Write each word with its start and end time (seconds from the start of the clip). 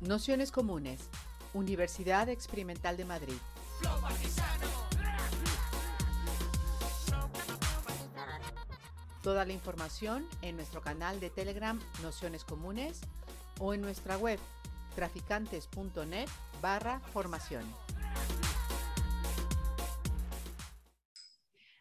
Nociones 0.00 0.52
Comunes, 0.52 1.00
Universidad 1.54 2.28
Experimental 2.28 2.96
de 2.96 3.04
Madrid. 3.04 3.34
Toda 9.24 9.44
la 9.44 9.52
información 9.52 10.24
en 10.40 10.54
nuestro 10.54 10.82
canal 10.82 11.18
de 11.18 11.30
Telegram 11.30 11.80
Nociones 12.00 12.44
Comunes 12.44 13.00
o 13.58 13.74
en 13.74 13.80
nuestra 13.80 14.16
web 14.16 14.38
traficantes.net 14.94 16.28
barra 16.62 17.00
formación. 17.12 17.64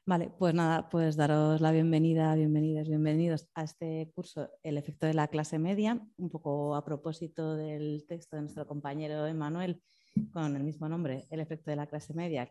Vale, 0.07 0.31
pues 0.39 0.53
nada, 0.53 0.87
pues 0.87 1.17
daros 1.17 1.59
la 1.59 1.73
bienvenida, 1.73 2.33
bienvenidas, 2.33 2.87
bienvenidos 2.87 3.49
a 3.55 3.65
este 3.65 4.09
curso 4.15 4.49
El 4.63 4.77
efecto 4.77 5.05
de 5.05 5.13
la 5.13 5.27
clase 5.27 5.59
media, 5.59 6.01
un 6.15 6.29
poco 6.29 6.75
a 6.75 6.85
propósito 6.85 7.57
del 7.57 8.05
texto 8.07 8.37
de 8.37 8.43
nuestro 8.43 8.65
compañero 8.65 9.27
Emanuel 9.27 9.83
con 10.31 10.55
el 10.55 10.63
mismo 10.63 10.87
nombre, 10.87 11.27
El 11.29 11.41
efecto 11.41 11.71
de 11.71 11.75
la 11.75 11.87
clase 11.87 12.13
media, 12.13 12.49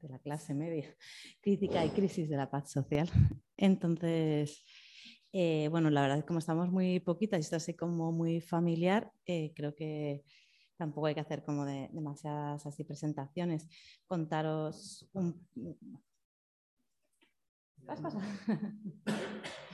de 0.00 0.08
la 0.08 0.18
clase 0.20 0.54
media, 0.54 0.86
crítica 1.42 1.84
y 1.84 1.90
crisis 1.90 2.30
de 2.30 2.36
la 2.38 2.50
paz 2.50 2.70
social. 2.70 3.10
Entonces, 3.58 4.64
eh, 5.34 5.68
bueno, 5.68 5.90
la 5.90 6.00
verdad 6.00 6.16
es 6.16 6.24
que 6.24 6.28
como 6.28 6.38
estamos 6.38 6.70
muy 6.70 6.98
poquitas 7.00 7.40
y 7.40 7.42
esto 7.42 7.56
así 7.56 7.74
como 7.74 8.10
muy 8.10 8.40
familiar, 8.40 9.12
eh, 9.26 9.52
creo 9.54 9.74
que 9.74 10.24
tampoco 10.78 11.08
hay 11.08 11.14
que 11.14 11.20
hacer 11.20 11.44
como 11.44 11.66
de, 11.66 11.90
demasiadas 11.92 12.64
así 12.64 12.84
presentaciones. 12.84 13.68
Contaros 14.06 15.06
un, 15.12 15.46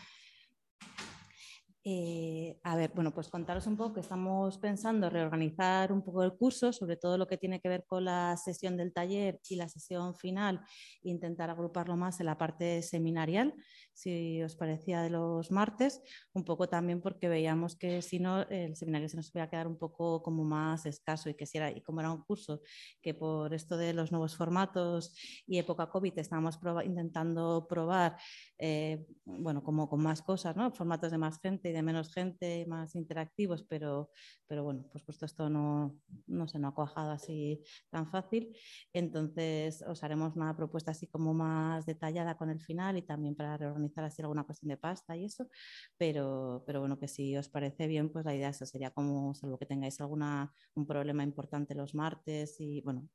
Eh, 1.88 2.58
a 2.64 2.74
ver, 2.74 2.90
bueno, 2.96 3.14
pues 3.14 3.28
contaros 3.28 3.68
un 3.68 3.76
poco 3.76 3.94
que 3.94 4.00
estamos 4.00 4.58
pensando 4.58 5.08
reorganizar 5.08 5.92
un 5.92 6.02
poco 6.02 6.24
el 6.24 6.36
curso, 6.36 6.72
sobre 6.72 6.96
todo 6.96 7.16
lo 7.16 7.28
que 7.28 7.38
tiene 7.38 7.60
que 7.60 7.68
ver 7.68 7.84
con 7.86 8.04
la 8.04 8.36
sesión 8.36 8.76
del 8.76 8.92
taller 8.92 9.38
y 9.48 9.54
la 9.54 9.68
sesión 9.68 10.16
final, 10.16 10.62
intentar 11.02 11.48
agruparlo 11.48 11.96
más 11.96 12.18
en 12.18 12.26
la 12.26 12.36
parte 12.36 12.82
seminarial, 12.82 13.54
si 13.96 14.42
os 14.42 14.54
parecía 14.56 15.00
de 15.00 15.08
los 15.08 15.50
martes, 15.50 16.02
un 16.34 16.44
poco 16.44 16.68
también 16.68 17.00
porque 17.00 17.30
veíamos 17.30 17.76
que 17.76 18.02
si 18.02 18.18
no, 18.18 18.42
el 18.42 18.76
seminario 18.76 19.08
se 19.08 19.16
nos 19.16 19.34
iba 19.34 19.44
a 19.44 19.48
quedar 19.48 19.66
un 19.66 19.78
poco 19.78 20.22
como 20.22 20.44
más 20.44 20.84
escaso 20.84 21.30
y 21.30 21.34
que 21.34 21.46
si 21.46 21.56
era, 21.56 21.70
y 21.70 21.80
como 21.80 22.00
era 22.00 22.12
un 22.12 22.22
curso 22.22 22.60
que 23.00 23.14
por 23.14 23.54
esto 23.54 23.78
de 23.78 23.94
los 23.94 24.12
nuevos 24.12 24.36
formatos 24.36 25.16
y 25.46 25.56
época 25.56 25.88
COVID 25.88 26.18
estábamos 26.18 26.58
intentando 26.84 27.66
probar, 27.66 28.18
eh, 28.58 29.06
bueno, 29.24 29.62
como 29.62 29.88
con 29.88 30.02
más 30.02 30.20
cosas, 30.20 30.54
¿no? 30.56 30.70
Formatos 30.72 31.10
de 31.10 31.16
más 31.16 31.40
gente 31.40 31.72
de 31.72 31.82
menos 31.82 32.12
gente, 32.12 32.66
más 32.66 32.94
interactivos, 32.96 33.64
pero, 33.64 34.10
pero 34.46 34.62
bueno, 34.62 34.86
pues 34.92 35.04
puesto 35.04 35.24
esto 35.24 35.48
no, 35.48 35.98
no 36.26 36.46
se 36.48 36.58
nos 36.58 36.72
ha 36.72 36.74
cuajado 36.74 37.12
así 37.12 37.62
tan 37.88 38.10
fácil. 38.10 38.54
Entonces 38.92 39.82
os 39.88 40.04
haremos 40.04 40.36
una 40.36 40.54
propuesta 40.54 40.90
así 40.90 41.06
como 41.06 41.32
más 41.32 41.86
detallada 41.86 42.36
con 42.36 42.50
el 42.50 42.60
final 42.60 42.98
y 42.98 43.02
también 43.02 43.34
para 43.34 43.56
reorganizar 43.56 43.85
así 43.96 44.22
alguna 44.22 44.44
cuestión 44.44 44.70
de 44.70 44.76
pasta 44.76 45.16
y 45.16 45.24
eso, 45.24 45.48
pero, 45.96 46.62
pero 46.66 46.80
bueno, 46.80 46.98
que 46.98 47.08
si 47.08 47.36
os 47.36 47.48
parece 47.48 47.86
bien, 47.86 48.10
pues 48.10 48.24
la 48.24 48.34
idea 48.34 48.50
eso 48.50 48.66
sería 48.66 48.90
como, 48.90 49.34
salvo 49.34 49.58
que 49.58 49.66
tengáis 49.66 50.00
alguna, 50.00 50.52
un 50.74 50.86
problema 50.86 51.22
importante 51.22 51.74
los 51.74 51.94
martes 51.94 52.56
y 52.60 52.80
bueno, 52.82 53.08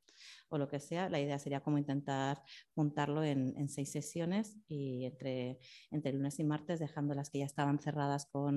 o 0.48 0.58
lo 0.58 0.68
que 0.68 0.78
sea, 0.80 1.08
la 1.08 1.20
idea 1.20 1.38
sería 1.38 1.60
como 1.62 1.78
intentar 1.78 2.42
juntarlo 2.74 3.24
en, 3.24 3.54
en 3.56 3.68
seis 3.68 3.90
sesiones 3.90 4.58
y 4.68 5.06
entre, 5.06 5.58
entre 5.90 6.12
lunes 6.12 6.38
y 6.38 6.44
martes 6.44 6.78
dejando 6.80 7.14
las 7.14 7.30
que 7.30 7.38
ya 7.38 7.46
estaban 7.46 7.78
cerradas 7.78 8.26
con 8.26 8.52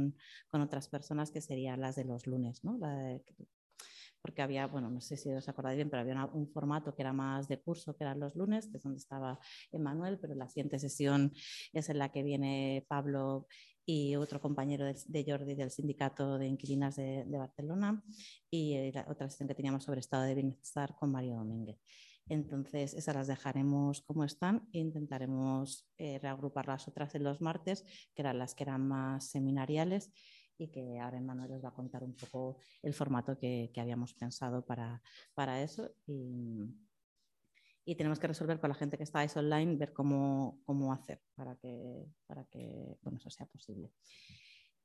con, 0.49 0.61
otras 0.61 0.88
personas 0.88 1.31
que 1.31 1.41
serían 1.41 1.81
las 1.81 1.95
de 1.95 2.05
los 2.05 2.27
lunes, 2.27 2.63
¿no? 2.63 2.77
Porque 4.26 4.42
había, 4.42 4.66
bueno, 4.66 4.90
no 4.90 5.02
sé 5.02 5.18
si 5.18 5.31
os 5.31 5.48
acordáis 5.48 5.76
bien, 5.76 5.88
pero 5.88 6.02
había 6.02 6.26
un 6.33 6.49
formato 6.49 6.95
que 6.95 7.04
era 7.04 7.14
más 7.14 7.48
de 7.48 7.60
curso, 7.61 7.95
que 7.95 8.05
eran 8.05 8.20
los 8.20 8.36
lunes, 8.36 8.67
que 8.67 8.77
es 8.77 8.83
donde 8.83 8.98
estaba 8.98 9.39
Emanuel, 9.72 10.17
pero 10.20 10.33
la 10.33 10.49
siguiente 10.49 10.80
sesión 10.80 11.32
es 11.72 11.89
en 11.89 11.99
la 11.99 12.11
que 12.11 12.23
viene 12.23 12.83
Pablo 12.88 13.45
y 13.86 14.16
otro 14.16 14.42
compañero 14.42 14.83
de, 14.83 15.26
Jordi 15.27 15.54
del 15.54 15.70
Sindicato 15.70 16.39
de 16.39 16.48
Inquilinas 16.48 16.95
de, 16.95 17.38
Barcelona 17.38 18.04
y 18.49 18.92
la 18.92 19.05
otra 19.08 19.30
sesión 19.30 19.48
que 19.48 19.54
teníamos 19.54 19.83
sobre 19.83 19.99
estado 19.99 20.23
de 20.23 20.33
bienestar 20.33 20.95
con 20.95 21.11
Mario 21.11 21.36
Domínguez. 21.36 21.78
Entonces, 22.28 22.95
esas 22.95 23.16
las 23.16 23.28
dejaremos 23.28 24.02
como 24.02 24.23
están 24.23 24.67
e 24.73 24.80
intentaremos 24.80 25.88
eh, 25.99 26.17
reagrupar 26.17 26.67
las 26.67 26.88
otras 26.88 27.14
en 27.14 27.23
los 27.23 27.42
martes, 27.42 27.86
que 28.16 28.23
eran 28.23 28.39
las 28.39 28.55
que 28.55 28.64
eran 28.64 28.88
más 28.88 29.30
seminariales 29.30 30.11
y 30.58 30.67
que 30.67 30.99
ahora 30.99 31.20
Manuel 31.21 31.54
os 31.54 31.64
va 31.64 31.70
a 31.70 31.73
contar 31.73 32.04
un 32.04 32.16
poco 32.16 32.58
el 32.82 32.93
formato 32.93 33.38
que, 33.38 33.71
habíamos 33.77 34.14
pensado 34.14 34.66
para, 34.66 35.02
para 35.33 35.61
eso. 35.61 35.92
Y, 36.08 36.76
tenemos 37.98 38.20
que 38.20 38.27
resolver 38.27 38.60
con 38.60 38.70
la 38.70 38.76
gente 38.76 38.98
que 38.98 39.04
estáis 39.04 39.38
online, 39.38 39.77
ver 39.77 39.93
cómo, 39.93 40.60
cómo 40.66 40.92
hacer 40.92 41.21
para 41.36 41.55
que, 41.55 42.08
para 42.26 42.43
que 42.45 42.98
bueno, 43.04 43.20
eso 43.20 43.30
sea 43.30 43.45
posible. 43.45 43.92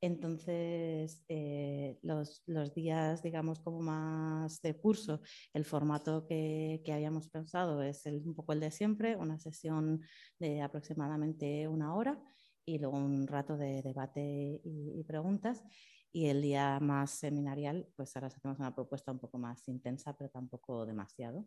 Entonces, 0.03 1.22
eh, 1.28 1.98
los, 2.02 2.42
días, 2.75 3.22
digamos, 3.22 3.60
como 3.60 3.81
más 3.81 4.62
de 4.62 4.75
curso, 4.75 5.20
el 5.52 5.66
formato 5.66 6.26
que, 6.26 6.82
habíamos 6.91 7.28
pensado 7.28 7.82
es 7.82 8.06
un 8.06 8.34
poco 8.34 8.54
el 8.54 8.60
de 8.60 8.70
siempre, 8.70 9.16
una 9.16 9.38
sesión 9.38 10.00
de 10.38 10.62
aproximadamente 10.62 11.69
una 11.69 11.94
hora 11.94 12.19
y 12.65 12.78
luego 12.78 12.97
un 12.97 13.26
rato 13.26 13.56
de 13.56 13.82
debate 13.82 14.60
y, 14.65 15.03
preguntas. 15.04 15.65
Y 16.12 16.26
el 16.26 16.43
día 16.43 16.78
más 16.81 17.10
seminarial, 17.10 17.88
pues 17.97 18.16
ahora 18.16 18.28
hacemos 18.28 18.59
una 18.59 18.75
propuesta 18.75 19.12
un 19.12 19.21
poco 19.21 19.38
más 19.38 19.66
intensa, 19.69 20.16
pero 20.16 20.31
tampoco 20.31 20.84
demasiado. 20.84 21.47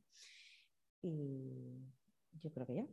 Y 1.02 1.84
yo 2.40 2.52
creo 2.52 2.66
que 2.66 2.75
ya. 2.75 2.88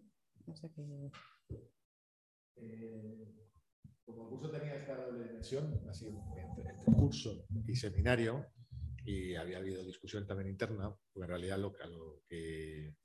Como 4.05 4.25
el 4.25 4.29
curso 4.29 4.51
tenía 4.51 4.75
esta 4.75 4.97
doble 4.97 5.25
dimensión, 5.25 5.81
así 5.89 6.09
entre, 6.09 6.75
curso 6.97 7.47
y 7.67 7.77
seminario, 7.77 8.47
y 9.05 9.37
había 9.37 9.59
habido 9.59 9.85
discusión 9.85 10.27
también 10.27 10.51
interna, 10.51 10.95
pues 11.13 11.23
en 11.23 11.29
realidad 11.29 11.59
lo, 11.59 11.73
lo 11.89 12.23
que 12.29 12.97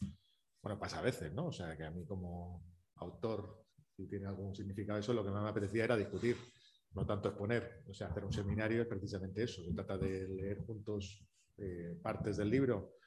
bueno, 0.66 0.80
pasa 0.80 0.98
a 0.98 1.04
veces, 1.04 1.32
¿no? 1.32 1.46
O 1.46 1.52
sea, 1.52 1.78
que 1.78 1.84
a 1.84 1.92
mí 1.92 2.04
como 2.06 2.66
autor, 2.96 3.65
si 3.96 4.08
tiene 4.08 4.28
algún 4.28 4.54
significado 4.56 5.00
eso, 5.00 5.14
lo 5.14 5.24
que 5.24 5.32
más 5.32 5.44
me 5.44 5.50
apetecía 5.50 5.86
era 5.86 5.98
discutir, 5.98 6.38
no 6.94 7.06
tanto 7.06 7.30
exponer. 7.30 7.84
O 7.88 7.94
sea, 7.94 8.08
hacer 8.08 8.26
un 8.26 8.34
seminario 8.34 8.82
es 8.82 8.88
precisamente 8.88 9.44
eso, 9.44 9.64
se 9.64 9.74
trata 9.74 9.98
de 9.98 10.28
leer 10.28 10.60
juntos 10.66 11.26
eh, 11.58 11.98
partes 12.02 12.38
del 12.38 12.50
libro 12.50 12.98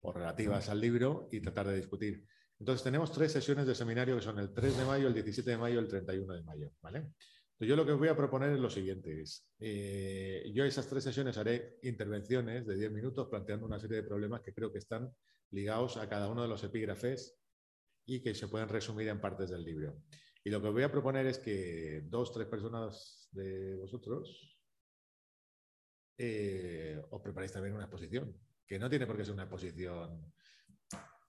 o 0.00 0.12
relativas 0.12 0.68
al 0.68 0.80
libro 0.80 1.28
y 1.32 1.40
tratar 1.40 1.68
de 1.68 1.76
discutir. 1.76 2.26
Entonces 2.58 2.84
tenemos 2.84 3.10
tres 3.10 3.32
sesiones 3.32 3.66
de 3.66 3.74
seminario 3.74 4.16
que 4.16 4.22
son 4.22 4.38
el 4.38 4.52
3 4.52 4.78
de 4.78 4.84
mayo, 4.84 5.08
el 5.08 5.14
17 5.14 5.50
de 5.50 5.56
mayo 5.56 5.76
y 5.76 5.78
el 5.78 5.88
31 5.88 6.34
de 6.34 6.42
mayo, 6.42 6.70
¿vale? 6.82 7.12
Yo 7.60 7.76
lo 7.76 7.86
que 7.86 7.92
voy 7.92 8.08
a 8.08 8.16
proponer 8.16 8.52
es 8.52 8.60
lo 8.60 8.68
siguiente. 8.68 9.22
Es, 9.22 9.48
eh, 9.60 10.50
yo 10.52 10.64
esas 10.64 10.88
tres 10.88 11.04
sesiones 11.04 11.38
haré 11.38 11.78
intervenciones 11.82 12.66
de 12.66 12.76
10 12.76 12.92
minutos 12.92 13.28
planteando 13.28 13.64
una 13.66 13.78
serie 13.78 13.98
de 13.98 14.02
problemas 14.02 14.42
que 14.42 14.52
creo 14.52 14.72
que 14.72 14.78
están 14.78 15.10
ligados 15.50 15.96
a 15.96 16.08
cada 16.08 16.28
uno 16.28 16.42
de 16.42 16.48
los 16.48 16.62
epígrafes 16.64 17.38
y 18.06 18.22
que 18.22 18.34
se 18.34 18.48
pueden 18.48 18.68
resumir 18.68 19.08
en 19.08 19.20
partes 19.20 19.50
del 19.50 19.64
libro. 19.64 20.02
Y 20.44 20.50
lo 20.50 20.60
que 20.60 20.68
voy 20.68 20.82
a 20.82 20.92
proponer 20.92 21.26
es 21.26 21.38
que 21.38 22.02
dos, 22.04 22.30
tres 22.32 22.46
personas 22.46 23.28
de 23.32 23.74
vosotros 23.76 24.60
eh, 26.18 27.02
os 27.10 27.22
preparéis 27.22 27.52
también 27.52 27.74
una 27.74 27.84
exposición, 27.84 28.38
que 28.66 28.78
no 28.78 28.90
tiene 28.90 29.06
por 29.06 29.16
qué 29.16 29.24
ser 29.24 29.34
una 29.34 29.44
exposición, 29.44 30.32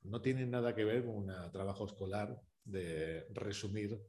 no 0.03 0.21
tiene 0.21 0.45
nada 0.45 0.75
que 0.75 0.83
ver 0.83 1.05
con 1.05 1.15
un 1.15 1.51
trabajo 1.51 1.85
escolar 1.85 2.39
de 2.63 3.25
resumir 3.33 3.99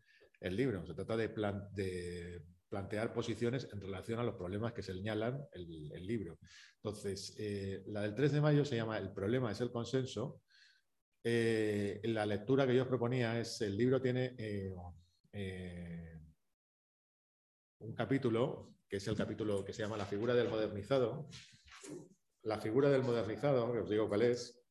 el 0.40 0.56
libro. 0.56 0.84
Se 0.84 0.94
trata 0.94 1.16
de, 1.16 1.28
de 1.72 2.42
plantear 2.68 3.14
posiciones 3.14 3.68
en 3.72 3.80
relación 3.80 4.18
a 4.18 4.24
los 4.24 4.34
problemas 4.34 4.72
que 4.72 4.82
señalan 4.82 5.46
el, 5.52 5.92
el 5.92 6.06
libro. 6.06 6.38
Entonces, 6.82 7.34
eh, 7.38 7.82
la 7.86 8.02
del 8.02 8.14
3 8.14 8.32
de 8.32 8.40
mayo 8.40 8.64
se 8.64 8.76
llama 8.76 8.98
El 8.98 9.12
problema 9.12 9.52
es 9.52 9.60
el 9.60 9.70
consenso. 9.70 10.42
Eh, 11.28 12.00
la 12.04 12.24
lectura 12.24 12.68
que 12.68 12.76
yo 12.76 12.82
os 12.82 12.88
proponía 12.88 13.40
es, 13.40 13.60
el 13.60 13.76
libro 13.76 14.00
tiene 14.00 14.36
eh, 14.38 16.20
un 17.80 17.92
capítulo, 17.96 18.76
que 18.88 18.98
es 18.98 19.08
el 19.08 19.16
capítulo 19.16 19.64
que 19.64 19.72
se 19.72 19.82
llama 19.82 19.96
La 19.96 20.06
figura 20.06 20.34
del 20.34 20.48
modernizado. 20.48 21.28
La 22.44 22.60
figura 22.60 22.90
del 22.90 23.02
modernizado, 23.02 23.72
que 23.72 23.80
os 23.80 23.90
digo 23.90 24.08
cuál 24.08 24.22
es, 24.22 24.62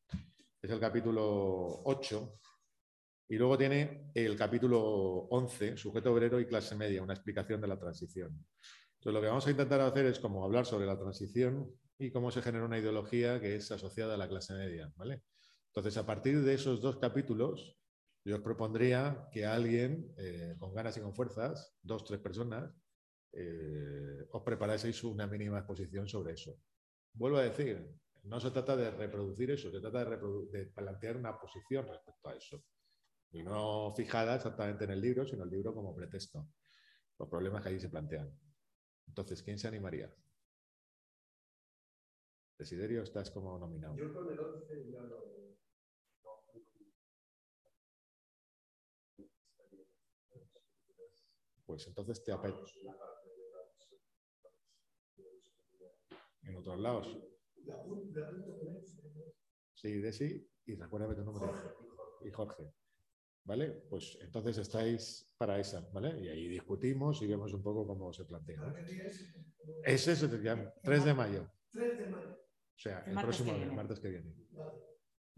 es 0.61 0.71
el 0.71 0.79
capítulo 0.79 1.81
8, 1.83 2.39
y 3.27 3.35
luego 3.35 3.57
tiene 3.57 4.11
el 4.13 4.37
capítulo 4.37 4.79
11, 5.31 5.75
sujeto 5.75 6.13
obrero 6.13 6.39
y 6.39 6.45
clase 6.45 6.73
media, 6.77 7.03
una 7.03 7.15
explicación 7.15 7.59
de 7.59 7.67
la 7.67 7.77
transición. 7.77 8.29
Entonces, 8.93 9.13
lo 9.13 9.19
que 9.19 9.27
vamos 9.27 9.45
a 9.45 9.51
intentar 9.51 9.81
hacer 9.81 10.05
es 10.05 10.19
como 10.19 10.45
hablar 10.45 10.65
sobre 10.65 10.85
la 10.85 10.97
transición 10.97 11.69
y 11.99 12.11
cómo 12.11 12.31
se 12.31 12.41
genera 12.41 12.63
una 12.63 12.79
ideología 12.79 13.41
que 13.41 13.57
es 13.57 13.69
asociada 13.73 14.13
a 14.13 14.17
la 14.17 14.29
clase 14.29 14.53
media. 14.53 14.89
¿vale? 14.95 15.21
Entonces, 15.75 15.98
a 15.98 16.06
partir 16.06 16.42
de 16.42 16.54
esos 16.54 16.80
dos 16.80 16.98
capítulos, 16.98 17.77
yo 18.24 18.38
os 18.38 18.42
propondría 18.42 19.27
que 19.30 19.45
alguien, 19.45 20.16
eh, 20.18 20.56
con 20.57 20.74
ganas 20.74 20.95
y 20.95 21.01
con 21.01 21.13
fuerzas, 21.13 21.75
dos, 21.81 22.06
tres 22.06 22.22
personas, 22.22 22.74
eh, 23.33 24.25
os 24.31 24.42
preparaseis 24.42 25.04
una 25.04 25.27
mínima 25.27 25.60
exposición 25.60 26.07
sobre 26.07 26.33
eso. 26.33 26.57
vuelvo 27.13 27.38
a 27.38 27.44
decir, 27.44 27.94
no 28.24 28.39
se 28.39 28.51
trata 28.51 28.75
de 28.77 28.92
reproducir 28.92 29.51
eso, 29.51 29.69
se 29.69 29.81
trata 29.81 30.06
de, 30.06 30.66
plantear 30.74 31.18
una 31.18 31.38
posición 31.38 31.86
respecto 31.88 32.30
a 32.30 32.36
eso. 32.36 32.63
Y 33.31 33.44
no 33.44 33.94
fijada 33.95 34.36
exactamente 34.36 34.86
en 34.86 34.92
el 34.92 35.01
libro, 35.01 35.25
sino 35.25 35.44
el 35.44 35.50
libro 35.50 35.74
como 35.74 35.94
pretexto. 35.94 36.48
Los 37.19 37.30
problemas 37.30 37.62
que 37.62 37.69
allí 37.69 37.80
se 37.80 37.89
plantean. 37.89 38.31
Entonces, 39.07 39.44
¿quién 39.44 39.60
se 39.60 39.68
animaría? 39.68 40.13
Desiderio, 42.57 43.04
estás 43.04 43.30
como 43.30 43.60
nominado. 43.60 43.98
Yo 43.98 44.13
con 44.13 44.31
el 44.31 44.39
11 44.39 44.92
ya 44.92 45.01
lo... 45.01 45.44
Pues 51.65 51.88
entonces 51.88 52.23
te 52.23 52.31
apetece. 52.31 52.79
En 56.44 56.56
otros 56.57 56.79
lados. 56.79 57.17
Sí, 59.73 60.00
Desi, 60.00 60.47
y 60.65 60.75
recuérdame 60.75 61.15
tu 61.15 61.23
nombre. 61.23 61.51
Y 62.21 62.31
Jorge. 62.31 62.71
¿Vale? 63.44 63.69
Pues 63.89 64.17
entonces 64.21 64.57
estáis 64.57 65.31
para 65.38 65.59
esa, 65.59 65.88
¿vale? 65.94 66.19
Y 66.19 66.29
ahí 66.29 66.47
discutimos 66.47 67.21
y 67.21 67.27
vemos 67.27 67.53
un 67.53 67.62
poco 67.62 67.85
cómo 67.85 68.12
se 68.12 68.25
plantea. 68.25 68.73
Es 69.83 70.07
eso, 70.07 70.27
3 70.27 71.06
de 71.06 71.13
mayo. 71.13 71.51
3 71.71 71.97
de 72.00 72.07
mayo. 72.07 72.31
O 72.31 72.77
sea, 72.77 73.03
el, 73.06 73.15
próximo 73.15 73.53
el 73.53 73.71
martes 73.71 74.00
que 74.00 74.09
viene. 74.09 74.33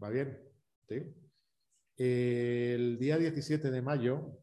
¿Va 0.02 0.08
bien? 0.08 0.42
¿Sí? 0.88 1.14
El 1.96 2.98
día 2.98 3.18
17 3.18 3.70
de 3.70 3.82
mayo, 3.82 4.42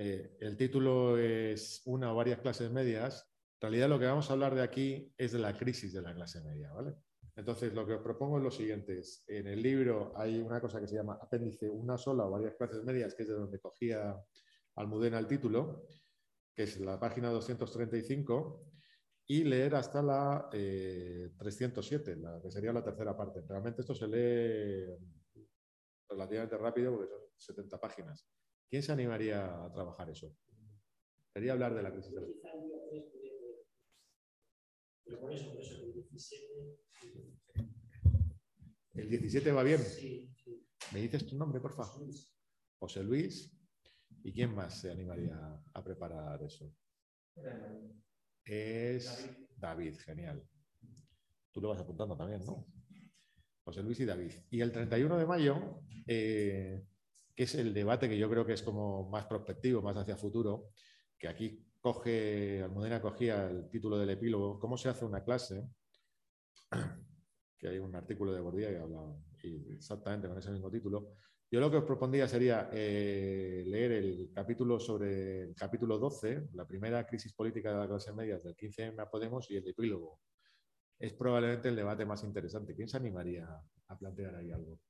eh, 0.00 0.36
el 0.38 0.56
título 0.56 1.18
es 1.18 1.82
Una 1.86 2.12
o 2.12 2.14
varias 2.14 2.38
clases 2.38 2.70
medias. 2.70 3.28
En 3.60 3.62
realidad 3.62 3.88
lo 3.88 3.98
que 3.98 4.06
vamos 4.06 4.30
a 4.30 4.34
hablar 4.34 4.54
de 4.54 4.62
aquí 4.62 5.12
es 5.18 5.32
de 5.32 5.40
la 5.40 5.58
crisis 5.58 5.92
de 5.92 6.02
la 6.02 6.14
clase 6.14 6.40
media, 6.40 6.72
¿vale? 6.72 6.94
Entonces, 7.34 7.74
lo 7.74 7.84
que 7.84 7.94
os 7.94 8.00
propongo 8.00 8.38
es 8.38 8.44
lo 8.44 8.50
siguiente. 8.52 9.00
En 9.26 9.48
el 9.48 9.60
libro 9.60 10.12
hay 10.14 10.38
una 10.38 10.60
cosa 10.60 10.80
que 10.80 10.86
se 10.86 10.94
llama 10.94 11.18
apéndice 11.20 11.68
una 11.68 11.98
sola 11.98 12.26
o 12.26 12.30
varias 12.30 12.54
clases 12.54 12.84
medias, 12.84 13.12
que 13.16 13.24
es 13.24 13.28
de 13.28 13.34
donde 13.34 13.58
cogía 13.58 14.16
Almudena 14.76 15.18
el 15.18 15.26
título, 15.26 15.88
que 16.54 16.62
es 16.62 16.78
la 16.78 17.00
página 17.00 17.30
235, 17.30 18.70
y 19.26 19.42
leer 19.42 19.74
hasta 19.74 20.00
la 20.00 20.48
307, 20.48 22.12
eh, 22.12 22.16
la 22.16 22.40
que 22.40 22.52
sería 22.52 22.72
la 22.72 22.84
tercera 22.84 23.16
parte. 23.16 23.42
Realmente 23.48 23.80
esto 23.80 23.96
se 23.96 24.06
lee 24.06 24.96
relativamente 26.08 26.56
rápido 26.56 26.92
porque 26.92 27.08
son 27.08 27.56
70 27.56 27.80
páginas. 27.80 28.28
¿Quién 28.68 28.82
se 28.82 28.92
animaría 28.92 29.64
a 29.64 29.72
trabajar 29.72 30.10
eso? 30.10 30.36
Quería 31.32 31.52
hablar 31.52 31.74
de 31.74 31.82
la 31.82 31.92
crisis 31.92 32.12
de 32.12 32.20
la... 32.20 32.26
¿El 38.94 39.08
17 39.08 39.52
va 39.52 39.62
bien? 39.62 39.80
¿Me 40.92 41.00
dices 41.00 41.26
tu 41.26 41.36
nombre, 41.36 41.60
por 41.60 41.72
favor? 41.72 42.08
José 42.78 43.02
Luis. 43.02 43.54
¿Y 44.24 44.32
quién 44.32 44.54
más 44.54 44.80
se 44.80 44.90
animaría 44.90 45.62
a 45.72 45.84
preparar 45.84 46.42
eso? 46.42 46.70
Es 48.44 49.28
David. 49.56 49.96
genial. 49.98 50.46
Tú 51.52 51.60
lo 51.60 51.68
vas 51.68 51.80
apuntando 51.80 52.16
también, 52.16 52.44
¿no? 52.44 52.66
José 53.64 53.82
Luis 53.82 54.00
y 54.00 54.04
David. 54.04 54.32
Y 54.50 54.60
el 54.60 54.72
31 54.72 55.18
de 55.18 55.26
mayo, 55.26 55.82
eh, 56.06 56.87
que 57.38 57.44
es 57.44 57.54
el 57.54 57.72
debate 57.72 58.08
que 58.08 58.18
yo 58.18 58.28
creo 58.28 58.44
que 58.44 58.54
es 58.54 58.64
como 58.64 59.08
más 59.10 59.26
prospectivo, 59.26 59.80
más 59.80 59.96
hacia 59.96 60.16
futuro, 60.16 60.70
que 61.16 61.28
aquí 61.28 61.64
coge, 61.80 62.64
Almudena 62.64 63.00
cogía 63.00 63.48
el 63.48 63.70
título 63.70 63.96
del 63.96 64.10
epílogo, 64.10 64.58
¿cómo 64.58 64.76
se 64.76 64.88
hace 64.88 65.04
una 65.04 65.22
clase? 65.22 65.64
que 67.56 67.68
hay 67.68 67.78
un 67.78 67.94
artículo 67.94 68.32
de 68.32 68.40
Gordía 68.40 68.70
que 68.70 68.78
habla 68.78 69.14
exactamente 69.70 70.26
con 70.26 70.36
ese 70.36 70.50
mismo 70.50 70.68
título. 70.68 71.14
Yo 71.48 71.60
lo 71.60 71.70
que 71.70 71.76
os 71.76 71.84
propondría 71.84 72.26
sería 72.26 72.70
eh, 72.72 73.62
leer 73.68 73.92
el 73.92 74.32
capítulo 74.34 74.80
sobre 74.80 75.42
el 75.42 75.54
capítulo 75.54 75.96
12, 75.96 76.48
la 76.54 76.66
primera 76.66 77.06
crisis 77.06 77.34
política 77.34 77.70
de 77.70 77.78
la 77.78 77.86
clase 77.86 78.12
media 78.12 78.36
del 78.38 78.56
15 78.56 78.94
a 78.98 79.08
Podemos 79.08 79.48
y 79.48 79.58
el 79.58 79.68
epílogo. 79.68 80.22
Es 80.98 81.12
probablemente 81.12 81.68
el 81.68 81.76
debate 81.76 82.04
más 82.04 82.24
interesante. 82.24 82.74
¿Quién 82.74 82.88
se 82.88 82.96
animaría 82.96 83.46
a 83.86 83.96
plantear 83.96 84.34
ahí 84.34 84.50
algo? 84.50 84.80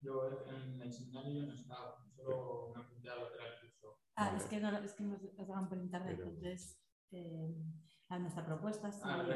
Yo 0.00 0.44
en 0.46 0.80
el 0.80 0.92
seminario 0.92 1.46
no 1.46 1.52
estaba, 1.52 2.04
solo 2.14 2.72
me 2.74 2.82
apunté 2.82 3.10
a 3.10 3.16
lo 3.16 3.28
que 3.28 3.34
era 3.34 3.46
el 3.46 3.60
curso. 3.60 3.98
Ah, 4.16 4.34
es 4.36 4.44
que, 4.44 4.60
no, 4.60 4.76
es 4.78 4.94
que 4.94 5.04
nos 5.04 5.20
pasaban 5.36 5.68
por 5.68 5.78
internet, 5.78 6.18
entonces... 6.18 6.80
Eh, 7.10 7.54
a 8.10 8.18
nuestra 8.18 8.44
propuesta 8.44 8.88
es 8.88 9.00
ah, 9.02 9.22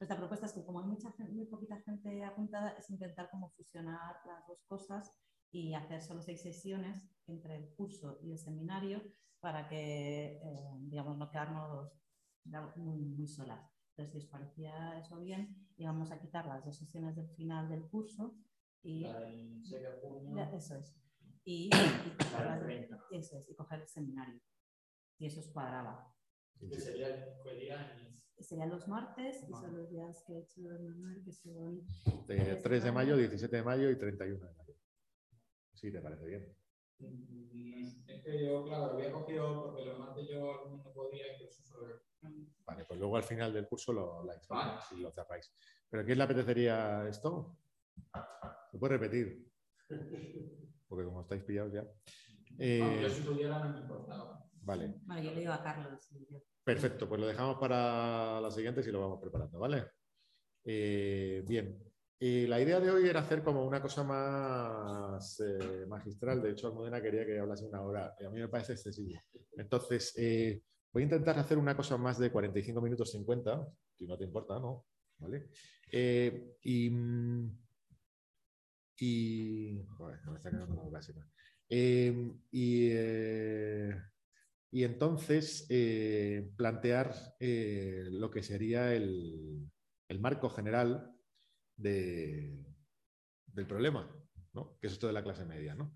nuestra 0.00 0.16
propuesta 0.16 0.46
es 0.46 0.52
que 0.52 0.64
como 0.64 0.80
hay 0.80 0.86
mucha 0.86 1.14
muy 1.30 1.46
poquita 1.46 1.80
gente 1.80 2.22
apuntada, 2.22 2.70
es 2.72 2.90
intentar 2.90 3.30
como 3.30 3.50
fusionar 3.50 4.16
las 4.26 4.46
dos 4.46 4.62
cosas 4.66 5.10
y 5.50 5.72
hacer 5.72 6.02
solo 6.02 6.20
seis 6.20 6.42
sesiones 6.42 7.02
entre 7.26 7.56
el 7.56 7.74
curso 7.74 8.18
y 8.22 8.32
el 8.32 8.38
seminario 8.38 9.02
para 9.40 9.66
que, 9.68 10.36
eh, 10.36 10.70
digamos, 10.80 11.16
no 11.16 11.30
quedarnos 11.30 11.92
muy, 12.76 12.98
muy, 12.98 13.26
solas. 13.26 13.70
Entonces, 13.96 14.12
si 14.12 14.18
os 14.18 14.26
parecía 14.26 14.98
eso 14.98 15.18
bien, 15.18 15.67
íbamos 15.78 16.10
a 16.10 16.18
quitar 16.18 16.46
las 16.46 16.64
dos 16.64 16.76
sesiones 16.76 17.16
del 17.16 17.28
final 17.30 17.68
del 17.68 17.88
curso 17.88 18.36
y... 18.82 19.04
eso 20.54 20.76
es. 20.76 20.94
Y, 21.44 21.70
y, 23.10 23.16
eso 23.16 23.38
es, 23.38 23.48
y 23.48 23.54
coger 23.54 23.80
el 23.80 23.88
seminario 23.88 24.40
y 25.18 25.26
eso 25.26 25.40
os 25.40 25.48
cuadraba. 25.48 26.14
Serían 28.40 28.70
los 28.70 28.86
martes 28.88 29.44
y 29.48 29.52
son 29.52 29.76
los 29.76 29.90
días 29.90 30.22
que 30.26 30.34
he 30.34 30.38
hecho 30.40 30.60
Manuel, 30.60 31.22
que 31.24 31.32
son... 31.32 31.84
3 32.26 32.84
de 32.84 32.92
mayo, 32.92 33.16
17 33.16 33.56
de 33.56 33.62
mayo 33.62 33.90
y 33.90 33.98
31 33.98 34.46
de 34.46 34.54
mayo. 34.54 34.74
Sí, 35.74 35.90
¿te 35.90 36.00
parece 36.00 36.24
bien? 36.24 36.57
Es 37.00 38.22
que 38.22 38.44
yo, 38.44 38.64
claro, 38.64 38.86
lo 38.86 38.92
había 38.94 39.12
cogido 39.12 39.64
porque 39.64 39.84
los 39.84 39.98
martes 39.98 40.28
yo 40.28 40.66
no 40.68 40.92
podía 40.92 41.34
incluso 41.34 41.62
sobre... 41.62 41.94
Vale, 42.66 42.84
pues 42.84 42.98
luego 42.98 43.16
al 43.16 43.22
final 43.22 43.52
del 43.52 43.68
curso 43.68 43.92
lo, 43.92 44.24
la 44.24 44.34
vale. 44.48 44.80
si 44.88 45.00
lo 45.00 45.10
cerráis. 45.12 45.52
¿Pero 45.88 46.02
a 46.02 46.06
quién 46.06 46.18
le 46.18 46.24
apetecería 46.24 47.08
esto? 47.08 47.56
¿Se 48.70 48.78
puede 48.78 48.98
repetir? 48.98 49.48
Porque 50.88 51.04
como 51.04 51.22
estáis 51.22 51.44
pillados 51.44 51.72
ya. 51.72 51.84
Eh, 52.58 52.80
no, 52.80 53.00
yo 53.02 53.10
si 53.10 53.22
tuviera 53.22 53.58
no 53.60 53.72
me 53.72 53.80
importaba. 53.80 54.50
Vale. 54.62 54.94
Vale, 55.02 55.24
yo 55.24 55.30
le 55.32 55.40
digo 55.40 55.52
a 55.52 55.62
Carlos. 55.62 56.08
Perfecto, 56.64 57.08
pues 57.08 57.20
lo 57.20 57.26
dejamos 57.26 57.58
para 57.58 58.40
la 58.40 58.50
siguiente 58.50 58.82
y 58.86 58.92
lo 58.92 59.00
vamos 59.00 59.20
preparando, 59.20 59.58
¿vale? 59.58 59.86
Eh, 60.64 61.42
bien. 61.46 61.87
Y 62.20 62.46
la 62.46 62.60
idea 62.60 62.80
de 62.80 62.90
hoy 62.90 63.08
era 63.08 63.20
hacer 63.20 63.42
como 63.42 63.64
una 63.64 63.80
cosa 63.80 64.02
más 64.02 65.40
eh, 65.40 65.86
magistral. 65.86 66.42
De 66.42 66.50
hecho, 66.50 66.66
Almudena 66.66 67.00
quería 67.00 67.24
que 67.24 67.38
hablase 67.38 67.64
una 67.64 67.82
hora. 67.82 68.14
Y 68.20 68.24
a 68.24 68.30
mí 68.30 68.40
me 68.40 68.48
parece 68.48 68.72
excesivo. 68.72 69.20
Entonces, 69.56 70.14
eh, 70.16 70.62
voy 70.92 71.02
a 71.02 71.04
intentar 71.04 71.38
hacer 71.38 71.58
una 71.58 71.76
cosa 71.76 71.96
más 71.96 72.18
de 72.18 72.30
45 72.30 72.80
minutos 72.80 73.12
50, 73.12 73.68
si 73.94 74.06
no 74.06 74.18
te 74.18 74.24
importa, 74.24 74.58
¿no? 74.58 74.86
¿Vale? 75.18 75.48
y. 75.90 76.90
Y. 79.00 79.84
Joder, 79.96 80.20
me 80.26 80.36
está 80.36 80.50
quedando 80.50 80.74
una 80.74 80.90
básica. 80.90 81.24
y 81.70 82.90
y 84.70 84.84
entonces 84.84 85.66
eh, 85.70 86.50
plantear 86.56 87.14
eh, 87.40 88.04
lo 88.10 88.30
que 88.30 88.42
sería 88.42 88.94
el, 88.94 89.70
marco 90.20 90.50
general 90.50 91.14
del 91.78 93.66
problema, 93.66 94.08
¿no? 94.52 94.78
que 94.80 94.88
es 94.88 94.92
esto 94.92 95.06
de 95.06 95.12
la 95.12 95.22
clase 95.22 95.44
media. 95.44 95.74
¿no? 95.74 95.94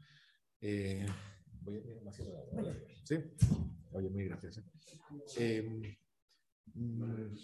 Eh, 0.61 1.07
voy 1.61 1.79
a 1.79 1.81
demasiado 1.81 2.49
¿Sí? 3.05 3.17
Oye, 3.93 4.09
muy 4.09 4.25
gracias. 4.25 4.63
Mm, 6.75 7.35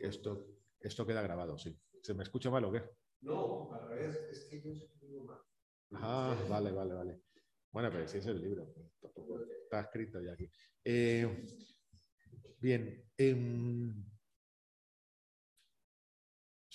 esto, 0.00 0.46
esto 0.80 1.06
queda 1.06 1.22
grabado, 1.22 1.56
sí. 1.56 1.78
¿Se 2.02 2.12
me 2.14 2.24
escucha 2.24 2.50
mal 2.50 2.64
o 2.64 2.72
qué? 2.72 2.82
No, 3.20 3.72
al 3.72 3.88
revés, 3.88 4.16
es 4.30 4.44
que 4.50 4.62
yo 4.62 4.72
escribo 4.72 5.24
mal. 5.24 5.38
Ah, 5.92 6.36
vale, 6.48 6.72
vale, 6.72 6.94
vale. 6.94 7.22
Bueno, 7.70 7.90
pero 7.90 8.06
si 8.08 8.18
es 8.18 8.26
el 8.26 8.40
libro, 8.40 8.74
está 9.62 9.80
escrito 9.80 10.20
ya 10.20 10.32
aquí. 10.32 10.50
Eh, 10.84 11.46
bien. 12.60 13.04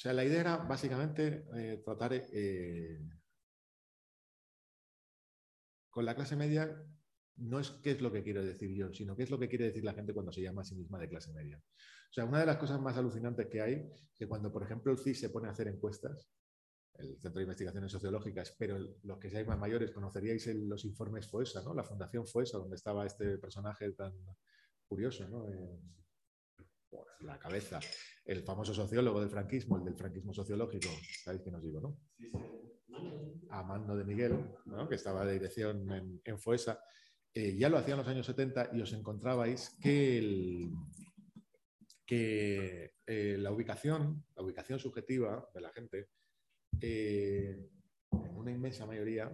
Sea, 0.01 0.13
la 0.13 0.25
idea 0.25 0.41
era 0.41 0.57
básicamente 0.57 1.45
eh, 1.55 1.79
tratar 1.85 2.11
eh, 2.15 3.07
con 5.91 6.05
la 6.05 6.15
clase 6.15 6.35
media, 6.35 6.75
no 7.35 7.59
es 7.59 7.69
qué 7.83 7.91
es 7.91 8.01
lo 8.01 8.11
que 8.11 8.23
quiero 8.23 8.43
decir 8.43 8.75
yo, 8.75 8.91
sino 8.95 9.15
qué 9.15 9.21
es 9.21 9.29
lo 9.29 9.37
que 9.37 9.47
quiere 9.47 9.65
decir 9.65 9.83
la 9.83 9.93
gente 9.93 10.11
cuando 10.11 10.31
se 10.31 10.41
llama 10.41 10.63
a 10.63 10.65
sí 10.65 10.73
misma 10.73 10.97
de 10.97 11.07
clase 11.07 11.31
media. 11.33 11.59
O 11.59 12.13
sea, 12.13 12.25
una 12.25 12.39
de 12.39 12.47
las 12.47 12.57
cosas 12.57 12.81
más 12.81 12.97
alucinantes 12.97 13.45
que 13.45 13.61
hay, 13.61 13.91
que 14.15 14.27
cuando, 14.27 14.51
por 14.51 14.63
ejemplo, 14.63 14.91
el 14.91 14.97
CIS 14.97 15.19
se 15.19 15.29
pone 15.29 15.49
a 15.49 15.51
hacer 15.51 15.67
encuestas, 15.67 16.31
el 16.95 17.19
Centro 17.19 17.37
de 17.37 17.43
Investigaciones 17.43 17.91
Sociológicas, 17.91 18.55
pero 18.57 18.79
los 19.03 19.19
que 19.19 19.29
seáis 19.29 19.45
más 19.45 19.59
mayores 19.59 19.91
conoceríais 19.91 20.47
los 20.47 20.83
informes 20.83 21.29
FOESA, 21.29 21.61
¿no? 21.61 21.75
la 21.75 21.83
Fundación 21.83 22.25
FOESA, 22.25 22.57
donde 22.57 22.77
estaba 22.77 23.05
este 23.05 23.37
personaje 23.37 23.91
tan 23.91 24.15
curioso, 24.87 25.29
¿no? 25.29 25.45
La 27.21 27.37
cabeza, 27.37 27.79
el 28.25 28.43
famoso 28.43 28.73
sociólogo 28.73 29.19
del 29.19 29.29
franquismo, 29.29 29.77
el 29.77 29.85
del 29.85 29.95
franquismo 29.95 30.33
sociológico, 30.33 30.89
¿sabéis 31.23 31.43
qué 31.43 31.51
nos 31.51 31.63
digo, 31.63 31.81
no? 31.81 31.99
Amando 33.49 33.95
de 33.95 34.05
Miguel, 34.05 34.37
que 34.87 34.95
estaba 34.95 35.25
de 35.25 35.33
dirección 35.33 35.91
en, 35.91 36.21
en 36.23 36.39
FOESA, 36.39 36.79
eh, 37.33 37.55
ya 37.57 37.69
lo 37.69 37.77
hacía 37.77 37.93
en 37.93 37.99
los 37.99 38.07
años 38.07 38.25
70 38.25 38.71
y 38.73 38.81
os 38.81 38.91
encontrabais 38.91 39.77
que, 39.81 40.69
que 42.05 42.93
eh, 43.05 43.37
la 43.37 43.51
ubicación, 43.51 44.25
la 44.35 44.43
ubicación 44.43 44.79
subjetiva 44.79 45.47
de 45.53 45.61
la 45.61 45.71
gente, 45.71 46.09
eh, 46.81 47.69
en 48.11 48.35
una 48.35 48.51
inmensa 48.51 48.85
mayoría, 48.85 49.33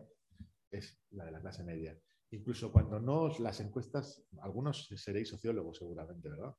es 0.70 1.00
la 1.12 1.26
de 1.26 1.32
la 1.32 1.42
clase 1.42 1.64
media. 1.64 1.98
Incluso 2.32 2.72
cuando 2.72 3.00
no 3.00 3.30
las 3.40 3.60
encuestas, 3.62 4.24
algunos 4.42 4.88
seréis 4.96 5.30
sociólogos 5.30 5.78
seguramente, 5.78 6.30
¿verdad? 6.30 6.54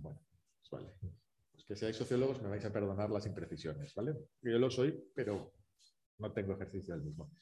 Bueno, 0.00 0.20
vale. 0.70 0.88
Pues 1.52 1.64
que 1.64 1.76
seáis 1.76 1.96
sociólogos 1.96 2.40
me 2.42 2.48
vais 2.48 2.64
a 2.64 2.72
perdonar 2.72 3.10
las 3.10 3.26
imprecisiones, 3.26 3.94
¿vale? 3.94 4.14
Yo 4.42 4.58
lo 4.58 4.70
soy, 4.70 4.98
pero 5.14 5.52
no 6.18 6.32
tengo 6.32 6.54
ejercicio 6.54 6.94
del 6.94 7.04
mismo. 7.04 7.32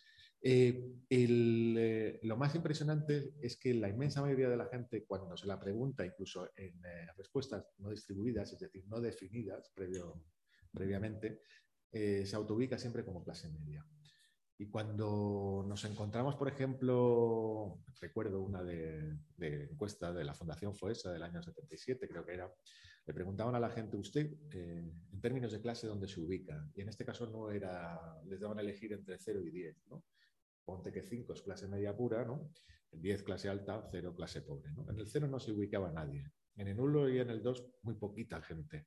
Eh, 0.41 0.95
eh, 1.11 2.21
lo 2.23 2.37
más 2.37 2.55
impresionante 2.55 3.35
es 3.41 3.57
que 3.59 3.75
la 3.75 3.89
inmensa 3.89 4.23
mayoría 4.23 4.49
de 4.49 4.57
la 4.57 4.67
gente, 4.67 5.05
cuando 5.05 5.37
se 5.37 5.47
la 5.47 5.59
pregunta, 5.59 6.07
incluso 6.07 6.51
en 6.57 6.85
eh, 6.85 7.09
respuestas 7.17 7.67
no 7.79 7.91
distribuidas, 7.91 8.53
es 8.53 8.61
decir, 8.61 8.85
no 8.87 9.01
definidas 9.01 9.71
previo, 9.75 10.23
previamente, 10.73 11.43
se 11.91 12.37
autoubica 12.37 12.79
siempre 12.79 13.03
como 13.03 13.25
clase 13.25 13.49
media. 13.49 13.85
Y 14.59 14.67
cuando 14.67 15.65
nos 15.69 15.85
encontramos, 15.85 16.35
por 16.35 16.49
ejemplo, 16.49 17.79
recuerdo 18.01 18.43
una 18.43 18.63
de, 18.65 19.17
encuesta 19.39 20.13
de 20.13 20.25
la 20.25 20.35
Fundación 20.35 20.75
FOESA 20.75 21.13
del 21.13 21.23
año 21.23 21.41
77, 21.41 22.09
creo 22.09 22.27
que 22.27 22.35
era, 22.35 22.53
le 23.07 23.15
preguntaban 23.15 23.55
a 23.55 23.61
la 23.61 23.71
gente, 23.71 23.97
usted, 23.97 24.33
en 24.51 25.21
términos 25.21 25.53
de 25.53 25.61
clase, 25.61 25.87
¿dónde 25.87 26.09
se 26.09 26.21
ubica? 26.21 26.69
Y 26.75 26.81
en 26.81 26.89
este 26.89 27.05
caso 27.05 27.27
no 27.27 27.53
era, 27.53 28.21
les 28.27 28.41
daban 28.41 28.59
a 28.59 28.63
elegir 28.63 28.93
entre 28.93 29.17
0 29.17 29.41
y 29.47 29.51
10, 29.51 29.87
¿no? 29.91 30.03
ponte 30.69 30.93
que 30.93 31.03
5 31.03 31.33
es 31.33 31.41
clase 31.41 31.67
media 31.67 31.97
pura, 31.97 32.27
¿no? 32.27 32.53
En 32.93 33.01
10 33.01 33.23
clase 33.23 33.49
alta, 33.49 33.89
0 33.91 34.15
clase 34.15 34.43
pobre. 34.43 34.71
¿no? 34.73 34.85
En 34.91 34.99
el 34.99 35.07
0 35.07 35.27
no 35.27 35.41
se 35.41 35.53
ubicaba 35.53 35.91
nadie. 35.91 36.31
En 36.57 36.69
el 36.69 36.79
1 36.79 37.09
y 37.09 37.21
en 37.21 37.31
el 37.31 37.43
2 37.43 37.65
muy 37.85 37.95
poquita 37.95 38.43
gente. 38.43 38.87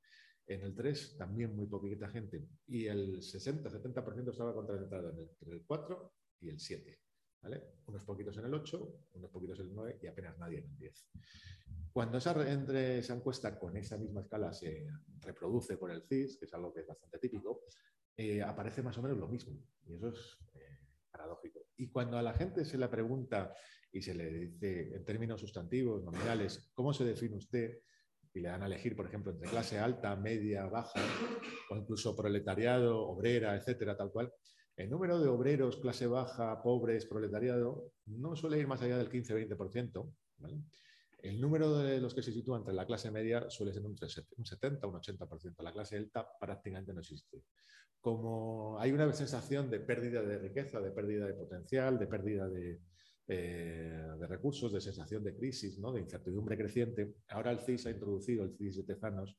En 0.54 0.64
el 0.64 0.76
3 0.76 1.18
también 1.18 1.56
muy 1.56 1.68
poquita 1.68 2.10
gente. 2.10 2.46
Y 2.68 2.86
el 2.86 3.22
60-70% 3.22 4.32
estaba 4.32 4.54
concentrado 4.54 5.10
entre 5.10 5.54
el 5.54 5.64
4 5.66 6.14
y 6.42 6.50
el 6.50 6.60
7. 6.60 7.00
¿vale? 7.42 7.62
Unos 7.86 8.04
poquitos 8.04 8.38
en 8.38 8.46
el 8.46 8.54
8, 8.54 9.08
unos 9.14 9.32
poquitos 9.32 9.60
en 9.60 9.68
el 9.68 9.76
9 9.76 10.00
y 10.02 10.08
apenas 10.08 10.38
nadie 10.38 10.60
en 10.60 10.66
el 10.66 10.78
10. 10.78 11.08
Cuando 11.94 12.18
esa, 12.18 12.34
encuesta 13.14 13.58
con 13.58 13.78
esa 13.78 13.98
misma 13.98 14.22
escala 14.22 14.54
se 14.54 14.88
reproduce 15.22 15.78
por 15.78 15.92
el 15.92 16.04
CIS, 16.04 16.38
que 16.38 16.46
es 16.46 16.54
algo 16.54 16.74
que 16.74 16.82
es 16.82 16.88
bastante 16.88 17.18
típico, 17.18 17.64
eh, 18.16 18.42
aparece 18.42 18.82
más 18.82 18.98
o 18.98 19.02
menos 19.02 19.18
lo 19.18 19.28
mismo. 19.28 19.58
Y 19.86 19.96
eso 19.96 20.10
es 20.10 20.38
eh, 20.54 20.80
paradójico. 21.10 21.68
Y 21.78 21.90
cuando 21.90 22.18
a 22.18 22.22
la 22.22 22.34
gente 22.34 22.66
se 22.66 22.78
le 22.78 22.88
pregunta 22.90 23.54
y 23.92 24.02
se 24.02 24.14
le 24.14 24.32
dice 24.32 24.96
en 24.96 25.04
términos 25.06 25.40
sustantivos, 25.40 26.04
nominales, 26.04 26.72
¿cómo 26.74 26.94
se 26.94 27.06
define 27.06 27.38
usted? 27.38 27.80
Y 28.34 28.40
le 28.40 28.50
dan 28.50 28.64
a 28.64 28.68
elegir, 28.68 28.96
por 28.96 29.08
ejemplo, 29.08 29.32
entre 29.32 29.50
clase 29.50 29.78
alta, 29.78 30.16
media, 30.16 30.66
baja, 30.66 31.02
o 31.70 31.76
incluso 31.76 32.16
proletariado, 32.16 33.08
obrera, 33.08 33.56
etcétera, 33.56 33.98
tal 33.98 34.12
cual. 34.12 34.34
El 34.76 34.90
número 34.90 35.20
de 35.20 35.28
obreros, 35.28 35.78
clase 35.78 36.08
baja, 36.08 36.62
pobres, 36.62 37.06
proletariado, 37.06 37.92
no 38.06 38.36
suele 38.36 38.58
ir 38.58 38.68
más 38.68 38.82
allá 38.82 38.98
del 38.98 39.10
15-20%. 39.10 40.14
El 41.22 41.42
número 41.42 41.78
de 41.78 42.00
los 42.00 42.16
que 42.16 42.24
se 42.24 42.32
sitúan 42.32 42.62
entre 42.62 42.74
la 42.74 42.86
clase 42.86 43.12
media 43.12 43.50
suele 43.50 43.74
ser 43.74 43.86
un 43.86 43.96
70, 43.98 44.88
un 44.88 44.96
80%. 44.96 45.62
La 45.62 45.74
clase 45.74 45.98
alta 45.98 46.28
prácticamente 46.40 46.94
no 46.94 47.02
existe 47.02 47.44
como 48.02 48.80
hay 48.80 48.92
una 48.92 49.12
sensación 49.14 49.70
de 49.70 49.80
pérdida 49.80 50.24
de 50.24 50.40
riqueza, 50.40 50.82
de 50.82 50.92
pérdida 50.92 51.28
de 51.28 51.34
potencial, 51.36 52.00
de 52.00 52.08
pérdida 52.08 52.50
de, 52.50 52.80
eh, 53.32 54.28
recursos, 54.28 54.72
de 54.74 54.82
sensación 54.82 55.24
de 55.24 55.36
crisis, 55.36 55.80
¿no? 55.80 55.92
de 55.92 56.02
incertidumbre 56.02 56.58
creciente. 56.58 57.16
Ahora 57.30 57.52
el 57.52 57.60
CIS 57.60 57.86
ha 57.88 57.92
introducido, 57.92 58.44
el 58.44 58.56
CIS 58.56 58.78
de 58.78 58.84
Tezanos, 58.84 59.38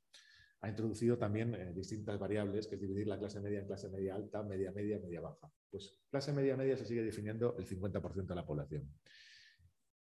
ha 0.61 0.69
introducido 0.69 1.19
también 1.19 1.55
eh, 1.55 1.73
distintas 1.75 2.19
variables, 2.19 2.67
que 2.67 2.77
es 2.77 2.81
dividir 2.81 3.07
la 3.07 3.19
clase 3.19 3.41
media 3.41 3.61
en 3.61 3.67
clase 3.67 3.89
media 3.89 4.15
alta, 4.15 4.43
media 4.43 4.73
media, 4.73 4.99
media 4.99 5.21
baja. 5.21 5.51
Pues 5.71 6.01
clase 6.11 6.33
media 6.33 6.57
media 6.57 6.77
se 6.77 6.87
sigue 6.87 7.03
definiendo 7.03 7.57
el 7.59 7.67
50% 7.67 8.27
de 8.27 8.35
la 8.35 8.47
población 8.47 8.89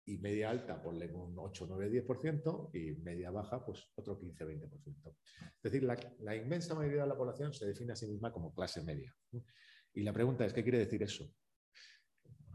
y 0.07 0.19
media 0.19 0.51
alta 0.51 0.81
ponle 0.81 1.13
un 1.13 1.37
8, 1.37 1.67
9, 1.69 2.07
10% 2.07 2.71
y 2.75 2.93
media 3.03 3.31
baja 3.31 3.65
pues 3.65 3.91
otro 3.97 4.17
15, 4.17 4.47
20%. 4.47 5.17
Es 5.57 5.63
decir, 5.63 5.83
la, 5.83 6.37
inmensa 6.37 6.75
mayoría 6.75 7.03
de 7.03 7.09
la 7.09 7.17
población 7.17 7.53
se 7.53 7.67
define 7.67 7.93
a 7.93 7.97
sí 7.97 8.07
misma 8.07 8.33
como 8.33 8.55
clase 8.55 8.83
media. 8.85 9.15
Y 9.93 10.03
la 10.03 10.13
pregunta 10.13 10.47
es, 10.47 10.53
¿qué 10.53 10.63
quiere 10.63 10.79
decir 10.79 11.03
eso? 11.03 11.29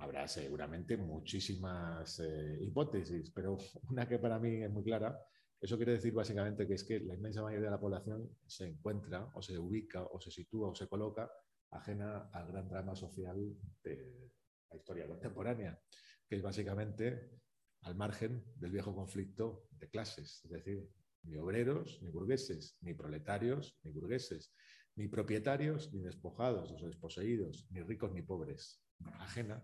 Habrá 0.02 0.28
seguramente 0.28 0.98
muchísimas 0.98 2.20
eh, 2.22 2.58
hipótesis, 2.60 3.30
pero 3.30 3.56
una 3.92 4.08
que 4.08 4.18
para 4.18 4.40
mí 4.40 4.64
es 4.64 4.72
muy 4.72 4.84
clara, 4.84 5.16
eso 5.60 5.78
quiere 5.78 5.92
decir 5.92 6.12
básicamente 6.12 6.66
que 6.66 6.74
es 6.74 6.84
que 6.84 7.00
la 7.02 7.14
inmensa 7.14 7.44
mayoría 7.44 7.66
de 7.66 7.76
la 7.76 7.80
población 7.80 8.28
se 8.48 8.66
encuentra 8.66 9.30
o 9.36 9.44
se 9.44 9.60
ubica 9.60 10.04
o 10.04 10.20
se 10.20 10.32
sitúa 10.32 10.70
o 10.70 10.76
se 10.76 10.88
coloca 10.88 11.32
ajena 11.70 12.32
al 12.34 12.48
gran 12.48 12.68
drama 12.68 12.96
social 12.96 13.56
de 13.84 14.32
la 14.72 14.76
historia 14.76 15.06
contemporánea, 15.06 15.80
que 16.28 16.38
es 16.38 16.42
básicamente 16.42 17.40
al 17.82 17.94
margen 17.94 18.44
del 18.56 18.72
viejo 18.72 18.96
conflicto 18.96 19.68
de 19.70 19.88
clases, 19.88 20.42
es 20.44 20.50
decir, 20.50 20.90
ni 21.22 21.38
obreros, 21.38 22.00
ni 22.02 22.10
burgueses, 22.10 22.76
ni 22.82 22.96
proletarios, 22.96 23.78
ni 23.84 23.92
burgueses, 23.92 24.52
ni 24.96 25.08
propietarios, 25.08 25.94
ni 25.94 26.02
despojados 26.02 26.72
o 26.72 26.88
desposeídos, 26.88 27.68
ni 27.70 27.84
ricos 27.84 28.12
ni 28.14 28.24
pobres, 28.24 28.84
ajena 29.20 29.64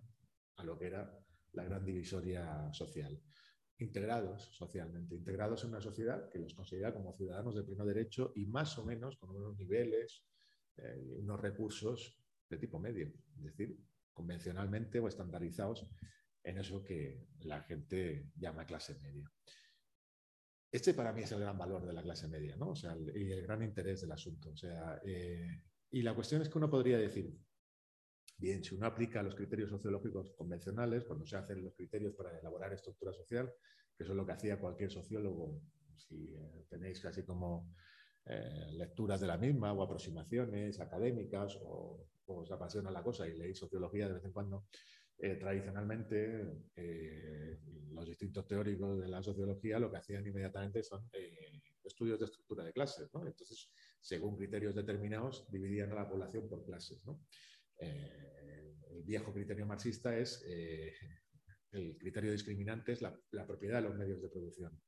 a 0.58 0.64
lo 0.64 0.78
que 0.78 0.88
era 0.88 1.12
la 1.54 1.64
gran 1.64 1.86
divisoria 1.86 2.72
social. 2.74 3.20
Integrados 3.80 4.50
socialmente, 4.54 5.16
integrados 5.16 5.64
en 5.64 5.70
una 5.70 5.82
sociedad 5.82 6.30
que 6.30 6.40
los 6.40 6.54
considera 6.54 6.94
como 6.94 7.16
ciudadanos 7.16 7.56
de 7.56 7.64
pleno 7.64 7.86
derecho 7.86 8.34
y 8.36 8.46
más 8.48 8.78
o 8.78 8.86
menos 8.86 9.18
con 9.18 9.36
unos 9.36 9.58
niveles, 9.58 10.24
eh, 10.78 10.98
unos 11.20 11.40
recursos 11.40 12.18
de 12.50 12.58
tipo 12.58 12.80
medio, 12.80 13.14
es 13.38 13.44
decir, 13.44 13.78
convencionalmente 14.14 15.00
o 15.00 15.08
estandarizados 15.08 15.88
en 16.44 16.58
eso 16.58 16.84
que 16.84 17.28
la 17.42 17.62
gente 17.64 18.32
llama 18.36 18.66
clase 18.66 18.98
media. 19.00 19.32
Este 20.72 20.94
para 20.94 21.14
mí 21.14 21.22
es 21.22 21.32
el 21.32 21.40
gran 21.40 21.58
valor 21.58 21.86
de 21.86 21.94
la 21.94 22.02
clase 22.02 22.28
media, 22.28 22.56
¿no? 22.56 22.70
O 22.70 22.76
sea, 22.76 22.96
y 22.98 23.32
el 23.32 23.42
gran 23.44 23.64
interés 23.64 24.02
del 24.02 24.12
asunto. 24.12 24.50
O 24.52 24.58
sea, 24.58 25.00
eh, 25.06 25.62
y 25.92 26.02
la 26.02 26.14
cuestión 26.16 26.42
es 26.42 26.50
que 26.50 26.58
uno 26.58 26.70
podría 26.70 26.98
decir, 26.98 27.38
bien, 28.38 28.64
si 28.64 28.76
uno 28.76 28.86
aplica 28.86 29.24
los 29.24 29.36
criterios 29.36 29.70
sociológicos 29.70 30.32
convencionales, 30.38 31.06
cuando 31.06 31.26
se 31.26 31.38
hacen 31.38 31.64
los 31.64 31.74
criterios 31.74 32.14
para 32.14 32.38
elaborar 32.38 32.74
estructura 32.74 33.14
social, 33.14 33.52
que 33.96 34.04
eso 34.04 34.14
es 34.14 34.18
lo 34.18 34.26
que 34.26 34.32
hacía 34.34 34.60
cualquier 34.60 34.92
sociólogo, 34.92 35.60
si 35.96 36.36
eh, 36.36 36.66
tenéis 36.70 37.00
casi 37.00 37.24
como 37.24 37.74
eh, 38.26 38.72
lecturas 38.74 39.20
de 39.20 39.28
la 39.28 39.38
misma 39.38 39.74
o 39.74 39.82
aproximaciones 39.82 40.80
académicas 40.80 41.58
o, 41.64 42.08
o 42.26 42.42
os 42.42 42.52
apasiona 42.52 42.92
la 42.92 43.04
cosa 43.04 43.28
y 43.28 43.36
leéis 43.36 43.58
sociología 43.58 44.08
de 44.08 44.14
vez 44.14 44.26
en 44.26 44.32
cuando, 44.32 44.68
eh, 45.18 45.36
tradicionalmente 45.36 46.68
los 47.90 48.06
distintos 48.06 48.46
teóricos 48.46 49.00
de 49.00 49.08
la 49.08 49.24
sociología 49.24 49.80
lo 49.80 49.90
que 49.90 49.98
hacían 49.98 50.28
inmediatamente 50.28 50.84
son 50.84 51.10
estudios 51.84 52.20
de 52.20 52.26
estructura 52.26 52.64
de 52.64 52.74
clases. 52.74 53.10
Entonces, 53.16 53.72
según 54.00 54.38
criterios 54.38 54.76
determinados, 54.76 55.50
dividían 55.50 55.92
a 55.92 55.96
la 55.96 56.08
población 56.08 56.48
por 56.48 56.64
clases. 56.64 57.02
El 57.80 59.04
viejo 59.04 59.34
criterio 59.34 59.66
marxista 59.66 60.18
es 60.18 60.44
el 61.72 61.98
criterio 61.98 62.32
discriminante 62.32 62.94
es 62.94 63.02
la, 63.02 63.14
propiedad 63.46 63.82
de 63.82 63.90
los 63.90 63.96
medios 63.96 64.22
de 64.22 64.30
producción. 64.30 64.82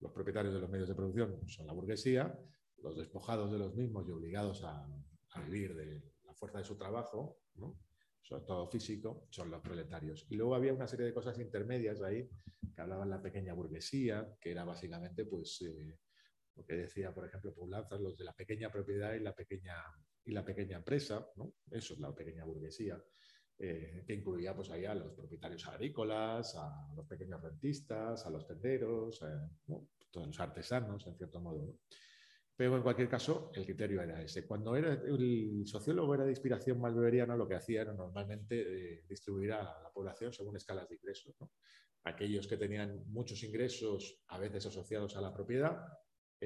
Los 0.00 0.12
propietarios 0.12 0.54
de 0.54 0.60
los 0.60 0.70
medios 0.70 0.88
de 0.88 0.94
producción 0.94 1.48
son 1.48 1.66
la 1.66 1.72
burguesía, 1.72 2.38
los 2.78 2.96
despojados 2.96 3.50
de 3.52 3.58
los 3.58 3.74
mismos 3.74 4.06
y 4.08 4.12
obligados 4.12 4.64
a, 4.64 4.86
a 5.30 5.40
vivir 5.42 5.74
de 5.74 6.02
la 6.24 6.34
fuerza 6.34 6.58
de 6.58 6.64
su 6.64 6.76
trabajo, 6.76 7.40
¿no? 7.54 7.78
sobre 8.24 8.44
todo 8.44 8.66
físico, 8.68 9.26
son 9.30 9.50
los 9.50 9.60
proletarios. 9.60 10.26
Y 10.30 10.36
luego 10.36 10.54
había 10.54 10.72
una 10.72 10.86
serie 10.86 11.06
de 11.06 11.12
cosas 11.12 11.38
intermedias 11.38 12.00
ahí 12.00 12.28
que 12.74 12.80
hablaban 12.80 13.10
la 13.10 13.20
pequeña 13.20 13.52
burguesía, 13.52 14.36
que 14.40 14.50
era 14.50 14.64
básicamente 14.64 15.26
pues, 15.26 15.60
eh, 15.62 15.98
lo 16.56 16.64
que 16.64 16.74
decía, 16.74 17.12
por 17.12 17.26
ejemplo, 17.26 17.54
Poulanzas, 17.54 18.00
los 18.00 18.16
de 18.16 18.24
la 18.24 18.34
pequeña 18.34 18.70
propiedad 18.70 19.12
y 19.12 19.20
la 19.20 19.34
pequeña, 19.34 19.76
y 20.24 20.32
la 20.32 20.44
pequeña 20.44 20.78
empresa, 20.78 21.26
¿no? 21.36 21.54
eso 21.70 21.94
es 21.94 22.00
la 22.00 22.14
pequeña 22.14 22.44
burguesía, 22.44 23.02
eh, 23.58 24.02
que 24.06 24.14
incluía 24.14 24.54
pues, 24.54 24.70
a 24.70 24.94
los 24.94 25.12
propietarios 25.12 25.66
agrícolas, 25.68 26.56
a 26.56 26.92
los 26.96 27.06
pequeños 27.06 27.40
rentistas, 27.40 28.26
a 28.26 28.30
los 28.30 28.46
tenderos, 28.46 29.22
eh, 29.22 29.76
todos 30.10 30.26
los 30.26 30.40
artesanos, 30.40 31.06
en 31.06 31.16
cierto 31.16 31.40
modo. 31.40 31.78
Pero 32.56 32.76
en 32.76 32.82
cualquier 32.82 33.08
caso, 33.08 33.50
el 33.54 33.64
criterio 33.64 34.00
era 34.00 34.22
ese. 34.22 34.46
Cuando 34.46 34.76
era, 34.76 34.92
el 34.92 35.64
sociólogo 35.66 36.14
era 36.14 36.24
de 36.24 36.30
inspiración 36.30 36.80
malbeveriana, 36.80 37.36
lo 37.36 37.48
que 37.48 37.56
hacía 37.56 37.82
era 37.82 37.92
normalmente 37.92 38.60
eh, 38.60 39.04
distribuir 39.08 39.52
a 39.52 39.82
la 39.82 39.90
población 39.92 40.32
según 40.32 40.56
escalas 40.56 40.88
de 40.88 40.94
ingresos. 40.94 41.34
Aquellos 42.04 42.46
que 42.46 42.56
tenían 42.56 43.02
muchos 43.08 43.42
ingresos, 43.42 44.22
a 44.28 44.38
veces 44.38 44.66
asociados 44.66 45.16
a 45.16 45.20
la 45.20 45.32
propiedad, 45.32 45.84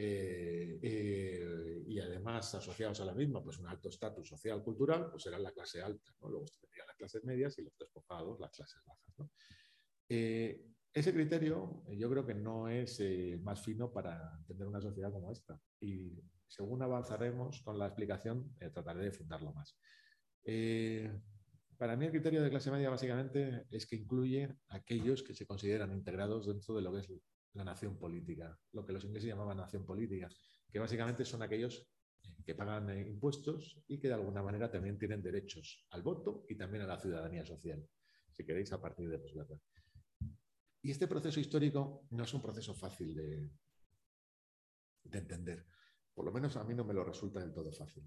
eh, 0.01 0.79
eh, 0.83 1.83
y 1.87 1.99
además 1.99 2.55
asociados 2.55 3.01
a 3.01 3.05
la 3.05 3.15
misma, 3.15 3.43
pues 3.43 3.59
un 3.59 3.67
alto 3.67 3.89
estatus 3.89 4.29
social, 4.29 4.63
cultural, 4.63 5.11
pues 5.11 5.27
eran 5.27 5.43
la 5.43 5.53
clase 5.53 5.83
alta. 5.83 6.13
Luego 6.21 6.45
tendrían 6.61 6.87
las 6.87 6.97
clases 6.97 7.25
medias 7.25 7.59
y 7.59 7.63
los 7.63 7.77
despojados, 7.77 8.39
las 8.41 8.51
clases 8.51 8.81
bajas. 8.85 9.31
Ese 10.99 11.13
criterio 11.13 11.85
eh, 11.87 11.97
yo 11.97 12.11
creo 12.11 12.27
que 12.27 12.35
no 12.35 12.69
es 12.69 12.99
eh, 13.01 13.39
más 13.43 13.63
fino 13.63 13.93
para 13.93 14.37
entender 14.39 14.67
una 14.67 14.81
sociedad 14.81 15.13
como 15.13 15.31
esta. 15.31 15.61
Y 15.81 16.21
según 16.47 16.83
avanzaremos 16.83 17.63
con 17.63 17.79
la 17.79 17.87
explicación, 17.87 18.53
eh, 18.59 18.71
trataré 18.71 19.05
de 19.05 19.13
fundarlo 19.13 19.53
más. 19.53 19.79
para 21.77 21.95
mí 21.97 22.07
el 22.07 22.11
criterio 22.11 22.43
de 22.43 22.51
clase 22.51 22.73
media 22.73 22.91
básicamente 22.91 23.67
es 23.71 23.87
que 23.87 23.95
incluye 23.95 24.57
aquellos 24.69 25.23
que 25.23 25.35
se 25.35 25.47
consideran 25.47 25.93
integrados 25.93 26.47
dentro 26.47 26.75
de 26.75 26.83
lo 26.83 26.93
que 26.93 27.01
es 27.01 27.09
la 27.55 27.65
nación 27.65 27.99
política, 27.99 28.59
lo 28.73 28.85
que 28.85 28.93
los 28.93 29.05
ingleses 29.05 29.29
llamaban 29.29 29.57
nación 29.57 29.85
política, 29.85 30.29
que 30.71 30.79
básicamente 30.79 31.25
son 31.25 31.43
aquellos 31.43 31.89
que 32.45 32.55
pagan 32.55 32.89
impuestos 33.07 33.83
y 33.89 33.99
que 33.99 34.09
de 34.09 34.15
alguna 34.15 34.43
manera 34.43 34.71
también 34.71 34.99
tienen 34.99 35.23
derechos 35.23 35.87
al 35.91 36.03
voto 36.03 36.45
y 36.49 36.57
también 36.57 36.83
a 36.83 36.87
la 36.87 36.99
ciudadanía 36.99 37.45
social, 37.45 37.87
si 38.33 38.45
queréis, 38.45 38.73
a 38.73 38.81
partir 38.81 39.09
de 39.09 39.19
posguerra. 39.19 39.59
Y 40.83 40.91
este 40.91 41.07
proceso 41.07 41.41
histórico 41.41 42.07
no 42.11 42.25
es 42.25 42.35
un 42.35 42.43
proceso 42.43 42.75
fácil 42.75 43.15
de, 43.15 43.51
entender. 45.11 45.67
Por 46.15 46.25
lo 46.25 46.33
menos 46.33 46.57
a 46.57 46.65
mí 46.65 46.75
no 46.75 46.85
me 46.85 46.95
lo 46.95 47.05
resulta 47.05 47.41
del 47.41 47.53
todo 47.53 47.73
fácil. 47.73 48.05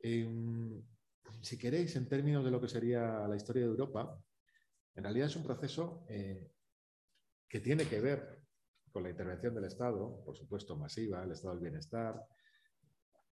Em, 0.00 0.82
si 1.40 1.58
queréis, 1.58 1.94
en 1.96 2.08
términos 2.08 2.44
de 2.44 2.50
lo 2.50 2.60
que 2.60 2.68
sería 2.68 3.26
la 3.28 3.36
historia 3.36 3.62
de 3.62 3.68
Europa, 3.68 4.20
en 4.94 5.04
realidad 5.04 5.28
es 5.28 5.36
un 5.36 5.44
proceso 5.44 6.04
eh, 6.08 6.50
que 7.48 7.60
tiene 7.60 7.88
que 7.88 8.00
ver 8.00 8.37
con 8.90 9.02
la 9.02 9.10
intervención 9.10 9.54
del 9.54 9.64
Estado, 9.64 10.22
por 10.24 10.36
supuesto 10.36 10.76
masiva, 10.76 11.22
el 11.22 11.32
Estado 11.32 11.54
del 11.54 11.62
Bienestar, 11.62 12.26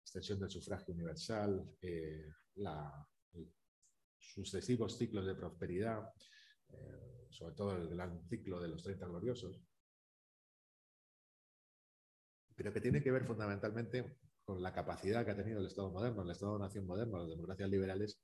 extensión 0.02 0.40
del 0.40 0.50
sufragio 0.50 0.94
universal, 0.94 1.76
eh, 1.80 2.30
sucesivos 4.18 4.96
ciclos 4.96 5.26
de 5.26 5.34
prosperidad, 5.34 6.12
eh, 6.70 7.26
sobre 7.30 7.54
todo 7.54 7.76
el 7.76 7.88
gran 7.88 8.22
ciclo 8.28 8.60
de 8.60 8.68
los 8.68 8.82
30 8.82 9.06
gloriosos, 9.06 9.60
pero 12.54 12.72
que 12.72 12.80
tiene 12.80 13.02
que 13.02 13.10
ver 13.10 13.24
fundamentalmente 13.24 14.18
con 14.44 14.62
la 14.62 14.72
capacidad 14.72 15.24
que 15.24 15.30
ha 15.30 15.36
tenido 15.36 15.60
el 15.60 15.66
Estado 15.66 15.90
moderno, 15.90 16.22
el 16.22 16.30
Estado-nación 16.30 16.86
moderno, 16.86 17.18
las 17.18 17.30
democracias 17.30 17.70
liberales, 17.70 18.20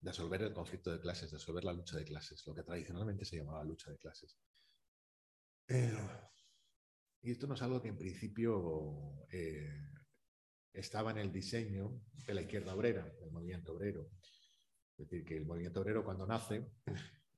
de 0.00 0.10
resolver 0.10 0.42
el 0.42 0.52
conflicto 0.52 0.90
de 0.90 1.00
clases, 1.00 1.30
de 1.30 1.38
resolver 1.38 1.64
la 1.64 1.72
lucha 1.72 1.96
de 1.96 2.04
clases, 2.04 2.46
lo 2.46 2.54
que 2.54 2.62
tradicionalmente 2.62 3.24
se 3.24 3.38
llamaba 3.38 3.64
lucha 3.64 3.90
de 3.90 3.98
clases. 3.98 4.38
Y 7.24 7.30
esto 7.30 7.46
no 7.46 7.54
es 7.54 7.62
algo 7.62 7.80
que 7.80 7.88
en 7.88 7.96
principio 7.96 9.24
eh, 9.32 9.88
estaba 10.72 11.10
en 11.10 11.18
el 11.18 11.32
diseño 11.32 12.02
de 12.26 12.34
la 12.34 12.42
izquierda 12.42 12.74
obrera, 12.74 13.08
del 13.18 13.30
movimiento 13.30 13.72
obrero. 13.72 14.10
Es 14.96 15.08
decir, 15.08 15.24
que 15.24 15.36
el 15.38 15.46
movimiento 15.46 15.80
obrero 15.80 16.04
cuando 16.04 16.26
nace 16.26 16.70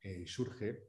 eh, 0.02 0.20
y 0.22 0.26
surge 0.26 0.88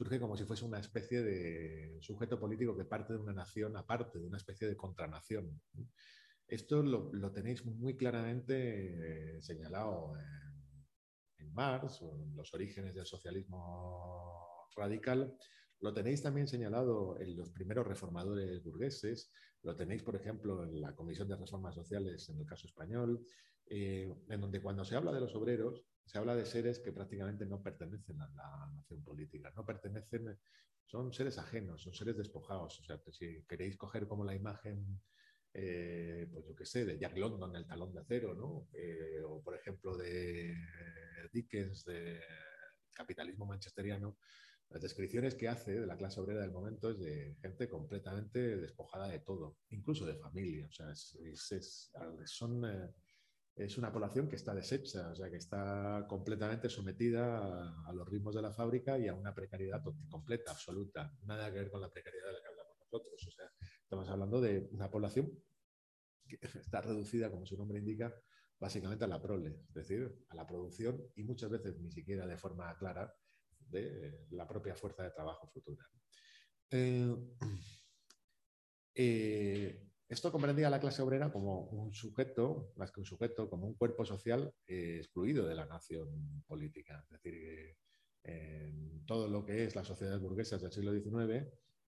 surge 0.00 0.18
como 0.18 0.34
si 0.34 0.44
fuese 0.44 0.64
una 0.64 0.78
especie 0.78 1.22
de 1.22 1.98
sujeto 2.00 2.40
político 2.40 2.74
que 2.74 2.86
parte 2.86 3.12
de 3.12 3.18
una 3.18 3.34
nación 3.34 3.76
aparte, 3.76 4.18
de 4.18 4.26
una 4.26 4.38
especie 4.38 4.66
de 4.66 4.76
contranación. 4.76 5.60
Esto 6.46 6.82
lo, 6.82 7.32
tenéis 7.32 7.66
muy 7.66 7.96
claramente 7.98 9.36
eh, 9.36 9.42
señalado 9.42 10.14
en, 11.38 11.52
Marx, 11.52 12.00
en 12.00 12.34
los 12.34 12.54
orígenes 12.54 12.94
del 12.94 13.04
socialismo 13.04 14.66
radical. 14.74 15.36
Lo 15.80 15.94
tenéis 15.94 16.22
también 16.22 16.46
señalado 16.46 17.18
en 17.20 17.36
los 17.36 17.50
primeros 17.50 17.86
reformadores 17.86 18.62
burgueses, 18.62 19.32
lo 19.62 19.74
tenéis, 19.74 20.02
por 20.02 20.14
ejemplo, 20.14 20.62
en 20.64 20.80
la 20.80 20.94
Comisión 20.94 21.28
de 21.28 21.36
Reformas 21.36 21.74
Sociales, 21.74 22.28
en 22.28 22.38
el 22.38 22.46
caso 22.46 22.66
español, 22.66 23.24
eh, 23.66 24.12
en 24.28 24.40
donde 24.40 24.60
cuando 24.60 24.84
se 24.84 24.96
habla 24.96 25.12
de 25.12 25.20
los 25.20 25.34
obreros, 25.34 25.82
se 26.04 26.18
habla 26.18 26.34
de 26.34 26.44
seres 26.44 26.80
que 26.80 26.92
prácticamente 26.92 27.46
no 27.46 27.62
pertenecen 27.62 28.20
a 28.20 28.28
la 28.30 28.70
nación 28.74 29.02
política, 29.02 29.52
no 29.56 29.64
pertenecen, 29.64 30.38
son 30.84 31.12
seres 31.12 31.38
ajenos, 31.38 31.82
son 31.82 31.94
seres 31.94 32.16
despojados. 32.16 32.80
O 32.80 32.84
sea, 32.84 33.00
si 33.12 33.44
queréis 33.48 33.76
coger 33.76 34.06
como 34.06 34.24
la 34.24 34.34
imagen, 34.34 35.00
eh, 35.54 36.28
pues 36.30 36.46
yo 36.46 36.54
qué 36.54 36.66
sé, 36.66 36.84
de 36.84 36.98
Jack 36.98 37.16
London, 37.16 37.54
el 37.56 37.66
talón 37.66 37.92
de 37.92 38.00
acero, 38.00 38.34
¿no? 38.34 38.68
Eh, 38.72 39.22
o 39.24 39.42
por 39.42 39.54
ejemplo 39.54 39.96
de 39.96 40.54
Dickens, 41.32 41.84
de 41.84 42.20
capitalismo 42.92 43.46
manchesteriano, 43.46 44.18
las 44.70 44.82
descripciones 44.82 45.34
que 45.34 45.48
hace 45.48 45.80
de 45.80 45.86
la 45.86 45.96
clase 45.96 46.20
obrera 46.20 46.40
del 46.40 46.52
momento 46.52 46.90
es 46.90 47.00
de 47.00 47.36
gente 47.42 47.68
completamente 47.68 48.56
despojada 48.56 49.08
de 49.08 49.18
todo, 49.18 49.58
incluso 49.70 50.06
de 50.06 50.14
familia. 50.14 50.68
O 50.68 50.72
sea, 50.72 50.94
son 52.24 52.64
eh, 52.64 52.94
es 53.56 53.76
una 53.76 53.92
población 53.92 54.28
que 54.28 54.36
está 54.36 54.54
deshecha, 54.54 55.10
o 55.10 55.14
sea, 55.14 55.28
que 55.28 55.36
está 55.36 56.06
completamente 56.08 56.68
sometida 56.68 57.84
a, 57.84 57.92
los 57.92 58.08
ritmos 58.08 58.34
de 58.34 58.42
la 58.42 58.52
fábrica 58.52 58.96
y 58.96 59.08
a 59.08 59.14
una 59.14 59.34
precariedad 59.34 59.82
completa, 60.08 60.52
absoluta. 60.52 61.12
Nada 61.24 61.52
que 61.52 61.58
ver 61.58 61.70
con 61.70 61.80
la 61.80 61.90
precariedad 61.90 62.28
de 62.28 62.32
la 62.34 62.40
que 62.40 62.48
hablamos 62.48 62.78
nosotros. 62.78 63.26
O 63.26 63.30
sea, 63.30 63.50
estamos 63.82 64.08
hablando 64.08 64.40
de 64.40 64.68
una 64.70 64.88
población 64.88 65.30
que 66.28 66.38
está 66.60 66.80
reducida, 66.80 67.28
como 67.28 67.44
su 67.44 67.56
nombre 67.56 67.80
indica, 67.80 68.14
básicamente 68.60 69.04
a 69.04 69.08
la 69.08 69.20
prole, 69.20 69.64
es 69.68 69.74
decir, 69.74 70.24
a 70.28 70.34
la 70.36 70.46
producción 70.46 71.02
y 71.16 71.24
muchas 71.24 71.50
veces 71.50 71.78
ni 71.80 71.90
siquiera 71.90 72.26
de 72.26 72.36
forma 72.36 72.72
clara 72.78 73.12
de 73.70 74.26
la 74.30 74.46
propia 74.46 74.74
fuerza 74.74 75.02
de 75.02 75.10
trabajo 75.10 75.48
futura. 75.48 75.86
Eh, 76.70 77.16
eh, 78.94 79.90
esto 80.08 80.32
comprendía 80.32 80.66
a 80.66 80.70
la 80.70 80.80
clase 80.80 81.02
obrera 81.02 81.32
como 81.32 81.68
un 81.68 81.92
sujeto, 81.92 82.72
más 82.76 82.90
que 82.90 83.00
un 83.00 83.06
sujeto, 83.06 83.48
como 83.48 83.66
un 83.66 83.74
cuerpo 83.74 84.04
social 84.04 84.52
eh, 84.66 84.96
excluido 84.98 85.46
de 85.46 85.54
la 85.54 85.66
nación 85.66 86.42
política. 86.46 87.04
Es 87.04 87.10
decir, 87.10 87.76
en 88.24 89.06
todo 89.06 89.28
lo 89.28 89.44
que 89.44 89.64
es 89.64 89.76
las 89.76 89.86
sociedades 89.86 90.20
burguesas 90.20 90.60
del 90.62 90.72
siglo 90.72 90.92
XIX, 90.92 91.46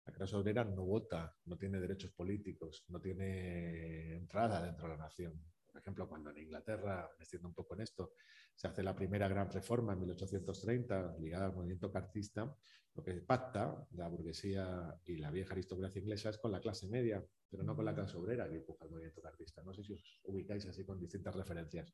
la 0.05 0.13
clase 0.13 0.35
obrera 0.35 0.63
no 0.63 0.83
vota, 0.83 1.35
no 1.45 1.57
tiene 1.57 1.79
derechos 1.79 2.11
políticos, 2.11 2.85
no 2.87 2.99
tiene 2.99 4.15
entrada 4.15 4.63
dentro 4.63 4.87
de 4.87 4.95
la 4.95 5.03
nación. 5.03 5.33
Por 5.65 5.81
ejemplo, 5.81 6.07
cuando 6.07 6.31
en 6.31 6.39
Inglaterra, 6.39 7.09
me 7.17 7.23
extiendo 7.23 7.47
un 7.49 7.53
poco 7.53 7.75
en 7.75 7.81
esto, 7.81 8.13
se 8.57 8.67
hace 8.67 8.81
la 8.81 8.95
primera 8.95 9.27
gran 9.27 9.51
reforma 9.51 9.93
en 9.93 9.99
1830 9.99 11.17
ligada 11.19 11.45
al 11.45 11.53
movimiento 11.53 11.91
cartista, 11.91 12.57
lo 12.95 13.03
que 13.03 13.13
pacta 13.21 13.87
la 13.91 14.07
burguesía 14.07 14.99
y 15.05 15.17
la 15.17 15.29
vieja 15.29 15.53
aristocracia 15.53 16.01
inglesa 16.01 16.31
es 16.31 16.39
con 16.39 16.51
la 16.51 16.59
clase 16.59 16.87
media, 16.87 17.23
pero 17.47 17.61
no 17.61 17.75
con 17.75 17.85
la 17.85 17.93
clase 17.93 18.17
obrera 18.17 18.49
que 18.49 18.55
empuja 18.55 18.85
el 18.85 18.89
movimiento 18.89 19.21
cartista. 19.21 19.61
No 19.61 19.75
sé 19.75 19.83
si 19.83 19.93
os 19.93 20.19
ubicáis 20.23 20.65
así 20.65 20.83
con 20.83 20.99
distintas 20.99 21.35
referencias. 21.35 21.93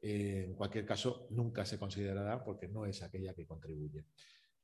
Eh, 0.00 0.44
en 0.46 0.54
cualquier 0.54 0.86
caso, 0.86 1.26
nunca 1.30 1.66
se 1.66 1.76
considerará 1.76 2.44
porque 2.44 2.68
no 2.68 2.86
es 2.86 3.02
aquella 3.02 3.34
que 3.34 3.44
contribuye. 3.44 4.06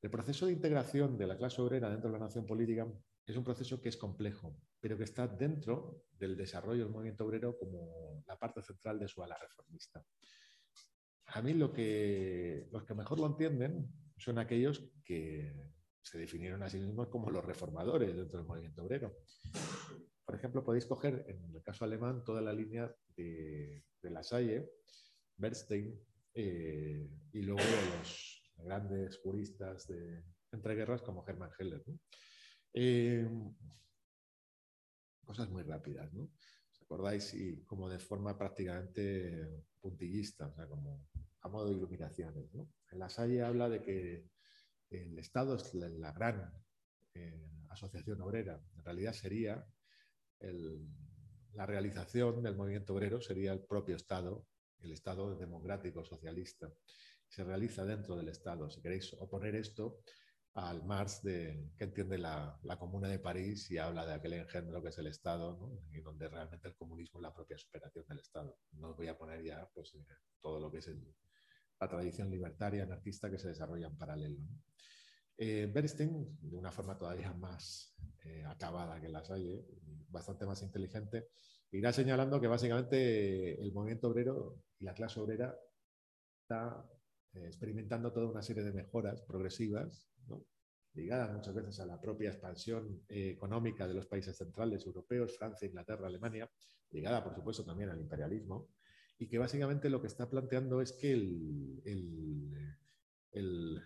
El 0.00 0.10
proceso 0.10 0.46
de 0.46 0.52
integración 0.52 1.18
de 1.18 1.26
la 1.26 1.36
clase 1.36 1.60
obrera 1.60 1.90
dentro 1.90 2.08
de 2.08 2.20
la 2.20 2.24
nación 2.24 2.46
política 2.46 2.86
es 3.26 3.36
un 3.36 3.42
proceso 3.42 3.80
que 3.80 3.88
es 3.88 3.96
complejo, 3.96 4.56
pero 4.78 4.96
que 4.96 5.02
está 5.02 5.26
dentro 5.26 6.04
del 6.12 6.36
desarrollo 6.36 6.84
del 6.84 6.92
movimiento 6.92 7.24
obrero 7.24 7.58
como 7.58 8.22
la 8.28 8.38
parte 8.38 8.62
central 8.62 9.00
de 9.00 9.08
su 9.08 9.24
ala 9.24 9.36
reformista. 9.36 10.06
A 11.28 11.42
mí 11.42 11.54
lo 11.54 11.72
que, 11.72 12.68
los 12.70 12.84
que 12.84 12.94
mejor 12.94 13.18
lo 13.18 13.26
entienden 13.26 13.88
son 14.16 14.38
aquellos 14.38 14.90
que 15.04 15.52
se 16.00 16.18
definieron 16.18 16.62
a 16.62 16.70
sí 16.70 16.78
mismos 16.78 17.08
como 17.08 17.30
los 17.30 17.44
reformadores 17.44 18.14
dentro 18.16 18.38
del 18.38 18.46
movimiento 18.46 18.84
obrero. 18.84 19.16
Por 20.24 20.34
ejemplo, 20.34 20.64
podéis 20.64 20.86
coger 20.86 21.24
en 21.28 21.54
el 21.54 21.62
caso 21.62 21.84
alemán 21.84 22.24
toda 22.24 22.40
la 22.40 22.52
línea 22.52 22.94
de, 23.16 23.84
de 24.02 24.10
La 24.10 24.22
Salle, 24.22 24.70
Bernstein 25.36 26.00
eh, 26.34 27.08
y 27.32 27.42
luego 27.42 27.60
los 27.98 28.52
grandes 28.58 29.18
juristas 29.18 29.86
de 29.88 30.24
entreguerras 30.52 31.02
como 31.02 31.26
Hermann 31.26 31.50
Heller. 31.58 31.82
Eh, 32.72 33.28
cosas 35.24 35.48
muy 35.50 35.62
rápidas, 35.62 36.12
¿no? 36.12 36.30
¿Os 36.86 36.92
acordáis? 36.92 37.34
Y 37.34 37.64
como 37.64 37.88
de 37.88 37.98
forma 37.98 38.38
prácticamente 38.38 39.64
puntillista, 39.80 40.46
o 40.46 40.54
sea, 40.54 40.68
como 40.68 41.08
a 41.40 41.48
modo 41.48 41.66
de 41.66 41.74
iluminaciones. 41.74 42.54
¿no? 42.54 42.70
En 42.92 43.00
La 43.00 43.08
Salle 43.08 43.42
habla 43.42 43.68
de 43.68 43.82
que 43.82 44.28
el 44.90 45.18
Estado 45.18 45.56
es 45.56 45.74
la, 45.74 46.12
gran 46.12 46.52
eh, 47.14 47.64
asociación 47.70 48.20
obrera. 48.20 48.62
En 48.76 48.84
realidad 48.84 49.12
sería 49.14 49.66
la 51.54 51.66
realización 51.66 52.40
del 52.40 52.54
movimiento 52.54 52.94
obrero, 52.94 53.20
sería 53.20 53.52
el 53.52 53.64
propio 53.64 53.96
Estado, 53.96 54.46
el 54.78 54.92
Estado 54.92 55.34
democrático 55.34 56.04
socialista. 56.04 56.72
Se 57.26 57.42
realiza 57.42 57.84
dentro 57.84 58.14
del 58.14 58.28
Estado. 58.28 58.70
Si 58.70 58.80
queréis 58.80 59.12
oponer 59.14 59.56
esto 59.56 60.02
al 60.56 60.82
Marx 60.84 61.22
de, 61.22 61.70
que 61.76 61.84
entiende 61.84 62.16
la, 62.16 62.58
la, 62.62 62.78
Comuna 62.78 63.08
de 63.08 63.18
París 63.18 63.70
y 63.70 63.76
habla 63.76 64.06
de 64.06 64.14
aquel 64.14 64.32
engendro 64.32 64.82
que 64.82 64.88
es 64.88 64.96
el 64.96 65.06
Estado, 65.06 65.70
y 65.92 66.00
donde 66.00 66.28
realmente 66.28 66.68
el 66.68 66.74
comunismo 66.74 67.20
es 67.20 67.24
la 67.24 67.34
propia 67.34 67.58
superación 67.58 68.06
del 68.08 68.20
Estado. 68.20 68.58
No 68.72 68.94
voy 68.94 69.08
a 69.08 69.18
poner 69.18 69.44
ya 69.44 69.68
pues, 69.74 69.94
eh, 69.94 70.06
todo 70.40 70.58
lo 70.58 70.70
que 70.70 70.78
es 70.78 70.90
la 71.78 71.88
tradición 71.88 72.30
libertaria, 72.30 72.84
anarquista 72.84 73.30
que 73.30 73.38
se 73.38 73.48
desarrolla 73.48 73.88
en 73.88 73.98
paralelo. 73.98 74.38
Eh, 75.36 75.70
Bernstein, 75.70 76.38
de 76.40 76.56
una 76.56 76.72
forma 76.72 76.96
todavía 76.96 77.34
más 77.34 77.94
eh, 78.24 78.42
acabada 78.46 78.98
que 78.98 79.10
las 79.10 79.30
hay, 79.30 79.62
bastante 80.08 80.46
más 80.46 80.62
inteligente, 80.62 81.28
irá 81.70 81.92
señalando 81.92 82.40
que 82.40 82.46
básicamente 82.46 83.60
el 83.60 83.74
movimiento 83.74 84.08
obrero 84.08 84.62
y 84.78 84.84
la 84.84 84.94
clase 84.94 85.20
obrera 85.20 85.54
está 86.40 86.82
experimentando 87.44 88.12
toda 88.12 88.26
una 88.26 88.42
serie 88.42 88.62
de 88.62 88.72
mejoras 88.72 89.22
progresivas 89.22 90.08
ligada 90.96 91.30
muchas 91.32 91.54
veces 91.54 91.78
a 91.80 91.86
la 91.86 92.00
propia 92.00 92.30
expansión 92.30 93.04
eh, 93.08 93.30
económica 93.30 93.86
de 93.86 93.94
los 93.94 94.06
países 94.06 94.36
centrales 94.36 94.84
europeos, 94.86 95.36
Francia, 95.36 95.68
Inglaterra, 95.68 96.06
Alemania, 96.06 96.50
ligada 96.90 97.22
por 97.22 97.34
supuesto 97.34 97.64
también 97.64 97.90
al 97.90 98.00
imperialismo, 98.00 98.70
y 99.18 99.28
que 99.28 99.38
básicamente 99.38 99.90
lo 99.90 100.00
que 100.00 100.08
está 100.08 100.28
planteando 100.28 100.80
es 100.80 100.92
que 100.92 101.12
el, 101.12 101.82
el, 101.84 102.52
el, 103.32 103.82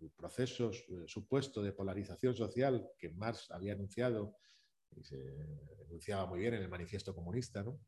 el 0.00 0.10
proceso 0.10 0.70
eh, 0.72 1.04
supuesto 1.06 1.62
de 1.62 1.72
polarización 1.72 2.34
social 2.34 2.88
que 2.98 3.10
Marx 3.10 3.50
había 3.50 3.72
anunciado 3.72 4.36
y 4.96 5.02
se 5.02 5.16
enunciaba 5.88 6.26
muy 6.26 6.40
bien 6.40 6.54
en 6.54 6.62
el 6.62 6.68
manifiesto 6.68 7.14
comunista, 7.14 7.62
¿no? 7.62 7.80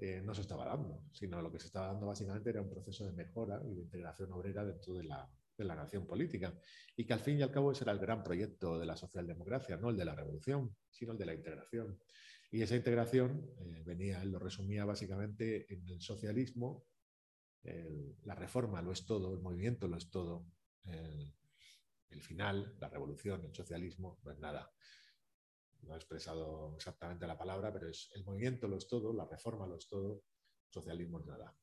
Eh, 0.00 0.22
no 0.24 0.32
se 0.32 0.42
estaba 0.42 0.64
dando, 0.64 1.02
sino 1.12 1.42
lo 1.42 1.50
que 1.50 1.58
se 1.58 1.66
estaba 1.66 1.88
dando 1.88 2.06
básicamente 2.06 2.50
era 2.50 2.62
un 2.62 2.70
proceso 2.70 3.04
de 3.04 3.10
mejora 3.10 3.60
y 3.64 3.74
de 3.74 3.82
integración 3.82 4.32
obrera 4.32 4.64
dentro 4.64 4.94
de 4.94 5.02
la, 5.02 5.28
de 5.56 5.64
la 5.64 5.74
nación 5.74 6.06
política. 6.06 6.56
Y 6.96 7.04
que 7.04 7.14
al 7.14 7.18
fin 7.18 7.36
y 7.36 7.42
al 7.42 7.50
cabo 7.50 7.72
ese 7.72 7.82
era 7.82 7.90
el 7.90 7.98
gran 7.98 8.22
proyecto 8.22 8.78
de 8.78 8.86
la 8.86 8.96
socialdemocracia, 8.96 9.76
no 9.76 9.90
el 9.90 9.96
de 9.96 10.04
la 10.04 10.14
revolución, 10.14 10.76
sino 10.88 11.12
el 11.12 11.18
de 11.18 11.26
la 11.26 11.34
integración. 11.34 11.98
Y 12.52 12.62
esa 12.62 12.76
integración 12.76 13.50
eh, 13.58 13.82
venía, 13.84 14.22
él 14.22 14.30
lo 14.30 14.38
resumía 14.38 14.84
básicamente 14.84 15.72
en 15.72 15.88
el 15.88 16.00
socialismo, 16.00 16.86
la 18.24 18.34
reforma 18.34 18.80
lo 18.80 18.92
es 18.92 19.04
todo, 19.04 19.34
el 19.34 19.40
movimiento 19.40 19.88
lo 19.88 19.98
es 19.98 20.08
todo, 20.08 20.46
el, 20.84 21.34
el, 22.08 22.22
final, 22.22 22.74
la 22.80 22.88
revolución, 22.88 23.44
el 23.44 23.54
socialismo, 23.54 24.18
no 24.24 24.30
es 24.30 24.38
nada. 24.38 24.72
No 25.82 25.94
he 25.94 25.96
expresado 25.96 26.74
exactamente 26.76 27.26
la 27.26 27.38
palabra, 27.38 27.72
pero 27.72 27.88
es 27.88 28.10
el 28.14 28.24
movimiento 28.24 28.68
lo 28.68 28.76
es 28.76 28.88
todo, 28.88 29.12
la 29.12 29.26
reforma 29.26 29.66
lo 29.66 29.76
es 29.76 29.88
todo, 29.88 30.24
socialismo 30.68 31.20
es 31.20 31.26
nada. 31.26 31.54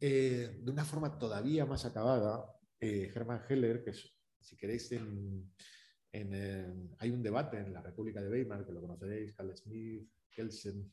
Eh, 0.00 0.58
de 0.60 0.70
una 0.70 0.84
forma 0.84 1.18
todavía 1.18 1.66
más 1.66 1.84
acabada, 1.84 2.44
eh, 2.80 3.12
Heller, 3.48 3.84
que 3.84 3.92
si 3.94 4.56
queréis, 4.56 4.90
hay 4.92 7.10
un 7.10 7.22
debate 7.22 7.58
en 7.58 7.72
la 7.72 7.80
República 7.80 8.20
de 8.20 8.28
Weimar, 8.28 8.66
que 8.66 8.72
lo 8.72 8.80
conoceréis, 8.80 9.34
Carl 9.34 9.56
Smith, 9.56 10.08
Kelsen, 10.30 10.92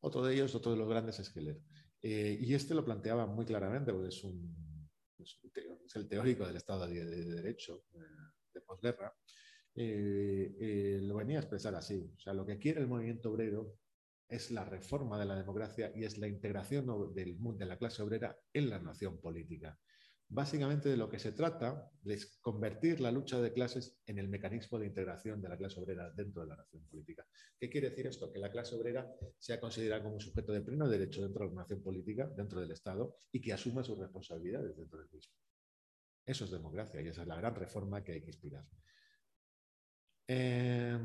otro 0.00 0.24
de 0.24 0.34
ellos, 0.34 0.54
otro 0.54 0.72
de 0.72 0.78
los 0.78 0.88
grandes 0.88 1.18
es 1.18 1.36
Heller. 1.36 1.60
Eh, 2.02 2.38
y 2.40 2.54
este 2.54 2.74
lo 2.74 2.84
planteaba 2.84 3.26
muy 3.26 3.44
claramente, 3.44 3.92
porque 3.92 4.08
es, 4.08 4.22
un, 4.22 4.88
el 5.94 6.08
teórico 6.08 6.46
del 6.46 6.56
Estado 6.56 6.86
de, 6.86 7.04
Derecho 7.04 7.84
eh, 7.94 7.98
de 8.54 8.60
posguerra. 9.76 11.06
lo 11.06 11.16
venía 11.16 11.36
a 11.38 11.40
expresar 11.40 11.74
así. 11.74 12.10
O 12.16 12.20
sea, 12.20 12.34
lo 12.34 12.46
que 12.46 12.58
quiere 12.58 12.80
el 12.80 12.88
movimiento 12.88 13.30
obrero 13.30 13.76
es 14.28 14.50
la 14.50 14.64
reforma 14.64 15.18
de 15.18 15.26
la 15.26 15.36
democracia 15.36 15.92
y 15.94 16.04
es 16.04 16.18
la 16.18 16.28
integración 16.28 16.86
del, 17.14 17.36
de 17.38 17.66
la 17.66 17.78
clase 17.78 18.02
obrera 18.02 18.36
en 18.52 18.70
la 18.70 18.80
nación 18.80 19.20
política. 19.20 19.78
Básicamente 20.28 20.88
de 20.88 20.96
lo 20.96 21.08
que 21.08 21.20
se 21.20 21.30
trata 21.30 21.88
es 22.04 22.38
convertir 22.40 23.00
la 23.00 23.12
lucha 23.12 23.40
de 23.40 23.52
clases 23.52 24.00
en 24.06 24.18
el 24.18 24.28
mecanismo 24.28 24.76
de 24.76 24.86
integración 24.86 25.40
de 25.40 25.48
la 25.48 25.56
clase 25.56 25.78
obrera 25.78 26.10
dentro 26.10 26.42
de 26.42 26.48
la 26.48 26.56
nación 26.56 26.84
política. 26.86 27.24
¿Qué 27.56 27.70
quiere 27.70 27.90
decir 27.90 28.08
esto? 28.08 28.32
Que 28.32 28.40
la 28.40 28.50
clase 28.50 28.74
obrera 28.74 29.08
sea 29.38 29.60
considerada 29.60 30.02
como 30.02 30.16
un 30.16 30.20
sujeto 30.20 30.52
de 30.52 30.62
pleno 30.62 30.88
derecho 30.88 31.22
dentro 31.22 31.44
de 31.44 31.54
la 31.54 31.60
nación 31.62 31.80
política, 31.80 32.28
dentro 32.36 32.60
del 32.60 32.72
Estado, 32.72 33.16
y 33.30 33.40
que 33.40 33.52
asuma 33.52 33.84
sus 33.84 33.98
responsabilidades 33.98 34.76
dentro 34.76 34.98
del 34.98 35.10
mismo. 35.12 35.32
Eso 36.24 36.44
es 36.44 36.50
democracia 36.50 37.00
y 37.00 37.06
esa 37.06 37.22
es 37.22 37.28
la 37.28 37.36
gran 37.36 37.54
reforma 37.54 38.02
que 38.02 38.12
hay 38.12 38.20
que 38.20 38.30
inspirar. 38.30 38.66
Eh, 40.28 40.98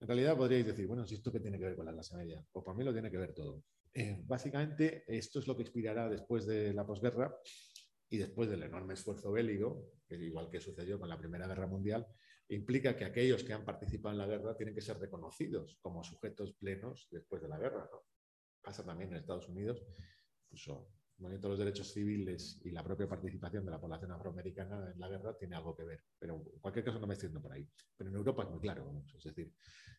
en 0.00 0.06
realidad 0.06 0.36
podríais 0.36 0.66
decir, 0.66 0.86
bueno, 0.86 1.06
si 1.06 1.14
esto 1.16 1.32
qué 1.32 1.40
tiene 1.40 1.58
que 1.58 1.64
ver 1.64 1.76
con 1.76 1.86
la 1.86 1.92
clase 1.92 2.16
media, 2.16 2.44
pues 2.52 2.64
para 2.64 2.76
mí 2.76 2.84
lo 2.84 2.92
tiene 2.92 3.10
que 3.10 3.18
ver 3.18 3.34
todo. 3.34 3.64
Eh, 3.92 4.22
básicamente, 4.24 5.04
esto 5.08 5.38
es 5.40 5.46
lo 5.46 5.56
que 5.56 5.62
inspirará 5.62 6.08
después 6.08 6.46
de 6.46 6.72
la 6.72 6.86
posguerra 6.86 7.34
y 8.08 8.18
después 8.18 8.48
del 8.48 8.62
enorme 8.62 8.94
esfuerzo 8.94 9.32
bélico, 9.32 9.92
que 10.06 10.16
igual 10.16 10.48
que 10.50 10.60
sucedió 10.60 10.98
con 10.98 11.08
la 11.08 11.18
Primera 11.18 11.46
Guerra 11.46 11.66
Mundial, 11.66 12.06
implica 12.48 12.96
que 12.96 13.04
aquellos 13.04 13.44
que 13.44 13.52
han 13.52 13.64
participado 13.64 14.12
en 14.12 14.18
la 14.18 14.26
guerra 14.26 14.56
tienen 14.56 14.74
que 14.74 14.80
ser 14.80 14.98
reconocidos 14.98 15.78
como 15.80 16.02
sujetos 16.02 16.54
plenos 16.54 17.08
después 17.10 17.42
de 17.42 17.48
la 17.48 17.58
guerra. 17.58 17.88
Pasa 18.62 18.84
también 18.84 19.10
en 19.10 19.16
Estados 19.16 19.48
Unidos, 19.48 19.84
incluso 20.44 20.90
movimiento 21.18 21.48
de 21.48 21.52
los 21.52 21.58
derechos 21.58 21.92
civiles 21.92 22.60
y 22.64 22.70
la 22.70 22.82
propia 22.82 23.08
participación 23.08 23.64
de 23.64 23.70
la 23.70 23.80
población 23.80 24.12
afroamericana 24.12 24.90
en 24.92 25.00
la 25.00 25.08
guerra 25.08 25.36
tiene 25.36 25.56
algo 25.56 25.74
que 25.74 25.84
ver. 25.84 26.04
Pero 26.18 26.36
en 26.36 26.60
cualquier 26.60 26.84
caso 26.84 27.00
no 27.00 27.06
me 27.06 27.14
estoy 27.14 27.28
por 27.30 27.52
ahí. 27.52 27.68
Pero 27.96 28.10
en 28.10 28.16
Europa 28.16 28.44
es 28.44 28.50
muy 28.50 28.60
claro. 28.60 29.02
Es 29.16 29.24
decir, 29.24 29.52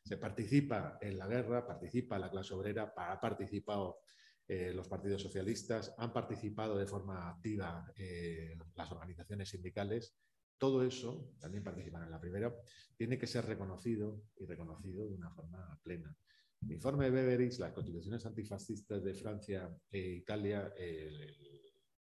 se 0.04 0.18
participa 0.18 0.98
en 1.02 1.18
la 1.18 1.28
guerra, 1.28 1.68
participa 1.68 2.18
la 2.18 2.30
clase 2.30 2.54
obrera, 2.54 2.94
ha 2.96 3.20
participado 3.20 4.00
eh, 4.48 4.74
los 4.74 4.88
partidos 4.88 5.22
socialistas, 5.22 5.94
han 5.98 6.12
participado 6.12 6.78
de 6.78 6.88
forma 6.88 7.30
activa 7.30 7.86
eh, 7.96 8.58
las 8.76 8.92
organizaciones 8.92 9.50
sindicales. 9.50 10.16
Todo 10.58 10.84
eso, 10.84 11.34
también 11.40 11.64
participan 11.64 12.04
en 12.04 12.12
la 12.12 12.20
primera, 12.20 12.54
tiene 12.98 13.18
que 13.18 13.28
ser 13.28 13.46
reconocido 13.46 14.24
y 14.38 14.46
reconocido 14.46 15.08
de 15.08 15.16
una 15.16 15.32
forma 15.32 15.80
plena. 15.84 16.16
El 16.62 16.72
informe 16.74 17.06
de 17.06 17.12
Beveridge, 17.12 17.60
las 17.60 17.74
constituciones 17.74 18.26
antifascistas 18.26 19.04
de 19.04 19.14
Francia 19.14 19.70
e 19.90 20.00
Italia, 20.00 20.74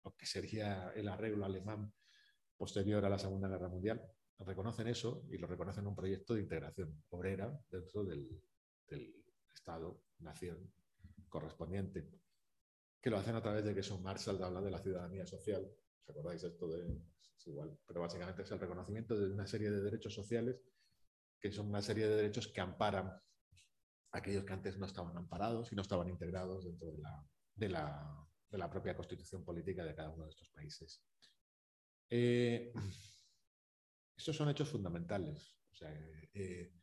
lo 0.04 0.16
que 0.16 0.26
sería 0.26 0.92
el 0.96 1.08
arreglo 1.08 1.46
alemán 1.46 1.94
posterior 2.58 3.04
a 3.06 3.10
la 3.10 3.20
Segunda 3.20 3.48
Guerra 3.48 3.70
Mundial, 3.70 4.02
reconocen 4.40 4.88
eso 4.88 5.26
y 5.30 5.38
lo 5.38 5.48
reconocen 5.48 5.88
un 5.88 5.96
proyecto 5.96 6.34
de 6.34 6.42
integración 6.42 7.04
obrera 7.10 7.58
dentro 7.70 8.04
del, 8.04 8.42
del 8.88 9.14
Estado, 9.54 10.02
nación 10.20 10.72
correspondiente 11.28 12.10
que 13.02 13.10
lo 13.10 13.18
hacen 13.18 13.36
a 13.36 13.42
través 13.42 13.64
de 13.64 13.74
que 13.74 13.84
son 13.84 14.04
Marshall 14.04 14.44
habla 14.44 14.62
de 14.62 14.72
la 14.72 14.80
ciudadanía 14.80 15.26
social. 15.26 15.66
¿Os 16.02 16.10
acordáis 16.10 16.44
esto 16.44 16.68
de 16.68 17.02
es 17.38 17.48
igual? 17.48 17.78
Pero 17.86 18.02
básicamente 18.02 18.42
es 18.42 18.52
el 18.52 18.60
reconocimiento 18.60 19.18
de 19.18 19.32
una 19.32 19.48
serie 19.48 19.72
de 19.72 19.82
derechos 19.82 20.14
sociales 20.14 20.62
que 21.40 21.52
son 21.52 21.68
una 21.68 21.82
serie 21.82 22.08
de 22.08 22.16
derechos 22.16 22.50
que 22.50 22.60
amparan 22.60 23.14
aquellos 24.12 24.44
que 24.44 24.54
antes 24.54 24.78
no 24.78 24.86
estaban 24.86 25.16
amparados 25.18 25.72
y 25.72 25.76
no 25.76 25.82
estaban 25.82 26.10
integrados 26.10 26.66
dentro 26.66 26.92
de 27.56 27.70
la, 27.70 28.70
propia 28.70 28.96
constitución 28.96 29.44
política 29.44 29.84
de 29.84 29.96
cada 29.96 30.10
uno 30.10 30.24
de 30.26 30.30
estos 30.32 30.50
países. 30.50 31.04
Eh, 32.10 32.74
estos 34.18 34.36
son 34.36 34.50
hechos 34.50 34.70
fundamentales. 34.70 35.56
Eh, 36.34 36.74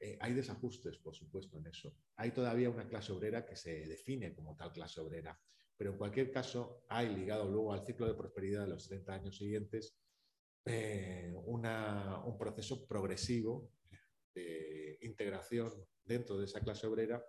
eh, 0.00 0.18
hay 0.20 0.34
desajustes, 0.34 0.98
por 0.98 1.14
supuesto, 1.14 1.58
en 1.58 1.66
eso. 1.66 1.96
Hay 2.16 2.32
todavía 2.32 2.70
una 2.70 2.88
clase 2.88 3.12
obrera 3.12 3.46
que 3.46 3.56
se 3.56 3.86
define 3.86 4.34
como 4.34 4.56
tal 4.56 4.72
clase 4.72 5.00
obrera, 5.00 5.40
pero 5.76 5.92
en 5.92 5.98
cualquier 5.98 6.30
caso 6.30 6.84
hay 6.88 7.14
ligado 7.14 7.48
luego 7.48 7.72
al 7.72 7.86
ciclo 7.86 8.06
de 8.06 8.14
prosperidad 8.14 8.62
de 8.62 8.68
los 8.68 8.86
30 8.88 9.14
años 9.14 9.36
siguientes 9.36 9.98
un 10.66 12.38
proceso 12.38 12.86
progresivo 12.86 13.70
de 14.34 14.98
integración 15.02 15.70
dentro 16.04 16.38
de 16.38 16.44
esa 16.44 16.60
clase 16.60 16.86
obrera 16.86 17.24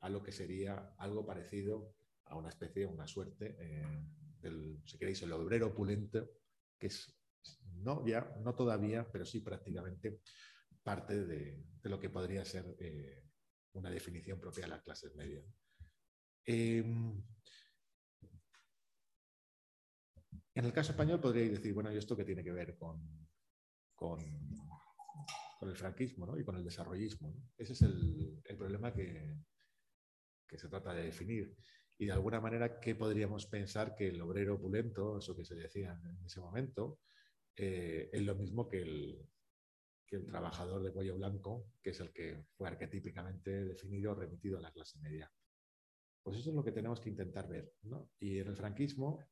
a 0.00 0.08
lo 0.08 0.22
que 0.22 0.32
sería 0.32 0.94
algo 0.98 1.26
parecido 1.26 1.94
a 2.24 2.36
una 2.36 2.50
especie, 2.50 2.86
una 2.86 3.06
suerte 3.06 3.56
eh, 3.58 3.86
del, 4.40 4.80
si 4.84 4.98
queréis, 4.98 5.22
el 5.22 5.32
obrero 5.32 5.68
opulento, 5.68 6.28
que 6.78 6.88
es 6.88 7.18
no 7.82 8.06
ya, 8.06 8.36
no 8.42 8.54
todavía, 8.54 9.10
pero 9.10 9.24
sí 9.24 9.40
prácticamente 9.40 10.20
parte 10.82 11.24
de, 11.24 11.64
lo 11.82 11.98
que 11.98 12.10
podría 12.10 12.44
ser 12.44 12.76
eh, 12.78 13.24
una 13.72 13.90
definición 13.90 14.38
propia 14.38 14.64
de 14.64 14.70
las 14.70 14.82
clases 14.82 15.14
medias. 15.14 15.44
Em, 16.44 17.22
en 20.54 20.64
el 20.64 20.72
caso 20.72 20.92
español 20.92 21.20
podríais 21.20 21.52
decir, 21.52 21.72
bueno, 21.72 21.92
¿y 21.92 21.96
esto 21.96 22.16
qué 22.16 22.24
tiene 22.24 22.42
que 22.42 22.52
ver 22.52 22.76
con, 22.76 23.28
con, 23.94 24.18
el 25.66 25.76
franquismo 25.76 26.38
y 26.38 26.44
con 26.44 26.56
el 26.56 26.64
desarrollismo? 26.64 27.34
Ese 27.56 27.72
es 27.72 27.82
el, 27.82 28.40
problema 28.56 28.92
que, 28.92 29.36
se 30.56 30.68
trata 30.68 30.94
de 30.94 31.04
definir. 31.04 31.56
Y 31.98 32.06
de 32.06 32.12
alguna 32.12 32.40
manera, 32.40 32.78
¿qué 32.80 32.94
podríamos 32.94 33.46
pensar 33.46 33.94
que 33.96 34.08
el 34.08 34.20
obrero 34.20 34.54
opulento, 34.54 35.18
eso 35.18 35.36
que 35.36 35.44
se 35.44 35.56
decía 35.56 35.98
en 36.04 36.24
ese 36.24 36.40
momento, 36.40 37.00
eh, 37.56 38.08
es 38.12 38.22
lo 38.22 38.34
mismo 38.36 38.68
que 38.68 38.82
el, 38.82 39.28
trabajador 40.26 40.82
de 40.82 40.92
cuello 40.92 41.16
blanco, 41.16 41.72
que 41.82 41.90
es 41.90 42.00
el 42.00 42.12
que 42.12 42.44
fue 42.56 42.68
arquetípicamente 42.68 43.64
definido, 43.64 44.14
remitido 44.14 44.58
a 44.58 44.62
la 44.62 44.72
clase 44.72 44.98
media. 45.00 45.30
Pues 46.22 46.38
eso 46.38 46.50
es 46.50 46.56
lo 46.56 46.64
que 46.64 46.72
tenemos 46.72 47.00
que 47.00 47.10
intentar 47.10 47.48
ver. 47.48 47.74
Y 48.18 48.38
en 48.38 48.48
el 48.48 48.56
franquismo 48.56 49.22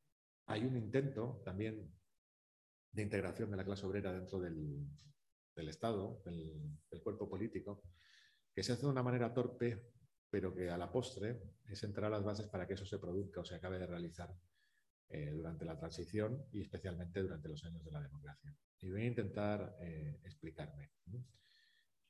hay 0.46 0.64
un 0.64 0.76
intento 0.76 1.40
también 1.44 1.94
de 2.92 3.02
integración 3.02 3.50
de 3.50 3.56
la 3.56 3.64
clase 3.64 3.86
obrera 3.86 4.12
dentro 4.12 4.40
del, 4.40 4.86
Estado, 5.68 6.22
del, 6.24 6.78
cuerpo 7.02 7.28
político, 7.28 7.82
que 8.52 8.62
se 8.62 8.72
hace 8.72 8.82
de 8.82 8.92
una 8.92 9.02
manera 9.02 9.32
torpe, 9.32 9.92
pero 10.30 10.54
que 10.54 10.70
a 10.70 10.76
la 10.76 10.90
postre 10.90 11.40
es 11.66 11.82
entrar 11.82 12.10
las 12.10 12.24
bases 12.24 12.48
para 12.48 12.66
que 12.66 12.74
eso 12.74 12.84
se 12.84 12.98
produzca 12.98 13.40
o 13.40 13.44
se 13.44 13.54
acabe 13.54 13.78
de 13.78 13.86
realizar 13.86 14.34
eh, 15.08 15.32
durante 15.32 15.64
la 15.64 15.78
transición 15.78 16.46
y 16.52 16.62
especialmente 16.62 17.22
durante 17.22 17.48
los 17.48 17.64
años 17.64 17.84
de 17.84 17.90
la 17.90 18.00
democracia. 18.00 18.54
Y 18.80 18.90
voy 18.90 19.02
a 19.02 19.06
intentar 19.06 19.76
eh, 19.80 20.20
explicarme. 20.24 20.90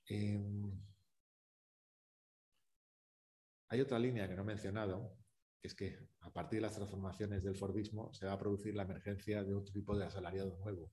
Em, 0.09 0.73
hay 3.69 3.81
otra 3.81 3.99
línea 3.99 4.29
que 4.29 4.35
no 4.35 4.43
he 4.43 4.47
mencionado, 4.47 5.17
que 5.61 5.69
es 5.69 5.75
que 5.75 5.99
a 6.21 6.33
partir 6.33 6.59
de 6.59 6.67
las 6.67 6.77
transformaciones 6.77 7.43
del 7.43 7.57
Fordismo 7.57 8.13
se 8.13 8.27
va 8.27 8.33
a 8.33 8.39
producir 8.39 8.75
la 8.75 8.85
emergencia 8.85 9.43
de 9.45 9.55
otro 9.55 9.73
tipo 9.73 9.97
de 9.97 10.05
asalariado 10.05 10.57
nuevo, 10.59 10.93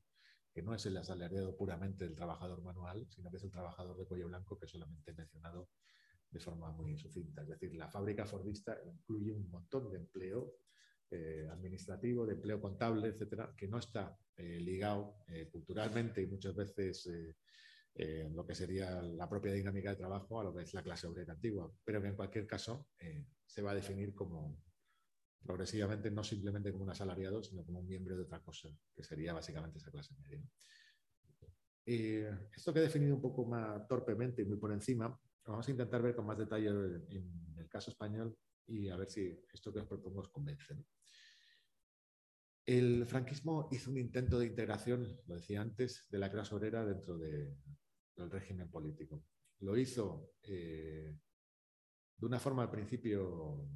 que 0.54 0.62
no 0.62 0.76
es 0.76 0.86
el 0.86 0.96
asalariado 0.98 1.58
puramente 1.58 2.06
del 2.06 2.16
trabajador 2.16 2.62
manual, 2.62 3.08
sino 3.10 3.32
que 3.32 3.38
es 3.38 3.44
el 3.44 3.52
trabajador 3.52 3.98
de 3.98 4.06
cuello 4.06 4.28
blanco 4.28 4.58
que 4.60 4.68
solamente 4.68 5.12
he 5.12 5.16
mencionado 5.16 5.70
de 6.30 6.40
forma 6.40 6.72
muy 6.72 6.98
sucinta. 6.98 7.42
Es 7.42 7.50
decir, 7.50 7.76
la 7.76 7.90
fábrica 7.90 8.26
Fordista 8.26 8.78
incluye 8.86 9.34
un 9.34 9.50
montón 9.50 9.92
de 9.92 9.98
empleo 9.98 10.56
eh, 11.10 11.48
administrativo, 11.52 12.26
de 12.26 12.34
empleo 12.34 12.60
contable, 12.60 13.10
etcétera, 13.10 13.54
que 13.56 13.68
no 13.68 13.78
está 13.78 14.18
eh, 14.36 14.60
ligado 14.60 15.18
eh, 15.28 15.48
culturalmente 15.52 16.22
y 16.22 16.28
muchas 16.28 16.56
veces 16.56 17.10
lo 18.32 18.44
que 18.44 18.56
sería 18.56 19.04
la 19.04 19.30
propia 19.30 19.54
dinámica 19.54 19.92
de 19.92 19.98
trabajo 19.98 20.40
a 20.40 20.44
lo 20.44 20.56
que 20.56 20.64
es 20.64 20.74
la 20.74 20.82
clase 20.82 21.06
obrera 21.06 21.34
antigua, 21.34 21.72
pero 21.86 22.02
que 22.02 22.08
en 22.08 22.16
cualquier 22.16 22.48
caso 22.48 22.88
se 23.46 23.62
va 23.62 23.70
a 23.70 23.76
definir 23.76 24.16
como 24.16 24.58
progresivamente 25.44 26.10
no 26.10 26.24
simplemente 26.24 26.72
como 26.72 26.86
un 26.86 26.92
asalariado, 26.92 27.44
sino 27.44 27.64
como 27.66 27.80
un 27.80 27.88
miembro 27.88 28.16
de 28.16 28.24
otra 28.24 28.42
cosa, 28.42 28.70
que 28.96 29.04
sería 29.04 29.34
básicamente 29.34 29.78
esa 29.78 29.92
clase 29.92 30.16
media. 30.20 30.42
esto 31.86 32.74
que 32.74 32.80
he 32.80 32.84
definido 32.84 33.16
un 33.16 33.22
poco 33.22 33.46
más 33.46 33.88
torpemente 33.88 34.42
y 34.42 34.46
muy 34.46 34.58
por 34.58 34.72
encima, 34.72 35.20
vamos 35.46 35.68
a 35.68 35.72
intentar 35.72 36.02
ver 36.02 36.16
con 36.16 36.26
más 36.26 36.38
detalle 36.38 36.68
en 36.68 37.56
el 37.58 37.68
caso 37.70 37.92
español 37.92 38.36
y 38.68 38.90
a 38.90 38.96
ver 38.96 39.10
si 39.10 39.38
esto 39.54 39.74
que 39.74 39.80
os 39.80 39.88
propongo 39.88 40.22
os 40.22 40.30
convence. 40.30 40.76
El 42.66 43.06
franquismo 43.06 43.68
hizo 43.72 43.92
un 43.92 43.98
intento 43.98 44.40
de 44.40 44.46
integración, 44.46 45.20
lo 45.28 45.36
decía 45.36 45.62
antes, 45.62 46.08
de 46.10 46.18
la 46.18 46.32
clase 46.32 46.56
obrera 46.56 46.86
dentro 46.86 47.18
del 47.18 48.32
régimen 48.32 48.70
político. 48.70 49.26
Lo 49.60 49.78
hizo 49.78 50.32
eh, 50.44 51.14
de 52.18 52.26
una 52.26 52.40
forma 52.40 52.64
al 52.64 52.72
principio 52.72 53.68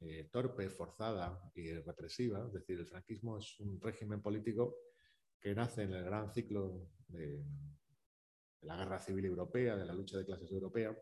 eh, 0.00 0.28
torpe, 0.30 0.68
forzada 0.68 1.50
y 1.54 1.72
represiva. 1.72 2.46
Es 2.46 2.52
decir, 2.52 2.78
el 2.78 2.86
franquismo 2.86 3.38
es 3.38 3.58
un 3.60 3.80
régimen 3.80 4.22
político 4.22 4.76
que 5.40 5.54
nace 5.54 5.82
en 5.82 5.92
el 5.92 6.04
gran 6.04 6.32
ciclo 6.32 6.90
de, 7.08 7.44
la 8.62 8.76
guerra 8.76 8.98
civil 8.98 9.26
europea, 9.26 9.76
de 9.76 9.84
la 9.84 9.94
lucha 9.94 10.18
de 10.18 10.24
clases 10.24 10.50
europea, 10.50 10.96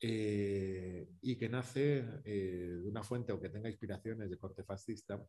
eh, 0.00 1.08
y 1.20 1.36
que 1.36 1.48
nace 1.48 2.02
de 2.24 2.82
una 2.86 3.02
fuente 3.02 3.32
o 3.32 3.40
que 3.40 3.50
tenga 3.50 3.68
inspiraciones 3.68 4.30
de 4.30 4.38
corte 4.38 4.64
fascista 4.64 5.22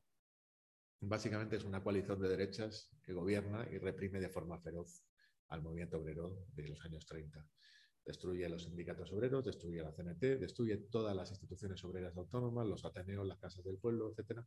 Básicamente 1.04 1.56
es 1.56 1.63
una 1.63 1.82
coalición 1.82 2.22
de 2.22 2.30
derechas 2.30 2.91
que 3.02 3.12
gobierna 3.12 3.67
y 3.72 3.80
reprime 3.80 4.20
de 4.20 4.30
forma 4.30 4.60
feroz 4.60 5.04
al 5.48 5.63
movimiento 5.63 5.98
obrero 5.98 6.46
de 6.54 6.67
los 6.67 6.86
años 6.86 7.08
30. 7.08 7.44
Destruye 8.04 8.50
los 8.50 8.64
sindicatos 8.64 9.12
obreros, 9.14 9.46
destruye 9.46 9.82
la 9.82 9.92
CNT, 9.92 10.40
destruye 10.40 10.78
todas 10.90 11.16
las 11.16 11.30
instituciones 11.30 11.84
obreras 11.84 12.18
autónomas, 12.18 12.68
los 12.68 12.84
ateneos, 12.84 13.28
las 13.28 13.38
casas 13.38 13.64
del 13.64 13.78
pueblo, 13.78 14.12
etc. 14.18 14.42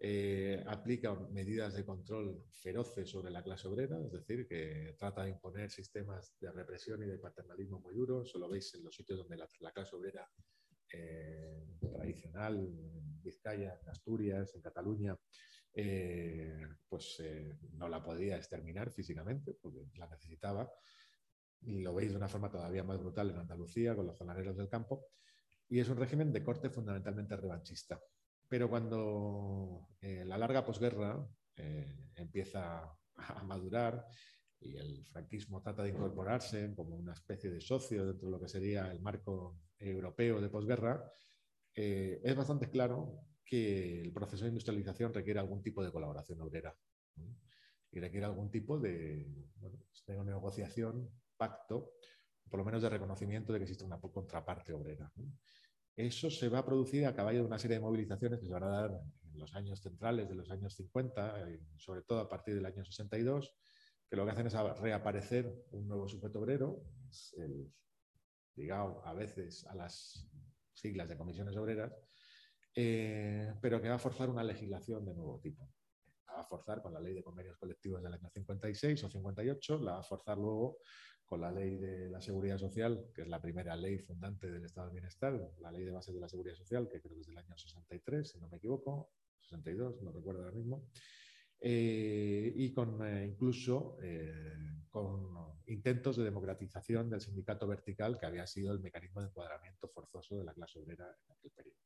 Eh, 0.00 0.64
aplica 0.66 1.14
medidas 1.14 1.74
de 1.74 1.84
control 1.84 2.44
feroces 2.50 3.08
sobre 3.08 3.30
la 3.30 3.42
clase 3.42 3.68
obrera, 3.68 4.00
es 4.04 4.12
decir, 4.12 4.48
que 4.48 4.96
trata 4.98 5.22
de 5.22 5.30
imponer 5.30 5.70
sistemas 5.70 6.36
de 6.40 6.50
represión 6.50 7.00
y 7.02 7.06
de 7.06 7.18
paternalismo 7.18 7.78
muy 7.80 7.94
duros. 7.94 8.28
Eso 8.28 8.38
lo 8.38 8.48
veis 8.48 8.74
en 8.74 8.82
los 8.82 8.94
sitios 8.94 9.18
donde 9.18 9.36
la, 9.36 9.72
clase 9.72 9.94
obrera 9.94 10.28
eh, 10.92 11.66
tradicional, 11.92 12.56
en 12.56 13.22
Vizcaya, 13.22 13.78
en 13.80 13.88
Asturias, 13.88 14.54
en 14.56 14.62
Cataluña, 14.62 15.16
eh, 15.72 16.66
pues 16.88 17.22
no 17.74 17.88
la 17.88 18.02
podía 18.02 18.36
exterminar 18.36 18.90
físicamente 18.90 19.54
porque 19.54 19.86
la 19.94 20.08
necesitaba. 20.08 20.68
Y 21.62 21.80
lo 21.80 21.94
veis 21.94 22.10
de 22.10 22.16
una 22.16 22.28
forma 22.28 22.50
todavía 22.50 22.84
más 22.84 22.98
brutal 22.98 23.30
en 23.30 23.38
Andalucía 23.38 23.94
con 23.94 24.06
los 24.06 24.16
jornaleros 24.16 24.56
del 24.56 24.68
campo. 24.68 25.06
Y 25.68 25.80
es 25.80 25.88
un 25.88 25.96
régimen 25.96 26.32
de 26.32 26.42
corte 26.42 26.70
fundamentalmente 26.70 27.36
revanchista. 27.36 28.00
Pero 28.48 28.70
cuando 28.70 29.88
eh, 30.00 30.24
la 30.24 30.38
larga 30.38 30.64
posguerra 30.64 31.26
empieza 32.14 32.96
a 33.16 33.42
madurar 33.42 34.06
y 34.60 34.76
el 34.76 35.04
franquismo 35.06 35.60
trata 35.60 35.82
de 35.82 35.90
incorporarse 35.90 36.72
como 36.74 36.96
una 36.96 37.12
especie 37.12 37.50
de 37.50 37.60
socio 37.60 38.06
dentro 38.06 38.28
de 38.28 38.32
lo 38.32 38.40
que 38.40 38.48
sería 38.48 38.90
el 38.92 39.00
marco 39.00 39.60
europeo 39.76 40.40
de 40.40 40.48
posguerra, 40.48 41.04
es 41.74 42.36
bastante 42.36 42.70
claro 42.70 43.24
que 43.44 44.02
el 44.02 44.12
proceso 44.12 44.44
de 44.44 44.50
industrialización 44.50 45.12
requiere 45.14 45.40
algún 45.40 45.62
tipo 45.62 45.82
de 45.82 45.90
colaboración 45.90 46.40
obrera 46.40 46.76
y 47.90 47.98
requiere 47.98 48.26
algún 48.26 48.50
tipo 48.50 48.78
de, 48.78 49.26
pues, 49.58 50.04
de 50.06 50.24
negociación, 50.24 51.10
pacto, 51.38 51.94
por 52.50 52.58
lo 52.58 52.64
menos 52.64 52.82
de 52.82 52.90
reconocimiento 52.90 53.52
de 53.52 53.60
que 53.60 53.64
existe 53.64 53.84
una 53.84 54.00
contraparte 54.00 54.72
obrera. 54.72 55.10
Eso 55.96 56.30
se 56.30 56.48
va 56.48 56.58
a 56.58 56.64
producir 56.64 57.06
a 57.06 57.14
caballo 57.14 57.40
de 57.40 57.46
una 57.46 57.58
serie 57.58 57.76
de 57.76 57.82
movilizaciones 57.82 58.40
que 58.40 58.46
se 58.46 58.52
van 58.52 58.64
a 58.64 58.68
dar 58.68 58.90
en 58.90 59.38
los 59.38 59.54
años 59.54 59.80
centrales 59.80 60.28
de 60.28 60.34
los 60.34 60.50
años 60.50 60.74
50, 60.74 61.48
eh, 61.48 61.60
sobre 61.76 62.02
todo 62.02 62.20
a 62.20 62.28
partir 62.28 62.54
del 62.54 62.66
año 62.66 62.84
62, 62.84 63.54
que 64.08 64.16
lo 64.16 64.24
que 64.24 64.32
hacen 64.32 64.46
es 64.46 64.54
reaparecer 64.80 65.52
un 65.72 65.86
nuevo 65.86 66.08
sujeto 66.08 66.40
obrero, 66.40 66.82
ligado 68.54 69.04
a 69.04 69.12
veces 69.12 69.66
a 69.66 69.74
las 69.74 70.26
siglas 70.72 71.08
de 71.08 71.16
comisiones 71.16 71.56
obreras, 71.56 71.92
eh, 72.74 73.54
pero 73.60 73.80
que 73.80 73.88
va 73.88 73.96
a 73.96 73.98
forzar 73.98 74.30
una 74.30 74.44
legislación 74.44 75.04
de 75.04 75.14
nuevo 75.14 75.40
tipo. 75.40 75.68
La 76.26 76.34
va 76.34 76.40
a 76.40 76.44
forzar 76.44 76.80
con 76.80 76.92
la 76.92 77.00
ley 77.00 77.14
de 77.14 77.22
convenios 77.22 77.56
colectivos 77.56 78.02
del 78.02 78.14
año 78.14 78.30
56 78.30 79.04
o 79.04 79.10
58, 79.10 79.78
la 79.80 79.92
va 79.92 79.98
a 80.00 80.02
forzar 80.02 80.38
luego 80.38 80.78
con 81.28 81.42
la 81.42 81.52
ley 81.52 81.76
de 81.76 82.08
la 82.08 82.22
seguridad 82.22 82.56
social, 82.56 83.10
que 83.14 83.22
es 83.22 83.28
la 83.28 83.40
primera 83.40 83.76
ley 83.76 83.98
fundante 83.98 84.50
del 84.50 84.64
Estado 84.64 84.86
del 84.86 84.94
Bienestar, 84.94 85.52
la 85.60 85.70
ley 85.70 85.84
de 85.84 85.90
bases 85.90 86.14
de 86.14 86.20
la 86.20 86.28
seguridad 86.28 86.56
social, 86.56 86.88
que 86.88 87.02
creo 87.02 87.14
que 87.14 87.20
es 87.20 87.26
del 87.26 87.36
año 87.36 87.56
63, 87.56 88.30
si 88.30 88.38
no 88.38 88.48
me 88.48 88.56
equivoco, 88.56 89.10
62, 89.42 90.02
no 90.02 90.10
recuerdo 90.10 90.40
ahora 90.40 90.56
mismo, 90.56 90.88
eh, 91.60 92.50
y 92.56 92.72
con 92.72 93.06
eh, 93.06 93.26
incluso 93.26 93.98
con 94.88 95.36
intentos 95.66 96.16
de 96.16 96.24
democratización 96.24 97.10
del 97.10 97.20
sindicato 97.20 97.66
vertical, 97.66 98.18
que 98.18 98.24
había 98.24 98.46
sido 98.46 98.72
el 98.72 98.80
mecanismo 98.80 99.20
de 99.20 99.26
encuadramiento 99.26 99.88
forzoso 99.88 100.38
de 100.38 100.44
la 100.44 100.54
clase 100.54 100.78
obrera 100.78 101.04
en 101.26 101.32
aquel 101.32 101.50
periodo. 101.50 101.76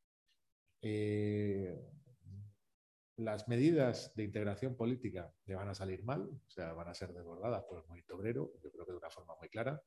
Las 3.17 3.47
medidas 3.47 4.15
de 4.15 4.25
integración 4.25 4.75
política 4.75 5.33
le 5.47 5.55
van 5.55 5.69
a 5.69 5.75
salir 5.75 6.03
mal, 6.03 6.23
o 6.23 6.51
sea, 6.51 6.73
van 6.73 6.89
a 6.89 6.95
ser 6.95 7.13
desbordadas 7.13 7.65
por 7.65 7.79
el 7.79 7.85
movimiento 7.85 8.17
obrero, 8.17 8.53
yo 8.63 8.71
creo 8.71 8.87
que 8.87 8.93
de 8.93 8.99
una 8.99 9.11
forma 9.11 9.35
muy 9.39 9.49
clara. 9.49 9.83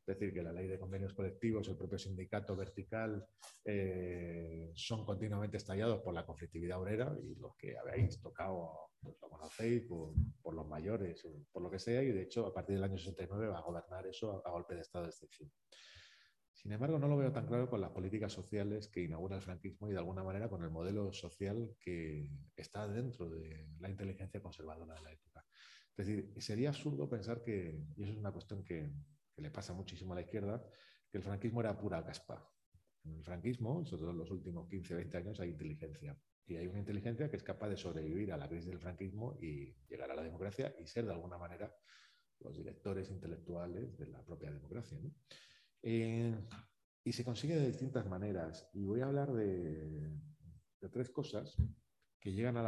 Es 0.00 0.18
decir, 0.18 0.32
que 0.32 0.42
la 0.42 0.52
ley 0.52 0.66
de 0.66 0.78
convenios 0.78 1.12
colectivos, 1.12 1.68
el 1.68 1.76
propio 1.76 1.98
sindicato 1.98 2.56
vertical, 2.56 3.24
eh, 3.64 4.72
son 4.74 5.04
continuamente 5.04 5.58
estallados 5.58 6.00
por 6.00 6.14
la 6.14 6.24
conflictividad 6.24 6.80
obrera 6.80 7.14
y 7.22 7.34
los 7.34 7.54
que 7.56 7.76
habéis 7.76 8.18
tocado 8.18 8.90
pues, 9.00 9.16
lo 9.20 9.28
conocéis 9.28 9.82
por, 9.82 10.54
los 10.54 10.66
mayores, 10.66 11.22
por 11.52 11.62
lo 11.62 11.70
que 11.70 11.78
sea, 11.78 12.02
y 12.02 12.12
de 12.12 12.22
hecho 12.22 12.46
a 12.46 12.52
partir 12.52 12.76
del 12.76 12.84
año 12.84 12.98
69 12.98 13.48
va 13.48 13.58
a 13.58 13.62
gobernar 13.62 14.06
eso 14.06 14.42
a 14.44 14.50
golpe 14.50 14.74
de 14.74 14.80
estado 14.80 15.04
de 15.04 15.10
excepción. 15.10 15.50
Sin 16.62 16.72
embargo, 16.72 16.98
no 16.98 17.08
lo 17.08 17.16
veo 17.16 17.32
tan 17.32 17.46
claro 17.46 17.70
con 17.70 17.80
las 17.80 17.88
políticas 17.88 18.34
sociales 18.34 18.88
que 18.88 19.02
inaugura 19.02 19.36
el 19.36 19.40
franquismo 19.40 19.88
y 19.88 19.92
de 19.92 19.98
alguna 19.98 20.22
manera 20.22 20.50
con 20.50 20.62
el 20.62 20.68
modelo 20.68 21.10
social 21.10 21.74
que 21.80 22.28
está 22.54 22.86
dentro 22.86 23.30
de 23.30 23.66
la 23.78 23.88
inteligencia 23.88 24.42
conservadora 24.42 24.94
de 24.94 25.00
la 25.00 25.10
época. 25.10 25.42
Es 25.96 26.06
decir, 26.06 26.34
sería 26.36 26.68
absurdo 26.68 27.08
pensar 27.08 27.42
que, 27.42 27.82
y 27.96 28.02
eso 28.02 28.12
es 28.12 28.18
una 28.18 28.30
cuestión 28.30 28.62
que, 28.62 28.92
le 29.38 29.50
pasa 29.50 29.72
muchísimo 29.72 30.12
a 30.12 30.16
la 30.16 30.20
izquierda, 30.20 30.62
que 31.10 31.16
el 31.16 31.24
franquismo 31.24 31.62
era 31.62 31.78
pura 31.78 32.04
caspa. 32.04 32.46
En 33.04 33.14
el 33.14 33.24
franquismo, 33.24 33.86
sobre 33.86 34.02
todo 34.02 34.10
en 34.10 34.18
los 34.18 34.30
últimos 34.30 34.68
15, 34.68 34.96
20 34.96 35.16
años, 35.16 35.40
hay 35.40 35.48
inteligencia. 35.48 36.14
Y 36.46 36.56
hay 36.56 36.66
una 36.66 36.80
inteligencia 36.80 37.30
que 37.30 37.38
es 37.38 37.42
capaz 37.42 37.70
de 37.70 37.78
sobrevivir 37.78 38.34
a 38.34 38.36
la 38.36 38.46
crisis 38.50 38.66
del 38.66 38.80
franquismo 38.80 39.38
y 39.40 39.74
llegar 39.88 40.10
a 40.10 40.14
la 40.14 40.22
democracia 40.22 40.74
y 40.78 40.86
ser 40.86 41.06
de 41.06 41.12
alguna 41.12 41.38
manera 41.38 41.74
los 42.40 42.54
directores 42.54 43.08
intelectuales 43.08 43.96
de 43.96 44.08
la 44.08 44.22
propia 44.22 44.50
democracia. 44.50 44.98
Eh, 45.82 46.34
y 47.04 47.12
se 47.12 47.24
consigue 47.24 47.56
de 47.56 47.66
distintas 47.66 48.06
maneras. 48.06 48.68
Y 48.74 48.84
voy 48.84 49.00
a 49.00 49.06
hablar 49.06 49.32
de, 49.32 50.12
tres 50.90 51.10
cosas 51.10 51.56
que 52.18 52.32
llegan 52.32 52.56
al, 52.56 52.66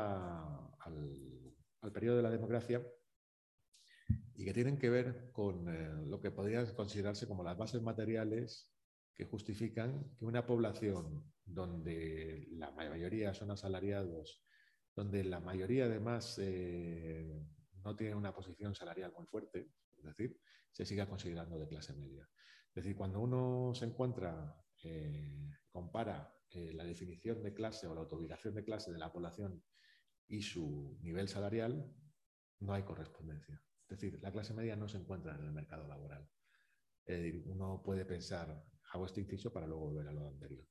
al, 1.80 1.92
periodo 1.92 2.16
de 2.16 2.22
la 2.22 2.30
democracia 2.30 2.82
y 4.34 4.44
que 4.44 4.52
tienen 4.52 4.78
que 4.78 4.90
ver 4.90 5.30
con 5.32 5.68
eh, 5.68 6.06
lo 6.06 6.20
que 6.20 6.30
podría 6.30 6.64
considerarse 6.74 7.26
como 7.26 7.44
las 7.44 7.56
bases 7.56 7.82
materiales 7.82 8.72
que 9.14 9.24
justifican 9.24 10.14
que 10.16 10.24
una 10.24 10.46
población 10.46 11.32
donde 11.44 12.48
la 12.52 12.70
mayoría 12.70 13.34
son 13.34 13.50
asalariados, 13.50 14.42
donde 14.94 15.24
la 15.24 15.40
mayoría 15.40 15.84
además 15.84 16.38
eh, 16.40 17.44
no 17.84 17.94
tiene 17.96 18.14
una 18.14 18.34
posición 18.34 18.74
salarial 18.74 19.12
muy 19.16 19.26
fuerte, 19.26 19.70
es 19.98 20.04
decir, 20.04 20.38
se 20.70 20.86
siga 20.86 21.06
considerando 21.06 21.58
de 21.58 21.68
clase 21.68 21.92
media. 21.94 22.28
Es 22.74 22.84
decir, 22.84 22.96
cuando 22.96 23.20
uno 23.20 23.74
se 23.74 23.84
encuentra, 23.84 24.56
eh, 24.82 25.50
compara 25.70 26.34
eh, 26.50 26.72
la 26.72 26.84
definición 26.84 27.42
de 27.42 27.52
clase 27.52 27.86
o 27.86 27.94
la 27.94 28.00
autoubicación 28.00 28.54
de 28.54 28.64
clase 28.64 28.92
de 28.92 28.98
la 28.98 29.12
población 29.12 29.62
y 30.26 30.42
su 30.42 30.98
nivel 31.02 31.28
salarial, 31.28 31.94
no 32.60 32.72
hay 32.72 32.82
correspondencia. 32.82 33.62
Es 33.88 34.00
decir, 34.00 34.18
la 34.22 34.32
clase 34.32 34.54
media 34.54 34.76
no 34.76 34.88
se 34.88 34.98
encuentra 34.98 35.34
en 35.34 35.44
el 35.44 35.52
mercado 35.52 35.86
laboral. 35.86 36.26
Uno 37.44 37.82
puede 37.84 38.04
pensar, 38.06 38.64
hago 38.92 39.06
este 39.06 39.20
inciso 39.20 39.52
para 39.52 39.66
luego 39.66 39.86
volver 39.86 40.08
a 40.08 40.12
lo 40.12 40.28
anterior. 40.28 40.66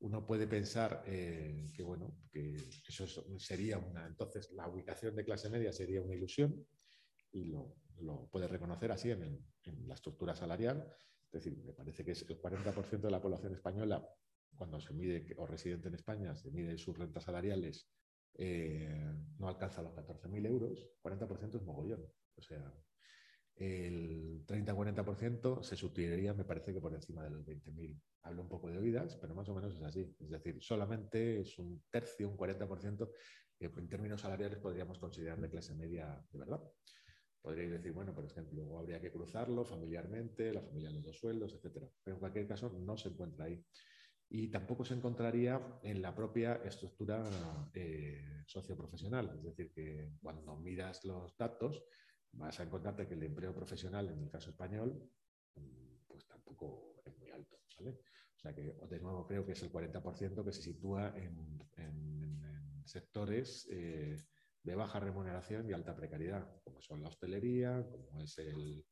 Uno 0.00 0.26
puede 0.26 0.46
pensar 0.46 1.02
eh, 1.06 1.72
que, 1.74 1.82
bueno, 1.82 2.18
que 2.30 2.54
eso 2.86 3.06
sería 3.38 3.78
una, 3.78 4.06
entonces 4.06 4.50
la 4.52 4.68
ubicación 4.68 5.16
de 5.16 5.24
clase 5.24 5.48
media 5.48 5.72
sería 5.72 6.02
una 6.02 6.14
ilusión 6.14 6.66
y 7.32 7.44
lo, 7.44 7.74
puede 8.30 8.46
reconocer 8.46 8.92
así 8.92 9.10
en, 9.10 9.42
la 9.86 9.94
estructura 9.94 10.34
salarial. 10.34 10.92
Es 11.32 11.44
decir, 11.44 11.58
me 11.64 11.72
parece 11.72 12.04
que 12.04 12.12
es 12.12 12.22
el 12.28 12.40
40% 12.40 13.00
de 13.00 13.10
la 13.10 13.20
población 13.20 13.52
española, 13.52 14.06
cuando 14.54 14.80
se 14.80 14.94
mide, 14.94 15.34
o 15.36 15.46
residente 15.46 15.88
en 15.88 15.94
España, 15.94 16.34
se 16.34 16.50
mide 16.50 16.78
sus 16.78 16.96
rentas 16.96 17.24
salariales, 17.24 17.90
eh, 18.38 19.12
no 19.38 19.48
alcanza 19.48 19.82
los 19.82 19.92
14.000 19.94 20.46
euros, 20.46 20.88
40% 21.02 21.56
es 21.56 21.62
mogollón. 21.62 22.06
O 22.36 22.42
sea, 22.42 22.72
el 23.56 24.44
30-40% 24.46 25.62
se 25.62 25.76
sustituiría, 25.76 26.34
me 26.34 26.44
parece 26.44 26.72
que 26.72 26.80
por 26.80 26.94
encima 26.94 27.24
de 27.24 27.30
los 27.30 27.44
20.000. 27.46 27.98
Hablo 28.22 28.42
un 28.42 28.48
poco 28.48 28.68
de 28.68 28.78
oídas, 28.78 29.16
pero 29.16 29.34
más 29.34 29.48
o 29.48 29.54
menos 29.54 29.74
es 29.74 29.82
así. 29.82 30.14
Es 30.20 30.30
decir, 30.30 30.58
solamente 30.60 31.40
es 31.40 31.58
un 31.58 31.82
tercio, 31.90 32.28
un 32.28 32.36
40% 32.36 33.10
que 33.58 33.66
en 33.66 33.88
términos 33.88 34.20
salariales 34.20 34.58
podríamos 34.58 34.98
considerar 34.98 35.40
de 35.40 35.48
clase 35.48 35.74
media 35.74 36.22
de 36.30 36.38
verdad. 36.38 36.60
Podríais 37.46 37.70
decir, 37.70 37.92
bueno, 37.92 38.12
por 38.12 38.24
ejemplo, 38.24 38.76
habría 38.76 39.00
que 39.00 39.12
cruzarlo 39.12 39.64
familiarmente, 39.64 40.52
la 40.52 40.62
familia 40.62 40.88
de 40.88 40.96
los 40.96 41.04
dos 41.04 41.16
sueldos, 41.16 41.54
etcétera. 41.54 41.88
Pero 42.02 42.16
en 42.16 42.18
cualquier 42.18 42.48
caso 42.48 42.68
no 42.70 42.96
se 42.96 43.10
encuentra 43.10 43.44
ahí. 43.44 43.64
Y 44.28 44.48
tampoco 44.48 44.84
se 44.84 44.94
encontraría 44.94 45.78
en 45.84 46.02
la 46.02 46.12
propia 46.12 46.56
estructura 46.64 47.22
eh, 47.72 48.42
socioprofesional. 48.48 49.30
Es 49.36 49.44
decir, 49.44 49.70
que 49.70 50.10
cuando 50.20 50.56
miras 50.56 51.04
los 51.04 51.36
datos, 51.36 51.84
vas 52.32 52.58
a 52.58 52.64
encontrarte 52.64 53.06
que 53.06 53.14
el 53.14 53.22
empleo 53.22 53.54
profesional, 53.54 54.08
en 54.08 54.24
el 54.24 54.28
caso 54.28 54.50
español, 54.50 55.08
pues 56.08 56.26
tampoco 56.26 57.00
es 57.04 57.16
muy 57.16 57.30
alto. 57.30 57.60
O 57.78 58.38
sea 58.40 58.52
que, 58.52 58.76
de 58.90 58.98
nuevo, 58.98 59.24
creo 59.24 59.46
que 59.46 59.52
es 59.52 59.62
el 59.62 59.70
40% 59.70 60.44
que 60.44 60.52
se 60.52 60.62
sitúa 60.62 61.14
en, 61.16 61.54
sectores 62.84 63.68
eh, 63.70 64.16
de 64.66 64.74
baja 64.74 64.98
remuneración 64.98 65.70
y 65.70 65.72
alta 65.72 65.94
precariedad, 65.94 66.44
como 66.64 66.82
son 66.82 67.00
la 67.00 67.08
hostelería, 67.08 67.86
como 67.88 68.20
es 68.20 68.36
el, 68.38 68.84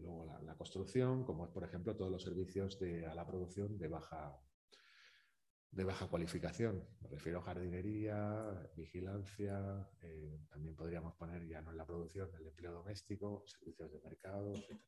luego 0.00 0.24
la, 0.24 0.54
construcción, 0.56 1.24
como 1.24 1.44
es, 1.44 1.50
por 1.50 1.64
ejemplo, 1.64 1.96
todos 1.96 2.12
los 2.12 2.22
servicios 2.22 2.78
de, 2.78 3.04
a 3.04 3.14
la 3.14 3.26
producción 3.26 3.76
de 3.76 3.88
baja 3.88 4.40
de 5.72 5.82
baja 5.82 6.06
cualificación. 6.06 6.86
Me 7.00 7.08
refiero 7.08 7.40
a 7.40 7.42
jardinería, 7.42 8.70
vigilancia, 8.76 9.90
eh, 10.02 10.38
también 10.48 10.76
podríamos 10.76 11.16
poner 11.16 11.44
ya 11.48 11.60
no 11.60 11.72
en 11.72 11.76
la 11.76 11.84
producción, 11.84 12.30
el 12.38 12.46
empleo 12.46 12.72
doméstico, 12.72 13.42
servicios 13.48 13.90
de 13.90 14.00
mercado, 14.00 14.52
etc. 14.54 14.78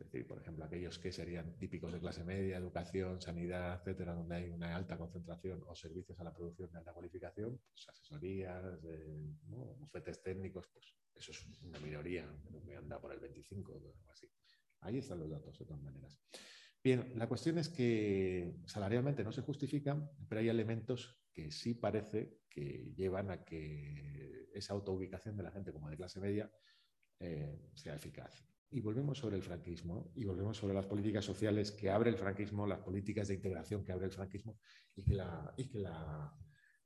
Es 0.00 0.06
decir, 0.06 0.26
por 0.26 0.38
ejemplo, 0.38 0.64
aquellos 0.64 0.98
que 0.98 1.12
serían 1.12 1.58
típicos 1.58 1.92
de 1.92 2.00
clase 2.00 2.24
media, 2.24 2.56
educación, 2.56 3.20
sanidad, 3.20 3.78
etcétera, 3.78 4.14
donde 4.14 4.34
hay 4.34 4.48
una 4.48 4.74
alta 4.74 4.96
concentración 4.96 5.62
o 5.66 5.74
servicios 5.74 6.18
a 6.18 6.24
la 6.24 6.32
producción 6.32 6.72
de 6.72 6.78
alta 6.78 6.94
cualificación, 6.94 7.60
pues 7.70 7.86
asesorías, 7.86 8.80
bufetes 9.78 10.22
técnicos, 10.22 10.68
pues 10.72 10.94
eso 11.14 11.32
es 11.32 11.62
una 11.62 11.78
minoría, 11.80 12.26
que 12.64 12.76
anda 12.76 12.98
por 12.98 13.12
el 13.12 13.20
25 13.20 13.72
o 13.72 13.76
algo 13.76 14.10
así. 14.10 14.26
Ahí 14.80 14.96
están 14.96 15.20
los 15.20 15.28
datos, 15.30 15.58
de 15.58 15.66
todas 15.66 15.82
maneras. 15.82 16.18
Bien, 16.82 17.12
la 17.16 17.28
cuestión 17.28 17.58
es 17.58 17.68
que 17.68 18.56
salarialmente 18.64 19.22
no 19.22 19.32
se 19.32 19.42
justifican, 19.42 20.10
pero 20.30 20.40
hay 20.40 20.48
elementos 20.48 21.20
que 21.30 21.50
sí 21.50 21.74
parece 21.74 22.38
que 22.48 22.94
llevan 22.96 23.30
a 23.30 23.44
que 23.44 24.48
esa 24.54 24.72
autoubicación 24.72 25.36
de 25.36 25.42
la 25.42 25.50
gente 25.50 25.74
como 25.74 25.90
de 25.90 25.98
clase 25.98 26.20
media 26.20 26.50
eh, 27.18 27.70
sea 27.74 27.94
eficaz. 27.94 28.49
Y 28.70 28.80
volvemos 28.80 29.18
sobre 29.18 29.36
el 29.36 29.42
franquismo 29.42 30.12
y 30.14 30.24
volvemos 30.24 30.56
sobre 30.56 30.74
las 30.74 30.86
políticas 30.86 31.24
sociales 31.24 31.72
que 31.72 31.90
abre 31.90 32.10
el 32.10 32.16
franquismo, 32.16 32.66
las 32.66 32.80
políticas 32.80 33.28
de 33.28 33.34
integración 33.34 33.84
que 33.84 33.92
abre 33.92 34.06
el 34.06 34.12
franquismo 34.12 34.58
y 34.94 35.04
que 35.04 35.14
la, 35.14 35.52
y 35.56 35.68
que 35.68 35.78
la, 35.78 36.32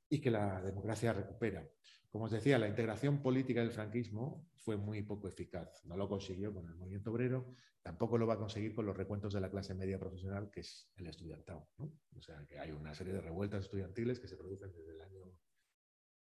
y 0.08 0.20
que 0.20 0.30
la 0.30 0.62
democracia 0.62 1.12
recupera. 1.12 1.68
Como 2.10 2.26
os 2.26 2.30
decía, 2.30 2.58
la 2.58 2.68
integración 2.68 3.20
política 3.20 3.60
del 3.60 3.72
franquismo 3.72 4.48
fue 4.54 4.76
muy 4.76 5.02
poco 5.02 5.28
eficaz. 5.28 5.84
No 5.84 5.96
lo 5.96 6.08
consiguió 6.08 6.54
con 6.54 6.66
el 6.68 6.76
movimiento 6.76 7.10
obrero, 7.10 7.54
tampoco 7.82 8.16
lo 8.16 8.26
va 8.26 8.34
a 8.34 8.38
conseguir 8.38 8.74
con 8.74 8.86
los 8.86 8.96
recuentos 8.96 9.34
de 9.34 9.40
la 9.40 9.50
clase 9.50 9.74
media 9.74 9.98
profesional, 9.98 10.50
que 10.50 10.60
es 10.60 10.90
el 10.96 11.08
estudiantado. 11.08 11.68
O 11.76 12.22
sea, 12.22 12.46
que 12.46 12.58
hay 12.58 12.70
una 12.70 12.94
serie 12.94 13.12
de 13.12 13.20
revueltas 13.20 13.64
estudiantiles 13.64 14.20
que 14.20 14.28
se 14.28 14.36
producen 14.36 14.72
desde 14.72 14.92
el 14.92 15.00
año 15.00 15.32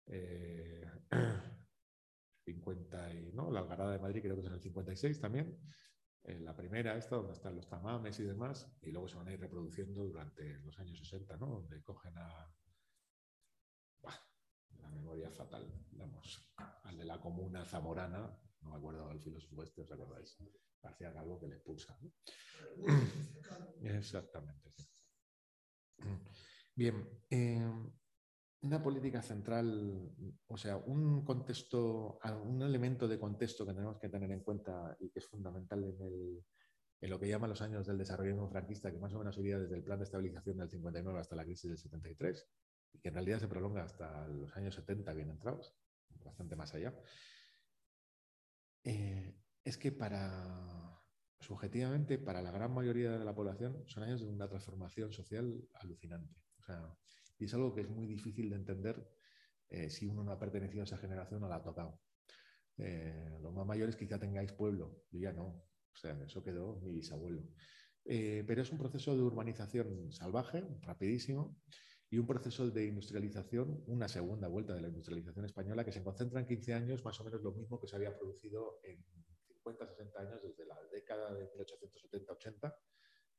50 2.53 3.11
eh, 3.11 3.29
y, 3.29 3.33
¿no? 3.33 3.51
La 3.51 3.61
Algarada 3.61 3.93
de 3.93 3.99
Madrid 3.99 4.23
creo 4.23 4.35
que 4.35 4.41
es 4.41 4.47
en 4.47 4.55
el 4.55 4.61
56 4.61 5.21
también. 5.21 5.59
Eh, 6.25 6.41
la 6.41 6.57
primera, 6.57 6.97
esta, 6.97 7.17
donde 7.17 7.33
están 7.33 7.55
los 7.55 7.69
tamames 7.69 8.19
y 8.21 8.25
demás, 8.25 8.71
y 8.83 8.91
luego 8.91 9.09
se 9.09 9.17
van 9.17 9.29
a 9.29 9.33
ir 9.33 9.41
reproduciendo 9.41 10.05
durante 10.05 10.59
los 10.61 10.79
años 10.79 10.99
60, 10.99 11.37
¿no? 11.37 11.47
Donde 11.47 11.83
cogen 11.83 12.17
a 12.19 12.53
la 14.81 14.89
memoria 14.91 15.31
fatal, 15.31 15.73
vamos, 15.93 16.53
al 16.85 16.97
de 16.97 17.05
la 17.05 17.21
comuna 17.21 17.65
zamorana, 17.65 18.39
no 18.63 18.71
me 18.71 18.77
acuerdo 18.77 19.09
del 19.09 19.21
filósofo 19.21 19.63
este, 19.63 19.83
¿os 19.83 19.93
acordáis? 19.93 20.37
García 20.83 21.09
algo 21.09 21.39
que 21.39 21.49
le 21.49 21.57
expulsa. 21.57 21.99
Exactamente. 23.83 24.73
Bien, 26.75 27.09
eh, 27.31 27.73
una 28.61 28.83
política 28.83 29.23
central, 29.23 30.11
o 30.49 30.57
sea, 30.57 30.77
un 30.77 31.25
contexto, 31.25 32.19
un 32.45 32.63
elemento 32.63 33.07
de 33.07 33.19
contexto 33.19 33.65
que 33.65 33.73
tenemos 33.73 33.99
que 33.99 34.09
tener 34.09 34.31
en 34.33 34.41
cuenta 34.41 34.97
y 34.99 35.11
que 35.11 35.21
es 35.21 35.27
fundamental 35.27 35.85
en, 35.85 36.45
en 37.01 37.11
lo 37.11 37.21
que 37.21 37.29
llaman 37.29 37.51
los 37.51 37.63
años 37.63 37.87
del 37.87 37.99
desarrollo 37.99 38.49
franquista, 38.49 38.91
que 38.91 38.99
más 38.99 39.15
o 39.15 39.19
menos 39.19 39.39
iría 39.39 39.59
desde 39.59 39.77
el 39.77 39.85
plan 39.85 39.99
de 39.99 40.05
estabilización 40.05 40.59
del 40.59 40.69
59 40.69 41.21
hasta 41.21 41.37
la 41.37 41.45
crisis 41.45 41.71
del 41.71 41.79
73, 41.79 42.47
y 42.95 42.99
que 42.99 43.09
en 43.09 43.15
realidad 43.15 43.39
se 43.39 43.49
prolonga 43.49 43.85
hasta 43.85 44.27
los 44.27 44.55
años 44.57 44.75
70 44.75 45.13
bien 45.13 45.31
entrados, 45.31 45.77
bastante 46.25 46.57
más 46.57 46.75
allá, 46.75 46.95
eh, 48.83 49.37
es 49.63 49.79
que 49.79 49.93
para, 49.93 51.01
subjetivamente, 51.39 52.19
para 52.19 52.43
la 52.43 52.51
gran 52.51 52.73
mayoría 52.73 53.19
de 53.19 53.25
la 53.25 53.35
población, 53.35 53.85
son 53.87 54.03
años 54.03 54.21
de 54.21 54.27
una 54.27 54.49
transformación 54.49 55.13
social 55.13 55.69
alucinante. 55.75 56.35
Y 57.39 57.45
es 57.45 57.55
algo 57.55 57.75
que 57.75 57.83
es 57.83 57.89
muy 57.89 58.07
difícil 58.07 58.51
de 58.51 58.57
entender 58.57 59.09
eh, 59.69 59.91
si 59.91 60.07
uno 60.07 60.25
no 60.25 60.33
ha 60.33 60.39
pertenecido 60.39 60.83
a 60.83 60.85
esa 60.85 60.99
generación 60.99 61.43
o 61.43 61.49
la 61.49 61.57
ha 61.57 61.63
tocado. 61.63 62.01
Eh, 62.77 63.39
los 63.41 63.53
más 63.53 63.67
mayores 63.67 63.97
quizá 63.97 64.19
tengáis 64.19 64.53
pueblo, 64.53 65.03
yo 65.11 65.21
ya 65.21 65.33
no. 65.33 65.47
O 65.47 65.97
sea, 65.97 66.13
eso 66.25 66.43
quedó 66.43 66.81
mi 66.81 66.93
bisabuelo. 66.93 67.43
pero 68.05 68.63
es 68.63 68.71
un 68.71 68.79
proceso 68.79 69.15
de 69.17 69.23
urbanización 69.23 70.13
salvaje, 70.13 70.65
rapidísimo, 70.83 71.59
y 72.11 72.19
un 72.19 72.27
proceso 72.27 72.71
de 72.71 72.87
industrialización, 72.87 73.83
una 73.87 74.09
segunda 74.09 74.49
vuelta 74.49 74.75
de 74.75 74.81
la 74.81 74.89
industrialización 74.89 75.45
española 75.45 75.85
que 75.85 75.93
se 75.93 76.03
concentra 76.03 76.41
en 76.41 76.47
15 76.47 76.75
años, 76.75 77.05
más 77.05 77.21
o 77.21 77.25
menos 77.25 77.43
lo 77.43 77.53
mismo 77.53 77.79
que 77.79 77.87
se 77.87 77.97
había 77.97 78.17
producido 78.17 78.81
en 78.83 79.05
50, 79.47 79.87
60 79.87 80.21
años 80.21 80.43
desde 80.43 80.65
la 80.65 80.79
década 80.91 81.35
de 81.35 81.51
1870-80 81.53 82.75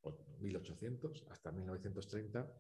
o 0.02 0.38
1800 0.40 1.26
hasta 1.30 1.52
1930, 1.52 2.54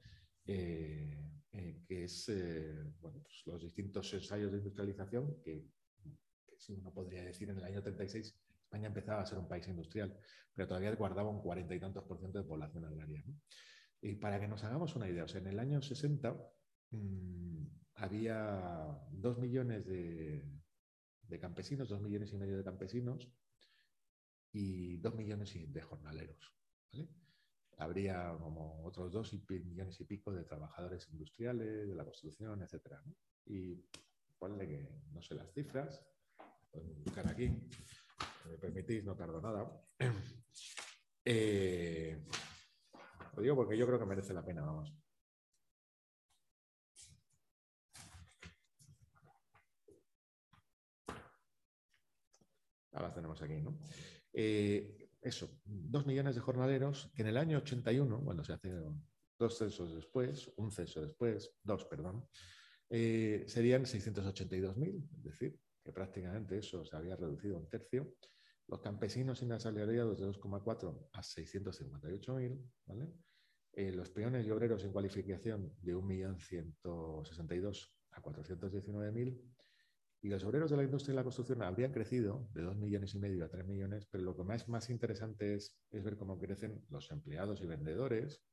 eh, 0.45 1.29
eh, 1.51 1.83
que 1.87 2.03
es 2.03 2.29
eh, 2.29 2.93
pues 3.01 3.43
los 3.45 3.61
distintos 3.61 4.13
ensayos 4.13 4.51
de 4.51 4.57
industrialización 4.57 5.41
que, 5.43 5.67
si 6.57 6.73
uno 6.73 6.93
podría 6.93 7.23
decir 7.23 7.49
en 7.49 7.57
el 7.57 7.63
año 7.63 7.81
36 7.81 8.35
España 8.69 8.87
empezaba 8.87 9.21
a 9.21 9.25
ser 9.25 9.39
un 9.39 9.47
país 9.47 9.67
industrial, 9.67 10.15
pero 10.53 10.67
todavía 10.67 10.93
guardaba 10.93 11.29
un 11.29 11.41
cuarenta 11.41 11.73
y 11.73 11.79
tantos 11.79 12.03
por 12.03 12.19
ciento 12.19 12.37
de 12.37 12.47
población 12.47 12.85
agraria. 12.85 13.23
Y 13.99 14.15
para 14.15 14.39
que 14.39 14.47
nos 14.47 14.63
hagamos 14.63 14.95
una 14.95 15.09
idea, 15.09 15.23
o 15.23 15.27
sea, 15.27 15.41
en 15.41 15.47
el 15.47 15.57
año 15.57 15.81
60 15.81 16.37
mm, 16.91 17.65
había 17.95 18.95
dos 19.11 19.39
millones 19.39 19.87
de, 19.87 20.43
campesinos, 21.41 21.89
dos 21.89 22.01
millones 22.01 22.31
y 22.31 22.37
medio 22.37 22.57
de 22.57 22.63
campesinos 22.63 23.27
y 24.51 24.97
dos 24.97 25.15
millones 25.15 25.51
de 25.53 25.81
jornaleros 25.81 26.53
habría 27.79 28.35
como 28.39 28.83
otros 28.85 29.11
dos 29.11 29.33
millones 29.49 29.99
y 30.01 30.03
pico 30.03 30.31
de 30.31 30.43
trabajadores 30.43 31.07
industriales, 31.11 31.87
de 31.87 31.95
la 31.95 32.03
construcción, 32.03 32.61
etc. 32.61 32.91
¿no? 33.05 33.15
Y 33.45 33.81
ponle 34.37 34.67
que 34.67 34.89
no 35.13 35.21
sé 35.21 35.35
las 35.35 35.51
cifras, 35.53 36.05
pueden 36.71 37.03
buscar 37.03 37.27
aquí, 37.29 37.47
si 38.43 38.49
me 38.49 38.57
permitís, 38.57 39.03
no 39.05 39.15
tardo 39.15 39.41
nada. 39.41 39.81
Eh, 41.31 42.25
lo 43.35 43.43
digo 43.43 43.55
porque 43.55 43.77
yo 43.77 43.85
creo 43.85 43.99
que 43.99 44.05
merece 44.05 44.33
la 44.33 44.43
pena, 44.43 44.61
vamos. 44.61 44.91
Ahora 52.93 53.07
las 53.07 53.13
tenemos 53.13 53.39
aquí, 53.41 53.61
¿no? 53.61 53.77
Eh, 54.33 54.98
eso, 55.21 55.59
dos 55.65 56.05
millones 56.05 56.35
de 56.35 56.41
jornaleros 56.41 57.11
que 57.13 57.21
en 57.23 57.29
el 57.29 57.37
año 57.37 57.57
81, 57.57 58.23
cuando 58.23 58.43
se 58.43 58.53
hace 58.53 58.73
dos 59.37 59.57
censos 59.57 59.95
después, 59.95 60.51
un 60.57 60.71
censo 60.71 61.01
después, 61.01 61.55
dos, 61.63 61.85
perdón, 61.85 62.27
eh, 62.89 63.43
serían 63.47 63.83
682.000, 63.85 65.09
es 65.17 65.23
decir, 65.23 65.59
que 65.83 65.91
prácticamente 65.91 66.57
eso 66.57 66.83
se 66.85 66.95
había 66.95 67.15
reducido 67.15 67.57
un 67.57 67.69
tercio. 67.69 68.15
Los 68.67 68.81
campesinos 68.81 69.39
sin 69.39 69.51
asalariados 69.51 70.19
de 70.19 70.27
2,4 70.27 71.09
a 71.13 71.21
658.000, 71.21 72.71
¿vale? 72.85 73.13
Eh, 73.73 73.91
los 73.91 74.09
peones 74.09 74.45
y 74.45 74.51
obreros 74.51 74.83
en 74.83 74.91
cualificación 74.91 75.73
de 75.81 75.95
1.162 75.95 77.93
a 78.11 78.21
419.000 78.21 79.41
y 80.21 80.27
los 80.29 80.43
obreros 80.43 80.69
de 80.69 80.77
la 80.77 80.83
industria 80.83 81.13
y 81.13 81.15
la 81.15 81.23
construcción 81.23 81.61
habrían 81.61 81.93
crecido 81.93 82.49
de 82.53 82.61
2 82.63 82.77
millones 82.77 83.13
y 83.15 83.19
medio 83.19 83.45
a 83.45 83.49
3 83.49 83.65
millones, 83.65 84.05
pero 84.11 84.23
lo 84.23 84.35
que 84.35 84.43
más, 84.43 84.67
más 84.67 84.89
interesante 84.89 85.55
es, 85.55 85.77
es 85.91 86.03
ver 86.03 86.17
cómo 86.17 86.37
crecen 86.37 86.83
los 86.89 87.09
empleados 87.11 87.61
y 87.61 87.65
vendedores 87.65 88.43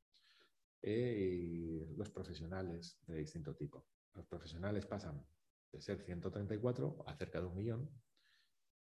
eh, 0.83 1.41
y 1.43 1.97
los 1.97 2.11
profesionales 2.11 2.99
de 3.07 3.19
distinto 3.19 3.55
tipo. 3.57 3.87
Los 4.15 4.27
profesionales 4.27 4.87
pasan 4.87 5.27
de 5.73 5.81
ser 5.81 6.01
134 6.03 7.05
a 7.07 7.17
cerca 7.17 7.41
de 7.41 7.47
un 7.47 7.57
millón 7.57 7.91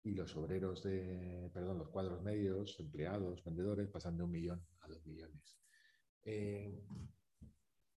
y 0.04 0.12
los 0.12 0.36
obreros 0.36 0.84
de, 0.84 1.50
perdón, 1.54 1.80
los 1.80 1.90
cuadros 1.90 2.22
medios, 2.22 2.80
empleados, 2.80 3.44
vendedores, 3.44 3.90
pasan 3.90 4.18
de 4.18 4.24
un 4.24 4.32
millón 4.32 4.66
a 4.82 4.88
dos 4.88 5.04
millones. 5.06 5.58
Eh, 6.24 6.84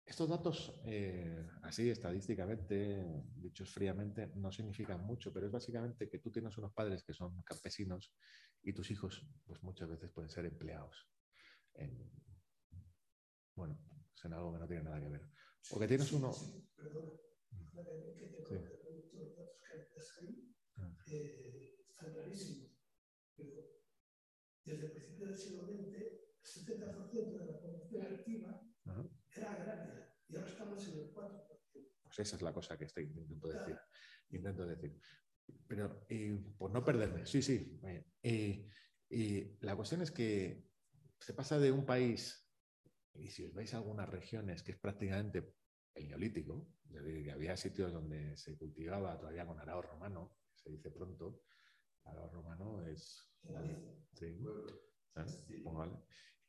estos 0.08 0.28
datos, 0.28 0.80
eh, 0.84 1.46
así 1.62 1.90
estadísticamente, 1.90 3.24
dichos 3.36 3.70
fríamente, 3.70 4.28
no 4.36 4.50
significan 4.50 5.04
mucho, 5.04 5.32
pero 5.32 5.46
es 5.46 5.52
básicamente 5.52 6.08
que 6.08 6.18
tú 6.18 6.30
tienes 6.30 6.56
unos 6.56 6.72
padres 6.72 7.02
que 7.04 7.12
son 7.12 7.42
campesinos 7.42 8.14
y 8.62 8.72
tus 8.72 8.90
hijos, 8.90 9.26
pues 9.44 9.62
muchas 9.62 9.88
veces 9.88 10.10
pueden 10.10 10.30
ser 10.30 10.46
empleados. 10.46 11.08
En, 11.74 12.10
bueno, 13.54 13.78
es 14.14 14.24
en 14.24 14.32
algo 14.32 14.52
que 14.54 14.58
no 14.60 14.66
tiene 14.66 14.84
nada 14.84 15.00
que 15.00 15.08
ver. 15.08 15.28
O 15.72 15.78
que 15.78 15.86
tienes 15.86 16.10
uno. 16.12 16.32
están 21.90 22.12
clarísimos, 22.14 22.70
pero 23.36 23.78
desde 24.64 24.86
el 24.86 24.92
principio 24.92 25.26
del 25.26 25.36
siglo 25.36 25.66
XX, 25.66 25.96
el 25.98 26.48
70% 26.48 27.38
de 27.40 27.46
la 27.46 27.60
población 27.60 28.06
activa 28.06 28.62
era 29.36 29.52
agraria 29.52 30.08
y 30.28 30.36
ahora 30.36 30.48
estamos 30.48 30.86
en 30.88 30.98
el 30.98 31.14
4%. 31.14 31.48
Pues 32.02 32.18
esa 32.18 32.36
es 32.36 32.42
la 32.42 32.52
cosa 32.52 32.76
que 32.78 32.84
estoy 32.84 33.04
intentando 33.04 33.48
decir. 33.48 33.76
Intento 34.30 34.66
decir. 34.66 35.00
Pero 35.66 36.06
por 36.58 36.70
no 36.70 36.84
perderme, 36.84 37.24
sí, 37.26 37.40
sí. 37.42 37.80
y 39.10 39.58
la 39.60 39.76
cuestión 39.76 40.02
es 40.02 40.10
que 40.10 40.68
se 41.18 41.34
pasa 41.34 41.58
de 41.58 41.72
un 41.72 41.86
país, 41.86 42.46
y 43.14 43.30
si 43.30 43.44
os 43.44 43.54
veis 43.54 43.72
algunas 43.74 44.08
regiones 44.08 44.62
que 44.62 44.72
es 44.72 44.78
prácticamente 44.78 45.54
el 45.94 46.08
neolítico, 46.08 46.74
es 46.90 47.02
decir, 47.02 47.24
que 47.24 47.32
había 47.32 47.56
sitios 47.56 47.92
donde 47.92 48.36
se 48.36 48.56
cultivaba 48.56 49.18
todavía 49.18 49.46
con 49.46 49.58
arao 49.58 49.82
romano, 49.82 50.36
se 50.54 50.70
dice 50.70 50.90
pronto, 50.90 51.42
arao 52.04 52.30
romano 52.30 52.86
es... 52.86 53.24
Sí, 54.12 54.38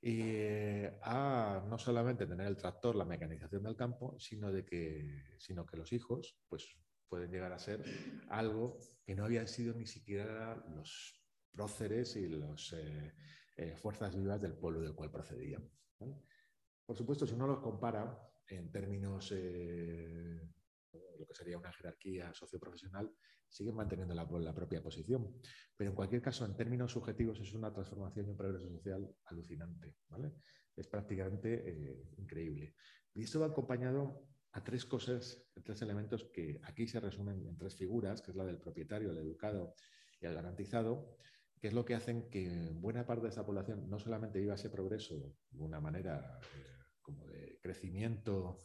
y 0.02 0.84
a 1.02 1.64
no 1.68 1.78
solamente 1.78 2.26
tener 2.26 2.48
el 2.48 2.56
tractor, 2.56 2.96
la 2.96 3.06
mecanización 3.06 3.64
del 3.64 3.76
campo, 3.76 4.18
sino, 4.18 4.52
de 4.52 4.66
que, 4.66 5.36
sino 5.38 5.66
que 5.66 5.78
los 5.78 5.92
hijos 5.92 6.38
pues, 6.48 6.68
pueden 7.08 7.32
llegar 7.32 7.52
a 7.52 7.60
ser 7.60 7.84
algo 8.30 8.78
que 9.06 9.16
no 9.16 9.26
habían 9.26 9.48
sido 9.48 9.74
ni 9.74 9.86
siquiera 9.86 10.56
los 10.76 11.22
próceres 11.52 12.16
y 12.16 12.30
las 12.30 12.74
eh, 12.74 13.14
eh, 13.58 13.76
fuerzas 13.76 14.16
vivas 14.16 14.40
del 14.42 14.58
pueblo 14.58 14.80
del 14.80 14.96
cual 14.96 15.12
procedían. 15.12 15.70
Por 16.86 16.96
supuesto, 16.96 17.28
si 17.28 17.34
uno 17.34 17.48
los 17.48 17.60
compara 17.60 18.18
en 18.48 18.72
términos 18.72 19.34
eh, 19.36 20.40
lo 21.18 21.26
que 21.28 21.36
sería 21.36 21.58
una 21.58 21.74
jerarquía 21.74 22.34
socioprofesional, 22.34 23.14
siguen 23.50 23.76
manteniendo 23.76 24.14
la, 24.14 24.54
propia 24.54 24.82
posición. 24.82 25.36
Pero 25.76 25.90
en 25.90 25.96
cualquier 25.96 26.22
caso, 26.22 26.46
en 26.46 26.56
términos 26.56 26.92
subjetivos, 26.92 27.40
es 27.40 27.54
una 27.54 27.74
transformación 27.74 28.28
y 28.28 28.30
un 28.30 28.38
progreso 28.38 28.70
social 28.70 29.10
alucinante. 29.26 29.96
¿vale? 30.08 30.34
Es 30.76 30.88
prácticamente 30.88 31.70
eh, 31.70 32.04
increíble. 32.18 32.76
Y 33.14 33.24
esto 33.24 33.40
va 33.40 33.48
acompañado 33.48 34.28
a 34.52 34.64
tres 34.64 34.86
cosas, 34.86 35.44
tres 35.64 35.82
elementos 35.82 36.30
que 36.34 36.60
aquí 36.64 36.88
se 36.88 37.00
resumen 37.00 37.46
en 37.46 37.58
tres 37.58 37.76
figuras, 37.76 38.22
que 38.22 38.32
es 38.32 38.38
la 38.38 38.46
del 38.46 38.58
propietario, 38.58 39.12
el 39.12 39.18
educado 39.18 39.76
y 40.20 40.26
el 40.26 40.34
garantizado, 40.34 41.18
que 41.60 41.68
es 41.68 41.74
lo 41.74 41.86
que 41.86 41.96
hacen 41.96 42.30
que 42.30 42.72
buena 42.74 43.06
parte 43.06 43.24
de 43.24 43.30
esta 43.30 43.46
población 43.46 43.90
no 43.90 44.00
solamente 44.00 44.40
viva 44.40 44.56
ese 44.56 44.70
progreso 44.70 45.36
de 45.52 45.64
una 45.64 45.80
manera 45.80 46.40
eh, 46.56 46.66
como 47.02 47.28
de 47.28 47.60
crecimiento 47.62 48.60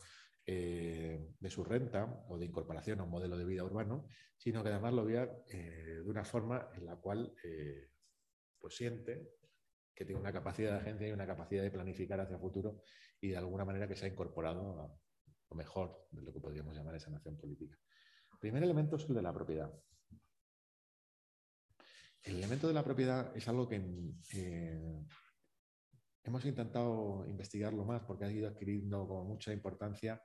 eh, 0.47 1.33
de 1.41 1.51
su 1.51 1.65
renta 1.65 2.23
o 2.29 2.37
de 2.37 2.45
incorporación 2.45 3.01
a 3.01 3.05
un 3.05 3.11
modelo 3.11 3.39
de 3.39 3.47
vida 3.47 3.65
urbano, 3.65 4.09
sino 4.37 4.63
que 4.63 4.69
además 4.69 4.93
lo 4.93 5.07
vea 5.07 5.27
eh, 5.49 6.03
de 6.05 6.11
una 6.11 6.23
forma 6.23 6.69
en 6.75 6.85
la 6.85 6.97
cual 6.97 7.35
eh, 7.43 7.89
pues 8.59 8.77
siente 8.77 9.31
que 9.95 10.05
tiene 10.05 10.21
una 10.21 10.35
capacidad 10.35 10.73
de 10.73 10.81
agencia 10.81 11.09
y 11.09 11.13
una 11.13 11.27
capacidad 11.27 11.63
de 11.63 11.71
planificar 11.71 12.21
hacia 12.21 12.35
el 12.35 12.43
futuro 12.43 12.83
y 13.23 13.29
de 13.29 13.39
alguna 13.39 13.65
manera 13.65 13.89
que 13.89 13.97
se 13.97 14.05
ha 14.05 14.09
incorporado 14.09 14.83
a 14.83 14.99
lo 15.49 15.57
mejor 15.57 16.09
de 16.11 16.21
lo 16.21 16.31
que 16.31 16.41
podríamos 16.41 16.77
llamar 16.77 16.95
esa 16.97 17.11
nación 17.11 17.39
política. 17.39 17.79
El 18.35 18.39
primer 18.39 18.65
elemento 18.65 18.97
es 18.97 19.09
el 19.09 19.15
de 19.15 19.23
la 19.23 19.33
propiedad. 19.33 19.73
El 22.23 22.37
elemento 22.37 22.69
de 22.69 22.75
la 22.75 22.85
propiedad 22.85 23.35
es 23.35 23.49
algo 23.49 23.67
que 23.67 23.77
hemos 26.23 26.45
intentado 26.45 27.25
investigarlo 27.27 27.87
más 27.87 28.03
porque 28.03 28.27
ha 28.27 28.31
ido 28.31 28.49
adquiriendo 28.49 29.07
mucha 29.25 29.51
importancia 29.55 30.21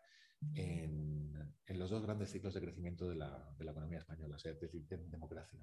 en, 0.56 1.78
los 1.78 1.90
dos 1.90 2.04
grandes 2.04 2.32
ciclos 2.32 2.54
de 2.54 2.62
crecimiento 2.62 3.08
de 3.08 3.16
la, 3.16 3.56
economía 3.60 4.00
española, 4.00 4.36
es 4.36 4.60
decir, 4.60 4.86
de 4.86 4.98
democracia. 4.98 5.60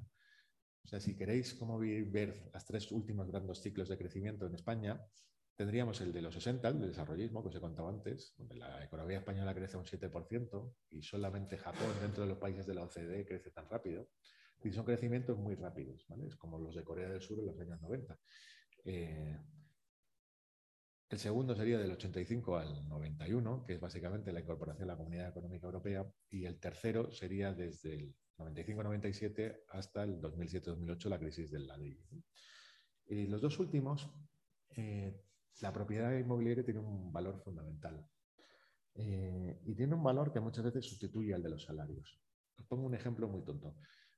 O 0.85 0.89
sea, 0.89 1.01
si 1.01 1.16
queréis 1.16 1.53
como 1.55 1.79
ver 1.79 2.51
las 2.55 2.64
tres 2.64 2.91
últimos 2.93 3.27
grandes 3.27 3.61
ciclos 3.61 3.89
de 3.89 3.99
crecimiento 3.99 4.47
en 4.47 4.55
España, 4.55 5.05
tendríamos 5.57 6.01
el 6.01 6.12
de 6.12 6.22
los 6.22 6.35
60, 6.35 6.68
el 6.68 6.79
del 6.79 6.89
desarrollismo, 6.91 7.43
que 7.43 7.49
os 7.49 7.57
he 7.57 7.61
contado 7.61 7.89
antes, 7.89 8.35
donde 8.39 8.57
la 8.57 8.85
economía 8.85 9.18
española 9.18 9.55
crece 9.55 9.77
un 9.77 9.85
7% 9.85 10.74
y 10.91 11.03
solamente 11.03 11.59
Japón, 11.59 11.93
dentro 12.01 12.22
de 12.22 12.29
los 12.29 12.39
países 12.39 12.66
de 12.66 12.74
la 12.74 12.85
OCDE, 12.85 13.27
crece 13.27 13.51
tan 13.51 13.68
rápido. 13.68 14.09
Y 14.62 14.72
son 14.72 14.85
crecimientos 14.85 15.37
muy 15.39 15.55
rápidos, 15.55 16.07
¿vale? 16.09 16.29
Es 16.29 16.37
como 16.37 16.59
los 16.59 16.74
de 16.74 16.85
Corea 16.85 17.09
del 17.09 17.20
Sur 17.20 17.41
en 17.41 17.47
los 17.47 17.59
años 17.59 17.81
90. 17.81 18.18
El 21.09 21.18
segundo 21.20 21.54
sería 21.54 21.78
del 21.78 21.92
85 21.92 22.59
al 22.59 22.88
91, 22.88 23.64
que 23.64 23.74
es 23.74 23.80
básicamente 23.80 24.32
la 24.32 24.40
incorporación 24.40 24.90
a 24.90 24.92
la 24.92 24.98
Comunidad 24.98 25.28
Económica 25.28 25.66
Europea. 25.66 26.04
Y 26.30 26.46
el 26.46 26.59
tercero 26.59 27.12
sería 27.12 27.52
desde 27.52 27.94
el 27.94 28.16
95-97 28.38 29.61
hasta 29.68 30.02
el 30.02 30.20
2007-2008, 30.20 31.09
la 31.09 31.18
crisis 31.18 31.50
del 31.52 31.68
ladrillo. 31.68 32.02
Y 33.07 33.28
los 33.28 33.40
dos 33.40 33.59
últimos, 33.61 34.11
eh, 34.70 35.22
la 35.61 35.72
propiedad 35.72 36.12
inmobiliaria 36.12 36.64
tiene 36.64 36.80
un 36.80 37.12
valor 37.12 37.40
fundamental. 37.40 38.04
Eh, 38.94 39.61
y 39.64 39.74
tiene 39.76 39.94
un 39.94 40.02
valor 40.02 40.32
que 40.32 40.40
muchas 40.40 40.64
veces 40.64 40.86
sustituye 40.86 41.34
al 41.34 41.42
de 41.42 41.50
los 41.50 41.62
salarios. 41.62 42.18
Os 42.59 42.66
pongo 42.66 42.84
un 42.84 42.94
ejemplo 42.94 43.28
muy 43.28 43.44
tonto. 43.44 43.76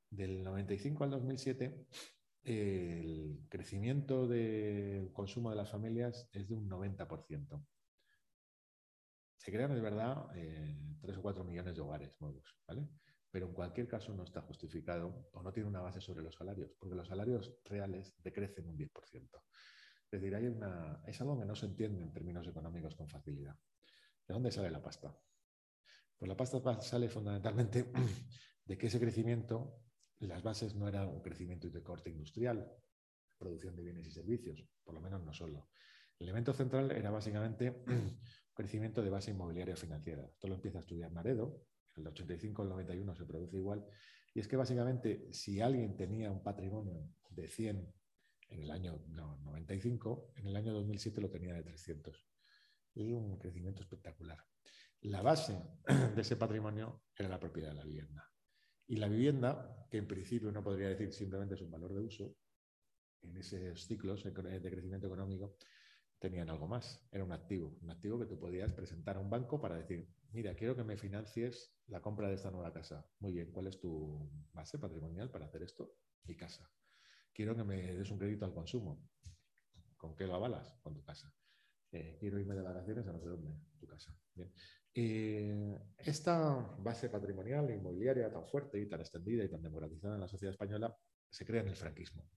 Del 0.09 0.43
95 0.43 1.05
al 1.05 1.11
2007, 1.11 1.87
el 2.49 3.47
crecimiento 3.51 4.27
del 4.27 5.13
consumo 5.13 5.51
de 5.51 5.57
las 5.57 5.71
familias 5.71 6.29
es 6.33 6.49
de 6.49 6.55
un 6.55 6.69
90%. 6.69 7.67
Se 9.37 9.53
crean 9.53 9.75
de 9.75 9.81
verdad 9.81 10.27
eh, 10.35 10.97
3 11.03 11.19
o 11.19 11.23
4 11.23 11.45
millones 11.45 11.75
de 11.75 11.81
hogares 11.83 12.15
nuevos, 12.21 12.59
¿vale? 12.67 12.89
Pero 13.31 13.49
en 13.49 13.53
cualquier 13.53 13.87
caso 13.87 14.15
no 14.15 14.25
está 14.25 14.41
justificado 14.41 15.29
o 15.33 15.43
no 15.43 15.53
tiene 15.53 15.69
una 15.69 15.83
base 15.83 16.01
sobre 16.01 16.23
los 16.23 16.35
salarios, 16.35 16.73
porque 16.79 16.97
los 16.97 17.07
salarios 17.07 17.55
reales 17.65 18.15
decrecen 18.23 18.67
un 18.67 18.79
10%. 18.79 19.43
Es 20.11 20.11
decir, 20.11 20.35
hay 20.35 20.47
una, 20.47 21.03
es 21.07 21.21
algo 21.21 21.39
que 21.39 21.45
no 21.45 21.55
se 21.55 21.67
entiende 21.67 22.03
en 22.03 22.13
términos 22.13 22.47
económicos 22.47 22.97
con 22.97 23.09
facilidad. 23.09 23.57
¿De 24.27 24.33
dónde 24.33 24.51
sale 24.51 24.71
la 24.71 24.81
pasta? 24.81 25.15
Pues 26.17 26.29
la 26.29 26.37
pasta 26.37 26.81
sale 26.81 27.11
fundamentalmente 27.11 27.93
de 28.65 28.79
que 28.79 28.87
ese 28.87 28.99
crecimiento 28.99 29.88
las 30.27 30.43
bases 30.43 30.75
no 30.75 30.89
eran 30.89 31.09
un 31.09 31.23
crecimiento 31.23 31.69
de 31.69 31.83
corte 31.83 32.11
industrial, 32.11 32.71
producción 33.39 33.77
de 33.77 33.85
bienes 33.85 34.07
y 34.07 34.11
servicios, 34.11 34.65
por 34.83 34.95
lo 34.95 35.01
menos 35.01 35.23
no 35.23 35.33
solo. 35.33 35.69
El 36.19 36.27
elemento 36.27 36.53
central 36.53 36.91
era 36.91 37.11
básicamente 37.11 37.83
un 37.87 38.19
crecimiento 38.55 39.03
de 39.03 39.11
base 39.11 39.31
inmobiliaria 39.31 39.77
financiera. 39.77 40.27
Esto 40.27 40.49
lo 40.49 40.57
empieza 40.57 40.79
a 40.79 40.81
estudiar 40.81 41.13
Naredo, 41.13 41.63
en 41.95 42.03
el 42.03 42.09
85 42.09 42.63
al 42.63 42.69
91 42.71 43.15
se 43.15 43.25
produce 43.25 43.57
igual, 43.57 43.85
y 44.35 44.41
es 44.41 44.49
que 44.49 44.57
básicamente 44.57 45.33
si 45.33 45.61
alguien 45.61 45.97
tenía 45.97 46.31
un 46.31 46.43
patrimonio 46.43 47.09
de 47.31 47.49
100 47.49 47.95
en 48.51 48.63
el 48.63 48.71
año 48.71 49.05
95, 49.09 50.33
en 50.37 50.47
el 50.49 50.57
año 50.57 50.73
2007 50.73 51.21
lo 51.21 51.31
tenía 51.31 51.55
de 51.55 51.63
300. 51.63 52.27
Es 52.95 53.13
un 53.13 53.39
crecimiento 53.39 53.83
espectacular. 53.83 54.39
La 55.03 55.23
base 55.23 55.61
de 56.15 56.21
ese 56.21 56.37
patrimonio 56.37 57.03
era 57.17 57.29
la 57.29 57.39
propiedad 57.39 57.71
de 57.71 57.77
la 57.77 57.85
vivienda. 57.85 58.29
Y 58.89 58.97
la 58.97 59.07
vivienda, 59.07 59.87
que 59.91 59.99
en 59.99 60.09
principio 60.09 60.49
uno 60.49 60.65
podría 60.65 60.89
decir 60.89 61.13
simplemente 61.13 61.55
es 61.55 61.61
un 61.61 61.71
valor 61.71 61.93
de 61.93 62.01
uso, 62.01 62.35
en 63.21 63.37
esos 63.37 63.87
ciclos 63.87 64.25
de 64.25 64.33
crecimiento 64.33 65.07
económico 65.07 65.57
tenían 66.19 66.49
algo 66.49 66.67
más. 66.67 67.07
Era 67.13 67.23
un 67.23 67.33
activo, 67.33 67.77
un 67.83 67.91
activo 67.91 68.19
que 68.19 68.25
tú 68.25 68.39
podías 68.39 68.73
presentar 68.73 69.17
a 69.17 69.21
un 69.21 69.29
banco 69.29 69.61
para 69.61 69.77
decir, 69.77 70.09
mira, 70.33 70.55
quiero 70.55 70.75
que 70.75 70.85
me 70.85 70.97
financies 70.97 71.77
la 71.87 72.01
compra 72.01 72.29
de 72.29 72.35
esta 72.35 72.51
nueva 72.51 72.73
casa. 72.73 73.07
Muy 73.21 73.33
bien, 73.33 73.53
¿cuál 73.53 73.67
es 73.67 73.79
tu 73.79 74.31
base 74.55 74.79
patrimonial 74.79 75.31
para 75.31 75.45
hacer 75.45 75.63
esto? 75.63 75.95
Mi 76.25 76.35
casa. 76.35 76.71
Quiero 77.35 77.55
que 77.55 77.65
me 77.65 77.95
des 77.95 78.11
un 78.11 78.19
crédito 78.19 78.47
al 78.47 78.55
consumo. 78.55 79.07
¿Con 79.99 80.17
qué 80.17 80.27
lo 80.27 80.35
avalas? 80.35 80.79
Con 80.83 80.95
tu 80.95 81.05
casa. 81.05 81.33
Eh, 81.93 82.17
quiero 82.19 82.39
irme 82.39 82.55
de 82.55 82.63
vacaciones 82.63 83.07
a 83.07 83.13
no 83.13 83.21
sé 83.21 83.27
dónde, 83.29 83.55
tu 83.79 83.87
casa. 83.87 84.19
Bien. 84.35 84.53
Eh, 85.01 85.79
esta 85.97 86.59
base 86.81 87.09
patrimonial 87.09 87.71
inmobiliaria 87.71 88.33
tan 88.33 88.45
fuerte 88.45 88.81
y 88.81 88.89
tan 88.89 88.99
extendida 88.99 89.45
y 89.45 89.49
tan 89.49 89.63
democratizada 89.63 90.17
en 90.17 90.23
la 90.23 90.27
sociedad 90.27 90.53
española 90.53 90.93
se 91.31 91.47
crea 91.47 91.61
en 91.61 91.69
el 91.69 91.77
franquismo. 91.77 92.29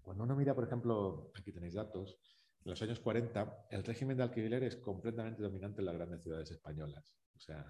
Cuando 0.00 0.22
uno 0.22 0.36
mira, 0.36 0.54
por 0.54 0.62
ejemplo, 0.62 1.32
aquí 1.34 1.50
tenéis 1.50 1.74
datos, 1.74 2.20
en 2.64 2.70
los 2.70 2.80
años 2.82 3.00
40 3.00 3.66
el 3.68 3.82
régimen 3.82 4.16
de 4.16 4.22
alquiler 4.22 4.62
es 4.62 4.76
completamente 4.76 5.42
dominante 5.42 5.80
en 5.80 5.86
las 5.86 5.96
grandes 5.96 6.22
ciudades 6.22 6.52
españolas. 6.52 7.12
O 7.34 7.40
sea, 7.40 7.66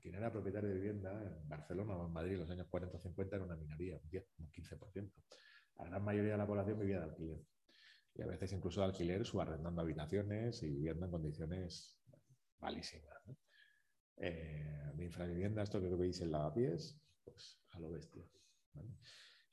quien 0.00 0.16
era 0.16 0.32
propietario 0.32 0.70
de 0.70 0.74
vivienda 0.74 1.12
en 1.12 1.48
Barcelona 1.48 1.96
o 1.96 2.06
en 2.08 2.12
Madrid 2.12 2.32
en 2.32 2.40
los 2.40 2.50
años 2.50 2.66
40 2.68 2.96
o 2.96 3.00
50 3.00 3.36
era 3.36 3.44
una 3.44 3.54
minoría, 3.54 3.96
un 3.96 4.08
10, 4.08 4.26
un 4.38 4.50
15%. 4.50 5.12
La 5.76 5.84
gran 5.84 6.02
mayoría 6.02 6.32
de 6.32 6.38
la 6.38 6.46
población 6.48 6.80
vivía 6.80 6.98
de 6.98 7.04
alquiler. 7.04 7.38
Y 8.16 8.22
a 8.22 8.26
veces 8.26 8.52
incluso 8.52 8.80
de 8.80 8.86
alquiler 8.86 9.24
subarrendando 9.24 9.82
habitaciones 9.82 10.64
y 10.64 10.70
viviendo 10.70 11.06
en 11.06 11.12
condiciones 11.12 12.00
malísimas. 12.64 13.22
Eh, 14.16 14.92
de 14.94 15.04
infravivienda, 15.04 15.62
esto 15.62 15.80
que 15.80 15.88
veis 15.88 16.20
en 16.20 16.30
lavapiés, 16.30 16.98
pues 17.22 17.58
a 17.72 17.80
lo 17.80 17.90
bestia. 17.90 18.24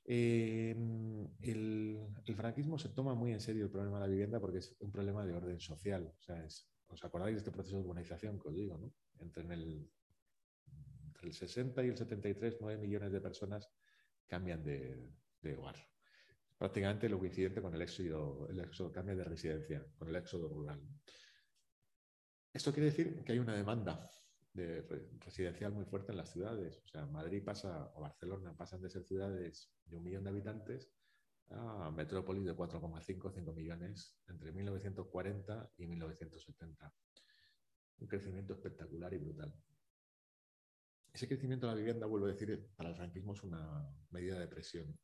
Eh, 0.04 0.74
el, 1.42 2.34
franquismo 2.34 2.78
se 2.78 2.88
toma 2.88 3.14
muy 3.14 3.32
en 3.32 3.40
serio 3.40 3.64
el 3.64 3.70
problema 3.70 3.98
de 3.98 4.06
la 4.06 4.10
vivienda 4.10 4.40
porque 4.40 4.58
es 4.58 4.74
un 4.80 4.90
problema 4.90 5.24
de 5.26 5.34
orden 5.34 5.60
social. 5.60 6.12
O 6.18 6.22
sea, 6.22 6.44
¿Os 6.88 7.02
acordáis 7.04 7.34
de 7.34 7.38
este 7.38 7.50
proceso 7.50 7.76
de 7.76 7.82
urbanización 7.84 8.38
que 8.38 8.48
os 8.48 8.54
digo? 8.54 8.76
¿no? 8.76 8.92
Entre, 9.20 9.42
el, 9.42 9.90
entre, 11.06 11.26
el, 11.26 11.32
60 11.32 11.84
y 11.84 11.88
el 11.88 11.96
73, 11.96 12.58
9 12.60 12.78
millones 12.78 13.12
de 13.12 13.20
personas 13.20 13.70
cambian 14.26 14.62
de, 14.62 15.10
de 15.40 15.56
hogar. 15.56 15.76
Prácticamente 16.58 17.08
lo 17.08 17.18
coincidente 17.18 17.62
con 17.62 17.74
el 17.74 17.82
éxodo, 17.82 18.46
el 18.48 18.60
éxodo 18.60 18.92
cambia 18.92 19.14
de 19.14 19.24
residencia, 19.24 19.84
con 19.96 20.08
el 20.08 20.16
éxodo 20.16 20.48
rural. 20.48 20.80
Esto 22.52 22.72
quiere 22.72 22.90
decir 22.90 23.24
que 23.24 23.32
hay 23.32 23.38
una 23.38 23.54
demanda 23.54 24.10
de 24.52 24.82
residencial 25.20 25.72
muy 25.72 25.86
fuerte 25.86 26.12
en 26.12 26.18
las 26.18 26.30
ciudades. 26.30 26.82
O 26.84 26.88
sea, 26.88 27.06
Madrid 27.06 27.42
pasa, 27.42 27.90
o 27.94 28.02
Barcelona 28.02 28.54
pasan 28.56 28.82
de 28.82 28.90
ser 28.90 29.04
ciudades 29.04 29.72
de 29.86 29.96
un 29.96 30.04
millón 30.04 30.24
de 30.24 30.30
habitantes 30.30 30.90
a 31.50 31.90
metrópolis 31.90 32.44
de 32.44 32.54
4,5 32.54 33.32
5 33.34 33.52
millones 33.52 34.16
entre 34.28 34.52
1940 34.52 35.72
y 35.78 35.86
1970. 35.86 36.94
Un 37.98 38.06
crecimiento 38.06 38.52
espectacular 38.52 39.12
y 39.14 39.18
brutal. 39.18 39.54
Ese 41.12 41.28
crecimiento 41.28 41.66
de 41.66 41.72
la 41.72 41.78
vivienda, 41.78 42.06
vuelvo 42.06 42.26
a 42.26 42.30
decir, 42.32 42.70
para 42.74 42.90
el 42.90 42.96
franquismo 42.96 43.34
es 43.34 43.42
una 43.42 43.86
medida 44.10 44.38
de 44.38 44.48
presión. 44.48 44.98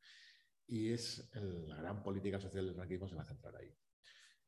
Y 0.67 0.91
es 0.91 1.29
la 1.33 1.77
gran 1.77 2.03
política 2.03 2.39
social 2.39 2.65
del 2.65 2.75
franquismo 2.75 3.07
se 3.07 3.15
va 3.15 3.21
a 3.21 3.25
centrar 3.25 3.55
ahí. 3.55 3.75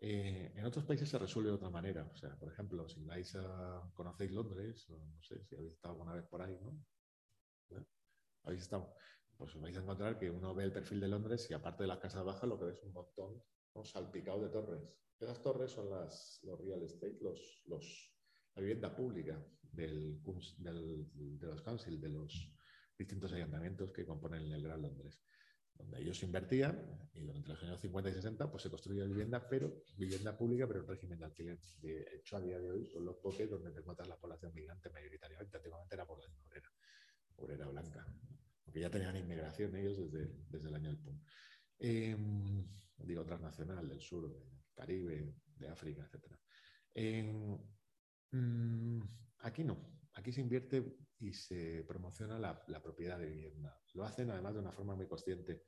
Eh, 0.04 0.52
en 0.56 0.66
otros 0.66 0.84
países 0.84 1.08
se 1.08 1.20
resuelve 1.20 1.50
de 1.52 1.56
otra 1.56 1.70
manera. 1.70 2.10
O 2.12 2.16
sea, 2.16 2.36
por 2.38 2.52
ejemplo, 2.52 2.90
si 2.90 3.04
vais 3.04 3.36
a 3.36 3.90
conocéis 3.94 4.32
Londres, 4.32 4.90
o 4.90 4.98
no 4.98 5.22
sé 5.22 5.44
si 5.46 5.56
habéis 5.56 5.74
estado 5.74 5.94
alguna 5.94 6.14
vez 6.14 6.26
por 6.28 6.42
ahí, 6.42 6.58
¿no? 6.60 6.84
¿Habéis 8.44 8.64
estado? 8.64 8.96
Pues 9.38 9.54
vais 9.60 9.78
a 9.78 9.82
encontrar 9.82 10.18
que 10.18 10.30
uno 10.30 10.56
ve 10.56 10.64
el 10.64 10.74
perfil 10.74 11.00
de 11.00 11.08
Londres 11.08 11.50
y 11.52 11.54
aparte 11.54 11.84
de 11.84 11.88
las 11.88 12.00
casas 12.00 12.26
bajas 12.26 12.50
lo 12.50 12.58
que 12.58 12.66
ves 12.66 12.78
es 12.80 12.84
un 12.84 12.94
montón 12.94 13.44
un 13.74 13.86
salpicado 13.86 14.42
de 14.42 14.50
torres. 14.50 14.82
Esas 15.20 15.42
torres 15.42 15.72
son 15.72 15.90
las, 15.90 16.40
los 16.44 16.60
real 16.60 16.82
estate, 16.82 17.18
los, 17.22 17.62
los, 17.68 18.18
la 18.56 18.62
vivienda 18.62 18.94
pública 18.94 19.46
del, 19.62 20.22
del, 20.58 21.40
de 21.40 21.48
los 21.48 21.62
council, 21.62 22.02
de 22.02 22.10
los 22.10 22.54
distintos 22.98 23.32
ayuntamientos 23.32 23.92
que 23.92 24.06
componen 24.06 24.52
el 24.52 24.64
Gran 24.64 24.82
Londres 24.82 25.24
donde 25.82 26.02
ellos 26.02 26.22
invertían 26.24 27.10
y 27.14 27.22
durante 27.22 27.50
los 27.50 27.64
años 27.64 27.80
50 27.80 28.10
y 28.10 28.14
60 28.14 28.52
pues 28.52 28.64
se 28.64 28.70
construía 28.70 29.06
vivienda, 29.06 29.48
pero 29.48 29.84
vivienda 29.98 30.38
pública, 30.38 30.68
pero 30.68 30.82
en 30.82 30.88
régimen 30.88 31.20
de 31.20 31.26
alquiler. 31.26 31.60
De 31.82 32.06
hecho, 32.16 32.38
a 32.38 32.42
día 32.42 32.60
de 32.60 32.72
hoy 32.72 32.86
son 32.86 33.06
los 33.06 33.18
poques 33.18 33.50
donde 33.50 33.72
te 33.72 33.80
encuentras 33.80 34.08
la 34.08 34.18
población 34.18 34.54
migrante 34.54 34.90
mayoritariamente, 34.90 35.58
antiguamente 35.58 35.96
era 35.96 36.06
población 36.06 36.38
obrera, 36.46 36.72
obrera 37.36 37.68
blanca, 37.68 38.06
porque 38.64 38.80
ya 38.80 38.90
tenían 38.90 39.16
inmigración 39.18 39.76
ellos 39.76 39.98
desde, 39.98 40.32
desde 40.50 40.68
el 40.68 40.76
año 40.76 40.90
del 40.90 41.00
PUM. 41.00 41.22
Em, 41.80 42.68
digo, 42.98 43.26
transnacional, 43.26 43.88
del 43.88 44.00
sur, 44.00 44.30
del 44.32 44.64
Caribe, 44.74 45.36
de 45.56 45.68
África, 45.68 46.08
etc. 46.08 46.38
Mm, 48.32 49.02
aquí 49.40 49.64
no, 49.64 49.78
aquí 50.14 50.32
se 50.32 50.42
invierte 50.42 50.98
y 51.22 51.34
se 51.34 51.84
promociona 51.88 52.40
la, 52.40 52.82
propiedad 52.82 53.20
de 53.20 53.28
vivienda. 53.28 53.80
Lo 53.94 54.04
hacen 54.04 54.32
además 54.32 54.56
de 54.56 54.60
una 54.60 54.72
forma 54.72 54.96
muy 54.96 55.08
consciente. 55.08 55.64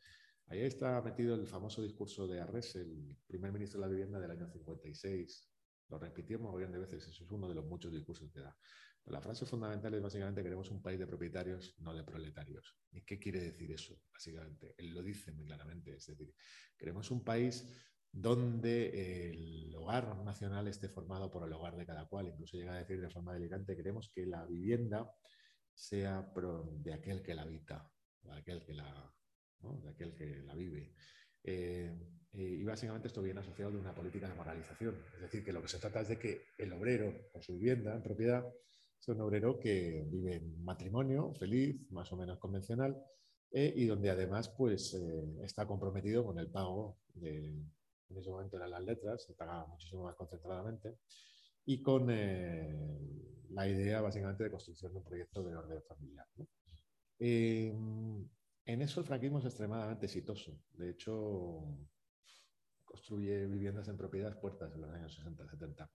Ahí 0.48 0.62
está 0.62 1.02
metido 1.02 1.36
el 1.36 1.48
famoso 1.48 1.82
discurso 1.82 2.28
de 2.28 2.42
Arres, 2.42 2.76
el 2.76 3.18
primer 3.28 3.52
ministro 3.52 3.80
de 3.80 3.88
la 3.88 3.92
vivienda 3.92 4.20
del 4.20 4.32
año 4.32 4.50
56. 4.50 5.50
Lo 5.90 6.00
repitió 6.00 6.40
un 6.40 6.72
de 6.72 6.80
veces, 6.80 7.08
eso 7.08 7.24
es 7.24 7.32
uno 7.32 7.48
de 7.48 7.56
los 7.56 7.66
muchos 7.66 7.92
discursos 7.92 8.32
que 8.32 8.40
da. 8.40 8.58
la 9.06 9.22
frase 9.22 9.46
fundamental 9.46 9.94
es 9.94 10.02
básicamente 10.02 10.42
queremos 10.42 10.72
un 10.72 10.82
país 10.82 10.98
de 10.98 11.06
propietarios, 11.06 11.76
no 11.80 11.94
de 11.94 12.04
proletarios. 12.04 12.76
¿Y 12.92 13.04
qué 13.04 13.20
quiere 13.20 13.42
decir 13.42 13.72
eso? 13.72 14.02
Básicamente, 14.12 14.74
él 14.78 14.90
lo 14.90 15.04
dice 15.04 15.32
muy 15.32 15.46
claramente, 15.46 15.96
es 15.96 16.08
decir, 16.08 16.34
queremos 16.78 17.12
un 17.12 17.24
país 17.24 17.68
donde 18.12 19.32
el 19.32 19.76
hogar 19.76 20.16
nacional 20.24 20.68
esté 20.68 20.88
formado 20.88 21.32
por 21.32 21.46
el 21.46 21.54
hogar 21.54 21.76
de 21.76 21.86
cada 21.86 22.08
cual. 22.08 22.28
Incluso 22.28 22.58
llega 22.58 22.74
a 22.74 22.78
decir 22.78 23.02
de 23.02 23.10
forma 23.10 23.34
delicante, 23.34 23.76
queremos 23.76 24.10
que 24.10 24.26
la 24.26 24.46
vivienda 24.46 25.12
sea 25.74 26.32
de 26.80 26.94
aquel 26.94 27.22
que 27.22 27.34
la 27.34 27.44
habita, 27.44 27.92
de 28.22 28.32
aquel 28.34 28.64
que 28.64 28.74
la, 28.74 29.14
de 29.60 29.90
aquel 29.90 30.14
que 30.16 30.44
la 30.44 30.56
vive. 30.56 30.94
Eh, 31.44 31.92
eh, 32.34 32.58
y 32.60 32.64
básicamente 32.64 33.08
esto 33.08 33.22
viene 33.22 33.42
asociado 33.42 33.72
de 33.72 33.78
una 33.78 33.94
política 33.94 34.28
de 34.28 34.36
moralización. 34.36 34.96
Es 35.16 35.22
decir, 35.22 35.44
que 35.44 35.54
lo 35.54 35.62
que 35.62 35.68
se 35.68 35.80
trata 35.80 36.02
es 36.02 36.10
de 36.10 36.20
que 36.20 36.42
el 36.58 36.74
obrero, 36.74 37.30
con 37.32 37.42
su 37.42 37.54
vivienda 37.54 37.96
en 37.96 38.02
propiedad, 38.02 38.46
es 39.00 39.08
un 39.08 39.22
obrero 39.22 39.60
que 39.60 40.06
vive 40.08 40.36
en 40.36 40.64
matrimonio 40.64 41.34
feliz, 41.34 41.90
más 41.92 42.12
o 42.14 42.18
menos 42.18 42.40
convencional, 42.40 42.98
eh, 43.52 43.74
y 43.76 43.86
donde 43.86 44.10
además 44.10 44.50
pues, 44.50 44.94
está 45.44 45.68
comprometido 45.68 46.26
con 46.26 46.40
el 46.40 46.50
pago 46.50 46.98
de, 47.14 47.54
en 48.14 48.18
ese 48.18 48.30
momento 48.30 48.58
eran 48.58 48.72
las 48.72 48.84
letras, 48.84 49.24
se 49.24 49.34
pagaba 49.34 49.66
muchísimo 49.68 50.04
más 50.04 50.16
concentradamente, 50.16 50.98
y 51.66 51.82
con 51.82 52.10
eh, 52.10 52.76
la 53.50 53.68
idea 53.68 54.02
básicamente 54.02 54.44
de 54.44 54.52
construcción 54.52 54.92
de 54.92 54.98
un 54.98 55.04
proyecto 55.04 55.44
de 55.44 55.56
orden 55.56 55.82
familiar. 55.84 56.28
Em, 57.20 58.28
en 58.66 58.82
eso 58.82 59.00
el 59.00 59.06
franquismo 59.06 59.40
es 59.40 59.46
extremadamente 59.46 60.06
exitoso. 60.06 60.60
De 60.74 60.90
hecho, 60.90 61.64
construye 62.84 63.48
viviendas 63.48 63.88
en 63.88 63.98
propiedades 63.98 64.38
puertas 64.38 64.74
en 64.74 64.82
los 64.82 64.92
años 64.92 65.20
60-70 65.20 65.90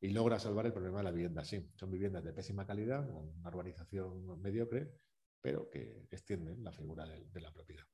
y 0.00 0.10
logra 0.10 0.38
salvar 0.38 0.66
el 0.66 0.72
problema 0.72 0.98
de 0.98 1.04
la 1.04 1.10
vivienda. 1.10 1.44
Sí, 1.44 1.70
son 1.74 1.90
viviendas 1.90 2.24
de 2.24 2.32
pésima 2.32 2.66
calidad, 2.66 3.08
una 3.08 3.48
urbanización 3.48 4.40
mediocre, 4.40 4.92
pero 5.40 5.70
que 5.70 6.06
extienden 6.10 6.62
la 6.64 6.72
figura 6.72 7.06
de 7.06 7.40
la 7.40 7.52
propiedad. 7.52 7.84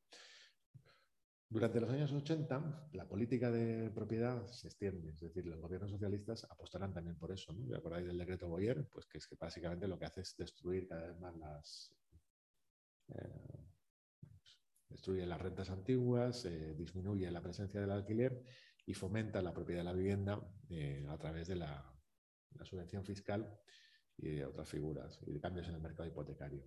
Durante 1.53 1.80
los 1.80 1.90
años 1.90 2.12
80, 2.12 2.90
la 2.92 3.09
política 3.09 3.51
de 3.51 3.90
propiedad 3.90 4.46
se 4.46 4.68
extiende, 4.68 5.11
es 5.11 5.20
decir, 5.20 5.44
los 5.46 5.61
gobiernos 5.61 5.90
socialistas 5.90 6.46
apostarán 6.48 6.94
también 6.94 7.18
por 7.18 7.32
eso. 7.32 7.53
¿no? 7.53 7.76
acordáis 7.76 8.07
del 8.07 8.18
decreto 8.18 8.48
Boyer? 8.48 8.86
Pues 8.88 9.07
que 9.07 9.18
es 9.18 9.26
que 9.26 9.34
básicamente 9.34 9.88
lo 9.88 9.98
que 9.98 10.05
hace 10.05 10.20
es 10.20 10.36
destruir 10.36 10.86
cada 10.86 11.09
vez 11.09 11.18
más 11.18 11.36
las, 11.36 11.92
eh, 13.09 13.66
destruye 14.90 15.26
las 15.26 15.40
rentas 15.40 15.70
antiguas, 15.70 16.44
eh, 16.44 16.74
disminuye 16.76 17.28
la 17.32 17.42
presencia 17.42 17.80
del 17.80 17.90
alquiler 17.90 18.44
y 18.86 18.94
fomenta 18.94 19.42
la 19.42 19.53
propiedad 19.53 19.80
de 19.80 19.84
la 19.84 19.92
vivienda 19.92 20.40
eh, 20.68 21.05
a 21.09 21.18
través 21.18 21.48
de 21.48 21.57
la, 21.57 21.84
subvención 22.62 23.05
fiscal 23.05 23.59
y 24.18 24.28
de 24.28 24.44
otras 24.44 24.68
figuras 24.68 25.18
y 25.26 25.32
de 25.32 25.40
cambios 25.40 25.66
en 25.68 25.74
el 25.74 25.80
mercado 25.80 26.09
hipotecario. 26.09 26.62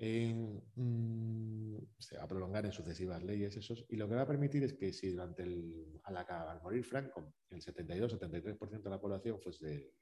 Mm, 0.00 1.76
se 1.98 2.16
va 2.16 2.22
a 2.22 2.28
prolongar 2.28 2.64
en 2.64 2.72
sucesivas 2.72 3.22
leyes 3.24 3.56
esos, 3.56 3.84
y 3.88 3.96
lo 3.96 4.08
que 4.08 4.14
va 4.14 4.22
a 4.22 4.26
permitir 4.26 4.62
es 4.62 4.74
que 4.74 4.92
si 4.92 5.08
durante 5.08 5.42
el, 5.42 6.00
al, 6.04 6.62
morir 6.62 6.84
Franco, 6.84 7.34
el 7.50 7.60
72-73% 7.60 8.82
de 8.82 8.90
la 8.90 9.00
población 9.00 9.40
fuese 9.40 9.92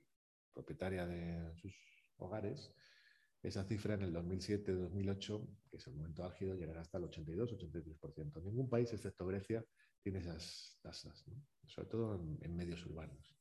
propietaria 0.53 1.07
de 1.07 1.55
sus 1.57 1.75
hogares, 2.19 2.75
esa 3.43 3.65
cifra 3.65 3.95
en 3.95 4.03
el 4.03 4.15
2007-2008, 4.15 5.49
que 5.71 5.77
es 5.77 5.87
el 5.87 5.95
momento 5.95 6.25
álgido, 6.25 6.55
llegará 6.55 6.83
hasta 6.83 6.99
el 6.99 7.05
82-83%. 7.05 8.43
Ningún 8.43 8.69
país, 8.69 8.93
excepto 8.93 9.27
Grecia, 9.27 9.65
tiene 10.03 10.19
esas 10.19 10.79
tasas, 10.83 11.25
sobre 11.67 11.89
todo 11.89 12.17
en, 12.17 12.39
en 12.43 12.55
medios 12.55 12.85
urbanos. 12.87 13.35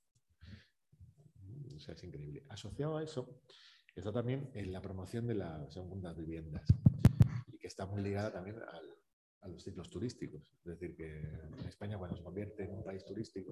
O 1.75 1.79
sea, 1.79 1.95
es 1.95 2.03
increíble. 2.03 2.45
Asociado 2.49 2.97
a 2.97 3.03
eso, 3.03 3.41
Está 3.95 4.11
también 4.11 4.51
en 4.53 4.73
la 4.73 4.81
promoción 4.81 5.25
de 5.25 5.35
las 5.35 5.73
segundas 5.73 6.17
viviendas 6.17 6.67
y 7.47 7.57
que 7.57 7.67
está 7.67 7.85
muy 7.85 8.01
ligada 8.01 8.31
también 8.31 8.57
a 8.61 9.47
los 9.47 9.63
ciclos 9.63 9.89
turísticos. 9.89 10.51
Es 10.59 10.65
decir, 10.65 10.95
que 10.95 11.19
en 11.19 11.65
España 11.67 11.97
cuando 11.97 12.17
se 12.17 12.23
convierte 12.23 12.63
en 12.63 12.73
un 12.73 12.83
país 12.83 13.05
turístico, 13.05 13.51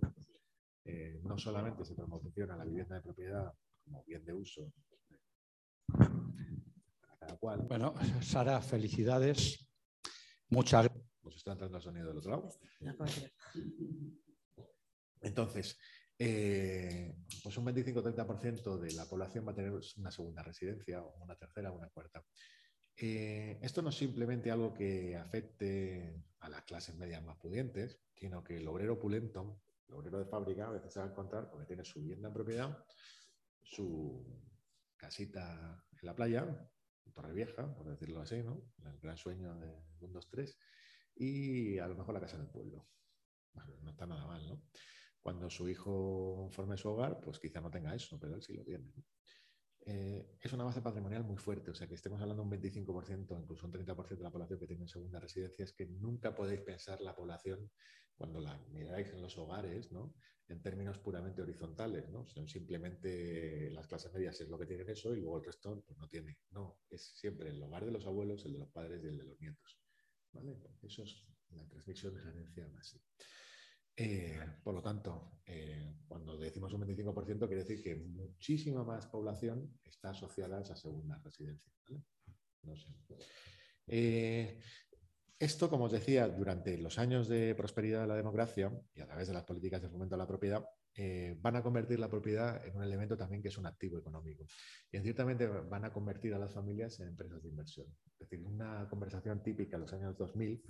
eh, 0.85 1.21
no 1.23 1.37
solamente 1.37 1.85
se 1.85 1.95
promociona 1.95 2.57
la 2.57 2.65
vivienda 2.65 2.95
de 2.95 3.01
propiedad 3.01 3.53
como 3.85 4.03
bien 4.03 4.25
de 4.25 4.33
uso 4.33 4.73
para 5.87 7.17
cada 7.19 7.37
cual. 7.37 7.61
Bueno, 7.61 7.93
Sara, 8.21 8.61
felicidades. 8.61 9.69
Muchas 10.49 10.85
gracias. 10.85 11.05
Nos 11.23 11.35
está 11.37 11.53
entrando 11.53 11.77
el 11.77 11.83
sonido 11.83 12.07
del 12.09 12.17
otro 12.17 12.31
lado. 12.31 12.49
Entonces, 15.21 15.79
eh, 16.25 17.17
pues 17.43 17.57
un 17.57 17.65
25-30% 17.65 18.77
de 18.77 18.93
la 18.93 19.03
población 19.03 19.45
va 19.45 19.51
a 19.51 19.55
tener 19.55 19.73
una 19.97 20.09
segunda 20.09 20.41
residencia, 20.41 21.01
o 21.01 21.21
una 21.21 21.35
tercera 21.35 21.69
o 21.69 21.77
una 21.77 21.89
cuarta. 21.89 22.23
Eh, 22.95 23.59
esto 23.61 23.81
no 23.81 23.89
es 23.89 23.95
simplemente 23.95 24.49
algo 24.49 24.73
que 24.73 25.17
afecte 25.17 26.23
a 26.39 26.47
las 26.47 26.63
clases 26.63 26.95
medias 26.95 27.21
más 27.23 27.37
pudientes, 27.39 27.99
sino 28.15 28.41
que 28.41 28.55
el 28.55 28.67
obrero 28.69 28.93
opulento, 28.93 29.59
el 29.89 29.95
obrero 29.95 30.19
de 30.19 30.25
fábrica, 30.25 30.67
a 30.67 30.71
veces 30.71 30.93
se 30.93 30.99
va 30.99 31.07
a 31.07 31.09
encontrar 31.09 31.49
porque 31.49 31.65
tiene 31.65 31.83
su 31.83 31.99
vivienda 31.99 32.29
en 32.29 32.33
propiedad, 32.33 32.85
su 33.61 34.25
casita 34.95 35.85
en 35.91 36.05
la 36.05 36.15
playa, 36.15 36.69
Torre 37.13 37.33
Vieja, 37.33 37.75
por 37.75 37.89
decirlo 37.89 38.21
así, 38.21 38.41
¿no? 38.41 38.71
El 38.85 38.97
gran 39.01 39.17
sueño 39.17 39.53
de 39.55 39.67
1, 39.99 40.13
2, 40.13 40.29
3, 40.29 40.57
y 41.15 41.79
a 41.79 41.87
lo 41.87 41.95
mejor 41.95 42.13
la 42.13 42.21
casa 42.21 42.37
en 42.37 42.43
el 42.43 42.49
pueblo. 42.49 42.87
no 43.81 43.89
está 43.89 44.05
nada 44.05 44.25
mal, 44.25 44.47
¿no? 44.47 44.63
Cuando 45.23 45.49
su 45.49 45.67
hijo 45.67 46.49
forme 46.51 46.77
su 46.77 46.89
hogar, 46.89 47.19
pues 47.21 47.39
quizá 47.39 47.61
no 47.61 47.71
tenga 47.71 47.95
eso, 47.95 48.19
pero 48.19 48.35
él 48.35 48.43
sí 48.43 48.53
lo 48.53 48.63
tiene. 48.63 48.93
Eh, 49.85 50.37
es 50.39 50.53
una 50.53 50.65
base 50.65 50.81
patrimonial 50.81 51.23
muy 51.23 51.37
fuerte, 51.37 51.71
o 51.71 51.73
sea 51.73 51.87
que 51.87 51.95
estemos 51.95 52.21
hablando 52.21 52.43
de 52.43 52.49
un 52.49 52.61
25%, 52.61 53.41
incluso 53.41 53.65
un 53.65 53.73
30% 53.73 54.17
de 54.17 54.23
la 54.23 54.31
población 54.31 54.59
que 54.59 54.67
tiene 54.67 54.87
segunda 54.87 55.19
residencia, 55.19 55.63
es 55.63 55.73
que 55.73 55.85
nunca 55.87 56.35
podéis 56.35 56.61
pensar 56.61 57.01
la 57.01 57.15
población 57.15 57.71
cuando 58.15 58.39
la 58.39 58.57
miráis 58.71 59.11
en 59.13 59.21
los 59.21 59.37
hogares, 59.37 59.91
¿no? 59.91 60.13
en 60.49 60.61
términos 60.61 60.99
puramente 60.99 61.41
horizontales, 61.41 62.09
¿no? 62.09 62.27
Son 62.27 62.47
simplemente 62.47 63.69
las 63.71 63.87
clases 63.87 64.13
medias 64.13 64.39
es 64.41 64.49
lo 64.49 64.59
que 64.59 64.65
tienen 64.65 64.89
eso 64.89 65.15
y 65.15 65.21
luego 65.21 65.37
el 65.37 65.45
resto 65.45 65.83
pues, 65.85 65.97
no 65.97 66.07
tiene. 66.07 66.37
No, 66.51 66.81
es 66.89 67.13
siempre 67.15 67.49
el 67.49 67.61
hogar 67.61 67.85
de 67.85 67.91
los 67.91 68.05
abuelos, 68.05 68.45
el 68.45 68.53
de 68.53 68.59
los 68.59 68.69
padres 68.69 69.03
y 69.03 69.07
el 69.07 69.17
de 69.17 69.23
los 69.23 69.39
nietos. 69.39 69.79
¿vale? 70.31 70.59
Eso 70.81 71.03
es 71.03 71.23
la 71.49 71.67
transmisión 71.67 72.15
de 72.15 72.21
herencia 72.21 72.67
más. 72.69 72.99
Eh, 73.95 74.39
por 74.63 74.73
lo 74.73 74.81
tanto, 74.81 75.39
eh, 75.45 75.97
cuando 76.07 76.37
decimos 76.37 76.73
un 76.73 76.81
25%, 76.81 77.47
quiere 77.47 77.63
decir 77.63 77.83
que 77.83 77.95
muchísima 77.95 78.83
más 78.83 79.07
población 79.07 79.79
está 79.83 80.09
asociada 80.09 80.57
a 80.57 80.61
esa 80.61 80.75
segunda 80.75 81.19
residencia. 81.23 81.71
Eh, 83.87 84.59
esto, 85.37 85.69
como 85.69 85.85
os 85.85 85.91
decía, 85.91 86.27
durante 86.27 86.77
los 86.77 86.97
años 86.97 87.27
de 87.27 87.53
prosperidad 87.53 88.01
de 88.01 88.07
la 88.07 88.15
democracia 88.15 88.71
y 88.95 89.01
a 89.01 89.05
través 89.05 89.27
de 89.27 89.33
las 89.33 89.43
políticas 89.43 89.81
de 89.81 89.89
fomento 89.89 90.15
a 90.15 90.17
la 90.17 90.27
propiedad, 90.27 90.65
eh, 90.95 91.35
van 91.41 91.55
a 91.55 91.63
convertir 91.63 91.99
la 91.99 92.09
propiedad 92.09 92.63
en 92.65 92.75
un 92.75 92.83
elemento 92.83 93.17
también 93.17 93.41
que 93.41 93.47
es 93.47 93.57
un 93.57 93.65
activo 93.65 93.97
económico. 93.97 94.45
Y 94.91 94.99
ciertamente 94.99 95.47
van 95.47 95.85
a 95.85 95.91
convertir 95.91 96.33
a 96.35 96.39
las 96.39 96.53
familias 96.53 96.99
en 96.99 97.07
empresas 97.07 97.41
de 97.41 97.49
inversión. 97.49 97.87
Es 98.19 98.29
decir, 98.29 98.45
una 98.45 98.87
conversación 98.87 99.41
típica 99.41 99.75
en 99.77 99.81
los 99.81 99.93
años 99.93 100.15
2000 100.17 100.61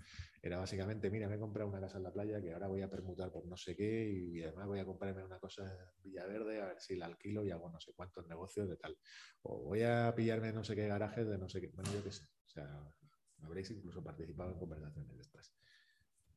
era 0.42 0.58
básicamente, 0.58 1.10
mira, 1.10 1.28
me 1.28 1.36
he 1.36 1.40
comprado 1.40 1.70
una 1.70 1.82
casa 1.82 1.98
en 1.98 2.04
la 2.04 2.14
playa 2.14 2.42
que 2.42 2.54
ahora 2.54 2.68
voy 2.68 2.82
a 2.82 2.90
permutar 2.90 3.32
por 3.32 3.46
no 3.46 3.58
sé 3.58 3.76
qué 3.76 4.10
y 4.12 4.44
además 4.44 4.68
voy 4.68 4.80
a 4.80 4.86
comprarme 4.86 5.24
una 5.24 5.40
cosa 5.40 5.64
en 5.64 6.04
Villaverde 6.04 6.62
a 6.62 6.68
ver 6.68 6.80
si 6.80 6.96
la 6.96 7.06
alquilo 7.08 7.44
y 7.46 7.52
hago 7.52 7.70
no 7.70 7.80
sé 7.80 7.92
cuántos 7.94 8.26
negocios 8.28 8.70
de 8.70 8.78
tal. 8.78 8.98
O 9.42 9.64
voy 9.64 9.84
a 9.84 10.14
pillarme 10.16 10.54
no 10.54 10.64
sé 10.64 10.76
qué 10.76 10.88
garajes 10.88 11.28
de 11.28 11.38
no 11.38 11.50
sé 11.50 11.60
qué. 11.60 11.68
Bueno, 11.68 11.92
yo 11.94 12.04
qué 12.04 12.12
sé. 12.12 12.24
O 12.24 12.50
sea, 12.50 12.94
habréis 13.42 13.70
incluso 13.72 14.02
participado 14.02 14.52
en 14.52 14.60
conversaciones 14.60 15.16
de 15.16 15.22
estas. 15.22 15.54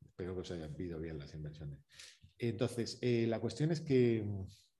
Espero 0.05 0.35
que 0.35 0.41
os 0.41 0.51
hayan 0.51 0.75
pedido 0.75 0.99
bien 0.99 1.19
las 1.19 1.33
inversiones. 1.35 1.79
Entonces, 2.39 2.99
eh, 3.01 3.27
la 3.27 3.41
cuestión 3.41 3.71
es 3.73 3.81
que, 3.81 4.25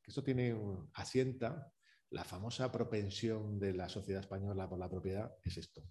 esto 0.07 0.23
tiene, 0.23 0.55
asienta 0.95 1.73
la 2.11 2.25
famosa 2.25 2.71
propensión 2.71 3.59
de 3.59 3.73
la 3.73 3.89
sociedad 3.89 4.21
española 4.21 4.69
por 4.69 4.79
la 4.79 4.89
propiedad, 4.89 5.35
es 5.43 5.57
esto. 5.57 5.83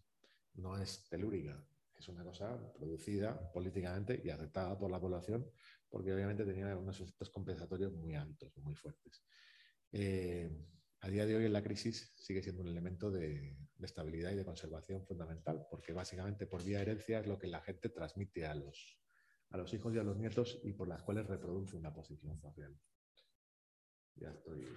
No 0.53 0.77
es 0.77 1.09
telúrica, 1.09 1.67
es 1.97 2.07
una 2.07 2.23
cosa 2.23 2.71
producida 2.73 3.51
políticamente 3.51 4.21
y 4.23 4.29
aceptada 4.29 4.77
por 4.77 4.89
la 4.89 4.99
población, 4.99 5.49
porque 5.89 6.13
obviamente 6.13 6.45
tenía 6.45 6.77
unos 6.77 6.99
efectos 7.01 7.29
compensatorios 7.29 7.93
muy 7.93 8.15
altos, 8.15 8.55
muy 8.57 8.75
fuertes. 8.75 9.23
Eh, 9.91 10.49
a 11.01 11.09
día 11.09 11.25
de 11.25 11.35
hoy 11.35 11.45
en 11.45 11.53
la 11.53 11.63
crisis 11.63 12.11
sigue 12.15 12.41
siendo 12.41 12.63
un 12.63 12.69
elemento 12.69 13.11
de, 13.11 13.57
estabilidad 13.79 14.31
y 14.31 14.35
de 14.35 14.45
conservación 14.45 15.05
fundamental, 15.05 15.67
porque 15.69 15.93
básicamente 15.93 16.47
por 16.47 16.63
vía 16.63 16.81
herencia 16.81 17.19
es 17.19 17.27
lo 17.27 17.37
que 17.37 17.45
la 17.45 17.61
gente 17.61 17.89
transmite 17.89 18.47
a 18.47 18.55
los, 18.55 18.99
a 19.55 19.57
los 19.57 19.73
hijos 19.73 19.93
y 19.95 19.97
a 19.97 20.03
los 20.03 20.17
nietos 20.17 20.59
y 20.63 20.73
por 20.73 20.87
las 20.87 21.01
cuales 21.01 21.25
reproduce 21.25 21.77
una 21.77 21.93
posición 21.93 22.37
social. 22.37 22.77
Ya 24.15 24.29
estoy. 24.29 24.67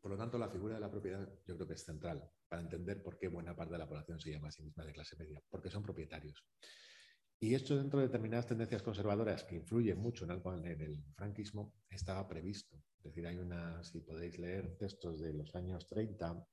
Por 0.00 0.12
lo 0.12 0.16
tanto, 0.16 0.38
la 0.38 0.48
figura 0.48 0.74
de 0.74 0.80
la 0.80 0.90
propiedad 0.90 1.28
yo 1.44 1.56
creo 1.56 1.66
que 1.66 1.74
es 1.74 1.84
central 1.84 2.30
para 2.48 2.62
entender 2.62 3.02
por 3.02 3.18
qué 3.18 3.26
buena 3.26 3.56
parte 3.56 3.72
de 3.72 3.78
la 3.78 3.88
población 3.88 4.20
se 4.20 4.30
llama 4.30 4.48
a 4.48 4.52
sí 4.52 4.62
misma 4.62 4.84
de 4.84 4.92
clase 4.92 5.16
media, 5.16 5.42
porque 5.50 5.68
son 5.68 5.82
propietarios. 5.82 6.44
Y 7.40 7.54
esto 7.54 7.76
dentro 7.76 7.98
de 7.98 8.06
determinadas 8.06 8.46
tendencias 8.46 8.82
conservadoras 8.82 9.42
que 9.42 9.56
influyen 9.56 9.98
mucho 9.98 10.24
en 10.24 10.30
el, 10.30 11.04
franquismo 11.16 11.74
estaba 11.90 12.26
previsto. 12.28 12.76
Es 12.98 13.04
decir, 13.04 13.26
hay 13.26 13.36
una, 13.36 13.82
si 13.82 14.00
podéis 14.00 14.38
leer 14.38 14.76
textos 14.78 15.20
de 15.20 15.34
los 15.34 15.54
años 15.56 15.86
30, 15.88 16.46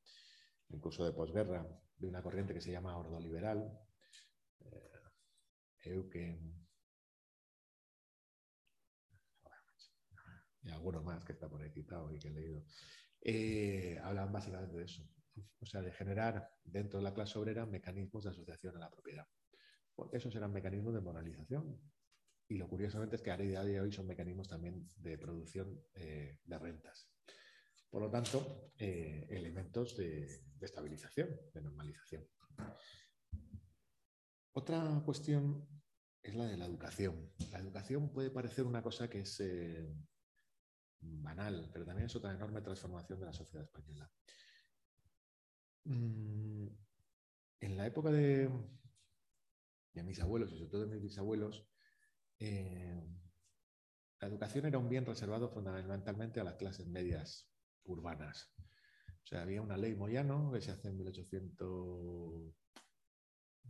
incluso 0.69 1.05
de 1.05 1.13
posguerra, 1.13 1.65
de 2.05 2.09
una 2.09 2.21
corriente 2.21 2.53
que 2.53 2.61
se 2.61 2.71
llama 2.71 2.97
ordoliberal, 2.97 3.79
eh, 4.65 4.91
Eucken, 5.85 6.67
y 10.61 10.71
alguno 10.71 11.01
más 11.03 11.25
que 11.25 11.33
está 11.33 11.49
por 11.49 11.61
ahí 11.61 11.69
citado 11.71 12.13
y 12.13 12.19
que 12.19 12.29
he 12.29 12.31
leído, 12.31 12.63
eh, 13.21 13.99
hablan 14.01 14.31
básicamente 14.31 14.77
de 14.77 14.85
eso. 14.85 15.03
O 15.59 15.65
sea, 15.65 15.81
de 15.81 15.91
generar 15.91 16.49
dentro 16.63 16.99
de 16.99 17.03
la 17.03 17.13
clase 17.13 17.39
obrera 17.39 17.65
mecanismos 17.65 18.23
de 18.23 18.29
asociación 18.29 18.77
a 18.77 18.79
la 18.79 18.91
propiedad 18.91 19.27
porque 19.95 20.17
esos 20.17 20.35
eran 20.35 20.51
mecanismos 20.51 20.93
de 20.93 21.01
moralización. 21.01 21.79
Y 22.47 22.57
lo 22.57 22.67
curiosamente 22.67 23.15
es 23.15 23.21
que 23.21 23.31
a 23.31 23.37
día 23.37 23.63
de 23.63 23.79
hoy 23.79 23.91
son 23.91 24.07
mecanismos 24.07 24.47
también 24.47 24.89
de 24.97 25.17
producción 25.17 25.81
eh, 25.95 26.39
de 26.43 26.59
rentas. 26.59 27.09
Por 27.93 28.01
lo 28.01 28.09
tanto, 28.09 28.71
eh, 28.79 29.27
elementos 29.29 29.95
de, 29.95 30.27
estabilización, 30.59 31.29
de 31.53 31.61
normalización. 31.61 32.27
Otra 34.53 34.99
cuestión 35.05 35.67
es 36.23 36.33
la 36.33 36.47
de 36.47 36.57
la 36.57 36.65
educación. 36.65 37.31
La 37.51 37.59
educación 37.59 38.11
puede 38.11 38.31
parecer 38.31 38.65
una 38.65 38.81
cosa 38.81 39.07
que 39.11 39.19
es 39.19 39.39
eh, 39.41 39.95
banal, 41.01 41.69
pero 41.71 41.85
también 41.85 42.07
es 42.07 42.15
otra 42.15 42.33
enorme 42.33 42.63
transformación 42.63 43.19
de 43.19 43.25
la 43.27 43.33
sociedad 43.33 43.63
española. 43.63 44.11
Mm, 45.83 46.67
en 47.59 47.77
la 47.77 47.85
época 47.85 48.09
de, 48.09 48.49
mis 50.03 50.19
abuelos 50.19 50.51
y 50.51 50.57
sobre 50.57 50.71
todo 50.71 50.83
a 50.85 50.87
mis 50.87 51.03
bisabuelos, 51.03 51.69
eh, 52.39 53.05
la 54.19 54.27
educación 54.27 54.65
era 54.65 54.79
un 54.79 54.89
bien 54.89 55.05
reservado 55.05 55.47
fundamentalmente 55.51 56.39
a 56.39 56.43
las 56.43 56.55
clases 56.55 56.87
medias 56.87 57.52
urbanas. 57.85 58.53
O 59.23 59.27
sea, 59.27 59.41
había 59.41 59.61
una 59.61 59.77
ley 59.77 59.95
Moyano 59.95 60.51
que 60.51 60.61
se 60.61 60.71
hace 60.71 60.89
en 60.89 60.97
1800, 60.97 62.53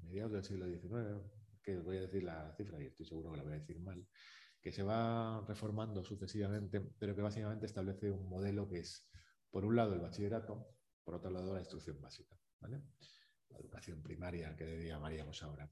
mediados 0.01 0.32
del 0.32 0.43
siglo 0.43 0.66
XIX, 0.66 1.22
que 1.61 1.78
voy 1.78 1.97
a 1.97 2.01
decir 2.01 2.24
la 2.24 2.53
cifra 2.55 2.82
y 2.82 2.88
estoy 2.88 3.05
seguro 3.05 3.32
que 3.32 3.38
la 3.38 3.43
voy 3.43 3.53
a 3.53 3.59
decir 3.59 3.80
mal, 3.80 4.05
que 4.61 4.72
se 4.72 4.84
va 4.84 5.45
reformando 5.47 6.03
sucesivamente, 6.03 6.82
pero 6.99 7.16
que 7.16 7.22
básicamente 7.22 7.66
establece 7.66 8.11
un 8.11 8.28
modelo 8.28 8.68
que 8.68 8.80
es, 8.80 9.09
por 9.51 9.66
un 9.66 9.76
lado, 9.76 9.93
el 9.93 10.01
bachillerato, 10.01 10.68
por 11.03 11.16
otro 11.16 11.30
lado, 11.30 11.53
la 11.53 11.59
instrucción 11.59 12.01
básica, 12.01 12.38
¿vale? 12.59 12.82
la 13.49 13.59
educación 13.59 14.01
primaria 14.01 14.55
que 14.55 14.88
llamaríamos 14.88 15.43
ahora 15.43 15.70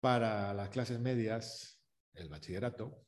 para 0.00 0.54
las 0.54 0.68
clases 0.68 1.00
medias 1.00 1.82
el 2.14 2.28
bachillerato, 2.28 3.06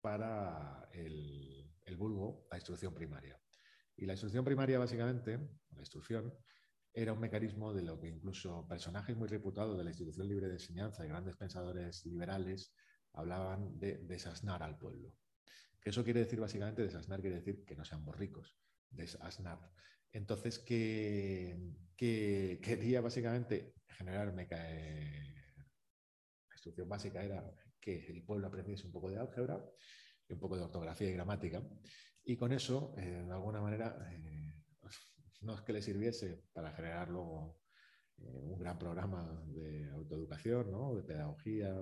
para 0.00 0.88
el 0.92 1.96
vulgo 1.96 2.46
la 2.50 2.58
instrucción 2.58 2.92
primaria. 2.92 3.40
Y 3.96 4.06
la 4.06 4.14
instrucción 4.14 4.44
primaria, 4.44 4.78
básicamente, 4.78 5.38
la 5.70 5.80
instrucción, 5.80 6.32
era 6.92 7.12
un 7.12 7.20
mecanismo 7.20 7.72
de 7.74 7.82
lo 7.82 7.98
que 7.98 8.08
incluso 8.08 8.66
personajes 8.68 9.16
muy 9.16 9.26
reputados 9.26 9.76
de 9.76 9.82
la 9.82 9.90
institución 9.90 10.28
libre 10.28 10.46
de 10.46 10.54
enseñanza 10.54 11.04
y 11.04 11.08
grandes 11.08 11.36
pensadores 11.36 12.06
liberales 12.06 12.72
hablaban 13.12 13.78
de 13.78 13.98
desasnar 13.98 14.62
al 14.62 14.78
pueblo. 14.78 15.12
Que 15.80 15.90
eso 15.90 16.04
quiere 16.04 16.20
decir, 16.20 16.40
básicamente, 16.40 16.82
desasnar 16.82 17.20
quiere 17.20 17.36
decir 17.36 17.64
que 17.64 17.74
no 17.74 17.84
seamos 17.84 18.16
ricos, 18.16 18.56
desasnar. 18.90 19.58
Entonces, 20.12 20.60
que, 20.60 21.58
que 21.96 22.60
quería 22.62 23.00
básicamente 23.00 23.74
generar 23.88 24.32
instrucción 26.54 26.88
básica 26.88 27.22
era 27.22 27.44
que 27.80 28.06
el 28.06 28.24
pueblo 28.24 28.46
aprendiese 28.46 28.86
un 28.86 28.92
poco 28.92 29.10
de 29.10 29.18
álgebra, 29.18 29.62
un 30.30 30.38
poco 30.38 30.56
de 30.56 30.62
ortografía 30.62 31.10
y 31.10 31.12
gramática. 31.12 31.62
Y 32.24 32.36
con 32.36 32.52
eso, 32.52 32.94
eh, 32.96 33.22
de 33.26 33.32
alguna 33.32 33.60
manera, 33.60 33.98
no 35.42 35.54
es 35.54 35.60
que 35.60 35.72
le 35.72 35.82
sirviese 35.82 36.44
para 36.52 36.72
generar 36.72 37.10
luego 37.10 37.60
un 38.16 38.58
gran 38.58 38.78
programa 38.78 39.44
de 39.46 39.90
autoeducación, 39.90 40.70
¿no? 40.70 40.94
de 40.94 41.02
pedagogía, 41.02 41.74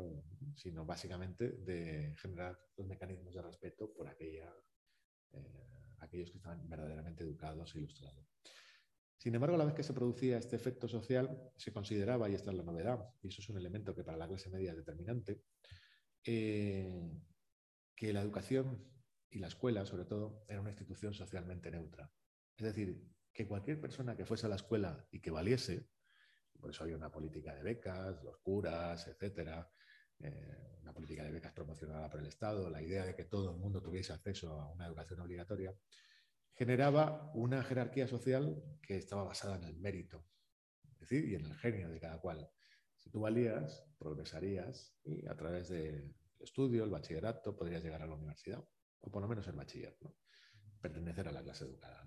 sino 0.57 0.85
básicamente 0.85 1.53
de 1.53 2.15
generar 2.17 2.59
los 2.77 2.87
mecanismos 2.87 3.35
de 3.35 3.43
respeto 3.43 3.93
por 3.93 4.09
aquella, 4.09 4.53
aquellos 5.99 6.31
que 6.31 6.39
estaban 6.39 6.69
verdaderamente 6.69 7.23
educados 7.23 7.75
e 7.75 7.79
ilustrados. 7.79 8.27
Sin 9.19 9.35
embargo, 9.37 9.55
a 9.55 9.59
la 9.59 9.67
vez 9.67 9.75
que 9.75 9.85
se 9.85 9.93
producía 9.93 10.39
este 10.39 10.57
efecto 10.57 10.89
social, 10.89 11.53
se 11.57 11.73
consideraba, 11.73 12.29
y 12.29 12.35
esta 12.35 12.51
es 12.51 12.57
la 12.57 12.65
novedad, 12.65 13.09
y 13.23 13.29
eso 13.29 13.41
es 13.41 13.49
un 13.49 13.59
elemento 13.59 13.95
que 13.95 14.03
para 14.03 14.17
la 14.17 14.27
clase 14.27 14.51
media 14.51 14.73
es 14.73 14.77
determinante, 14.77 15.43
eh, 16.25 17.09
que 17.95 18.13
la 18.13 18.21
educación 18.21 18.92
y 19.33 19.39
la 19.39 19.49
escuela, 19.49 19.85
sobre 19.87 20.05
todo, 20.05 20.45
era 20.47 20.61
una 20.61 20.71
institución 20.71 21.15
socialmente 21.15 21.71
neutra. 21.71 22.11
Es 22.55 22.67
decir, 22.67 23.03
que 23.33 23.49
cualquier 23.49 23.81
persona 23.81 24.15
que 24.15 24.27
fuese 24.27 24.45
a 24.45 24.51
la 24.51 24.57
escuela 24.57 25.07
y 25.11 25.21
que 25.21 25.31
valiese, 25.31 25.89
por 26.61 26.71
eso 26.71 26.85
había 26.85 26.97
una 26.97 27.11
política 27.11 27.55
de 27.55 27.63
becas, 27.63 28.23
los 28.23 28.37
curas, 28.39 29.09
etcétera, 29.09 29.71
eh, 30.19 30.77
una 30.83 30.93
política 30.93 31.25
de 31.25 31.33
becas 31.33 31.53
promocionada 31.53 32.11
por 32.11 32.21
el 32.21 32.27
Estado, 32.27 32.69
la 32.69 32.83
idea 32.83 33.07
de 33.07 33.15
que 33.15 33.25
todo 33.25 33.53
el 33.53 33.57
mundo 33.57 33.81
tuviese 33.81 34.13
acceso 34.13 34.61
a 34.61 34.71
una 34.71 34.87
educación 34.87 35.21
obligatoria, 35.21 35.75
generaba 36.55 37.33
una 37.35 37.65
jerarquía 37.65 38.07
social 38.07 38.63
que 38.83 38.99
estaba 38.99 39.25
basada 39.25 39.57
en 39.57 39.65
el 39.65 39.79
mérito, 39.79 40.27
es 40.85 41.01
decir, 41.01 41.27
y 41.27 41.35
en 41.37 41.47
el 41.47 41.55
genio 41.57 41.89
de 41.89 41.99
cada 41.99 42.21
cual. 42.21 42.51
Si 42.99 43.11
tú 43.11 43.21
valías, 43.21 43.83
progresarías 43.99 44.95
y 45.03 45.27
a 45.27 45.35
través 45.35 45.71
del 45.71 46.15
estudio, 46.39 46.85
el 46.85 46.91
bachillerato, 46.91 47.57
podrías 47.57 47.83
llegar 47.83 48.03
a 48.03 48.07
la 48.07 48.15
universidad, 48.15 48.63
o 49.03 49.11
por 49.11 49.23
lo 49.23 49.29
menos 49.29 49.47
el 49.49 49.55
bachiller, 49.55 49.97
pertenecer 50.81 51.29
a 51.29 51.33
la 51.33 51.43
clase 51.43 51.65
educada. 51.65 52.07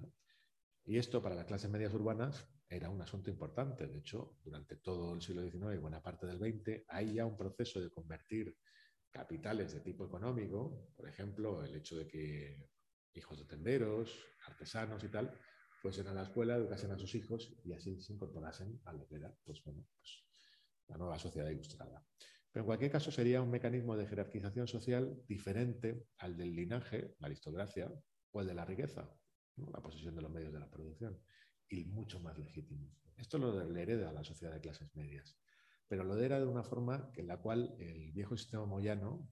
Y 0.83 0.97
esto 0.97 1.21
para 1.21 1.35
las 1.35 1.45
clases 1.45 1.69
medias 1.69 1.93
urbanas 1.93 2.47
era 2.69 2.89
un 2.89 3.01
asunto 3.01 3.29
importante. 3.29 3.87
De 3.87 3.99
hecho, 3.99 4.37
durante 4.43 4.77
todo 4.77 5.13
el 5.13 5.21
siglo 5.21 5.41
XIX 5.41 5.75
y 5.75 5.79
buena 5.79 6.01
parte 6.01 6.27
del 6.27 6.37
XX, 6.37 6.83
hay 6.87 7.13
ya 7.13 7.25
un 7.25 7.37
proceso 7.37 7.81
de 7.81 7.89
convertir 7.89 8.57
capitales 9.09 9.73
de 9.73 9.79
tipo 9.79 10.05
económico, 10.05 10.91
por 10.95 11.07
ejemplo, 11.07 11.63
el 11.63 11.75
hecho 11.75 11.95
de 11.95 12.07
que 12.07 12.69
hijos 13.13 13.39
de 13.39 13.45
tenderos, 13.45 14.13
artesanos 14.45 15.03
y 15.03 15.09
tal, 15.09 15.31
fuesen 15.81 16.07
a 16.07 16.13
la 16.13 16.23
escuela, 16.23 16.55
educasen 16.55 16.91
a 16.91 16.97
sus 16.97 17.15
hijos 17.15 17.55
y 17.63 17.73
así 17.73 18.01
se 18.01 18.13
incorporasen 18.13 18.81
a 18.85 18.93
lo 18.93 19.07
que 19.07 19.15
era 19.15 19.33
pues, 19.43 19.61
pues, 19.61 19.77
la 20.87 20.97
nueva 20.97 21.17
sociedad 21.17 21.49
ilustrada. 21.49 22.05
Pero 22.55 22.63
en 22.63 22.67
cualquier 22.67 22.91
caso 22.91 23.11
sería 23.11 23.41
un 23.41 23.51
mecanismo 23.51 23.97
de 23.97 24.07
jerarquización 24.07 24.65
social 24.65 25.21
diferente 25.27 26.07
al 26.19 26.37
del 26.37 26.55
linaje, 26.55 27.13
la 27.19 27.27
aristocracia, 27.27 27.91
o 28.31 28.39
el 28.39 28.47
de 28.47 28.53
la 28.53 28.63
riqueza, 28.63 29.13
la 29.57 29.81
posesión 29.81 30.15
de 30.15 30.21
los 30.21 30.31
medios 30.31 30.53
de 30.53 30.61
la 30.61 30.71
producción, 30.71 31.19
y 31.67 31.83
mucho 31.83 32.21
más 32.21 32.37
legítimo. 32.37 32.95
Esto 33.17 33.39
lo 33.39 33.59
hereda 33.75 34.09
a 34.09 34.13
la 34.13 34.23
sociedad 34.23 34.53
de 34.53 34.61
clases 34.61 34.87
medias, 34.95 35.37
pero 35.89 36.05
lo 36.05 36.17
era 36.17 36.39
de 36.39 36.45
una 36.45 36.63
forma 36.63 37.11
en 37.17 37.27
la 37.27 37.41
cual 37.41 37.75
el 37.77 38.13
viejo 38.13 38.37
sistema 38.37 38.65
moyano, 38.65 39.29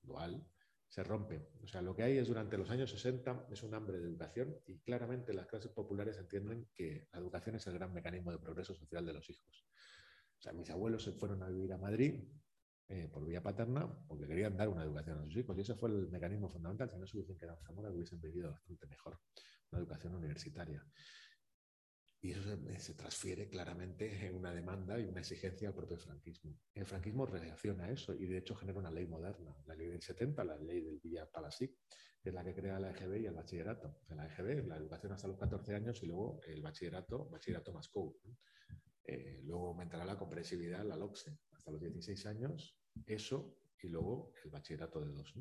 dual, 0.00 0.48
se 0.88 1.04
rompe. 1.04 1.46
O 1.62 1.66
sea, 1.66 1.82
lo 1.82 1.94
que 1.94 2.04
hay 2.04 2.16
es 2.16 2.28
durante 2.28 2.56
los 2.56 2.70
años 2.70 2.90
60 2.92 3.48
es 3.50 3.62
un 3.62 3.74
hambre 3.74 3.98
de 3.98 4.06
educación 4.06 4.56
y 4.64 4.78
claramente 4.78 5.34
las 5.34 5.48
clases 5.48 5.70
populares 5.70 6.16
entienden 6.16 6.70
que 6.72 7.08
la 7.12 7.18
educación 7.18 7.56
es 7.56 7.66
el 7.66 7.74
gran 7.74 7.92
mecanismo 7.92 8.32
de 8.32 8.38
progreso 8.38 8.74
social 8.74 9.04
de 9.04 9.12
los 9.12 9.28
hijos. 9.28 9.66
O 10.38 10.40
sea, 10.40 10.54
mis 10.54 10.70
abuelos 10.70 11.02
se 11.02 11.12
fueron 11.12 11.42
a 11.42 11.50
vivir 11.50 11.70
a 11.74 11.76
Madrid 11.76 12.24
eh, 12.88 13.08
por 13.08 13.24
vía 13.24 13.42
paterna 13.42 13.90
porque 14.06 14.26
querían 14.26 14.56
dar 14.56 14.68
una 14.68 14.82
educación 14.84 15.18
a 15.18 15.24
sus 15.24 15.36
hijos 15.36 15.56
y 15.56 15.62
ese 15.62 15.74
fue 15.74 15.88
el 15.88 16.08
mecanismo 16.10 16.50
fundamental. 16.50 16.90
Si 16.90 16.98
no 16.98 17.06
se 17.06 17.16
hubiesen 17.16 17.38
quedado 17.38 17.58
en 17.58 17.64
Zamora, 17.64 17.90
hubiesen 17.90 18.20
vivido 18.20 18.50
bastante 18.50 18.86
mejor 18.86 19.18
una 19.70 19.80
educación 19.80 20.14
universitaria. 20.14 20.84
Y 22.20 22.30
eso 22.32 22.42
se, 22.78 22.94
transfiere 22.94 23.48
claramente 23.48 24.26
en 24.26 24.34
una 24.34 24.50
demanda 24.50 24.98
y 24.98 25.04
una 25.04 25.20
exigencia 25.20 25.68
al 25.68 25.74
propio 25.74 25.98
franquismo. 25.98 26.58
El 26.74 26.86
franquismo 26.86 27.26
reacciona 27.26 27.84
a 27.84 27.90
eso 27.90 28.14
y 28.14 28.26
de 28.26 28.38
hecho 28.38 28.54
genera 28.54 28.78
una 28.78 28.90
ley 28.90 29.06
moderna, 29.06 29.54
la 29.66 29.74
ley 29.74 29.88
del 29.88 30.00
70, 30.00 30.42
la 30.42 30.56
ley 30.56 30.80
del 30.80 31.00
Villa 31.00 31.30
Palasic, 31.30 31.72
que 32.22 32.30
es 32.30 32.34
la 32.34 32.42
que 32.42 32.54
crea 32.54 32.80
la 32.80 32.92
EGB 32.92 33.20
y 33.20 33.26
el 33.26 33.34
bachillerato. 33.34 34.00
la 34.08 34.26
EGB, 34.26 34.66
la 34.66 34.76
educación 34.76 35.12
hasta 35.12 35.28
los 35.28 35.38
14 35.38 35.74
años 35.74 36.02
y 36.02 36.06
luego 36.06 36.40
el 36.46 36.62
bachillerato, 36.62 37.28
bachillerato 37.28 37.74
más 37.74 37.88
code. 37.88 38.14
Eh, 39.04 39.40
luego 39.44 39.68
aumentará 39.68 40.06
la 40.06 40.16
comprensibilidad, 40.16 40.82
la 40.82 40.96
LOCSE, 40.96 41.38
hasta 41.64 41.72
los 41.72 41.80
16 41.80 42.26
años, 42.26 42.76
eso 43.06 43.56
y 43.80 43.88
luego 43.88 44.34
el 44.44 44.50
bachillerato 44.50 45.00
de 45.00 45.12
dos. 45.12 45.34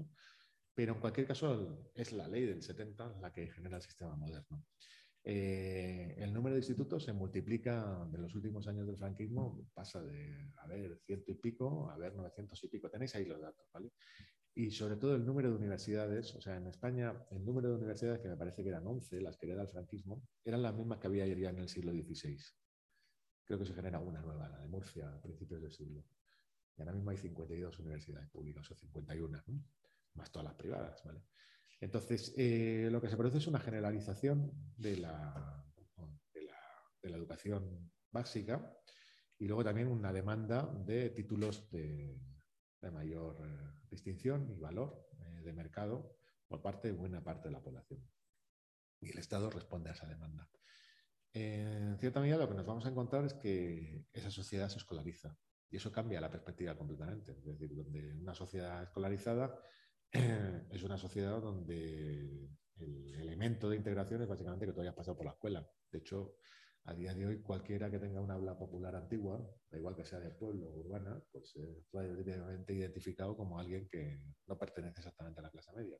Pero 0.73 0.93
en 0.93 1.01
cualquier 1.01 1.27
caso 1.27 1.91
es 1.93 2.13
la 2.13 2.29
ley 2.29 2.45
del 2.45 2.63
70 2.63 3.19
la 3.19 3.33
que 3.33 3.51
genera 3.51 3.75
el 3.75 3.83
sistema 3.83 4.15
moderno. 4.15 4.65
Eh, 5.25 6.15
el 6.17 6.33
número 6.33 6.55
de 6.55 6.61
institutos 6.61 7.03
se 7.03 7.11
multiplica 7.11 8.07
de 8.09 8.17
los 8.17 8.33
últimos 8.35 8.67
años 8.67 8.87
del 8.87 8.97
franquismo, 8.97 9.69
pasa 9.73 10.01
de 10.01 10.51
haber 10.57 10.97
ciento 11.05 11.31
y 11.31 11.35
pico 11.35 11.89
a 11.89 11.95
haber 11.95 12.15
900 12.15 12.63
y 12.63 12.67
pico. 12.69 12.89
Tenéis 12.89 13.15
ahí 13.15 13.25
los 13.25 13.41
datos, 13.41 13.65
¿vale? 13.73 13.91
Y 14.55 14.71
sobre 14.71 14.95
todo 14.95 15.15
el 15.15 15.25
número 15.25 15.49
de 15.49 15.57
universidades, 15.57 16.35
o 16.35 16.41
sea, 16.41 16.55
en 16.55 16.67
España 16.67 17.25
el 17.31 17.43
número 17.43 17.69
de 17.69 17.75
universidades, 17.75 18.21
que 18.21 18.29
me 18.29 18.37
parece 18.37 18.63
que 18.63 18.69
eran 18.69 18.87
11, 18.87 19.19
las 19.19 19.37
que 19.37 19.51
era 19.51 19.61
el 19.61 19.67
franquismo, 19.67 20.25
eran 20.45 20.61
las 20.61 20.73
mismas 20.73 20.99
que 20.99 21.07
había 21.07 21.27
ya 21.27 21.49
en 21.49 21.59
el 21.59 21.67
siglo 21.67 21.91
XVI. 21.91 22.37
Creo 23.45 23.59
que 23.59 23.65
se 23.65 23.73
genera 23.73 23.99
una 23.99 24.21
nueva, 24.21 24.47
la 24.47 24.59
de 24.59 24.67
Murcia, 24.67 25.13
a 25.13 25.21
principios 25.21 25.61
del 25.61 25.71
siglo. 25.71 26.05
Y 26.75 26.81
ahora 26.81 26.93
mismo 26.93 27.11
hay 27.11 27.17
52 27.17 27.79
universidades 27.79 28.29
públicas, 28.29 28.69
o 28.71 28.75
51, 28.75 29.43
más 30.15 30.31
todas 30.31 30.45
las 30.45 30.55
privadas, 30.55 31.03
¿vale? 31.03 31.21
Entonces, 31.79 32.33
eh, 32.37 32.87
lo 32.89 33.01
que 33.01 33.09
se 33.09 33.17
produce 33.17 33.39
es 33.39 33.47
una 33.47 33.59
generalización 33.59 34.51
de 34.77 34.97
la, 34.97 35.65
de 36.33 37.09
la, 37.09 37.17
educación 37.17 37.91
básica 38.09 38.73
y 39.37 39.47
luego 39.47 39.65
también 39.65 39.89
una 39.89 40.13
demanda 40.13 40.65
de 40.85 41.09
títulos 41.09 41.69
de, 41.69 42.17
mayor 42.91 43.37
eh, 43.45 43.87
distinción 43.89 44.49
y 44.49 44.59
valor 44.59 45.09
eh, 45.19 45.41
de 45.41 45.53
mercado 45.53 46.17
por 46.47 46.61
parte 46.61 46.87
de 46.87 46.93
buena 46.93 47.21
parte 47.21 47.49
de 47.49 47.53
la 47.53 47.61
población. 47.61 48.01
Y 49.01 49.11
el 49.11 49.17
Estado 49.17 49.49
responde 49.49 49.89
a 49.89 49.93
esa 49.93 50.07
demanda. 50.07 50.49
En 51.33 51.97
cierta 51.97 52.21
medida 52.21 52.37
lo 52.37 52.47
que 52.47 52.55
nos 52.55 52.65
vamos 52.65 52.85
a 52.85 52.89
encontrar 52.89 53.25
es 53.25 53.33
que 53.33 54.05
esa 54.13 54.31
sociedad 54.31 54.69
se 54.69 54.77
escolariza 54.77 55.37
y 55.73 55.77
eso 55.77 55.91
cambia 55.91 56.21
la 56.21 56.29
perspectiva 56.29 56.77
completamente. 56.77 57.31
Es 57.31 57.43
decir, 57.43 57.75
donde 57.75 58.13
una 58.13 58.35
sociedad 58.35 58.83
escolarizada 58.83 59.59
es 60.69 60.83
una 60.83 60.99
sociedad 60.99 61.41
donde 61.41 62.47
el 62.77 63.15
elemento 63.19 63.67
de 63.67 63.77
integración 63.77 64.21
es 64.21 64.27
básicamente 64.27 64.67
que 64.67 64.73
tú 64.73 64.81
hayas 64.81 64.93
pasado 64.93 65.17
por 65.17 65.25
la 65.25 65.31
escuela. 65.31 65.67
De 65.91 65.97
hecho, 65.97 66.35
a 66.83 66.93
día 66.93 67.15
de 67.15 67.25
hoy, 67.25 67.41
cualquiera 67.41 67.89
que 67.89 67.97
tenga 67.97 68.21
una 68.21 68.35
habla 68.35 68.55
popular 68.55 68.95
antigua, 68.95 69.43
da 69.71 69.79
igual 69.79 69.95
que 69.95 70.05
sea 70.05 70.19
de 70.19 70.29
pueblo 70.29 70.67
o 70.67 70.79
urbana, 70.79 71.19
pues 71.31 71.55
es 71.55 71.83
prácticamente 71.89 72.75
identificado 72.75 73.35
como 73.35 73.57
alguien 73.57 73.89
que 73.89 74.21
no 74.45 74.55
pertenece 74.59 74.99
exactamente 74.99 75.39
a 75.39 75.43
la 75.43 75.49
clase 75.49 75.71
media. 75.73 75.97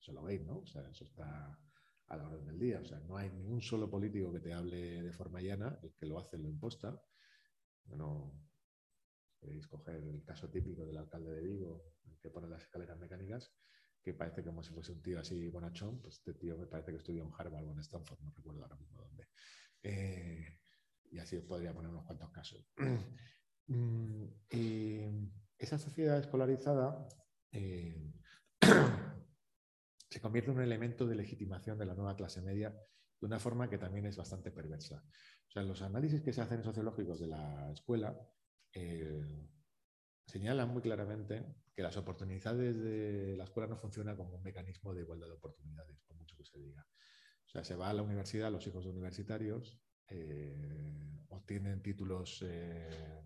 Eso 0.00 0.12
lo 0.14 0.22
veis, 0.22 0.42
¿no? 0.42 0.60
O 0.60 0.66
sea, 0.66 0.88
eso 0.88 1.04
está 1.04 1.58
a 2.06 2.16
la 2.16 2.28
orden 2.28 2.46
del 2.46 2.58
día. 2.58 2.80
O 2.80 2.86
sea, 2.86 2.98
no 3.00 3.18
hay 3.18 3.28
ni 3.30 3.44
un 3.44 3.60
solo 3.60 3.90
político 3.90 4.32
que 4.32 4.40
te 4.40 4.54
hable 4.54 5.02
de 5.02 5.12
forma 5.12 5.42
llana, 5.42 5.78
el 5.82 5.92
que 5.92 6.06
lo 6.06 6.18
hace 6.18 6.38
lo 6.38 6.48
imposta. 6.48 6.98
Bueno, 7.84 8.32
podéis 9.42 9.66
coger 9.66 9.96
el 9.96 10.22
caso 10.22 10.48
típico 10.48 10.86
del 10.86 10.96
alcalde 10.96 11.32
de 11.32 11.42
Vigo, 11.42 11.84
que 12.20 12.30
pone 12.30 12.48
las 12.48 12.62
escaleras 12.62 12.96
mecánicas, 12.98 13.52
que 14.00 14.14
parece 14.14 14.44
como 14.44 14.62
si 14.62 14.72
fuese 14.72 14.92
un 14.92 15.02
tío 15.02 15.18
así 15.18 15.48
bonachón, 15.48 16.00
pues 16.00 16.18
este 16.18 16.34
tío 16.34 16.56
me 16.56 16.66
parece 16.66 16.92
que 16.92 16.98
estudió 16.98 17.24
en 17.24 17.32
Harvard 17.36 17.66
o 17.66 17.72
en 17.72 17.80
Stanford, 17.80 18.20
no 18.20 18.30
recuerdo 18.30 18.62
ahora 18.62 18.76
mismo 18.76 19.00
dónde. 19.00 19.28
Eh, 19.82 20.60
y 21.10 21.18
así 21.18 21.38
podría 21.40 21.74
poner 21.74 21.90
unos 21.90 22.04
cuantos 22.04 22.30
casos. 22.30 22.72
Mm, 23.68 24.26
esa 25.56 25.78
sociedad 25.78 26.18
escolarizada 26.18 27.06
eh, 27.52 28.12
se 30.10 30.20
convierte 30.20 30.50
en 30.50 30.56
un 30.56 30.64
elemento 30.64 31.06
de 31.06 31.14
legitimación 31.14 31.78
de 31.78 31.86
la 31.86 31.94
nueva 31.94 32.16
clase 32.16 32.42
media 32.42 32.70
de 32.70 33.26
una 33.26 33.38
forma 33.38 33.70
que 33.70 33.78
también 33.78 34.04
es 34.06 34.16
bastante 34.16 34.50
perversa. 34.50 35.04
O 35.46 35.50
sea, 35.50 35.62
los 35.62 35.80
análisis 35.80 36.20
que 36.22 36.32
se 36.32 36.40
hacen 36.40 36.64
sociológicos 36.64 37.20
de 37.20 37.28
la 37.28 37.70
escuela 37.70 38.18
eh, 38.72 39.22
señalan 40.26 40.68
muy 40.68 40.82
claramente 40.82 41.44
que 41.74 41.82
las 41.82 41.96
oportunidades 41.96 42.78
de 42.78 43.36
la 43.36 43.44
escuela 43.44 43.68
no 43.68 43.76
funcionan 43.76 44.16
como 44.16 44.36
un 44.36 44.42
mecanismo 44.42 44.94
de 44.94 45.02
igualdad 45.02 45.28
de 45.28 45.34
oportunidades, 45.34 45.98
por 46.06 46.16
mucho 46.16 46.36
que 46.36 46.44
se 46.44 46.58
diga. 46.58 46.86
O 47.46 47.48
sea, 47.48 47.64
se 47.64 47.76
va 47.76 47.90
a 47.90 47.94
la 47.94 48.02
universidad, 48.02 48.50
los 48.50 48.66
hijos 48.66 48.84
de 48.84 48.90
universitarios 48.90 49.78
eh, 50.08 51.24
obtienen 51.28 51.82
títulos 51.82 52.42
eh, 52.42 53.22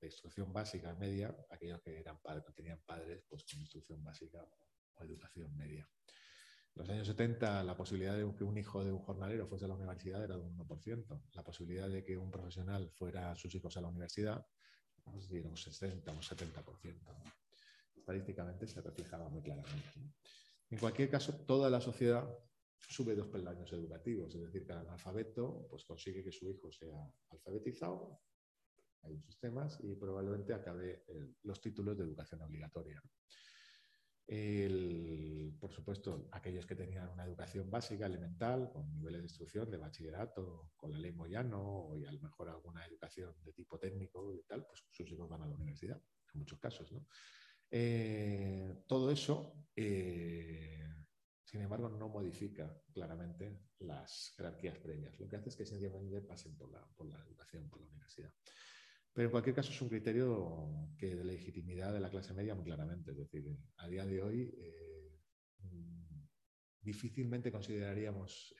de 0.00 0.06
instrucción 0.06 0.52
básica 0.52 0.94
media, 0.94 1.36
aquellos 1.50 1.80
que 1.82 1.98
eran 1.98 2.20
padres, 2.20 2.44
tenían 2.54 2.80
padres 2.86 3.24
pues, 3.28 3.44
con 3.44 3.60
instrucción 3.60 4.02
básica 4.02 4.44
o 4.94 5.04
educación 5.04 5.56
media. 5.56 5.88
En 6.74 6.82
los 6.82 6.88
años 6.90 7.06
70 7.08 7.64
la 7.64 7.76
posibilidad 7.76 8.16
de 8.16 8.34
que 8.36 8.44
un 8.44 8.56
hijo 8.56 8.84
de 8.84 8.92
un 8.92 9.00
jornalero 9.00 9.48
fuese 9.48 9.64
a 9.64 9.68
la 9.68 9.74
universidad 9.74 10.22
era 10.22 10.36
de 10.36 10.42
un 10.42 10.56
1%. 10.56 11.22
La 11.32 11.42
posibilidad 11.42 11.88
de 11.88 12.04
que 12.04 12.16
un 12.16 12.30
profesional 12.30 12.90
fuera 12.90 13.32
a 13.32 13.36
sus 13.36 13.54
hijos 13.54 13.76
a 13.76 13.80
la 13.80 13.88
universidad 13.88 14.46
vamos 15.04 15.24
a 15.24 15.28
decir, 15.28 15.46
un 15.46 15.56
60, 15.56 16.12
un 16.12 16.20
70%. 16.20 16.94
Estadísticamente 17.96 18.66
se 18.66 18.80
reflejaba 18.80 19.28
muy 19.28 19.42
claramente. 19.42 20.00
En 20.70 20.78
cualquier 20.78 21.10
caso, 21.10 21.34
toda 21.46 21.68
la 21.68 21.80
sociedad 21.80 22.28
sube 22.78 23.14
dos 23.14 23.28
peldaños 23.28 23.72
educativos, 23.72 24.34
es 24.34 24.40
decir, 24.40 24.66
cada 24.66 24.80
analfabeto 24.80 25.66
pues, 25.68 25.84
consigue 25.84 26.24
que 26.24 26.32
su 26.32 26.48
hijo 26.48 26.72
sea 26.72 27.12
alfabetizado, 27.30 28.20
hay 29.02 29.18
sistemas, 29.20 29.78
y 29.82 29.94
probablemente 29.94 30.52
acabe 30.52 31.04
los 31.42 31.60
títulos 31.60 31.96
de 31.96 32.04
educación 32.04 32.42
obligatoria. 32.42 33.02
Por 35.58 35.72
supuesto, 35.72 36.28
aquellos 36.30 36.64
que 36.64 36.76
tenían 36.76 37.08
una 37.08 37.24
educación 37.24 37.68
básica, 37.68 38.06
elemental, 38.06 38.70
con 38.70 38.92
niveles 38.92 39.22
de 39.22 39.26
instrucción 39.26 39.68
de 39.68 39.76
bachillerato, 39.76 40.70
con 40.76 40.92
la 40.92 40.98
ley 40.98 41.10
Moyano, 41.10 41.90
y 41.96 42.06
a 42.06 42.12
lo 42.12 42.20
mejor 42.20 42.48
alguna 42.48 42.86
educación 42.86 43.34
de 43.42 43.52
tipo 43.52 43.78
técnico 43.78 44.32
y 44.32 44.42
tal, 44.44 44.64
pues 44.66 44.84
sus 44.92 45.10
hijos 45.10 45.28
van 45.28 45.42
a 45.42 45.48
la 45.48 45.56
universidad, 45.56 46.00
en 46.32 46.38
muchos 46.38 46.60
casos. 46.60 46.94
Eh, 47.72 48.84
todo 48.86 49.10
eso, 49.10 49.66
eh, 49.74 50.88
sin 51.42 51.62
embargo, 51.62 51.88
no 51.88 52.08
modifica 52.08 52.80
claramente 52.92 53.70
las 53.80 54.32
jerarquías 54.36 54.78
previas. 54.78 55.18
Lo 55.18 55.28
que 55.28 55.36
hace 55.36 55.48
es 55.48 55.56
que 55.56 55.66
sencillamente 55.66 56.20
pasen 56.20 56.56
por 56.56 56.70
la 56.70 57.20
educación, 57.24 57.68
por 57.68 57.80
la 57.80 57.88
universidad. 57.88 58.32
Pero 59.12 59.26
en 59.26 59.30
cualquier 59.30 59.56
caso 59.56 59.72
es 59.72 59.82
un 59.82 59.88
criterio 59.88 60.94
que 60.96 61.14
de 61.16 61.24
legitimidad 61.24 61.92
de 61.92 62.00
la 62.00 62.10
clase 62.10 62.32
media 62.32 62.54
muy 62.54 62.64
claramente. 62.64 63.10
Es 63.10 63.18
decir, 63.18 63.44
a 63.78 63.88
día 63.88 64.06
de 64.06 64.22
hoy 64.22 64.54
eh, 64.56 65.18
mm, 65.58 66.28
difícilmente 66.80 67.50
consideraríamos 67.50 68.54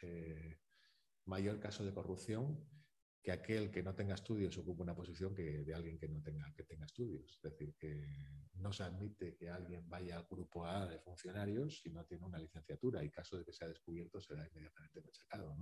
mayor 1.26 1.60
caso 1.60 1.84
de 1.84 1.94
corrupción 1.94 2.58
que 3.22 3.32
aquel 3.32 3.70
que 3.70 3.82
no 3.82 3.94
tenga 3.94 4.14
estudios 4.14 4.56
ocupe 4.56 4.82
una 4.82 4.94
posición 4.94 5.34
que 5.34 5.62
de 5.62 5.74
alguien 5.74 5.98
que 5.98 6.08
no 6.08 6.22
tenga, 6.22 6.52
que 6.54 6.64
tenga 6.64 6.86
estudios. 6.86 7.34
Es 7.36 7.42
decir, 7.42 7.74
que 7.78 8.02
no 8.54 8.72
se 8.72 8.82
admite 8.82 9.36
que 9.36 9.50
alguien 9.50 9.88
vaya 9.88 10.16
al 10.16 10.26
grupo 10.28 10.66
A 10.66 10.86
de 10.86 10.98
funcionarios 10.98 11.80
si 11.82 11.90
no 11.90 12.04
tiene 12.06 12.24
una 12.24 12.38
licenciatura 12.38 13.04
y 13.04 13.10
caso 13.10 13.36
de 13.36 13.44
que 13.44 13.52
sea 13.52 13.68
descubierto 13.68 14.20
será 14.20 14.46
inmediatamente 14.48 15.02
machacado. 15.02 15.54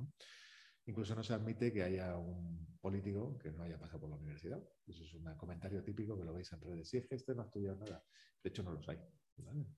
Incluso 0.89 1.15
no 1.15 1.23
se 1.23 1.35
admite 1.35 1.71
que 1.71 1.83
haya 1.83 2.17
un 2.17 2.79
político 2.81 3.39
que 3.39 3.53
no 3.53 3.65
haya 3.65 3.79
pasado 3.79 4.01
por 4.01 4.11
la 4.11 4.17
universidad. 4.17 4.59
Eso 4.87 5.05
es 5.05 5.13
un 5.13 5.25
comentario 5.37 5.85
típico 5.85 6.17
que 6.17 6.25
lo 6.25 6.33
veis 6.33 6.51
en 6.53 6.61
redes. 6.63 6.89
Si 6.89 6.97
es 6.97 7.07
que 7.07 7.17
este 7.17 7.35
no 7.35 7.43
ha 7.43 7.45
estudiado 7.45 7.77
nada. 7.77 8.03
De 8.43 8.49
hecho, 8.49 8.63
no 8.63 8.73
los 8.73 8.89
hay. 8.89 8.99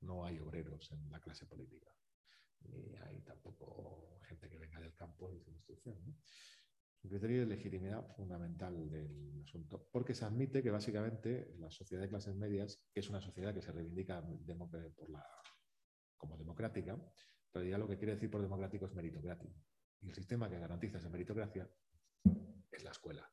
No 0.02 0.24
hay 0.24 0.38
obreros 0.38 0.88
en 0.92 1.11
la 1.11 1.20
clase 1.20 1.46
política. 1.46 1.90
Ni 2.61 2.94
hay 2.96 3.20
tampoco 3.22 4.20
gente 4.28 4.48
que 4.48 4.58
venga 4.58 4.78
del 4.78 4.94
campo 4.94 5.32
y 5.34 5.40
sin 5.40 5.54
instrucción. 5.54 5.98
¿no? 6.06 6.14
un 7.02 7.11
criterio 7.11 7.40
de 7.40 7.46
legitimidad 7.46 8.06
fundamental 8.14 8.90
del 8.90 9.42
asunto, 9.42 9.88
porque 9.90 10.14
se 10.14 10.26
admite 10.26 10.62
que 10.62 10.70
básicamente 10.70 11.54
la 11.58 11.70
sociedad 11.70 12.02
de 12.02 12.11
clases 12.11 12.36
medias, 12.36 12.78
que 12.92 13.00
es 13.00 13.08
una 13.08 13.22
sociedad 13.22 13.54
que 13.54 13.62
se 13.62 13.72
reivindica 13.72 14.22
por 14.22 15.11
la, 15.11 15.26
como 16.16 16.36
democrática, 16.36 16.98
pero 17.50 17.64
ya 17.64 17.78
lo 17.78 17.88
que 17.88 17.96
quiere 17.96 18.14
decir 18.14 18.30
por 18.30 18.42
democrático 18.42 18.84
es 18.84 18.94
meritocrático. 18.94 19.54
Y 20.03 20.09
el 20.09 20.14
sistema 20.14 20.48
que 20.48 20.59
garantiza 20.59 20.98
esa 20.98 21.09
meritocracia 21.09 21.68
es 22.70 22.84
la 22.84 22.90
escuela. 22.90 23.30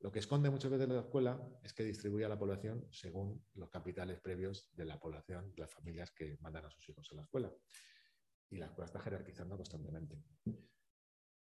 Lo 0.00 0.12
que 0.12 0.18
esconde 0.18 0.50
muchas 0.50 0.70
veces 0.70 0.88
la 0.88 1.00
escuela 1.00 1.40
es 1.62 1.72
que 1.72 1.82
distribuye 1.82 2.24
a 2.24 2.28
la 2.28 2.38
población 2.38 2.86
según 2.90 3.44
los 3.54 3.70
capitales 3.70 4.20
previos 4.20 4.70
de 4.76 4.84
la 4.84 5.00
población, 5.00 5.52
de 5.54 5.62
las 5.62 5.72
familias 5.72 6.10
que 6.10 6.36
mandan 6.40 6.66
a 6.66 6.70
sus 6.70 6.88
hijos 6.88 7.08
a 7.10 7.14
la 7.16 7.22
escuela. 7.22 7.52
Y 8.50 8.58
la 8.58 8.66
escuela 8.66 8.86
está 8.86 9.00
jerarquizando 9.00 9.56
constantemente. 9.56 10.22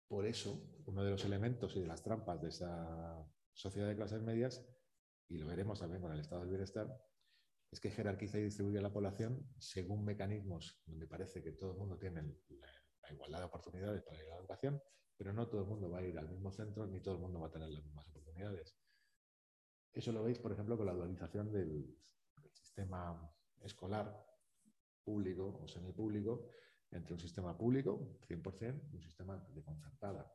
Por 0.07 0.24
eso, 0.24 0.82
uno 0.86 1.05
de 1.05 1.11
los 1.11 1.24
elementos 1.24 1.76
y 1.76 1.80
de 1.80 1.86
las 1.86 2.03
trampas 2.03 2.40
de 2.40 2.49
esa 2.49 3.22
sociedad 3.53 3.88
de 3.88 3.96
clases 3.96 4.22
medias, 4.22 4.64
y 5.28 5.36
lo 5.36 5.46
veremos 5.46 5.80
también 5.80 6.01
con 6.01 6.12
el 6.12 6.20
estado 6.20 6.40
del 6.40 6.51
bienestar, 6.51 6.88
es 7.70 7.80
que 7.80 7.90
jerarquiza 7.90 8.38
y 8.38 8.44
distribuye 8.44 8.78
a 8.78 8.82
la 8.82 8.92
población 8.92 9.46
según 9.59 10.05
mecanismos 10.05 10.80
donde 10.86 11.07
parece 11.07 11.42
que 11.42 11.53
todo 11.53 11.72
el 11.72 11.78
mundo 11.78 11.99
tiene 11.99 12.22
igualdad 13.12 13.40
de 13.40 13.44
oportunidades 13.44 14.02
para 14.02 14.18
ir 14.18 14.24
a 14.26 14.30
la 14.30 14.36
educación, 14.36 14.82
pero 15.16 15.32
no 15.32 15.48
todo 15.48 15.62
el 15.62 15.66
mundo 15.66 15.90
va 15.90 15.98
a 15.98 16.02
ir 16.02 16.18
al 16.18 16.28
mismo 16.28 16.50
centro 16.52 16.86
ni 16.86 17.00
todo 17.00 17.14
el 17.14 17.20
mundo 17.20 17.40
va 17.40 17.48
a 17.48 17.50
tener 17.50 17.68
las 17.68 17.84
mismas 17.84 18.06
oportunidades. 18.09 18.76
Eso 19.92 20.12
lo 20.12 20.22
veis, 20.22 20.38
por 20.38 20.52
ejemplo, 20.52 20.76
con 20.76 20.86
la 20.86 20.94
dualización 20.94 21.50
del, 21.52 21.96
sistema 22.52 23.30
escolar 23.61 24.24
público 25.02 25.61
o 25.62 25.68
semipúblico, 25.68 26.50
entre 26.90 27.14
un 27.14 27.20
sistema 27.20 27.56
público, 27.56 28.18
100%, 28.28 28.90
y 28.92 28.96
un 28.96 29.02
sistema 29.02 29.36
de 29.54 29.62
concertada, 29.62 30.32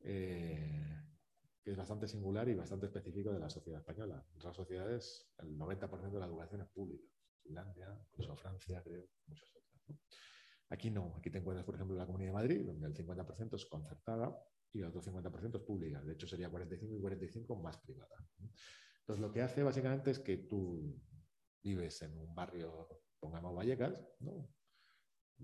eh, 0.00 1.02
que 1.62 1.70
es 1.70 1.76
bastante 1.76 2.08
singular 2.08 2.48
y 2.48 2.54
bastante 2.54 2.86
específico 2.86 3.32
de 3.32 3.40
la 3.40 3.50
sociedad 3.50 3.80
española. 3.80 4.24
En 4.30 4.36
otras 4.36 4.56
sociedades, 4.56 5.30
el 5.38 5.56
90% 5.56 6.10
de 6.10 6.20
la 6.20 6.26
educación 6.26 6.62
es 6.62 6.68
pública. 6.68 7.06
Finlandia, 7.42 7.94
incluso 8.10 8.36
Francia, 8.36 8.82
creo, 8.82 9.06
muchas 9.26 9.50
otras. 9.54 9.98
Aquí 10.74 10.90
no, 10.90 11.14
aquí 11.16 11.30
te 11.30 11.38
encuentras, 11.38 11.64
por 11.64 11.76
ejemplo, 11.76 11.96
la 11.96 12.04
Comunidad 12.04 12.30
de 12.30 12.34
Madrid, 12.34 12.66
donde 12.66 12.88
el 12.88 12.94
50% 12.94 13.54
es 13.54 13.64
concertada 13.66 14.36
y 14.72 14.80
el 14.80 14.86
otro 14.86 15.00
50% 15.00 15.54
es 15.56 15.62
pública. 15.62 16.02
De 16.02 16.14
hecho, 16.14 16.26
sería 16.26 16.50
45 16.50 16.96
y 16.96 17.00
45 17.00 17.56
más 17.62 17.78
privada. 17.78 18.16
Entonces, 18.98 19.22
lo 19.22 19.30
que 19.30 19.42
hace 19.42 19.62
básicamente 19.62 20.10
es 20.10 20.18
que 20.18 20.36
tú 20.38 21.00
vives 21.62 22.02
en 22.02 22.18
un 22.18 22.34
barrio, 22.34 22.88
pongamos 23.20 23.54
Vallecas, 23.54 23.94
¿no? 24.18 24.48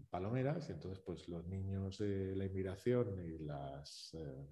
palomeras 0.09 0.69
y 0.69 0.73
entonces 0.73 1.03
pues 1.05 1.29
los 1.29 1.47
niños 1.47 1.99
de 1.99 2.35
la 2.37 2.45
inmigración 2.45 3.19
y 3.25 3.39
las 3.39 4.15
eh, 4.15 4.49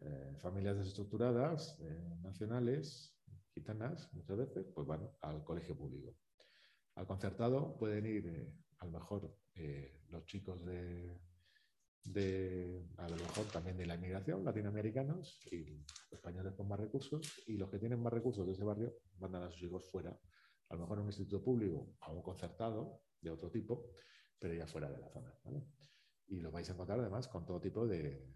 eh, 0.00 0.36
familias 0.38 0.76
desestructuradas 0.76 1.78
eh, 1.80 2.16
nacionales, 2.22 3.16
gitanas 3.54 4.12
muchas 4.12 4.36
veces, 4.36 4.66
pues 4.74 4.86
van 4.86 5.08
al 5.22 5.42
colegio 5.44 5.76
público. 5.76 6.16
Al 6.94 7.06
concertado 7.06 7.76
pueden 7.76 8.06
ir 8.06 8.52
a 8.78 8.86
lo 8.86 8.92
mejor 8.92 9.36
los 10.08 10.24
chicos 10.26 10.64
de, 10.64 11.20
de, 12.04 12.86
a 12.98 13.08
lo 13.08 13.16
mejor 13.16 13.46
también 13.46 13.76
de 13.76 13.86
la 13.86 13.94
inmigración, 13.94 14.44
latinoamericanos 14.44 15.40
y 15.52 15.84
españoles 16.10 16.54
con 16.54 16.68
más 16.68 16.80
recursos, 16.80 17.42
y 17.46 17.56
los 17.56 17.70
que 17.70 17.78
tienen 17.78 18.02
más 18.02 18.12
recursos 18.12 18.46
de 18.46 18.52
ese 18.52 18.64
barrio 18.64 18.94
mandan 19.18 19.44
a 19.44 19.50
sus 19.50 19.62
hijos 19.62 19.88
fuera, 19.90 20.18
a 20.68 20.74
lo 20.74 20.80
mejor 20.80 20.98
a 20.98 21.00
un 21.02 21.08
instituto 21.08 21.42
público, 21.42 21.96
a 22.00 22.12
un 22.12 22.22
concertado 22.22 23.02
de 23.20 23.30
otro 23.30 23.50
tipo, 23.50 23.90
pero 24.38 24.54
ya 24.54 24.66
fuera 24.66 24.90
de 24.90 24.98
la 24.98 25.08
zona. 25.08 25.32
Y 26.28 26.40
lo 26.40 26.50
vais 26.50 26.68
a 26.70 26.72
encontrar 26.72 27.00
además 27.00 27.28
con 27.28 27.44
todo 27.44 27.60
tipo 27.60 27.86
de, 27.86 28.26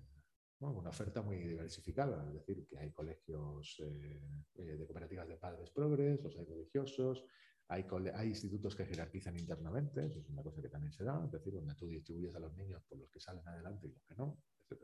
una 0.61 0.91
oferta 0.91 1.23
muy 1.23 1.39
diversificada, 1.39 2.27
es 2.29 2.35
decir, 2.35 2.67
que 2.67 2.79
hay 2.79 2.91
colegios 2.91 3.77
eh, 3.81 4.21
eh, 4.55 4.77
de 4.77 4.87
cooperativas 4.87 5.29
de 5.29 5.37
padres 5.37 5.71
progres, 5.71 6.23
los 6.23 6.37
hay 6.39 6.45
religiosos, 6.45 7.25
hay, 7.69 7.85
hay, 8.15 8.29
institutos 8.29 8.75
que 8.75 8.85
jerarquizan 8.85 9.37
internamente, 9.39 10.07
eso 10.07 10.21
es 10.21 10.29
una 10.29 10.43
cosa 10.43 10.61
que 10.61 10.69
también 10.69 10.93
se 10.93 11.05
da, 11.05 11.23
es 11.25 11.33
decir, 11.33 11.53
donde 11.53 11.75
tú 11.75 11.89
distribuyes 11.89 12.35
a 12.35 12.41
los 12.41 12.55
niños 12.57 12.83
por 12.89 12.99
los 12.99 13.11
que 13.11 13.21
salen 13.21 13.47
adelante 13.49 13.87
y 13.87 13.91
los 13.91 14.03
que 14.05 14.15
no, 14.15 14.39
etc. 14.69 14.83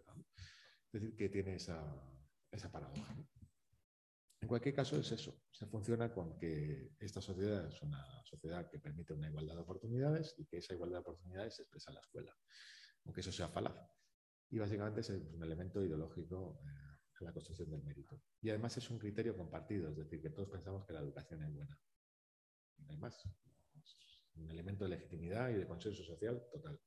Es 0.92 1.00
decir, 1.00 1.16
que 1.16 1.28
tiene 1.28 1.56
esa, 1.56 1.80
esa 2.50 2.70
paradoja. 2.70 3.14
En 4.42 4.48
cualquier 4.48 4.74
caso 4.74 4.96
es 4.96 5.12
eso, 5.12 5.42
se 5.50 5.66
funciona 5.66 6.12
con 6.12 6.38
que 6.38 6.94
esta 6.98 7.20
sociedad 7.20 7.66
es 7.66 7.82
una 7.82 8.02
sociedad 8.24 8.70
que 8.70 8.78
permite 8.78 9.12
una 9.12 9.28
igualdad 9.28 9.54
de 9.54 9.60
oportunidades 9.60 10.34
y 10.38 10.46
que 10.46 10.58
esa 10.58 10.72
igualdad 10.72 10.98
de 10.98 11.02
oportunidades 11.02 11.56
se 11.56 11.62
expresa 11.62 11.90
en 11.90 11.96
la 11.96 12.00
escuela, 12.00 12.34
aunque 13.04 13.20
eso 13.20 13.32
sea 13.32 13.48
falaz. 13.48 13.76
Y 14.48 14.58
básicamente 14.58 15.02
es 15.02 15.10
un 15.10 15.42
elemento 15.42 15.84
ideológico 15.84 16.58
eh, 16.64 16.90
en 17.20 17.26
la 17.26 17.32
construcción 17.32 17.70
del 17.70 17.82
mérito. 17.82 18.22
Y 18.40 18.48
además 18.48 18.76
es 18.78 18.90
un 18.90 18.98
criterio 18.98 19.36
compartido, 19.36 19.90
es 19.90 19.96
decir, 19.96 20.22
que 20.22 20.30
todos 20.30 20.48
pensamos 20.48 20.86
que 20.86 20.94
la 20.94 21.00
educación 21.00 21.42
es 21.42 21.52
buena. 21.52 21.78
Hay 22.88 22.96
más. 22.96 23.22
Un 24.36 24.50
elemento 24.50 24.84
de 24.84 24.90
legitimidad 24.90 25.50
y 25.50 25.54
de 25.54 25.66
consenso 25.66 26.02
social 26.02 26.42
total. 26.50 26.80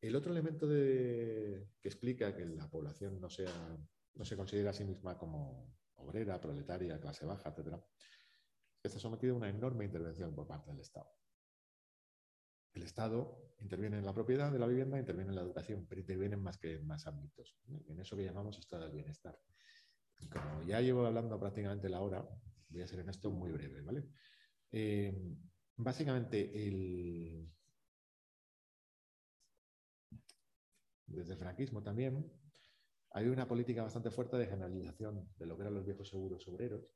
El 0.00 0.16
otro 0.16 0.32
elemento 0.32 0.68
que 0.68 1.68
explica 1.82 2.34
que 2.34 2.44
la 2.44 2.68
población 2.68 3.20
no, 3.20 3.30
sea, 3.30 3.78
no 4.14 4.24
se 4.24 4.36
considera 4.36 4.70
a 4.70 4.74
sí 4.74 4.84
misma 4.84 5.16
como 5.16 5.76
obrera, 5.94 6.40
proletaria, 6.40 7.00
clase 7.00 7.24
baja, 7.24 7.54
etc., 7.56 7.80
está 8.82 8.98
sometido 8.98 9.34
a 9.34 9.36
una 9.36 9.48
enorme 9.48 9.84
intervención 9.84 10.34
por 10.34 10.46
parte 10.46 10.72
del 10.72 10.80
Estado. 10.80 11.08
El 12.74 12.82
Estado 12.82 13.54
interviene 13.60 13.98
en 13.98 14.04
la 14.04 14.12
propiedad 14.12 14.50
de 14.50 14.58
la 14.58 14.66
vivienda, 14.66 14.98
interviene 14.98 15.30
en 15.30 15.36
la 15.36 15.42
educación, 15.42 15.86
pero 15.88 16.00
interviene 16.00 16.36
más 16.36 16.58
que 16.58 16.74
en 16.74 16.86
más 16.86 17.06
ámbitos, 17.06 17.56
en 17.86 18.00
eso 18.00 18.16
que 18.16 18.24
llamamos 18.24 18.58
estado 18.58 18.82
del 18.82 18.92
bienestar. 18.92 19.38
Y 20.18 20.28
como 20.28 20.62
ya 20.62 20.80
llevo 20.80 21.06
hablando 21.06 21.38
prácticamente 21.38 21.88
la 21.88 22.00
hora, 22.00 22.28
voy 22.68 22.82
a 22.82 22.86
ser 22.88 23.00
en 23.00 23.10
esto 23.10 23.30
muy 23.30 23.52
breve, 23.52 23.82
¿vale? 23.82 24.08
Eh, 24.72 25.14
básicamente, 25.76 26.50
desde 31.06 31.32
el 31.34 31.38
franquismo 31.38 31.82
también, 31.82 32.32
hay 33.10 33.26
una 33.26 33.46
política 33.46 33.82
bastante 33.82 34.10
fuerte 34.10 34.38
de 34.38 34.46
generalización 34.46 35.28
de 35.36 35.46
lo 35.46 35.56
que 35.56 35.62
eran 35.62 35.74
los 35.74 35.84
viejos 35.84 36.08
seguros 36.08 36.48
obreros 36.48 36.88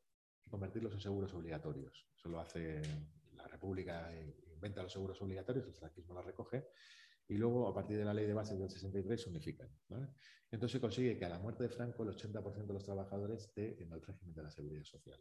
y 0.44 0.48
convertirlos 0.48 0.94
en 0.94 1.00
seguros 1.00 1.34
obligatorios. 1.34 2.08
Eso 2.16 2.28
lo 2.30 2.40
hace 2.40 2.80
la 3.34 3.46
República, 3.46 4.14
eh, 4.14 4.34
inventa 4.54 4.82
los 4.82 4.92
seguros 4.92 5.20
obligatorios, 5.20 5.66
el 5.66 5.74
franquismo 5.74 6.14
la 6.14 6.22
recoge 6.22 6.68
y 7.28 7.36
luego 7.36 7.68
a 7.68 7.74
partir 7.74 7.98
de 7.98 8.04
la 8.04 8.14
ley 8.14 8.26
de 8.26 8.32
bases 8.32 8.58
del 8.58 8.70
63 8.70 9.20
se 9.20 9.28
unifican. 9.28 9.68
Entonces 10.50 10.72
se 10.72 10.80
consigue 10.80 11.18
que 11.18 11.24
a 11.26 11.28
la 11.28 11.38
muerte 11.38 11.64
de 11.64 11.68
Franco 11.68 12.04
el 12.04 12.10
80% 12.10 12.66
de 12.66 12.72
los 12.72 12.84
trabajadores 12.84 13.42
esté 13.42 13.82
en 13.82 13.92
el 13.92 14.00
régimen 14.00 14.34
de 14.34 14.42
la 14.42 14.50
seguridad 14.50 14.84
social. 14.84 15.20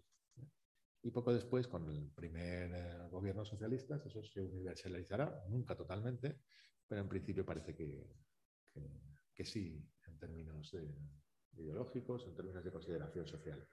Y 1.06 1.12
poco 1.12 1.32
después, 1.32 1.68
con 1.68 1.88
el 1.88 2.10
primer 2.10 2.72
eh, 2.74 3.08
gobierno 3.12 3.46
socialista, 3.46 4.02
eso 4.04 4.24
se 4.24 4.42
universalizará, 4.42 5.46
nunca 5.50 5.76
totalmente, 5.76 6.40
pero 6.88 7.02
en 7.02 7.08
principio 7.08 7.46
parece 7.46 7.76
que, 7.76 8.10
que, 9.32 9.46
sí, 9.46 9.88
en 10.08 10.18
términos 10.18 10.76
ideológicos, 11.54 12.26
en 12.26 12.34
términos 12.34 12.64
de 12.64 12.72
consideración 12.72 13.28
social. 13.28 13.68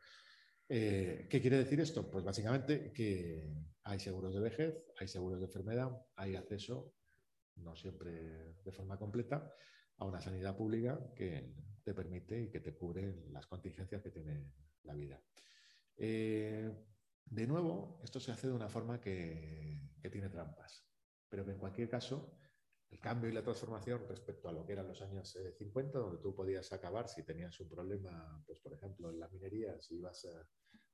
Eh, 0.68 1.26
¿Qué 1.30 1.40
quiere 1.40 1.56
decir 1.56 1.80
esto? 1.80 2.10
Pues 2.10 2.22
básicamente 2.22 2.92
que 2.92 3.50
hay 3.84 3.98
seguros 3.98 4.34
de 4.34 4.40
vejez, 4.40 4.84
hay 4.98 5.08
seguros 5.08 5.40
de 5.40 5.46
enfermedad, 5.46 5.90
hay 6.16 6.36
acceso, 6.36 6.96
no 7.56 7.74
siempre 7.74 8.56
de 8.62 8.72
forma 8.72 8.98
completa, 8.98 9.50
a 9.96 10.04
una 10.04 10.20
sanidad 10.20 10.54
pública 10.54 11.00
que 11.16 11.54
te 11.82 11.94
permite 11.94 12.42
y 12.42 12.50
que 12.50 12.60
te 12.60 12.74
cubre 12.74 13.24
las 13.30 13.46
contingencias 13.46 14.02
que 14.02 14.10
tiene 14.10 14.52
la 14.82 14.92
vida. 14.92 15.18
Eh, 15.96 16.70
de 17.26 17.46
nuevo, 17.46 18.00
esto 18.02 18.20
se 18.20 18.32
hace 18.32 18.48
de 18.48 18.52
una 18.52 18.68
forma 18.68 19.00
que, 19.00 19.80
tiene 20.10 20.28
trampas, 20.28 20.84
pero 21.28 21.44
que 21.44 21.52
en 21.52 21.58
cualquier 21.58 21.88
caso, 21.88 22.38
el 22.90 23.00
cambio 23.00 23.30
y 23.30 23.32
la 23.32 23.42
transformación 23.42 24.06
respecto 24.08 24.48
a 24.48 24.52
lo 24.52 24.66
que 24.66 24.72
eran 24.72 24.88
los 24.88 25.00
años 25.00 25.38
50, 25.58 25.98
eh, 25.98 26.00
donde 26.02 26.18
tú 26.18 26.34
podías 26.34 26.72
acabar 26.72 27.08
si 27.08 27.22
tenías 27.22 27.58
un 27.60 27.68
problema, 27.68 28.42
pues 28.46 28.58
por 28.60 28.74
ejemplo, 28.74 29.10
en 29.10 29.20
la 29.20 29.28
minería, 29.28 29.80
si 29.80 29.96
ibas 29.96 30.26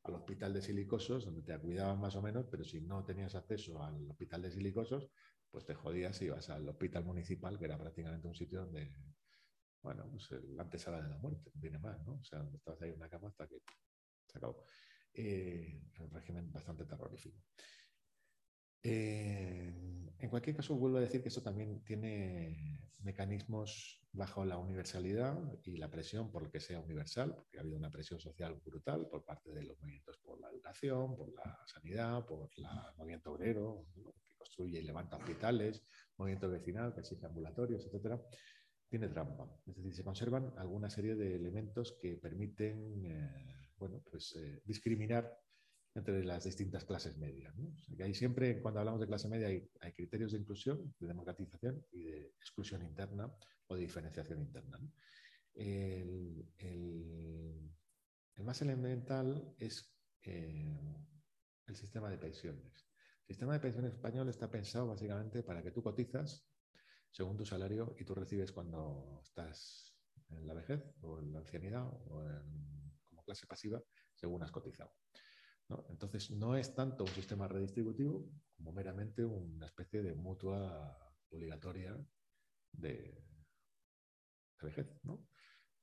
al 0.04 0.14
hospital 0.14 0.52
de 0.52 0.62
silicosos, 0.62 1.24
donde 1.24 1.42
te 1.42 1.58
cuidaban 1.58 1.98
más 2.00 2.14
o 2.16 2.22
menos, 2.22 2.46
pero 2.50 2.64
si 2.64 2.80
no 2.82 3.04
tenías 3.04 3.34
acceso 3.34 3.82
al 3.82 4.08
hospital 4.10 4.42
de 4.42 4.50
silicosos, 4.52 5.10
pues 5.50 5.64
te 5.64 5.74
jodías 5.74 6.20
y 6.22 6.26
ibas 6.26 6.50
al 6.50 6.68
hospital 6.68 7.04
municipal, 7.04 7.58
que 7.58 7.64
era 7.64 7.78
prácticamente 7.78 8.28
un 8.28 8.34
sitio 8.34 8.60
donde, 8.60 8.94
bueno, 9.82 10.08
pues 10.10 10.30
la 10.50 10.62
antesala 10.62 11.02
de 11.02 11.08
la 11.08 11.16
muerte, 11.16 11.50
no 11.54 11.60
tiene 11.60 11.78
más, 11.78 12.00
¿no? 12.06 12.14
O 12.14 12.24
sea, 12.24 12.40
donde 12.40 12.58
estabas 12.58 12.82
ahí 12.82 12.90
en 12.90 12.96
una 12.96 13.08
cama 13.08 13.28
hasta 13.28 13.48
que 13.48 13.62
se 14.26 14.38
acabó. 14.38 14.64
Eh, 15.20 15.82
un 15.98 16.10
régimen 16.12 16.52
bastante 16.52 16.84
terrorífico. 16.84 17.42
Eh, 18.84 19.74
en 20.16 20.30
cualquier 20.30 20.54
caso, 20.54 20.76
vuelvo 20.76 20.98
a 20.98 21.00
decir 21.00 21.20
que 21.20 21.28
esto 21.28 21.42
también 21.42 21.82
tiene 21.82 22.88
mecanismos 23.00 24.06
bajo 24.12 24.44
la 24.44 24.58
universalidad 24.58 25.36
y 25.64 25.76
la 25.76 25.90
presión 25.90 26.30
por 26.30 26.44
lo 26.44 26.50
que 26.52 26.60
sea 26.60 26.78
universal, 26.78 27.34
porque 27.34 27.58
ha 27.58 27.62
habido 27.62 27.76
una 27.76 27.90
presión 27.90 28.20
social 28.20 28.60
brutal 28.64 29.08
por 29.08 29.24
parte 29.24 29.50
de 29.50 29.64
los 29.64 29.76
movimientos 29.80 30.18
por 30.18 30.40
la 30.40 30.50
educación, 30.50 31.16
por 31.16 31.34
la 31.34 31.64
sanidad, 31.66 32.24
por 32.24 32.48
el 32.56 32.64
movimiento 32.96 33.32
obrero, 33.32 33.86
que 34.24 34.36
construye 34.36 34.78
y 34.78 34.84
levanta 34.84 35.16
hospitales, 35.16 35.84
movimiento 36.16 36.48
vecinal 36.48 36.94
que 36.94 37.00
exige 37.00 37.26
ambulatorios, 37.26 37.84
etcétera, 37.84 38.22
tiene 38.88 39.08
trampa. 39.08 39.52
Es 39.66 39.74
decir, 39.74 39.94
se 39.96 40.04
conservan 40.04 40.52
alguna 40.58 40.88
serie 40.88 41.16
de 41.16 41.34
elementos 41.34 41.98
que 42.00 42.16
permiten 42.16 43.04
eh, 43.04 43.57
bueno, 43.78 44.02
pues, 44.10 44.34
eh, 44.36 44.60
discriminar 44.64 45.38
entre 45.94 46.24
las 46.24 46.44
distintas 46.44 46.84
clases 46.84 47.16
medias. 47.16 47.54
hay 47.98 48.14
siempre, 48.14 48.60
cuando 48.60 48.80
hablamos 48.80 49.00
de 49.00 49.06
clase 49.06 49.28
media, 49.28 49.48
hay, 49.48 49.92
criterios 49.92 50.32
de 50.32 50.38
inclusión, 50.38 50.94
de 50.98 51.06
democratización 51.08 51.84
y 51.90 52.04
de 52.04 52.26
exclusión 52.38 52.82
interna 52.82 53.32
o 53.66 53.74
de 53.74 53.80
diferenciación 53.80 54.40
interna. 54.40 54.78
El, 55.54 56.46
más 58.44 58.62
elemental 58.62 59.54
es 59.58 59.92
eh, 60.22 61.04
el 61.66 61.76
sistema 61.76 62.08
de 62.08 62.16
pensiones. 62.16 62.88
El 63.26 63.34
sistema 63.34 63.52
de 63.52 63.60
pensiones 63.60 63.92
español 63.92 64.28
está 64.28 64.50
pensado 64.50 64.86
básicamente 64.86 65.42
para 65.42 65.62
que 65.62 65.70
tú 65.70 65.82
cotizas 65.82 66.48
según 67.10 67.36
tu 67.36 67.44
salario 67.44 67.94
y 67.98 68.04
tú 68.04 68.14
recibes 68.14 68.52
cuando 68.52 69.20
estás 69.22 69.94
en 70.30 70.46
la 70.46 70.54
vejez 70.54 70.82
o 71.02 71.18
en 71.18 71.32
la 71.32 71.40
ancianidad 71.40 71.86
o 71.86 72.22
como 72.22 72.77
clase 73.28 73.46
pasiva 73.46 73.82
según 74.14 74.42
has 74.42 74.50
cotizado. 74.50 74.92
Entonces, 75.90 76.30
no 76.30 76.56
es 76.56 76.74
tanto 76.74 77.04
un 77.04 77.10
sistema 77.10 77.46
redistributivo 77.46 78.26
como 78.56 78.72
meramente 78.72 79.22
una 79.24 79.66
especie 79.66 80.02
de 80.02 80.14
mutua 80.14 80.98
obligatoria 81.28 81.94
de, 82.72 83.22
vejez. 84.62 84.88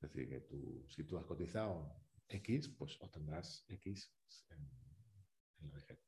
decir, 0.00 0.28
que 0.28 0.40
tú, 0.40 0.84
si 0.88 1.04
tú 1.04 1.16
has 1.16 1.24
cotizado 1.24 2.02
X, 2.28 2.68
pues 2.76 2.98
obtendrás 3.00 3.64
X 3.68 4.12
en, 4.50 5.68
la 5.68 5.74
vejez. 5.74 5.98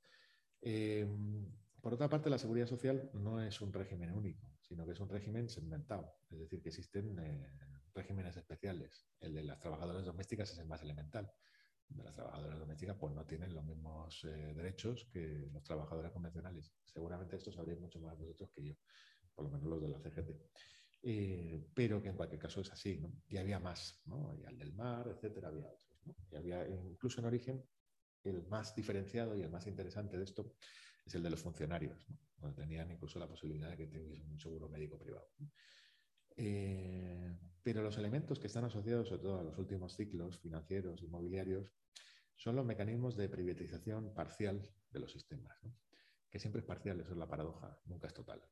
Em, 0.61 1.47
por 1.81 1.95
otra 1.95 2.09
parte, 2.09 2.29
la 2.29 2.39
seguridad 2.39 2.67
social 2.67 3.11
no 3.15 3.41
es 3.41 3.61
un 3.61 3.73
régimen 3.73 4.13
único, 4.13 4.59
sino 4.61 4.85
que 4.85 4.93
es 4.93 5.01
un 5.01 5.09
régimen 5.09 5.49
segmentado. 5.49 6.17
Es 6.31 6.41
decir, 6.41 6.61
que 6.61 6.71
existen 6.71 7.17
eh, 7.21 7.49
regímenes 7.99 8.37
especiales. 8.37 9.07
El 9.21 9.35
de 9.35 9.43
las 9.43 9.59
trabajadoras 9.59 10.05
domésticas 10.05 10.51
es 10.51 10.59
el 10.59 10.67
más 10.67 10.83
elemental 10.83 11.31
de 11.89 12.05
las 12.05 12.15
trabajadoras 12.15 12.59
domésticas 12.59 12.97
pues 12.97 13.15
no 13.15 13.25
tienen 13.25 13.55
los 13.55 13.65
mismos 13.65 14.25
eh, 14.25 14.53
derechos 14.55 15.09
que 15.13 15.49
los 15.53 15.63
trabajadores 15.63 16.13
convencionales. 16.13 16.73
Seguramente 16.85 17.37
esto 17.37 17.51
sabréis 17.51 17.81
mucho 17.81 18.01
más 18.01 18.19
vosotros 18.19 18.51
que 18.55 18.65
yo, 18.65 18.75
por 19.35 19.45
lo 19.45 19.51
menos 19.51 19.67
los 19.67 19.83
de 19.83 19.89
la 19.89 19.99
CGT. 19.99 20.31
Eh, 21.03 21.65
pero 21.75 22.03
que 22.03 22.09
en 22.09 22.17
cualquier 22.17 22.41
caso 22.41 22.61
es 22.61 22.71
así, 22.73 22.99
¿no? 22.99 23.23
Y 23.29 23.37
había 23.37 23.61
más, 23.61 24.03
¿no? 24.05 24.35
Y 24.37 24.45
al 24.45 24.59
del 24.59 24.75
mar, 24.75 25.09
etcétera, 25.09 25.49
había 25.49 25.67
otros. 25.67 25.89
Y 26.31 26.37
había, 26.37 26.69
incluso 26.69 27.21
en 27.21 27.27
origen, 27.27 27.65
el 28.25 28.47
más 28.49 28.75
diferenciado 28.75 29.37
y 29.37 29.43
el 29.43 29.51
más 29.51 29.67
interesante 29.67 30.19
de 30.19 30.25
esto 30.25 30.57
es 31.07 31.15
el 31.15 31.23
de 31.23 31.31
los 31.31 31.41
funcionarios, 31.41 32.09
¿no? 32.11 32.19
Donde 32.37 32.63
tenían 32.63 32.91
incluso 32.91 33.19
la 33.19 33.29
posibilidad 33.29 33.71
de 33.71 33.77
que 33.77 33.87
tuviesen 33.87 34.31
un 34.31 34.41
seguro 34.41 34.69
médico 34.69 34.99
privado. 34.99 35.29
Eh, 36.37 37.37
pero 37.69 37.83
los 37.83 37.99
elementos 37.99 38.39
que 38.39 38.47
están 38.47 38.65
asociados 38.65 39.09
sobre 39.09 39.21
todo 39.21 39.41
a 39.41 39.43
los 39.43 39.59
últimos 39.59 39.95
ciclos 39.95 40.39
financieros, 40.39 41.03
inmobiliarios, 41.03 41.71
son 42.35 42.57
los 42.57 42.65
mecanismos 42.65 43.15
de 43.15 43.29
privatización 43.29 44.15
parcial 44.15 44.67
de 44.91 44.99
los 44.99 45.13
sistemas, 45.13 45.55
que 46.31 46.39
siempre 46.39 46.61
es 46.61 46.67
parcial, 46.67 46.99
eso 46.99 47.11
es 47.11 47.19
la 47.19 47.29
paradoja, 47.29 47.79
nunca 47.85 48.07
es 48.07 48.15
total. 48.15 48.43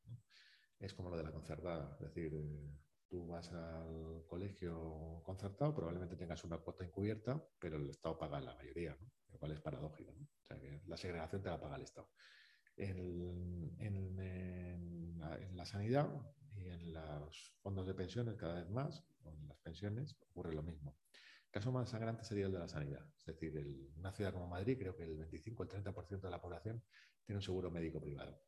Es 0.77 0.93
como 0.93 1.09
lo 1.09 1.17
de 1.17 1.23
la 1.23 1.31
concertada, 1.31 1.97
es 1.99 2.13
decir, 2.13 2.31
eh, 2.31 2.77
tú 3.07 3.25
vas 3.25 3.51
al 3.53 4.23
colegio 4.27 5.23
concertado, 5.25 5.73
probablemente 5.73 6.15
tengas 6.15 6.43
una 6.43 6.59
cuota 6.59 6.85
encubierta, 6.85 7.43
pero 7.57 7.77
el 7.77 7.89
Estado 7.89 8.19
paga 8.19 8.39
la 8.39 8.53
mayoría, 8.53 8.95
lo 9.31 9.39
cual 9.39 9.51
es 9.53 9.61
paradójico. 9.61 10.11
O 10.11 10.45
sea, 10.45 10.59
que 10.59 10.83
la 10.85 10.95
segregación 10.95 11.41
te 11.41 11.49
la 11.49 11.59
paga 11.59 11.77
el 11.77 11.81
Estado. 11.81 12.11
En, 12.75 13.75
en, 13.79 15.17
la, 15.55 15.65
sanidad 15.65 16.07
en 16.71 16.93
los 16.93 17.55
fondos 17.61 17.85
de 17.87 17.93
pensiones 17.93 18.35
cada 18.35 18.55
vez 18.55 18.69
más, 18.69 19.03
en 19.25 19.47
las 19.47 19.57
pensiones, 19.59 20.15
ocurre 20.29 20.53
lo 20.53 20.63
mismo. 20.63 20.97
El 21.45 21.51
caso 21.51 21.71
más 21.71 21.89
sangrante 21.89 22.23
sería 22.23 22.45
el 22.45 22.51
de 22.51 22.59
la 22.59 22.67
sanidad. 22.67 23.05
Es 23.19 23.25
decir, 23.25 23.57
en 23.57 23.91
una 23.97 24.11
ciudad 24.11 24.33
como 24.33 24.47
Madrid, 24.47 24.77
creo 24.77 24.95
que 24.95 25.03
el 25.03 25.17
25 25.17 25.63
o 25.63 25.65
el 25.65 25.69
30% 25.69 26.21
de 26.21 26.29
la 26.29 26.41
población 26.41 26.83
tiene 27.25 27.37
un 27.37 27.43
seguro 27.43 27.71
médico 27.71 27.99
privado. 27.99 28.41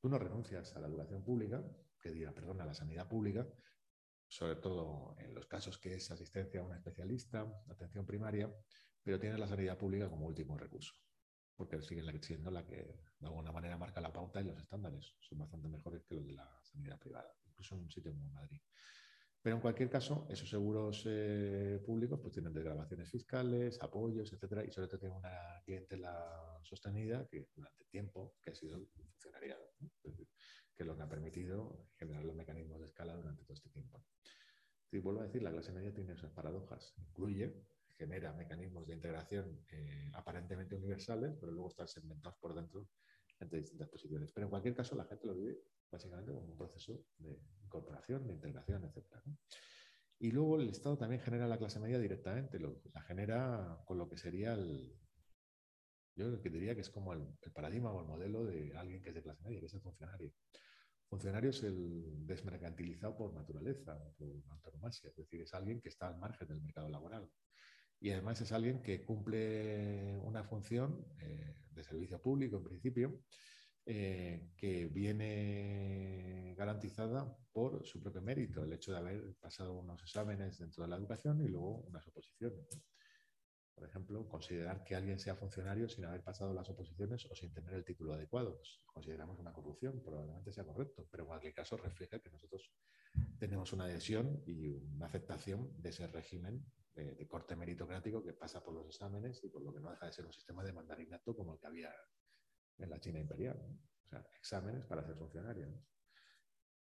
Tú 0.00 0.08
no 0.08 0.18
renuncias 0.18 0.74
a 0.76 0.80
la 0.80 0.88
educación 0.88 1.24
pública, 1.24 1.62
que 2.00 2.10
diga, 2.10 2.32
perdón, 2.32 2.60
a 2.60 2.66
la 2.66 2.74
sanidad 2.74 3.08
pública, 3.08 3.46
sobre 4.28 4.56
todo 4.56 5.16
en 5.18 5.34
los 5.34 5.46
casos 5.46 5.78
que 5.78 5.94
es 5.94 6.10
asistencia 6.10 6.60
a 6.60 6.64
un 6.64 6.74
especialista, 6.74 7.46
atención 7.68 8.06
primaria, 8.06 8.52
pero 9.02 9.18
tienes 9.18 9.38
la 9.38 9.46
sanidad 9.46 9.78
pública 9.78 10.08
como 10.08 10.26
último 10.26 10.56
recurso 10.56 10.94
porque 11.56 11.80
sigue 11.80 12.02
siendo 12.22 12.50
la 12.50 12.64
que 12.64 12.76
de 13.18 13.26
alguna 13.26 13.50
manera 13.50 13.78
marca 13.78 14.00
la 14.00 14.12
pauta 14.12 14.40
y 14.40 14.44
los 14.44 14.58
estándares 14.58 15.14
son 15.20 15.38
bastante 15.38 15.68
mejores 15.68 16.04
que 16.04 16.14
los 16.14 16.26
de 16.26 16.34
la 16.34 16.60
sanidad 16.62 16.98
privada, 16.98 17.34
incluso 17.56 17.74
en 17.74 17.82
un 17.82 17.90
sitio 17.90 18.12
como 18.12 18.28
Madrid. 18.30 18.60
Pero 19.40 19.56
en 19.56 19.62
cualquier 19.62 19.88
caso, 19.88 20.26
esos 20.28 20.50
seguros 20.50 21.04
eh, 21.06 21.80
públicos 21.84 22.18
pues 22.20 22.32
tienen 22.32 22.52
desgrabaciones 22.52 23.08
fiscales, 23.08 23.80
apoyos, 23.80 24.32
etcétera, 24.32 24.64
y 24.64 24.72
sobre 24.72 24.88
todo 24.88 24.98
tienen 24.98 25.18
una 25.18 25.62
clientela 25.64 26.58
sostenida 26.62 27.26
que 27.28 27.48
durante 27.54 27.84
tiempo, 27.84 28.34
que 28.42 28.50
ha 28.50 28.54
sido 28.54 28.76
el 28.76 28.88
funcionariado, 28.88 29.70
que 30.00 30.82
es 30.82 30.86
lo 30.86 30.96
que 30.96 31.02
ha 31.02 31.08
permitido 31.08 31.86
generar 31.96 32.24
los 32.24 32.34
mecanismos 32.34 32.80
de 32.80 32.86
escala 32.86 33.14
durante 33.14 33.44
todo 33.44 33.54
este 33.54 33.70
tiempo. 33.70 34.04
Y 34.90 34.98
vuelvo 34.98 35.20
a 35.20 35.24
decir, 35.26 35.42
la 35.42 35.52
clase 35.52 35.72
media 35.72 35.94
tiene 35.94 36.14
esas 36.14 36.32
paradojas. 36.32 36.94
Incluye 36.98 37.54
genera 37.96 38.32
mecanismos 38.32 38.86
de 38.86 38.94
integración 38.94 39.64
eh, 39.70 40.10
aparentemente 40.14 40.74
universales, 40.74 41.36
pero 41.40 41.52
luego 41.52 41.68
están 41.68 41.88
segmentados 41.88 42.36
por 42.38 42.54
dentro 42.54 42.88
entre 43.40 43.60
distintas 43.60 43.88
posiciones. 43.88 44.32
Pero 44.32 44.46
en 44.46 44.50
cualquier 44.50 44.74
caso, 44.74 44.94
la 44.94 45.04
gente 45.04 45.26
lo 45.26 45.34
vive 45.34 45.58
básicamente 45.90 46.32
como 46.32 46.46
un 46.46 46.56
proceso 46.56 47.04
de 47.18 47.38
incorporación, 47.62 48.26
de 48.26 48.34
integración, 48.34 48.84
etc. 48.84 49.04
Y 50.18 50.30
luego 50.30 50.56
el 50.56 50.68
Estado 50.68 50.96
también 50.96 51.20
genera 51.20 51.46
la 51.46 51.58
clase 51.58 51.78
media 51.78 51.98
directamente, 51.98 52.58
la 52.58 53.02
genera 53.02 53.82
con 53.84 53.98
lo 53.98 54.08
que 54.08 54.16
sería 54.16 54.54
el, 54.54 54.96
yo 56.16 56.34
diría 56.38 56.74
que 56.74 56.80
es 56.80 56.90
como 56.90 57.12
el, 57.12 57.26
paradigma 57.52 57.92
o 57.92 58.00
el 58.00 58.06
modelo 58.06 58.44
de 58.44 58.74
alguien 58.76 59.02
que 59.02 59.10
es 59.10 59.14
de 59.14 59.22
clase 59.22 59.42
media, 59.44 59.60
que 59.60 59.66
es 59.66 59.74
el 59.74 59.82
funcionario. 59.82 60.32
Funcionario 61.08 61.50
es 61.50 61.62
el 61.62 62.26
desmercantilizado 62.26 63.16
por 63.16 63.34
naturaleza, 63.34 63.96
por 64.16 64.42
antonomasia, 64.48 65.10
es 65.10 65.16
decir, 65.16 65.42
es 65.42 65.54
alguien 65.54 65.80
que 65.80 65.90
está 65.90 66.08
al 66.08 66.18
margen 66.18 66.48
del 66.48 66.62
mercado 66.62 66.88
laboral 66.88 67.30
y 68.00 68.10
además 68.10 68.40
es 68.40 68.52
alguien 68.52 68.82
que 68.82 69.04
cumple 69.04 70.18
una 70.18 70.44
función 70.44 71.06
eh, 71.20 71.56
de 71.70 71.84
servicio 71.84 72.20
público 72.20 72.58
en 72.58 72.64
principio, 72.64 73.22
eh, 73.88 74.50
que 74.56 74.86
viene 74.86 76.54
garantizada 76.56 77.36
por 77.52 77.86
su 77.86 78.02
propio 78.02 78.20
mérito, 78.20 78.64
el 78.64 78.72
hecho 78.72 78.92
de 78.92 78.98
haber 78.98 79.36
pasado 79.36 79.74
unos 79.74 80.02
exámenes 80.02 80.58
dentro 80.58 80.82
de 80.82 80.90
la 80.90 80.96
educación 80.96 81.40
y 81.40 81.48
luego 81.48 81.82
unas 81.82 82.06
oposiciones. 82.08 82.66
por 83.74 83.86
ejemplo, 83.86 84.26
considerar 84.26 84.82
que 84.84 84.94
alguien 84.96 85.18
sea 85.18 85.36
funcionario 85.36 85.86
sin 85.86 86.06
haber 86.06 86.22
pasado 86.24 86.54
las 86.54 86.68
oposiciones 86.70 87.26
o 87.30 87.36
sin 87.36 87.52
tener 87.52 87.74
el 87.74 87.84
título 87.84 88.14
adecuado. 88.14 88.56
Pues 88.56 88.80
consideramos 88.86 89.38
una 89.38 89.52
corrupción, 89.52 90.02
probablemente 90.02 90.50
sea 90.50 90.64
correcto, 90.64 91.06
pero 91.10 91.24
en 91.24 91.28
cualquier 91.28 91.52
caso 91.52 91.76
refleja 91.76 92.18
que 92.18 92.30
nosotros 92.30 92.72
tenemos 93.38 93.72
una 93.74 93.84
adhesión 93.84 94.42
y 94.46 94.70
una 94.94 95.06
aceptación 95.06 95.70
de 95.80 95.90
ese 95.90 96.06
régimen 96.06 96.64
de, 96.96 97.28
corte 97.28 97.54
meritocrático 97.54 98.22
que 98.22 98.32
pasa 98.32 98.64
por 98.64 98.74
los 98.74 98.86
exámenes 98.86 99.42
y 99.44 99.48
por 99.48 99.62
lo 99.62 99.72
que 99.72 99.80
no 99.80 99.90
deja 99.90 100.06
de 100.06 100.12
ser 100.12 100.26
un 100.26 100.32
sistema 100.32 100.64
de 100.64 100.72
mandarinato 100.72 101.36
como 101.36 101.54
el 101.54 101.60
que 101.60 101.66
había 101.66 101.94
en 102.78 102.90
la 102.90 102.98
China 102.98 103.20
imperial. 103.20 103.58
O 104.04 104.08
sea, 104.08 104.26
exámenes 104.34 104.84
para 104.86 105.04
ser 105.04 105.16
funcionario. 105.16 105.66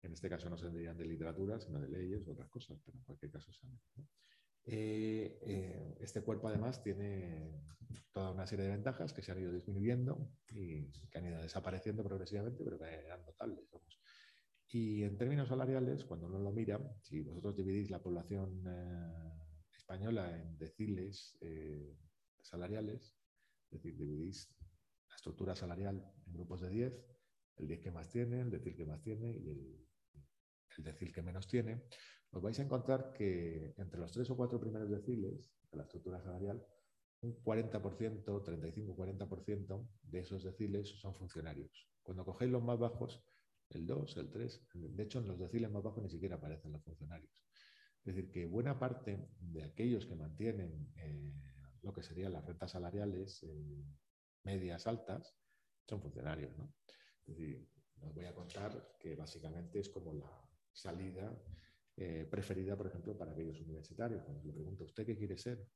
En 0.03 0.13
este 0.13 0.29
caso 0.29 0.49
no 0.51 0.57
se 0.57 0.67
tendrían 0.67 0.97
de 0.97 1.05
literatura, 1.05 1.61
sino 1.61 1.81
de 1.81 1.89
leyes 1.89 2.27
o 2.27 2.33
otras 2.33 2.49
cosas, 2.49 2.79
pero 2.85 2.99
en 2.99 3.05
cualquier 3.05 3.31
caso 3.31 3.51
exámenes. 3.51 3.83
Eh, 4.65 5.39
eh, 5.43 5.97
este 6.01 6.23
cuerpo 6.23 6.49
además 6.49 6.83
tiene 6.83 7.63
toda 8.13 8.33
una 8.33 8.47
serie 8.47 8.67
de 8.67 8.73
ventajas 8.73 9.13
que 9.13 9.23
se 9.23 9.33
han 9.33 9.41
ido 9.41 9.53
disminuyendo 9.53 10.31
y 10.49 10.91
que 11.09 11.19
han 11.19 11.27
ido 11.27 11.41
desapareciendo 11.41 12.03
progresivamente, 12.03 12.65
pero 12.65 12.79
que 12.79 12.85
eran 12.85 13.25
notables. 13.25 13.69
Y 14.73 15.03
en 15.03 15.19
términos 15.19 15.49
salariales, 15.49 16.05
cuando 16.05 16.29
uno 16.29 16.39
lo 16.39 16.53
mira, 16.53 16.81
si 17.03 17.23
vosotros 17.23 17.57
dividís 17.57 17.91
la 17.91 18.01
población 18.01 18.65
eh, 18.69 19.30
española 19.91 20.31
en 20.37 20.57
deciles 20.57 21.37
salariales, 22.43 23.13
es 23.65 23.71
decir, 23.71 23.97
dividís 23.97 24.49
la 25.09 25.17
estructura 25.17 25.57
salarial 25.57 25.97
en 26.27 26.33
grupos 26.33 26.61
de 26.61 26.71
10, 26.71 27.07
el 27.57 27.67
10 27.67 27.81
que 27.81 27.91
más 27.91 28.09
tiene, 28.09 28.41
el 28.41 28.51
decil 28.51 28.77
que 28.77 28.87
más 28.87 29.03
tiene 29.03 29.37
y 29.37 29.49
el, 29.49 29.89
el 30.79 30.85
decil 30.85 31.13
que 31.13 31.23
menos 31.23 31.49
tiene, 31.49 31.83
os 32.31 32.41
vais 32.41 32.57
a 32.61 32.63
encontrar 32.63 33.13
que 33.13 33.75
entre 33.79 33.99
los 33.99 34.13
tres 34.13 34.31
o 34.31 34.37
cuatro 34.37 34.61
primeros 34.61 34.89
deciles 34.89 35.51
de 35.73 35.77
la 35.77 35.83
estructura 35.83 36.23
salarial, 36.23 36.65
un 37.23 37.35
40%, 37.43 38.23
35-40% 38.23 39.89
de 40.03 40.21
esos 40.21 40.45
deciles 40.45 40.89
son 41.01 41.17
funcionarios. 41.17 41.89
Cuando 42.05 42.25
cogéis 42.25 42.53
los 42.53 42.63
más 42.63 42.79
bajos, 42.79 43.25
el 43.71 43.87
2, 43.87 44.17
el 44.19 44.31
3, 44.31 44.69
de 44.73 45.03
hecho 45.03 45.19
en 45.19 45.27
los 45.27 45.39
deciles 45.39 45.69
más 45.69 45.83
bajos 45.83 46.05
ni 46.05 46.11
siquiera 46.11 46.37
aparecen 46.37 46.71
los 46.71 46.85
funcionarios. 46.85 47.50
Es 48.05 48.15
decir, 48.15 48.31
que 48.31 48.47
buena 48.47 48.79
parte 48.79 49.29
de 49.41 49.63
aquellos 49.63 50.07
que 50.07 50.15
mantienen 50.15 50.93
eh, 50.97 51.33
lo 51.83 51.93
que 51.93 52.03
serían 52.03 52.33
las 52.33 52.45
rentas 52.45 52.71
salariales 52.71 53.43
eh, 53.43 53.85
medias 54.45 54.87
altas 54.87 55.37
son 55.87 56.01
funcionarios. 56.01 56.57
¿no? 56.57 56.75
Os 57.27 58.15
voy 58.15 58.25
a 58.25 58.35
contar 58.35 58.97
que 58.99 59.15
básicamente 59.15 59.81
es 59.81 59.89
como 59.89 60.15
la 60.15 60.31
salida 60.73 61.37
eh, 61.97 62.27
preferida, 62.31 62.77
por 62.77 62.87
ejemplo, 62.87 63.17
para 63.17 63.33
aquellos 63.33 63.61
universitarios. 63.61 64.23
Cuando 64.23 64.43
le 64.45 64.53
pregunto, 64.53 64.85
¿usted 64.85 65.05
qué 65.05 65.17
quiere 65.17 65.37
ser? 65.37 65.69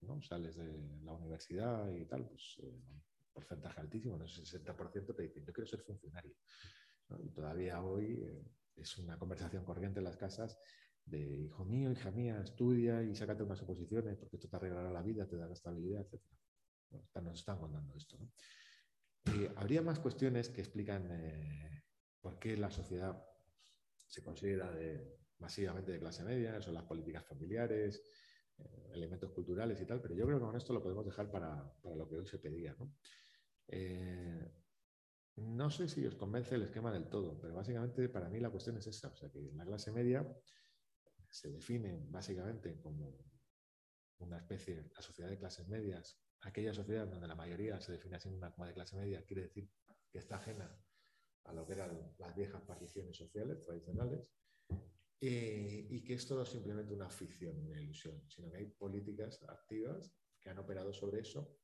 ¿no? 0.00 0.22
Sales 0.22 0.56
de 0.56 1.00
la 1.02 1.12
universidad 1.12 1.90
y 1.92 2.06
tal, 2.06 2.26
pues 2.28 2.56
eh, 2.62 2.80
porcentaje 3.32 3.80
altísimo, 3.80 4.16
no 4.16 4.26
sé, 4.26 4.42
60% 4.42 5.14
te 5.14 5.22
dicen, 5.22 5.44
yo 5.44 5.52
quiero 5.52 5.68
ser 5.68 5.80
funcionario. 5.82 6.34
Y 7.22 7.30
todavía 7.30 7.82
hoy 7.82 8.22
es 8.80 8.98
una 8.98 9.18
conversación 9.18 9.64
corriente 9.64 10.00
en 10.00 10.04
las 10.04 10.16
casas 10.16 10.58
de, 11.04 11.18
hijo 11.18 11.64
mío, 11.64 11.90
hija 11.90 12.10
mía, 12.10 12.40
estudia 12.42 13.02
y 13.02 13.14
sácate 13.14 13.42
unas 13.42 13.62
oposiciones 13.62 14.16
porque 14.16 14.36
esto 14.36 14.48
te 14.48 14.56
arreglará 14.56 14.90
la 14.90 15.02
vida, 15.02 15.26
te 15.26 15.36
dará 15.36 15.52
estabilidad, 15.52 16.06
etc. 16.12 16.22
nos 17.22 17.38
están 17.38 17.58
contando 17.58 17.94
esto. 17.96 18.18
¿no? 18.18 18.30
habría 19.56 19.82
más 19.82 19.98
cuestiones 19.98 20.48
que 20.48 20.62
explican 20.62 21.08
por 22.20 22.38
qué 22.38 22.56
la 22.56 22.70
sociedad 22.70 23.22
se 24.06 24.22
considera 24.22 24.72
masivamente 25.38 25.92
de 25.92 26.00
clase 26.00 26.24
media, 26.24 26.60
son 26.60 26.74
las 26.74 26.84
políticas 26.84 27.24
familiares, 27.24 28.02
eh, 28.58 28.90
elementos 28.92 29.30
culturales 29.30 29.80
y 29.80 29.86
tal, 29.86 30.00
pero 30.00 30.14
yo 30.14 30.26
creo 30.26 30.38
que 30.38 30.44
con 30.44 30.56
esto 30.56 30.72
lo 30.72 30.82
podemos 30.82 31.04
dejar 31.04 31.30
para, 31.30 31.72
lo 31.84 32.08
que 32.08 32.16
hoy 32.16 32.26
se 32.26 32.38
pedía. 32.38 32.76
Eh, 33.68 34.52
no 35.40 35.70
sé 35.70 35.88
si 35.88 36.06
os 36.06 36.14
convence 36.14 36.54
el 36.54 36.62
esquema 36.62 36.92
del 36.92 37.08
todo, 37.08 37.38
pero 37.40 37.54
básicamente 37.54 38.08
para 38.08 38.28
mí 38.28 38.40
la 38.40 38.50
cuestión 38.50 38.76
es 38.78 38.86
esa, 38.86 39.08
o 39.08 39.16
sea 39.16 39.30
que 39.30 39.40
la 39.54 39.64
clase 39.64 39.92
media 39.92 40.26
se 41.30 41.50
define 41.50 42.06
básicamente 42.08 42.80
como 42.80 43.18
una 44.18 44.38
especie, 44.38 44.90
la 44.94 45.02
sociedad 45.02 45.30
de 45.30 45.38
clases 45.38 45.68
medias, 45.68 46.20
aquella 46.40 46.74
sociedad 46.74 47.06
donde 47.06 47.28
la 47.28 47.34
mayoría 47.34 47.80
se 47.80 47.92
define 47.92 48.16
así 48.16 48.28
como 48.28 48.66
de 48.66 48.74
clase 48.74 48.96
media, 48.96 49.24
quiere 49.24 49.42
decir 49.42 49.70
que 50.10 50.18
está 50.18 50.36
ajena 50.36 50.76
a 51.44 51.52
lo 51.52 51.66
que 51.66 51.74
eran 51.74 52.14
las 52.18 52.34
viejas 52.34 52.62
particiones 52.62 53.16
sociales 53.16 53.62
tradicionales, 53.62 54.30
eh, 55.20 55.86
y 55.90 56.04
que 56.04 56.14
esto 56.14 56.36
no 56.36 56.42
es 56.42 56.48
simplemente 56.48 56.94
una 56.94 57.10
ficción, 57.10 57.58
una 57.66 57.80
ilusión, 57.80 58.22
sino 58.28 58.50
que 58.50 58.58
hay 58.58 58.66
políticas 58.66 59.42
activas 59.48 60.12
que 60.40 60.50
han 60.50 60.58
operado 60.58 60.92
sobre 60.92 61.20
eso, 61.20 61.58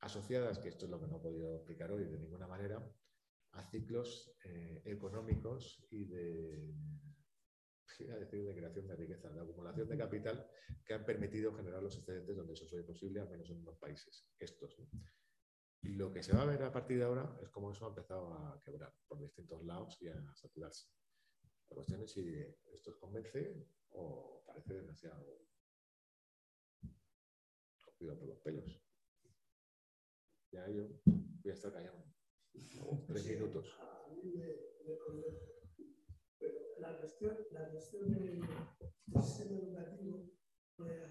asociadas, 0.00 0.58
que 0.58 0.68
esto 0.68 0.86
es 0.86 0.90
lo 0.90 1.00
que 1.00 1.06
no 1.06 1.18
he 1.18 1.20
podido 1.20 1.56
explicar 1.56 1.90
hoy 1.92 2.04
de 2.04 2.18
ninguna 2.18 2.48
manera, 2.48 2.84
a 3.56 3.64
ciclos 3.70 4.36
eh, 4.44 4.82
económicos 4.84 5.84
y 5.90 6.04
de, 6.04 6.74
decir, 7.98 8.44
de 8.44 8.54
creación 8.54 8.86
de 8.86 8.96
riqueza, 8.96 9.30
de 9.30 9.40
acumulación 9.40 9.88
de 9.88 9.96
capital 9.96 10.50
que 10.84 10.94
han 10.94 11.04
permitido 11.04 11.54
generar 11.54 11.82
los 11.82 11.96
excedentes 11.96 12.36
donde 12.36 12.52
eso 12.52 12.66
fue 12.68 12.82
posible, 12.82 13.20
al 13.20 13.30
menos 13.30 13.50
en 13.50 13.60
unos 13.60 13.78
países, 13.78 14.26
estos. 14.38 14.76
Y 15.82 15.94
lo 15.94 16.12
que 16.12 16.22
se 16.22 16.34
va 16.34 16.42
a 16.42 16.46
ver 16.46 16.62
a 16.62 16.72
partir 16.72 16.98
de 16.98 17.04
ahora 17.04 17.38
es 17.42 17.48
cómo 17.50 17.70
eso 17.70 17.86
ha 17.86 17.88
empezado 17.88 18.32
a 18.34 18.60
quebrar 18.64 18.92
por 19.06 19.20
distintos 19.20 19.64
lados 19.64 19.96
y 20.00 20.08
a 20.08 20.34
saturarse. 20.34 20.88
La 21.68 21.74
cuestión 21.74 22.02
es 22.02 22.12
si 22.12 22.38
esto 22.72 22.90
os 22.90 22.96
convence 22.96 23.66
o 23.90 24.42
parece 24.46 24.74
demasiado 24.74 25.46
cogido 27.84 28.18
por 28.18 28.28
los 28.28 28.38
pelos. 28.40 28.82
Ya 30.52 30.68
yo 30.68 30.88
voy 31.04 31.50
a 31.50 31.54
estar 31.54 31.72
callado. 31.72 32.15
Tres 33.06 33.26
minutos. 33.26 33.78
Pero 36.38 36.58
la 36.78 36.98
cuestión, 36.98 37.36
la 37.52 37.70
cuestión 37.70 38.10
del, 38.10 38.40
sistema 39.22 39.58
educativo, 39.58 40.30
pues, 40.76 41.02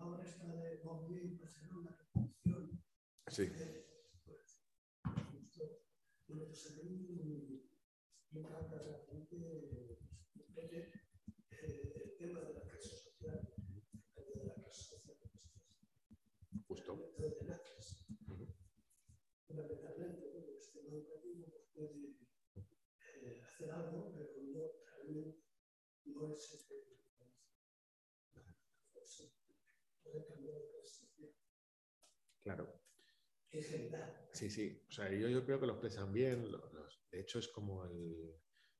ahora 0.00 0.24
está 0.24 0.46
de 0.46 0.80
Bombay 0.82 1.34
y 1.34 1.38
Barcelona, 1.38 1.96
Sí. 3.28 3.50
Pues, 4.24 4.62
bueno, 6.28 6.44
pues 6.46 6.70
a 6.70 6.82
mí 6.82 7.62
me 8.30 8.40
encanta 8.40 8.78
realmente 8.78 9.98
el 11.62 12.16
tema 12.18 12.40
de 12.40 12.54
la 12.54 12.60
clase 12.62 12.88
social, 12.88 13.52
el 14.16 14.24
tema 14.24 14.42
de 14.42 14.48
la 14.48 14.54
clase 14.54 14.82
social. 14.84 15.16
Justo. 16.68 17.12
De 17.18 17.36
nazis. 17.46 18.06
Fundamentalmente, 19.46 20.30
bueno, 20.32 20.46
el 20.48 20.58
sistema 20.58 20.88
educativo 20.94 21.46
pues, 21.50 21.64
puede 21.74 22.16
eh, 23.24 23.42
hacer 23.42 23.70
algo, 23.70 24.12
pero 24.14 24.30
no 24.42 24.72
realmente 24.84 25.42
Claro. 32.42 32.80
Sí, 34.32 34.50
sí. 34.50 34.82
O 34.88 34.92
sea, 34.92 35.10
yo, 35.10 35.44
creo 35.44 35.58
que 35.58 35.66
lo 35.66 35.72
expresan 35.72 36.12
bien. 36.12 36.46
de 37.10 37.20
hecho, 37.20 37.38
es 37.38 37.48
como 37.48 37.84
el. 37.84 38.34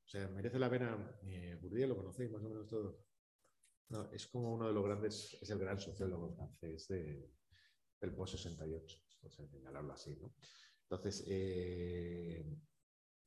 O 0.05 0.09
sea, 0.09 0.29
merece 0.29 0.59
la 0.59 0.71
pena. 0.71 1.19
Eh, 1.25 1.59
Bourdieu 1.61 1.89
lo 1.89 1.97
conocéis 1.97 2.31
más 2.31 2.45
o 2.45 2.49
menos 2.49 2.69
todo. 2.69 3.05
No, 3.89 4.11
es 4.13 4.27
como 4.29 4.55
uno 4.55 4.69
de 4.69 4.73
los 4.73 4.85
grandes. 4.85 5.37
Es 5.41 5.51
el 5.51 5.59
gran 5.59 5.81
sociólogo 5.81 6.35
francés 6.37 6.87
de, 6.89 7.33
del 8.01 8.15
post-68. 8.15 9.03
O 9.23 9.31
sea, 9.31 9.49
señalarlo 9.49 9.93
así, 9.93 10.15
¿no? 10.15 10.35
Entonces, 10.83 11.25
eh, 11.27 12.45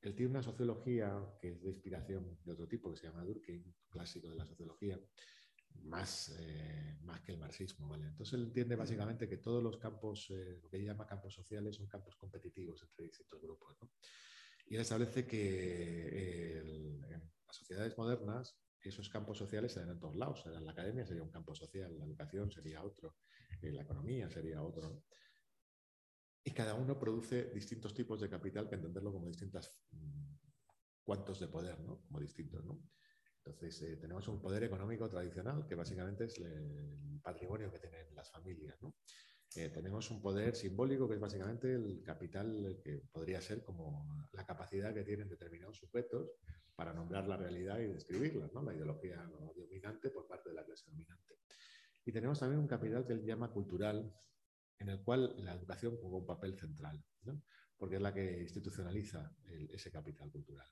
él 0.01 0.15
tiene 0.15 0.31
una 0.31 0.43
sociología 0.43 1.21
que 1.41 1.49
es 1.51 1.61
de 1.61 1.71
inspiración 1.71 2.39
de 2.43 2.51
otro 2.51 2.67
tipo, 2.67 2.91
que 2.91 2.97
se 2.97 3.07
llama 3.07 3.23
Durkheim, 3.23 3.63
clásico 3.89 4.29
de 4.29 4.35
la 4.35 4.45
sociología, 4.45 4.99
más, 5.83 6.35
eh, 6.39 6.97
más 7.01 7.21
que 7.21 7.33
el 7.33 7.37
marxismo. 7.37 7.89
¿vale? 7.89 8.07
Entonces 8.07 8.33
él 8.33 8.45
entiende 8.45 8.75
básicamente 8.75 9.27
que 9.27 9.37
todos 9.37 9.61
los 9.61 9.77
campos, 9.77 10.27
eh, 10.31 10.59
lo 10.61 10.69
que 10.69 10.83
llama 10.83 11.05
campos 11.05 11.33
sociales, 11.33 11.75
son 11.75 11.87
campos 11.87 12.15
competitivos 12.15 12.81
entre 12.83 13.05
distintos 13.05 13.41
grupos. 13.41 13.77
¿no? 13.81 13.91
Y 14.67 14.75
él 14.75 14.81
establece 14.81 15.25
que 15.25 16.59
en 16.59 17.01
las 17.01 17.55
sociedades 17.55 17.97
modernas 17.97 18.57
esos 18.81 19.09
campos 19.09 19.37
sociales 19.37 19.73
se 19.73 19.81
dan 19.81 19.89
en 19.89 19.99
todos 19.99 20.15
lados. 20.15 20.45
La 20.45 20.71
academia 20.71 21.05
sería 21.05 21.23
un 21.23 21.31
campo 21.31 21.53
social, 21.53 21.97
la 21.97 22.05
educación 22.05 22.51
sería 22.51 22.83
otro, 22.83 23.17
la 23.61 23.81
economía 23.81 24.29
sería 24.29 24.61
otro. 24.61 25.03
Y 26.43 26.51
cada 26.51 26.73
uno 26.73 26.97
produce 26.97 27.51
distintos 27.53 27.93
tipos 27.93 28.21
de 28.21 28.29
capital 28.29 28.67
que 28.67 28.75
entenderlo 28.75 29.11
como 29.11 29.27
distintas 29.27 29.81
mm, 29.91 30.35
cuantos 31.03 31.39
de 31.39 31.47
poder, 31.47 31.79
¿no? 31.81 32.01
como 32.01 32.19
distintos. 32.19 32.65
¿no? 32.65 32.81
Entonces, 33.43 33.81
eh, 33.81 33.97
tenemos 33.97 34.27
un 34.27 34.39
poder 34.39 34.63
económico 34.63 35.09
tradicional, 35.09 35.65
que 35.67 35.75
básicamente 35.75 36.25
es 36.25 36.37
el 36.39 37.19
patrimonio 37.21 37.71
que 37.71 37.79
tienen 37.79 38.13
las 38.15 38.31
familias. 38.31 38.77
Eh, 39.55 39.69
tenemos 39.69 40.11
un 40.11 40.21
poder 40.21 40.55
simbólico, 40.55 41.07
que 41.07 41.15
es 41.15 41.19
básicamente 41.19 41.73
el 41.73 42.03
capital 42.03 42.79
que 42.83 43.01
podría 43.11 43.41
ser 43.41 43.63
como 43.63 44.27
la 44.33 44.45
capacidad 44.45 44.93
que 44.93 45.03
tienen 45.03 45.27
determinados 45.27 45.77
sujetos 45.77 46.29
para 46.75 46.93
nombrar 46.93 47.27
la 47.27 47.35
realidad 47.35 47.79
y 47.79 47.87
describirla, 47.87 48.49
¿no? 48.53 48.61
la 48.61 48.73
ideología 48.73 49.21
dominante 49.55 50.11
por 50.11 50.27
parte 50.27 50.49
de 50.49 50.55
la 50.55 50.63
clase 50.63 50.85
dominante. 50.89 51.39
Y 52.05 52.11
tenemos 52.11 52.39
también 52.39 52.59
un 52.59 52.67
capital 52.67 53.05
que 53.05 53.13
él 53.13 53.25
llama 53.25 53.51
cultural, 53.51 54.13
en 54.79 54.89
el 54.89 55.03
cual 55.03 55.35
la 55.43 55.53
educación 55.53 55.97
juega 55.97 56.17
un 56.17 56.25
papel 56.25 56.57
central, 56.57 57.03
porque 57.77 57.97
es 57.97 58.01
la 58.01 58.13
que 58.13 58.41
institucionaliza 58.41 59.35
ese 59.45 59.91
capital 59.91 60.31
cultural. 60.31 60.67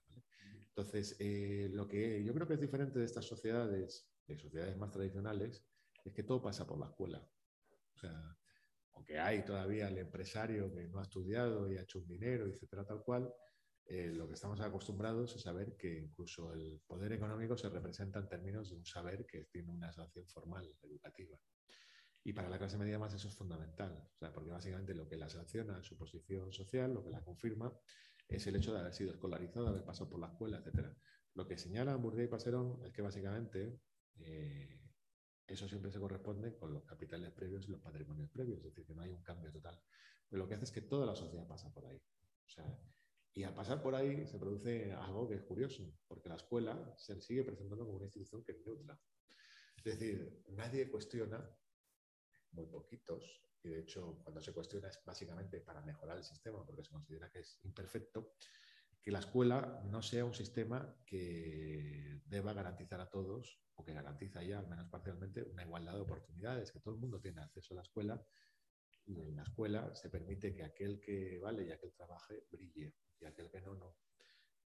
Entonces, 0.69 1.15
eh, 1.19 1.69
lo 1.71 1.87
que 1.87 2.23
yo 2.23 2.33
creo 2.33 2.47
que 2.47 2.53
es 2.53 2.61
diferente 2.61 2.99
de 2.99 3.05
estas 3.05 3.25
sociedades, 3.25 4.09
de 4.27 4.37
sociedades 4.37 4.77
más 4.77 4.91
tradicionales, 4.91 5.65
es 6.03 6.13
que 6.13 6.23
todo 6.23 6.41
pasa 6.41 6.65
por 6.65 6.79
la 6.79 6.87
escuela. 6.87 7.19
O 7.95 7.97
sea, 7.97 8.37
aunque 8.93 9.19
hay 9.19 9.43
todavía 9.43 9.87
el 9.87 9.97
empresario 9.97 10.73
que 10.73 10.87
no 10.87 10.99
ha 10.99 11.03
estudiado 11.03 11.71
y 11.71 11.77
ha 11.77 11.81
hecho 11.81 11.99
un 11.99 12.07
dinero, 12.07 12.47
etcétera, 12.47 12.85
tal 12.85 13.03
cual, 13.03 13.33
eh, 13.85 14.11
lo 14.13 14.27
que 14.27 14.33
estamos 14.33 14.59
acostumbrados 14.59 15.35
es 15.35 15.41
saber 15.41 15.77
que 15.77 15.97
incluso 15.97 16.53
el 16.53 16.81
poder 16.85 17.13
económico 17.13 17.57
se 17.57 17.69
representa 17.69 18.19
en 18.19 18.27
términos 18.27 18.69
de 18.69 18.75
un 18.75 18.85
saber 18.85 19.25
que 19.25 19.45
tiene 19.45 19.71
una 19.71 19.91
sanción 19.93 20.27
formal, 20.27 20.75
educativa. 20.83 21.39
Y 22.23 22.33
para 22.33 22.49
la 22.49 22.57
clase 22.57 22.77
media 22.77 22.99
más 22.99 23.13
eso 23.13 23.29
es 23.29 23.35
fundamental, 23.35 24.09
o 24.19 24.33
porque 24.33 24.51
básicamente 24.51 24.93
lo 24.93 25.07
que 25.07 25.15
la 25.15 25.29
sanciona 25.29 25.77
en 25.77 25.83
su 25.83 25.97
posición 25.97 26.51
social, 26.51 26.93
lo 26.93 27.03
que 27.03 27.09
la 27.09 27.23
confirma, 27.23 27.73
es 28.27 28.45
el 28.47 28.57
hecho 28.57 28.73
de 28.73 28.79
haber 28.79 28.93
sido 28.93 29.11
escolarizado, 29.11 29.67
haber 29.67 29.85
pasado 29.85 30.09
por 30.09 30.19
la 30.19 30.27
escuela, 30.27 30.57
etc. 30.57 30.87
Lo 31.35 31.47
que 31.47 31.57
señalan 31.57 32.01
Bourdieu 32.01 32.25
y 32.25 32.27
Passerón 32.27 32.83
es 32.83 32.91
que 32.91 33.01
básicamente 33.01 33.79
eh, 34.19 34.81
eso 35.47 35.67
siempre 35.67 35.91
se 35.91 35.99
corresponde 35.99 36.57
con 36.57 36.73
los 36.73 36.83
capitales 36.83 37.31
previos 37.31 37.67
y 37.67 37.71
los 37.71 37.81
patrimonios 37.81 38.29
previos, 38.29 38.59
es 38.59 38.65
decir, 38.65 38.85
que 38.85 38.93
no 38.93 39.01
hay 39.01 39.11
un 39.11 39.23
cambio 39.23 39.51
total. 39.51 39.81
Pero 40.29 40.43
lo 40.43 40.47
que 40.47 40.55
hace 40.55 40.65
es 40.65 40.71
que 40.71 40.81
toda 40.81 41.05
la 41.05 41.15
sociedad 41.15 41.47
pasa 41.47 41.73
por 41.73 41.85
ahí. 41.85 42.01
y 43.33 43.43
al 43.43 43.53
pasar 43.53 43.81
por 43.81 43.93
ahí 43.95 44.25
se 44.25 44.39
produce 44.39 44.91
algo 44.93 45.27
que 45.29 45.35
es 45.35 45.43
curioso, 45.43 45.83
porque 46.07 46.27
la 46.27 46.35
escuela 46.35 46.93
se 46.97 47.21
sigue 47.21 47.43
presentando 47.43 47.85
como 47.85 47.97
una 47.97 48.05
institución 48.05 48.43
que 48.43 48.53
es 48.53 48.65
neutra. 48.65 48.99
Es 49.77 49.83
decir, 49.83 50.43
nadie 50.49 50.89
cuestiona, 50.89 51.49
muy 52.51 52.65
poquitos, 52.67 53.41
y 53.63 53.69
de 53.69 53.79
hecho 53.79 54.19
cuando 54.23 54.41
se 54.41 54.53
cuestiona 54.53 54.87
es 54.87 55.03
básicamente 55.05 55.61
para 55.61 55.81
mejorar 55.81 56.17
el 56.17 56.23
sistema, 56.23 56.65
porque 56.65 56.83
se 56.83 56.91
considera 56.91 57.29
que 57.29 57.39
es 57.39 57.59
imperfecto, 57.63 58.33
que 59.01 59.11
la 59.11 59.19
escuela 59.19 59.81
no 59.85 60.01
sea 60.01 60.25
un 60.25 60.33
sistema 60.33 60.95
que 61.05 62.21
deba 62.25 62.53
garantizar 62.53 62.99
a 62.99 63.09
todos, 63.09 63.61
o 63.75 63.83
que 63.85 63.93
garantiza 63.93 64.43
ya, 64.43 64.59
al 64.59 64.67
menos 64.67 64.89
parcialmente, 64.89 65.43
una 65.43 65.63
igualdad 65.63 65.93
de 65.93 66.01
oportunidades, 66.01 66.71
que 66.71 66.79
todo 66.79 66.95
el 66.95 66.99
mundo 66.99 67.19
tiene 67.21 67.41
acceso 67.41 67.73
a 67.73 67.77
la 67.77 67.83
escuela, 67.83 68.25
y 69.05 69.21
en 69.21 69.35
la 69.35 69.43
escuela 69.43 69.95
se 69.95 70.09
permite 70.09 70.53
que 70.53 70.63
aquel 70.63 70.99
que 70.99 71.39
vale 71.39 71.63
y 71.63 71.71
aquel 71.71 71.93
trabaje 71.93 72.45
brille, 72.51 72.95
y 73.19 73.25
aquel 73.25 73.49
que 73.49 73.61
no, 73.61 73.75
no. 73.75 73.97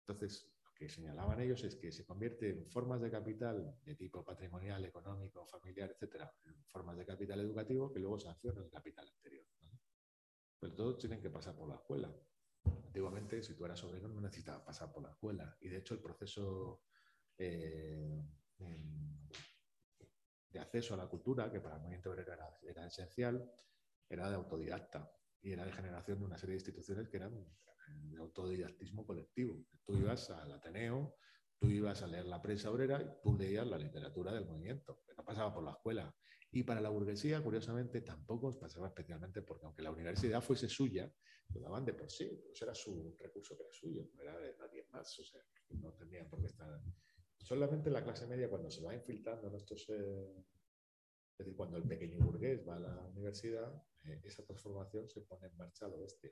Entonces, 0.07 0.52
señalaban 0.89 1.39
ellos 1.41 1.64
es 1.64 1.76
que 1.76 1.91
se 1.91 2.05
convierte 2.05 2.49
en 2.49 2.65
formas 2.69 3.01
de 3.01 3.11
capital 3.11 3.80
de 3.84 3.95
tipo 3.95 4.23
patrimonial, 4.23 4.84
económico, 4.85 5.45
familiar, 5.45 5.91
etcétera, 5.91 6.34
en 6.45 6.64
formas 6.65 6.97
de 6.97 7.05
capital 7.05 7.39
educativo 7.39 7.91
que 7.91 7.99
luego 7.99 8.19
sancionan 8.19 8.65
el 8.65 8.69
capital 8.69 9.07
anterior. 9.07 9.45
Pero 10.60 10.73
todos 10.73 10.97
tienen 10.97 11.22
que 11.22 11.30
pasar 11.30 11.55
por 11.55 11.68
la 11.68 11.76
escuela. 11.76 12.14
Antiguamente, 12.64 13.43
si 13.43 13.53
tú 13.53 13.65
eras 13.65 13.84
obrero, 13.84 14.07
no 14.07 14.22
necesitabas 14.22 14.61
pasar 14.61 14.91
por 14.91 15.03
la 15.03 15.10
escuela. 15.10 15.57
Y 15.60 15.68
de 15.68 15.77
hecho, 15.77 15.93
el 15.93 15.99
proceso 15.99 16.84
eh, 17.38 18.23
de 20.53 20.60
acceso 20.60 20.93
a 20.93 20.97
la 20.97 21.07
cultura, 21.07 21.51
que 21.51 21.60
para 21.60 21.76
el 21.76 21.81
movimiento 21.81 22.11
obrero 22.11 22.34
era, 22.61 22.85
esencial, 22.85 23.51
era 24.07 24.30
de 24.30 24.35
autodidacta 24.35 25.11
y 25.41 25.51
era 25.51 25.65
de 25.65 25.72
generación 25.72 26.19
de 26.19 26.26
una 26.26 26.38
serie 26.38 26.53
de 26.53 26.60
instituciones 26.60 27.10
que 27.10 27.18
eran 27.18 27.34
de 27.88 28.18
autodidactismo 28.18 29.05
colectivo. 29.05 29.65
Tú 29.85 29.97
ibas 29.97 30.30
al 30.30 30.51
Ateneo, 30.51 31.15
tú 31.60 31.69
ibas 31.69 32.01
a 32.03 32.07
leer 32.07 32.26
la 32.26 32.41
prensa 32.41 32.69
obrera 32.69 33.01
y 33.01 33.22
tú 33.22 33.38
leías 33.38 33.65
la 33.68 33.77
literatura 33.77 34.34
del 34.34 34.45
movimiento, 34.45 35.01
que 35.05 35.14
no 35.14 35.23
pasaba 35.23 35.53
por 35.53 35.64
la 35.64 35.72
escuela. 35.72 36.14
Y 36.51 36.64
para 36.64 36.81
la 36.81 36.89
burguesía, 36.89 37.41
curiosamente, 37.41 38.01
tampoco 38.01 38.57
pasaba 38.60 38.88
especialmente 38.88 39.41
porque 39.41 39.65
aunque 39.65 39.81
la 39.81 39.91
universidad 39.91 40.41
fuese 40.41 40.69
suya, 40.69 41.11
lo 41.53 41.61
daban 41.61 41.85
de 41.85 41.93
por 41.93 42.11
sí, 42.11 42.30
pues 42.45 42.61
era 42.61 42.76
su 42.76 43.15
recurso 43.19 43.57
que 43.57 43.64
era 43.64 43.72
suyo, 43.73 44.07
no 44.14 44.22
era 44.22 44.38
de 44.38 44.55
nadie 44.57 44.85
más, 44.91 45.18
o 45.19 45.23
sea, 45.23 45.41
no 45.69 45.93
tenían 45.93 46.30
por 46.30 46.41
qué 46.41 46.47
estar... 46.47 46.80
Solamente 47.38 47.89
la 47.89 48.03
clase 48.03 48.27
media, 48.27 48.49
cuando 48.49 48.69
se 48.69 48.84
va 48.84 48.93
infiltrando 48.93 49.47
en 49.47 49.55
estos... 49.55 49.89
Eh, 49.89 50.45
es 51.34 51.38
decir, 51.39 51.55
cuando 51.55 51.77
el 51.77 51.84
pequeño 51.84 52.19
burgués 52.19 52.68
va 52.68 52.76
a 52.76 52.80
la 52.80 53.05
universidad, 53.07 53.73
eh, 54.03 54.22
esa 54.23 54.45
transformación 54.45 55.10
se 55.10 55.22
pone 55.22 55.47
en 55.47 55.57
marcha 55.57 55.88
a 55.88 55.89
lo 55.89 55.99
bestia. 55.99 56.31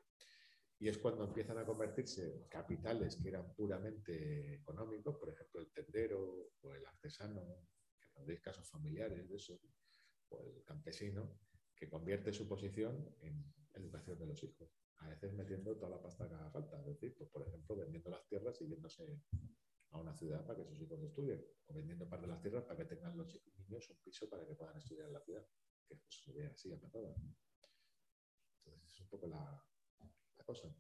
Y 0.82 0.90
es 0.90 0.98
cuando 0.98 1.26
empiezan 1.26 1.60
a 1.60 1.64
convertirse 1.64 2.48
capitales 2.50 3.16
que 3.16 3.30
eran 3.30 3.54
puramente 3.54 4.56
económicos, 4.56 5.16
por 5.16 5.30
ejemplo, 5.30 5.62
el 5.62 5.72
tendero 5.72 6.54
o 6.60 6.74
el 6.74 6.84
artesano, 6.84 7.68
que 8.00 8.10
tendréis 8.10 8.42
casos 8.42 8.68
familiares 8.68 9.30
de 9.30 9.36
eso, 9.36 9.62
o 10.30 10.44
el 10.44 10.64
campesino, 10.64 11.38
que 11.76 11.88
convierte 11.88 12.34
su 12.34 12.48
posición 12.48 13.16
en 13.20 13.46
educación 13.76 14.18
de 14.18 14.26
los 14.26 14.44
hijos. 14.44 14.72
A 14.98 15.10
veces 15.10 15.32
metiendo 15.34 15.78
toda 15.78 15.92
la 15.92 16.02
pasta 16.02 16.28
que 16.28 16.34
haga 16.34 16.50
falta. 16.50 16.80
Es 16.80 16.88
decir, 16.88 17.16
pues, 17.16 17.30
por 17.30 17.48
ejemplo, 17.48 17.76
vendiendo 17.76 18.10
las 18.10 18.28
tierras 18.28 18.60
y 18.62 18.68
yéndose 18.68 19.22
a 19.92 20.00
una 20.00 20.16
ciudad 20.16 20.44
para 20.48 20.58
que 20.58 20.66
sus 20.66 20.82
hijos 20.82 21.00
estudien, 21.04 21.46
o 21.68 21.74
vendiendo 21.76 22.10
parte 22.10 22.26
de 22.26 22.32
las 22.32 22.42
tierras 22.42 22.64
para 22.64 22.78
que 22.78 22.86
tengan 22.86 23.16
los 23.16 23.40
niños 23.56 23.88
un 23.88 23.98
piso 23.98 24.28
para 24.28 24.48
que 24.48 24.56
puedan 24.56 24.76
estudiar 24.78 25.06
en 25.06 25.14
la 25.14 25.22
ciudad, 25.22 25.46
que 25.88 25.96
pues, 25.96 26.24
se 26.24 26.34
ve 26.34 26.48
así 26.48 26.72
a. 26.72 26.76
Entonces, 26.76 27.18
es 28.84 29.00
un 29.00 29.10
poco 29.10 29.28
la, 29.28 29.64
cosa. 30.44 30.74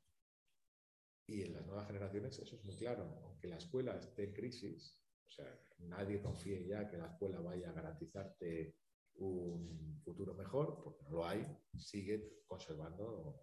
Y 1.27 1.43
en 1.43 1.53
las 1.53 1.65
nuevas 1.65 1.87
generaciones 1.87 2.39
eso 2.39 2.55
es 2.55 2.63
muy 2.65 2.75
claro. 2.75 3.19
Aunque 3.23 3.47
la 3.47 3.57
escuela 3.57 3.97
esté 3.97 4.25
en 4.25 4.33
crisis, 4.33 4.99
o 5.27 5.31
sea, 5.31 5.59
nadie 5.79 6.21
confíe 6.21 6.65
ya 6.65 6.89
que 6.89 6.97
la 6.97 7.07
escuela 7.07 7.39
vaya 7.39 7.69
a 7.69 7.73
garantizarte 7.73 8.75
un 9.15 10.01
futuro 10.03 10.33
mejor, 10.33 10.81
porque 10.83 11.03
no 11.03 11.11
lo 11.11 11.25
hay, 11.25 11.45
sigue 11.77 12.43
conservando 12.47 13.39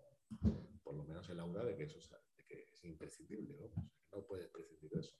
por 0.82 0.94
lo 0.94 1.04
menos 1.04 1.28
el 1.30 1.40
aura 1.40 1.64
de 1.64 1.76
que 1.76 1.84
eso 1.84 1.98
es 1.98 2.84
imprescindible, 2.84 3.56
¿no? 3.56 3.90
no 4.12 4.26
puedes 4.26 4.48
prescindir 4.48 4.90
de 4.90 5.00
eso. 5.00 5.14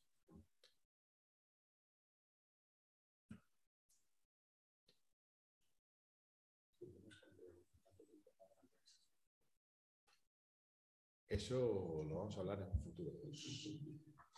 Eso 11.29 12.03
lo 12.09 12.15
vamos 12.15 12.37
a 12.39 12.41
hablar 12.41 12.59
en 12.63 12.71
un 12.71 12.81
futuro 12.81 13.13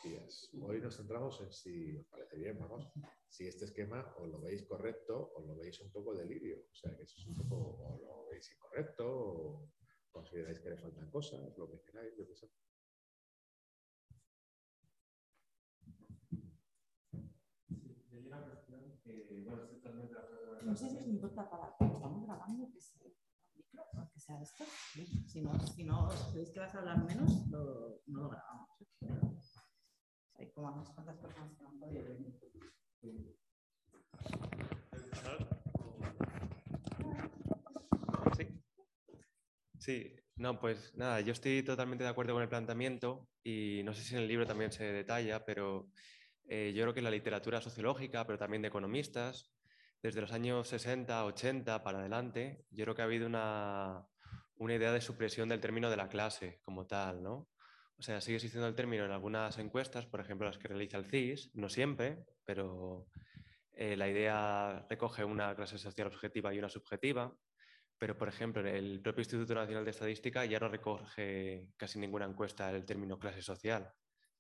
días. 0.03 0.51
Hoy 0.61 0.81
nos 0.81 0.97
centramos 0.97 1.41
en 1.41 1.53
si 1.53 1.97
os 1.97 2.07
parece 2.07 2.37
bien, 2.37 2.59
vamos, 2.59 2.91
si 3.29 3.47
este 3.47 3.67
esquema 3.67 4.13
os 4.19 4.29
lo 4.29 4.41
veis 4.41 4.65
correcto 4.67 5.33
o 5.37 5.41
lo 5.41 5.55
veis 5.55 5.81
un 5.83 5.93
poco 5.93 6.15
delirio. 6.15 6.59
O 6.59 6.75
sea, 6.75 6.97
que 6.97 7.05
eso 7.05 7.17
es 7.17 7.27
un 7.27 7.37
poco, 7.37 7.57
o 7.57 7.99
lo 7.99 8.27
veis 8.27 8.51
incorrecto, 8.51 9.07
o 9.07 9.71
consideráis 10.11 10.59
que 10.59 10.71
le 10.71 10.79
faltan 10.79 11.11
cosas, 11.11 11.57
lo 11.57 11.71
que 11.71 11.81
queráis, 11.81 12.17
yo 12.17 12.27
qué 12.27 12.35
sé. 12.35 12.51
No 20.65 20.77
sé 20.77 20.91
si 20.91 20.97
os 20.97 21.07
importa 21.07 21.49
para 21.49 21.69
estamos 21.69 22.27
grabando 22.27 22.71
que 22.73 22.79
que 22.79 23.00
Si 25.27 25.41
no, 25.41 25.59
si 25.61 25.85
no 25.85 26.09
creéis 26.33 26.51
que 26.51 26.61
vas 26.61 26.75
a 26.75 26.79
hablar 26.79 27.05
menos, 27.05 27.49
lo, 27.49 28.01
no 28.07 28.23
lo 28.23 28.29
grabamos. 28.29 28.69
Hay 30.35 30.51
como 30.53 30.73
unas 30.73 30.89
cuantas 30.91 31.17
personas 31.17 31.53
que 31.57 31.65
han 31.65 31.79
podido 31.79 32.05
venir. 32.05 32.39
Sí. 33.01 33.37
Sí, 39.79 40.15
no, 40.37 40.61
pues 40.61 40.95
nada, 40.95 41.21
yo 41.21 41.33
estoy 41.33 41.63
totalmente 41.63 42.05
de 42.05 42.11
acuerdo 42.11 42.35
con 42.35 42.43
el 42.43 42.49
planteamiento 42.49 43.29
y 43.43 43.81
no 43.83 43.95
sé 43.95 44.03
si 44.03 44.15
en 44.15 44.21
el 44.21 44.29
libro 44.29 44.47
también 44.47 44.71
se 44.71 44.85
detalla, 44.85 45.45
pero 45.45 45.91
eh, 46.45 46.73
yo 46.75 46.83
creo 46.83 46.95
que 46.95 47.03
la 47.03 47.11
literatura 47.11 47.61
sociológica, 47.63 48.27
pero 48.27 48.39
también 48.39 48.63
de 48.63 48.69
economistas, 48.69 49.51
desde 50.03 50.21
los 50.21 50.33
años 50.33 50.69
60, 50.69 51.25
80 51.25 51.83
para 51.83 52.01
adelante, 52.01 52.65
yo 52.71 52.85
creo 52.85 52.95
que 52.95 53.03
ha 53.03 53.07
habido 53.07 53.27
una, 53.27 54.07
una 54.61 54.75
idea 54.75 54.93
de 54.93 55.01
supresión 55.01 55.49
del 55.49 55.61
término 55.61 55.89
de 55.91 55.97
la 55.97 56.09
clase 56.09 56.61
como 56.63 56.87
tal, 56.87 57.23
¿no? 57.23 57.49
O 57.99 58.03
sea, 58.03 58.21
sigue 58.21 58.37
existiendo 58.37 58.69
el 58.69 58.75
término 58.75 59.05
en 59.07 59.11
algunas 59.11 59.59
encuestas, 59.59 60.07
por 60.07 60.21
ejemplo 60.21 60.47
las 60.47 60.59
que 60.59 60.69
realiza 60.69 60.99
el 60.99 61.07
CIS, 61.07 61.51
no 61.55 61.69
siempre, 61.69 62.25
pero 62.45 63.07
eh, 63.73 63.97
la 63.97 64.09
idea 64.09 64.87
recoge 64.89 65.25
una 65.25 65.55
clase 65.57 65.79
social 65.79 66.09
objetiva 66.09 66.53
y 66.53 66.59
una 66.59 66.69
subjetiva, 66.69 67.35
pero 67.99 68.19
por 68.19 68.29
ejemplo 68.29 68.67
el 68.67 69.01
propio 69.01 69.23
Instituto 69.23 69.55
Nacional 69.55 69.85
de 69.85 69.93
Estadística 69.93 70.45
ya 70.45 70.61
no 70.61 70.69
recoge 70.69 71.67
casi 71.79 71.99
ninguna 71.99 72.27
encuesta 72.27 72.71
el 72.71 72.85
término 72.85 73.19
clase 73.19 73.41
social, 73.41 73.91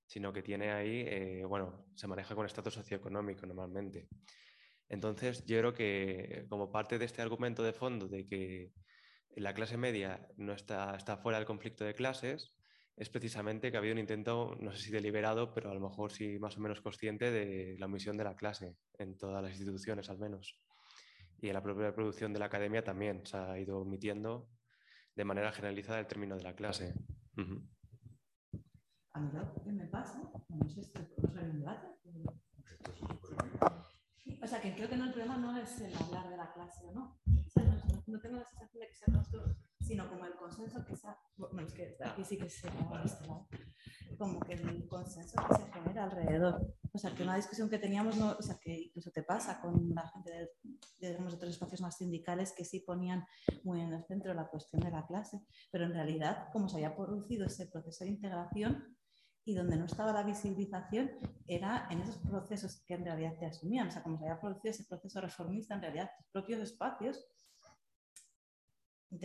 sino 0.06 0.34
que 0.34 0.42
tiene 0.42 0.70
ahí, 0.70 1.04
eh, 1.06 1.44
bueno, 1.46 1.86
se 1.94 2.06
maneja 2.06 2.34
con 2.34 2.44
estatus 2.44 2.74
socioeconómico 2.74 3.46
normalmente. 3.46 4.08
Entonces, 4.86 5.46
yo 5.46 5.58
creo 5.58 5.72
que 5.72 6.46
como 6.50 6.70
parte 6.70 6.98
de 6.98 7.06
este 7.06 7.22
argumento 7.22 7.62
de 7.62 7.72
fondo 7.72 8.08
de 8.08 8.26
que 8.26 8.72
la 9.36 9.54
clase 9.54 9.76
media 9.76 10.26
no 10.36 10.52
está, 10.52 10.94
está 10.96 11.16
fuera 11.16 11.38
del 11.38 11.46
conflicto 11.46 11.84
de 11.84 11.94
clases, 11.94 12.52
es 12.96 13.08
precisamente 13.08 13.70
que 13.70 13.76
ha 13.76 13.80
habido 13.80 13.94
un 13.94 14.00
intento, 14.00 14.56
no 14.60 14.72
sé 14.72 14.78
si 14.78 14.90
deliberado, 14.90 15.54
pero 15.54 15.70
a 15.70 15.74
lo 15.74 15.80
mejor 15.80 16.12
sí 16.12 16.38
más 16.38 16.58
o 16.58 16.60
menos 16.60 16.82
consciente 16.82 17.30
de 17.30 17.76
la 17.78 17.86
omisión 17.86 18.16
de 18.16 18.24
la 18.24 18.36
clase 18.36 18.76
en 18.98 19.16
todas 19.16 19.42
las 19.42 19.52
instituciones 19.52 20.10
al 20.10 20.18
menos. 20.18 20.58
Y 21.40 21.48
en 21.48 21.54
la 21.54 21.62
propia 21.62 21.94
producción 21.94 22.34
de 22.34 22.40
la 22.40 22.46
academia 22.46 22.84
también 22.84 23.24
se 23.24 23.38
ha 23.38 23.58
ido 23.58 23.80
omitiendo 23.80 24.50
de 25.16 25.24
manera 25.24 25.50
generalizada 25.52 25.98
el 26.00 26.06
término 26.06 26.36
de 26.36 26.42
la 26.42 26.54
clase. 26.54 26.94
A 29.12 29.20
mí 29.20 29.30
lo 29.32 29.54
que 29.64 29.72
me 29.72 29.86
pasa, 29.86 30.20
no 30.48 30.68
sé 30.68 30.82
si 30.82 30.92
ver 31.32 31.48
un 31.48 31.60
debate. 31.60 31.88
O 34.42 34.46
sea, 34.46 34.60
que 34.60 34.74
creo 34.74 34.88
que 34.88 34.96
no, 34.96 35.04
el 35.04 35.12
problema 35.12 35.36
no 35.36 35.56
es 35.56 35.80
el 35.80 35.94
hablar 35.94 36.30
de 36.30 36.36
la 36.36 36.52
clase 36.52 36.90
no. 36.94 37.18
O 37.26 37.50
sea, 37.50 37.64
no, 37.64 38.02
no, 38.06 38.20
tengo 38.20 38.36
la 38.36 38.44
sensación 38.44 38.80
de 38.80 38.88
que 38.88 38.94
sea 38.94 39.12
nuestro, 39.12 39.56
sino 39.80 40.08
como 40.08 40.24
el 40.24 40.34
consenso 40.34 40.84
que 40.84 40.96
sea, 40.96 41.18
bueno, 41.36 41.62
es 41.62 41.72
que 41.74 41.96
aquí 42.04 42.24
sí 42.24 42.38
que 42.38 42.48
se 42.48 42.68
este 42.68 43.28
como 44.16 44.40
que 44.40 44.54
el 44.54 44.86
consenso 44.86 45.36
que 45.48 45.54
se 45.56 45.72
genera 45.72 46.04
alrededor. 46.04 46.74
O 46.92 46.98
sea, 46.98 47.14
que 47.14 47.22
una 47.22 47.36
discusión 47.36 47.68
que 47.70 47.78
teníamos, 47.78 48.16
no, 48.16 48.36
o 48.38 48.42
sea, 48.42 48.58
que 48.60 48.78
incluso 48.78 49.10
te 49.10 49.22
pasa 49.22 49.60
con 49.60 49.94
la 49.94 50.08
gente 50.08 50.30
de, 50.30 50.50
digamos, 51.00 51.32
de 51.32 51.36
otros 51.36 51.52
espacios 51.52 51.80
más 51.80 51.96
sindicales 51.96 52.52
que 52.52 52.64
sí 52.64 52.80
ponían 52.80 53.26
muy 53.62 53.80
en 53.80 53.92
el 53.92 54.04
centro 54.04 54.34
la 54.34 54.48
cuestión 54.48 54.82
de 54.82 54.90
la 54.90 55.06
clase, 55.06 55.40
pero 55.70 55.84
en 55.84 55.94
realidad, 55.94 56.48
como 56.52 56.68
se 56.68 56.76
había 56.76 56.96
producido 56.96 57.46
ese 57.46 57.66
proceso 57.66 58.04
de 58.04 58.10
integración, 58.10 58.96
y 59.44 59.54
donde 59.54 59.76
no 59.76 59.86
estaba 59.86 60.12
la 60.12 60.22
visibilización 60.22 61.10
era 61.46 61.88
en 61.90 62.00
esos 62.00 62.18
procesos 62.18 62.82
que 62.86 62.94
en 62.94 63.04
realidad 63.04 63.36
te 63.38 63.46
asumían, 63.46 63.88
o 63.88 63.90
sea, 63.90 64.02
como 64.02 64.18
se 64.18 64.24
había 64.24 64.40
producido 64.40 64.70
ese 64.70 64.84
proceso 64.84 65.20
reformista, 65.20 65.74
en 65.74 65.82
realidad 65.82 66.10
tus 66.16 66.26
propios 66.28 66.60
espacios, 66.60 67.24
se 69.10 69.16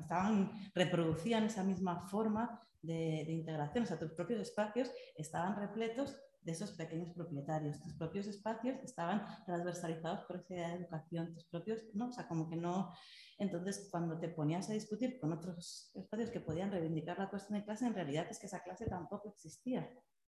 estaban, 0.00 0.52
reproducían 0.74 1.44
esa 1.44 1.64
misma 1.64 2.06
forma 2.08 2.60
de, 2.82 3.24
de 3.26 3.32
integración, 3.32 3.84
o 3.84 3.86
sea, 3.86 3.98
tus 3.98 4.12
propios 4.12 4.40
espacios 4.40 4.90
estaban 5.16 5.56
repletos 5.56 6.16
de 6.42 6.52
esos 6.52 6.72
pequeños 6.72 7.12
propietarios. 7.14 7.80
Tus 7.80 7.94
propios 7.94 8.26
espacios 8.26 8.78
estaban 8.82 9.24
transversalizados 9.44 10.24
por 10.24 10.36
esa 10.36 10.54
de 10.54 10.74
educación, 10.74 11.34
tus 11.34 11.44
propios, 11.46 11.82
¿no? 11.94 12.08
O 12.08 12.12
sea, 12.12 12.26
como 12.26 12.48
que 12.48 12.56
no. 12.56 12.92
Entonces, 13.38 13.88
cuando 13.90 14.18
te 14.18 14.28
ponías 14.28 14.68
a 14.70 14.72
discutir 14.72 15.18
con 15.20 15.32
otros 15.32 15.90
espacios 15.94 16.30
que 16.30 16.40
podían 16.40 16.70
reivindicar 16.70 17.18
la 17.18 17.30
cuestión 17.30 17.58
de 17.58 17.64
clase, 17.64 17.86
en 17.86 17.94
realidad 17.94 18.26
es 18.30 18.38
que 18.38 18.46
esa 18.46 18.62
clase 18.62 18.86
tampoco 18.86 19.30
existía, 19.30 19.90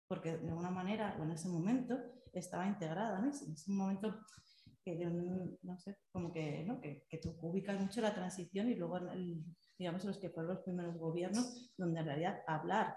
porque 0.09 0.37
de 0.37 0.49
alguna 0.49 0.71
manera, 0.71 1.17
o 1.19 1.23
en 1.23 1.33
ese 1.33 1.49
momento, 1.49 1.99
estaba 2.33 2.67
integrada, 2.67 3.21
¿no? 3.21 3.31
Es 3.31 3.69
un 3.69 3.77
momento 3.77 4.21
que, 4.85 4.97
no 5.63 5.79
sé, 5.79 5.99
como 6.11 6.33
que, 6.33 6.65
¿no? 6.65 6.81
que, 6.81 7.07
que 7.09 7.19
tú 7.19 7.37
ubicas 7.41 7.81
mucho 7.81 8.01
la 8.01 8.15
transición 8.15 8.69
y 8.69 8.75
luego, 8.75 8.97
el, 8.97 9.45
digamos, 9.79 10.05
los 10.05 10.19
que 10.19 10.31
fueron 10.31 10.55
los 10.55 10.65
primeros 10.65 10.97
gobiernos, 10.99 11.73
donde 11.77 12.01
en 12.01 12.07
realidad 12.07 12.41
hablar 12.47 12.97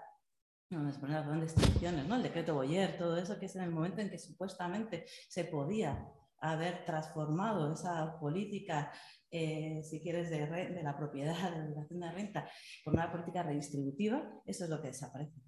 no, 0.70 0.82
las 0.82 1.00
grandes 1.00 1.54
distinciones, 1.54 2.06
¿no? 2.06 2.16
El 2.16 2.22
decreto 2.24 2.54
Boyer, 2.54 2.98
todo 2.98 3.16
eso 3.16 3.38
que 3.38 3.46
es 3.46 3.56
en 3.56 3.62
el 3.62 3.70
momento 3.70 4.00
en 4.00 4.10
que 4.10 4.18
supuestamente 4.18 5.06
se 5.28 5.44
podía 5.44 6.12
haber 6.38 6.84
transformado 6.84 7.72
esa 7.72 8.18
política, 8.18 8.92
eh, 9.30 9.80
si 9.84 10.00
quieres, 10.00 10.28
de, 10.28 10.46
de, 10.46 10.82
la 10.82 10.96
propiedad, 10.96 11.50
de 11.50 11.58
la 11.58 11.64
educación 11.66 12.00
de 12.00 12.12
renta, 12.12 12.50
por 12.84 12.94
una 12.94 13.10
política 13.10 13.42
redistributiva, 13.42 14.42
eso 14.44 14.64
es 14.64 14.70
lo 14.70 14.82
que 14.82 14.88
desaparece. 14.88 15.40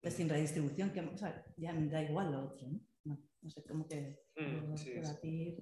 Pues 0.00 0.14
sin 0.14 0.28
redistribución, 0.28 0.92
que, 0.92 1.00
o 1.00 1.16
sea, 1.16 1.44
ya 1.56 1.72
da 1.74 2.02
igual 2.02 2.32
lo 2.32 2.44
otro, 2.44 2.68
¿no? 2.68 2.80
No, 3.04 3.50
sé 3.50 3.62
cómo 3.64 3.86
que... 3.88 4.18
Mm, 4.36 4.76
sí, 4.76 4.92
sí. 5.20 5.56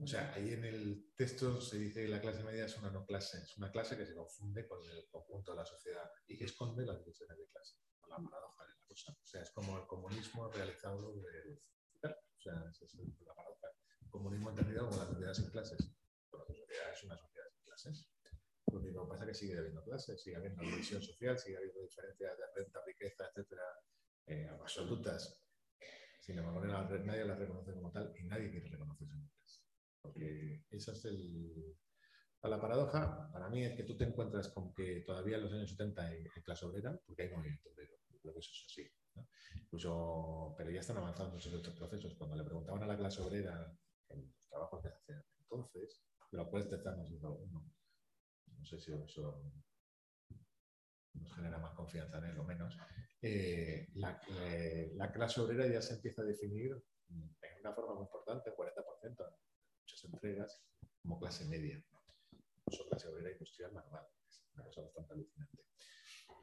O 0.00 0.06
sea, 0.06 0.32
ahí 0.34 0.52
en 0.52 0.64
el 0.64 1.12
texto 1.16 1.60
se 1.60 1.78
dice 1.78 2.02
que 2.02 2.08
la 2.08 2.20
clase 2.20 2.44
media 2.44 2.66
es 2.66 2.78
una 2.78 2.90
no 2.90 3.04
clase, 3.04 3.38
es 3.38 3.56
una 3.58 3.70
clase 3.72 3.96
que 3.96 4.06
se 4.06 4.14
confunde 4.14 4.68
con 4.68 4.78
el 4.88 5.08
conjunto 5.10 5.52
de 5.52 5.58
la 5.58 5.66
sociedad 5.66 6.08
y 6.28 6.38
que 6.38 6.44
esconde 6.44 6.86
las 6.86 7.00
divisiones 7.00 7.36
de 7.36 7.46
clase 7.46 7.74
la 8.08 8.16
paradoja 8.16 8.64
de 8.64 8.70
la 8.70 8.86
cosa. 8.86 9.12
O 9.12 9.26
sea, 9.26 9.42
es 9.42 9.50
como 9.50 9.78
el 9.78 9.86
comunismo 9.86 10.48
realizado 10.50 11.12
de... 11.20 11.60
O 12.02 12.40
sea, 12.40 12.64
es 12.80 12.94
la 13.20 13.34
paradoja. 13.34 13.68
El 14.00 14.10
comunismo 14.10 14.50
entendido 14.50 14.88
como 14.88 14.98
la 14.98 15.06
sociedad 15.06 15.34
sin 15.34 15.50
clases. 15.50 15.92
Pero 16.30 16.44
la 16.46 16.54
sociedad 16.54 16.92
es 16.92 17.04
una 17.04 17.18
sociedad 17.18 17.46
sin 17.50 17.62
clases. 17.64 18.08
Lo 18.70 18.78
único 18.78 19.04
que 19.04 19.08
pasa 19.08 19.24
es 19.24 19.28
que 19.28 19.34
sigue 19.34 19.58
habiendo 19.58 19.82
clases, 19.82 20.22
sigue 20.22 20.36
habiendo 20.36 20.62
división 20.62 21.02
social, 21.02 21.38
sigue 21.38 21.56
habiendo 21.56 21.80
diferencias 21.80 22.38
de 22.38 22.44
renta, 22.54 22.80
riqueza, 22.86 23.24
etcétera, 23.28 23.62
eh, 24.26 24.48
absolutas. 24.60 25.42
Sin 26.20 26.38
embargo, 26.38 26.60
nadie 26.60 27.24
las 27.24 27.38
reconoce 27.38 27.72
como 27.72 27.90
tal 27.90 28.12
y 28.18 28.24
nadie 28.24 28.50
quiere 28.50 28.68
reconocerse 28.68 29.14
como 29.14 29.30
clase. 29.30 29.62
Porque 30.02 30.64
esa 30.70 30.92
es 30.92 31.04
el, 31.06 31.78
la 32.42 32.60
paradoja 32.60 33.30
para 33.32 33.48
mí 33.48 33.64
es 33.64 33.74
que 33.74 33.82
tú 33.82 33.96
te 33.96 34.04
encuentras 34.04 34.48
con 34.48 34.72
que 34.72 35.00
todavía 35.00 35.36
en 35.36 35.42
los 35.42 35.52
años 35.52 35.70
70 35.70 36.02
hay, 36.02 36.24
clase 36.44 36.66
obrera, 36.66 36.98
porque 37.04 37.22
hay 37.22 37.30
movimiento 37.30 37.68
obrero 37.70 37.94
que 38.32 38.40
eso 38.40 38.50
es 38.52 38.64
así. 38.66 38.90
Incluso, 39.62 40.54
pero 40.56 40.70
ya 40.70 40.80
están 40.80 40.98
avanzando 40.98 41.32
muchos 41.32 41.52
otros 41.54 41.76
procesos. 41.76 42.14
Cuando 42.16 42.36
le 42.36 42.44
preguntaban 42.44 42.82
a 42.82 42.86
la 42.86 42.96
clase 42.96 43.22
obrera 43.22 43.76
en 44.08 44.26
los 44.26 44.48
trabajos 44.48 44.82
que 44.82 44.88
hacían 44.88 45.24
entonces, 45.40 46.02
pero 46.30 46.50
puedes 46.50 46.68
testarnos 46.68 47.10
uno. 47.10 47.72
No 48.46 48.64
sé 48.64 48.80
si 48.80 48.92
eso 48.92 49.42
nos 51.14 51.34
genera 51.34 51.58
más 51.58 51.74
confianza 51.74 52.18
en 52.18 52.24
él 52.24 52.38
o 52.38 52.44
menos. 52.44 52.76
Eh, 53.20 53.88
la, 53.94 54.20
eh, 54.28 54.92
la, 54.94 55.10
clase 55.12 55.40
obrera 55.40 55.66
ya 55.66 55.82
se 55.82 55.94
empieza 55.94 56.22
a 56.22 56.26
definir 56.26 56.72
en 57.08 57.60
una 57.60 57.74
forma 57.74 57.94
muy 57.94 58.04
importante, 58.04 58.54
40% 58.54 59.04
en 59.04 59.34
muchas 59.80 60.04
entregas, 60.04 60.62
como 61.02 61.18
clase 61.18 61.46
media. 61.46 61.82
Eso 62.66 62.88
clase 62.88 63.08
obrera 63.08 63.32
industrial 63.32 63.74
normal. 63.74 64.06
Es 64.28 64.44
una 64.54 64.64
cosa 64.64 64.82
bastante 64.82 65.14
alucinante 65.14 65.67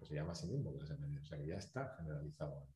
se 0.03 0.15
llama 0.15 0.33
así 0.33 0.47
mismo 0.47 0.73
clase 0.73 0.97
media, 0.97 1.21
o 1.21 1.25
sea 1.25 1.37
que 1.37 1.47
ya 1.47 1.57
está 1.57 1.95
generalizado. 1.97 2.67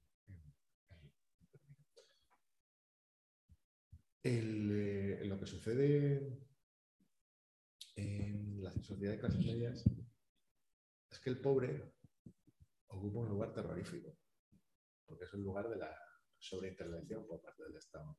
Eh, 4.24 5.22
lo 5.26 5.40
que 5.40 5.46
sucede 5.46 6.38
en 7.96 8.62
la 8.62 8.72
sociedad 8.72 9.14
de 9.14 9.20
clases 9.20 9.46
medias 9.46 9.84
es 11.10 11.20
que 11.20 11.30
el 11.30 11.42
pobre 11.42 11.94
ocupa 12.88 13.20
un 13.20 13.30
lugar 13.30 13.54
terrorífico, 13.54 14.18
porque 15.06 15.26
es 15.26 15.34
el 15.34 15.42
lugar 15.42 15.70
de 15.70 15.78
la 15.78 15.96
sobreintervención 16.38 17.26
por 17.28 17.42
parte 17.42 17.64
del 17.64 17.78
Estado. 17.78 18.16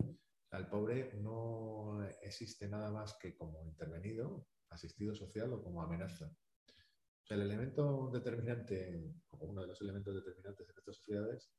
el 0.52 0.66
pobre 0.68 1.14
no 1.20 2.02
existe 2.22 2.68
nada 2.68 2.90
más 2.90 3.16
que 3.20 3.36
como 3.36 3.64
intervenido, 3.64 4.46
asistido 4.70 5.14
social 5.14 5.52
o 5.52 5.62
como 5.62 5.82
amenaza 5.82 6.34
el 7.30 7.42
elemento 7.42 8.10
determinante, 8.12 9.14
como 9.28 9.44
uno 9.44 9.62
de 9.62 9.68
los 9.68 9.80
elementos 9.80 10.14
determinantes 10.14 10.68
en 10.68 10.78
estas 10.78 10.96
sociedades, 10.96 11.50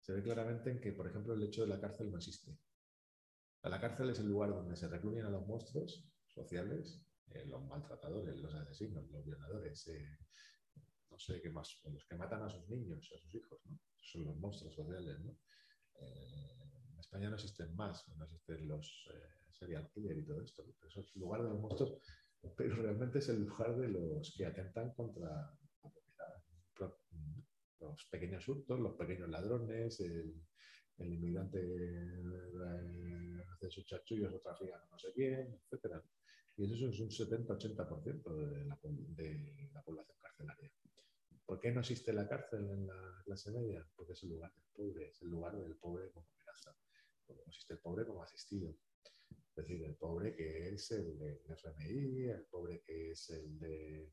se 0.00 0.12
ve 0.12 0.22
claramente 0.22 0.70
en 0.70 0.80
que, 0.80 0.92
por 0.92 1.06
ejemplo, 1.06 1.34
el 1.34 1.42
hecho 1.44 1.62
de 1.62 1.68
la 1.68 1.80
cárcel 1.80 2.10
no 2.10 2.16
existe. 2.16 2.58
La 3.62 3.80
cárcel 3.80 4.10
es 4.10 4.18
el 4.18 4.26
lugar 4.26 4.50
donde 4.50 4.76
se 4.76 4.88
recluyen 4.88 5.24
a 5.24 5.30
los 5.30 5.46
monstruos 5.46 6.04
sociales, 6.26 7.00
eh, 7.30 7.46
los 7.46 7.64
maltratadores, 7.64 8.36
los 8.38 8.52
asesinos, 8.52 9.08
los 9.12 9.24
violadores, 9.24 9.86
eh, 9.86 10.18
no 11.08 11.18
sé 11.18 11.40
qué 11.40 11.50
más, 11.50 11.80
los 11.84 12.04
que 12.04 12.16
matan 12.16 12.42
a 12.42 12.50
sus 12.50 12.68
niños, 12.68 13.08
a 13.14 13.18
sus 13.18 13.34
hijos, 13.36 13.60
¿no? 13.66 13.78
son 14.00 14.24
los 14.24 14.36
monstruos 14.38 14.74
sociales. 14.74 15.20
¿no? 15.20 15.38
Eh, 16.00 16.56
en 16.92 16.98
España 16.98 17.28
no 17.28 17.36
existen 17.36 17.76
más, 17.76 18.08
no 18.16 18.24
existen 18.24 18.66
los 18.66 19.08
serial 19.52 19.88
killer 19.90 20.18
y 20.18 20.24
todo 20.24 20.42
esto, 20.42 20.64
pero 20.64 20.88
eso 20.88 21.00
es 21.00 21.14
el 21.14 21.20
lugar 21.20 21.42
de 21.42 21.50
los 21.50 21.60
monstruos 21.60 21.92
pero 22.56 22.76
realmente 22.76 23.18
es 23.20 23.28
el 23.28 23.44
lugar 23.44 23.76
de 23.76 23.88
los 23.88 24.34
que 24.36 24.46
atentan 24.46 24.92
contra 24.94 25.28
la 25.28 25.58
propiedad. 26.74 27.04
Los 27.80 28.06
pequeños 28.06 28.46
hurtos, 28.48 28.78
los 28.80 28.94
pequeños 28.94 29.28
ladrones, 29.28 30.00
el, 30.00 30.34
inmigrante 30.98 31.58
eh, 31.58 33.44
hace 33.52 33.70
sus 33.70 33.84
chachullos 33.84 34.32
o 34.34 34.40
trafica 34.40 34.84
no 34.90 34.98
sé 34.98 35.12
quién, 35.12 35.60
etc. 35.70 36.00
Y 36.56 36.64
eso 36.64 36.88
es 36.88 37.00
un 37.00 37.08
70-80% 37.08 38.50
de 38.50 38.64
la, 38.66 38.78
de 38.82 39.70
la 39.72 39.82
población 39.82 40.16
carcelaria. 40.20 40.70
¿Por 41.44 41.60
qué 41.60 41.72
no 41.72 41.80
existe 41.80 42.12
la 42.12 42.28
cárcel 42.28 42.68
en 42.70 42.86
la 42.86 43.22
clase 43.24 43.50
media? 43.50 43.86
Porque 43.96 44.12
es 44.12 44.22
el 44.22 44.30
lugar 44.30 44.52
del 44.54 44.64
pobre, 44.72 45.08
es 45.08 45.22
el 45.22 45.28
lugar 45.28 45.56
del 45.56 45.76
pobre 45.76 46.10
como 46.10 46.26
amenaza. 46.34 46.74
Porque 47.26 47.42
no 47.44 47.50
existe 47.50 47.74
el 47.74 47.80
pobre 47.80 48.06
como 48.06 48.22
asistido. 48.22 48.74
Es 49.54 49.56
decir, 49.56 49.84
el 49.84 49.96
pobre 49.96 50.34
que 50.34 50.70
es 50.70 50.90
el 50.92 51.18
del 51.18 51.40
FMI, 51.46 52.24
el 52.30 52.46
pobre 52.46 52.80
que 52.80 53.10
es 53.10 53.28
el 53.28 53.58
de, 53.58 54.10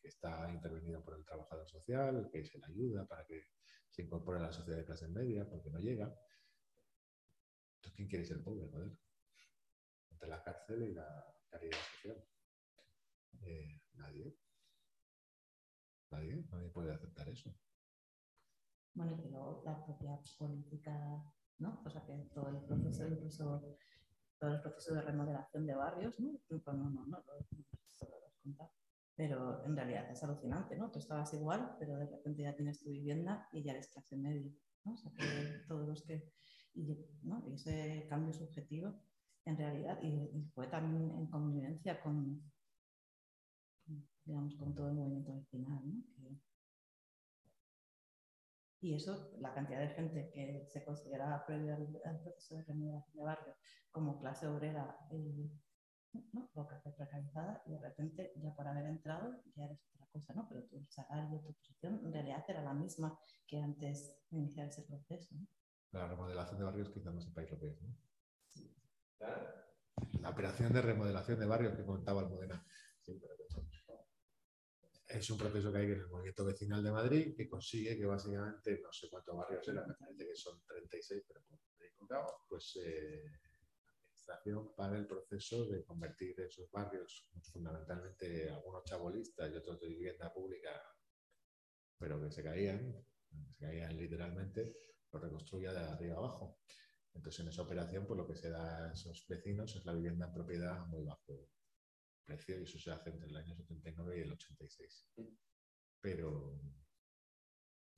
que 0.00 0.08
está 0.08 0.50
intervenido 0.50 1.04
por 1.04 1.14
el 1.14 1.24
trabajador 1.26 1.68
social, 1.68 2.30
que 2.32 2.42
se 2.42 2.58
le 2.58 2.64
ayuda 2.64 3.06
para 3.06 3.26
que 3.26 3.48
se 3.90 4.00
incorpore 4.02 4.38
a 4.38 4.44
la 4.44 4.52
sociedad 4.52 4.78
de 4.78 4.86
clase 4.86 5.08
media 5.08 5.46
porque 5.46 5.68
no 5.68 5.78
llega. 5.78 6.06
Entonces, 7.74 7.96
¿quién 7.96 8.08
quiere 8.08 8.24
ser 8.24 8.42
pobre? 8.42 8.66
Joder? 8.70 8.96
Entre 10.12 10.28
la 10.28 10.42
cárcel 10.42 10.82
y 10.82 10.94
la 10.94 11.34
caridad 11.50 11.78
social. 11.92 12.24
Eh, 13.42 13.82
nadie. 13.92 14.38
Nadie, 16.12 16.46
nadie 16.50 16.70
puede 16.70 16.94
aceptar 16.94 17.28
eso. 17.28 17.54
Bueno, 18.94 19.20
pero 19.22 19.62
la 19.66 19.84
propia 19.84 20.18
política 20.38 21.22
¿no? 21.60 21.82
O 21.84 21.90
sea, 21.90 22.04
que 22.04 22.12
todo 22.34 22.48
el 22.48 22.64
proceso, 22.64 23.06
incluso 23.06 23.76
todo 24.38 24.54
el 24.54 24.60
proceso 24.60 24.94
de 24.94 25.02
remodelación 25.02 25.66
de 25.66 25.74
barrios, 25.74 26.18
¿no? 26.18 26.38
Pues 26.48 26.62
no, 26.66 26.90
no, 26.90 27.06
no, 27.06 27.24
pero 29.14 29.64
en 29.66 29.76
realidad 29.76 30.10
es 30.10 30.22
alucinante, 30.22 30.76
¿no? 30.76 30.90
Tú 30.90 30.98
estabas 30.98 31.32
igual, 31.34 31.76
pero 31.78 31.98
de 31.98 32.06
repente 32.06 32.42
ya 32.42 32.56
tienes 32.56 32.80
tu 32.82 32.88
vivienda 32.88 33.46
y 33.52 33.62
ya 33.62 33.72
eres 33.72 33.88
clase 33.88 34.16
media, 34.16 34.50
¿no? 34.84 34.94
O 34.94 34.96
sea, 34.96 35.12
que 35.12 35.24
todos 35.68 35.86
los 35.86 36.02
que... 36.02 36.32
Y, 36.72 36.92
y 36.92 37.54
ese 37.54 38.06
cambio 38.08 38.32
subjetivo 38.32 38.94
en 39.44 39.56
realidad, 39.56 39.98
y, 40.02 40.42
fue 40.54 40.66
también 40.68 41.10
en 41.18 41.26
convivencia 41.26 42.00
con, 42.00 42.42
digamos, 44.24 44.54
con 44.56 44.74
todo 44.74 44.88
el 44.88 44.94
movimiento 44.94 45.34
vecinal. 45.34 45.82
¿no? 45.84 46.40
Y 48.80 48.94
eso, 48.94 49.30
la 49.40 49.52
cantidad 49.52 49.80
de 49.80 49.88
gente 49.88 50.30
que 50.32 50.66
se 50.66 50.84
consideraba 50.84 51.44
previo 51.44 51.74
al, 51.74 52.20
proceso 52.20 52.56
de 52.56 52.64
remodelación 52.64 53.16
de 53.16 53.22
barrio 53.22 53.54
como 53.90 54.18
clase 54.20 54.46
obrera 54.46 54.96
eh, 55.10 55.50
¿no? 56.32 56.50
precarizada 56.96 57.62
y 57.66 57.72
de 57.72 57.80
repente 57.80 58.32
ya 58.36 58.54
por 58.54 58.66
haber 58.66 58.86
entrado 58.86 59.42
ya 59.54 59.66
eres 59.66 59.84
otra 59.94 60.06
cosa, 60.12 60.32
¿no? 60.34 60.48
Pero 60.48 60.64
tu 60.64 60.84
salario, 60.88 61.40
tu 61.40 61.52
posición 61.54 62.00
en 62.04 62.12
realidad 62.12 62.44
era 62.48 62.62
la 62.62 62.72
misma 62.72 63.18
que 63.46 63.60
antes 63.60 64.16
de 64.30 64.38
iniciar 64.38 64.68
ese 64.68 64.82
proceso. 64.82 65.34
La 65.92 66.06
remodelación 66.06 66.58
de 66.58 66.64
barrios 66.64 66.90
quizás 66.90 67.12
no 67.12 67.20
sepáis 67.20 67.50
lo 67.50 67.58
que 67.58 67.68
es, 67.68 67.82
¿no? 67.82 67.94
La 70.20 70.30
operación 70.30 70.72
de 70.72 70.80
remodelación 70.80 71.38
de 71.38 71.46
barrios 71.46 71.76
que 71.76 71.84
comentaba 71.84 72.22
Almudena. 72.22 72.64
Es 75.12 75.30
un 75.30 75.38
proceso 75.38 75.72
que 75.72 75.78
hay 75.78 75.86
en 75.86 76.00
el 76.00 76.08
movimiento 76.08 76.44
vecinal 76.44 76.82
de 76.82 76.92
Madrid 76.92 77.34
que 77.36 77.48
consigue 77.48 77.96
que 77.96 78.06
básicamente, 78.06 78.80
no 78.80 78.92
sé 78.92 79.08
cuántos 79.10 79.36
barrios 79.36 79.66
eran, 79.68 79.88
me 79.88 79.94
parece 79.94 80.26
que 80.26 80.36
son 80.36 80.62
36, 80.66 81.24
pero 81.26 81.40
pues 82.48 82.78
eh, 82.84 83.24
la 83.84 83.92
administración 83.92 84.74
para 84.74 84.98
el 84.98 85.06
proceso 85.06 85.66
de 85.66 85.84
convertir 85.84 86.38
esos 86.40 86.70
barrios, 86.70 87.28
fundamentalmente 87.52 88.50
algunos 88.50 88.84
chabolistas 88.84 89.50
y 89.52 89.56
otros 89.56 89.80
de 89.80 89.88
vivienda 89.88 90.32
pública, 90.32 90.70
pero 91.98 92.20
que 92.20 92.30
se 92.30 92.42
caían, 92.42 93.04
se 93.52 93.64
caían 93.64 93.96
literalmente, 93.96 94.76
lo 95.12 95.20
reconstruya 95.20 95.72
de 95.72 95.80
arriba 95.80 96.16
abajo. 96.16 96.58
Entonces, 97.12 97.40
en 97.40 97.48
esa 97.48 97.62
operación, 97.62 98.06
pues 98.06 98.18
lo 98.18 98.26
que 98.26 98.36
se 98.36 98.50
da 98.50 98.86
a 98.86 98.92
esos 98.92 99.26
vecinos 99.28 99.74
es 99.74 99.84
la 99.84 99.94
vivienda 99.94 100.26
en 100.26 100.32
propiedad 100.32 100.86
muy 100.86 101.04
bajo 101.04 101.48
precio 102.24 102.58
y 102.58 102.62
eso 102.62 102.78
se 102.78 102.90
hace 102.90 103.10
entre 103.10 103.28
el 103.28 103.36
año 103.36 103.54
79 103.54 104.18
y 104.18 104.22
el 104.22 104.32
86. 104.32 105.08
Pero 106.00 106.60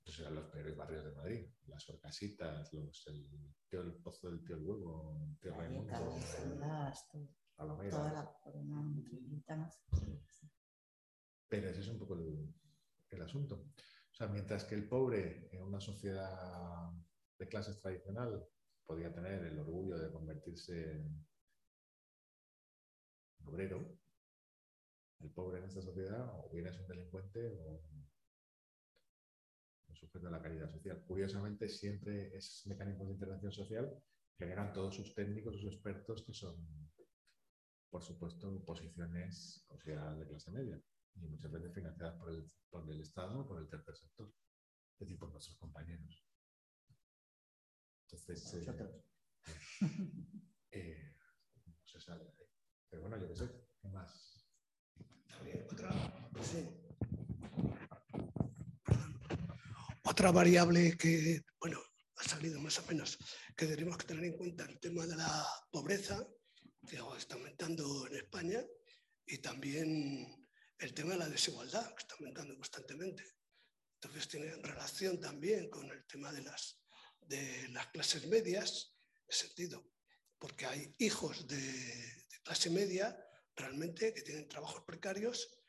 esos 0.05 0.19
eran 0.19 0.35
los 0.35 0.45
peores 0.45 0.75
barrios 0.75 1.05
de 1.05 1.11
Madrid. 1.11 1.47
Las 1.67 1.87
Orcasitas, 1.89 2.73
los, 2.73 3.07
el, 3.07 3.27
el 3.71 3.93
Pozo 3.95 4.29
del 4.29 4.43
Tío 4.43 4.57
el 4.57 4.63
Huevo, 4.63 5.27
el 5.29 5.39
Tío 5.39 5.53
Raimundo, 5.55 5.93
Palomera. 7.55 8.39
Pero 11.47 11.69
ese 11.69 11.81
es 11.81 11.87
un 11.87 11.99
poco 11.99 12.15
el, 12.15 12.53
el 13.09 13.21
asunto. 13.21 13.55
O 14.11 14.15
sea, 14.15 14.27
mientras 14.27 14.65
que 14.65 14.75
el 14.75 14.87
pobre 14.87 15.49
en 15.51 15.63
una 15.63 15.79
sociedad 15.79 16.91
de 17.39 17.47
clases 17.47 17.79
tradicional 17.79 18.45
podía 18.85 19.13
tener 19.13 19.43
el 19.45 19.57
orgullo 19.59 19.97
de 19.97 20.11
convertirse 20.11 20.91
en 20.97 21.25
obrero, 23.45 23.99
el 25.23 25.31
pobre 25.31 25.59
en 25.59 25.65
esta 25.65 25.81
sociedad 25.81 26.27
o 26.33 26.49
bien 26.49 26.67
es 26.67 26.77
un 26.77 26.87
delincuente 26.87 27.47
o 27.47 27.81
un 29.87 29.95
sujeto 29.95 30.25
de 30.25 30.31
la 30.31 30.41
caridad 30.41 30.69
social. 30.69 31.03
Curiosamente, 31.05 31.67
siempre 31.69 32.35
esos 32.35 32.67
mecanismos 32.67 33.07
de 33.07 33.13
intervención 33.13 33.51
social 33.51 34.03
generan 34.37 34.73
todos 34.73 34.95
sus 34.95 35.13
técnicos, 35.13 35.55
sus 35.55 35.73
expertos, 35.73 36.23
que 36.23 36.33
son, 36.33 36.55
por 37.89 38.03
supuesto, 38.03 38.63
posiciones 38.65 39.63
consideradas 39.67 40.19
de 40.19 40.27
clase 40.27 40.51
media 40.51 40.81
y 41.15 41.27
muchas 41.27 41.51
veces 41.51 41.73
financiadas 41.73 42.17
por 42.19 42.29
el, 42.31 42.45
por 42.69 42.89
el 42.89 42.99
Estado 43.01 43.41
o 43.41 43.47
por 43.47 43.59
el 43.59 43.69
tercer 43.69 43.95
sector, 43.95 44.33
es 44.93 44.99
decir, 44.99 45.17
por 45.19 45.31
nuestros 45.31 45.57
compañeros. 45.57 46.25
Entonces, 48.05 48.53
eh, 48.55 49.03
eh, 50.71 51.15
no 51.65 51.85
se 51.85 51.99
sale 51.99 52.23
de 52.25 52.31
ahí. 52.31 52.49
Pero 52.89 53.01
bueno, 53.03 53.17
yo 53.17 53.27
qué 53.27 53.35
sé, 53.35 53.49
¿qué 53.81 53.89
más? 53.89 54.32
Sí. 56.43 56.67
Otra 60.03 60.31
variable 60.31 60.97
que, 60.97 61.41
bueno, 61.59 61.81
ha 62.17 62.23
salido 62.23 62.59
más 62.59 62.77
o 62.79 62.85
menos, 62.87 63.17
que 63.55 63.65
tenemos 63.65 63.97
que 63.97 64.05
tener 64.05 64.25
en 64.25 64.37
cuenta 64.37 64.65
el 64.65 64.79
tema 64.79 65.05
de 65.05 65.15
la 65.15 65.45
pobreza, 65.71 66.25
que 66.87 66.99
está 67.17 67.35
aumentando 67.35 68.07
en 68.07 68.15
España, 68.17 68.59
y 69.25 69.37
también 69.37 70.47
el 70.79 70.93
tema 70.93 71.13
de 71.13 71.19
la 71.19 71.29
desigualdad, 71.29 71.87
que 71.95 72.01
está 72.01 72.15
aumentando 72.15 72.55
constantemente. 72.55 73.23
Entonces 74.01 74.27
tiene 74.27 74.55
relación 74.57 75.19
también 75.19 75.69
con 75.69 75.89
el 75.89 76.05
tema 76.05 76.31
de 76.33 76.41
las 76.41 76.83
de 77.27 77.67
las 77.69 77.87
clases 77.87 78.27
medias, 78.27 78.93
en 79.27 79.35
sentido, 79.35 79.91
porque 80.37 80.65
hay 80.65 80.95
hijos 80.99 81.47
de, 81.47 82.23
clase 82.43 82.69
media 82.69 83.17
realmente 83.55 84.13
que 84.13 84.21
tienen 84.21 84.47
trabajos 84.47 84.83
precarios 84.85 85.59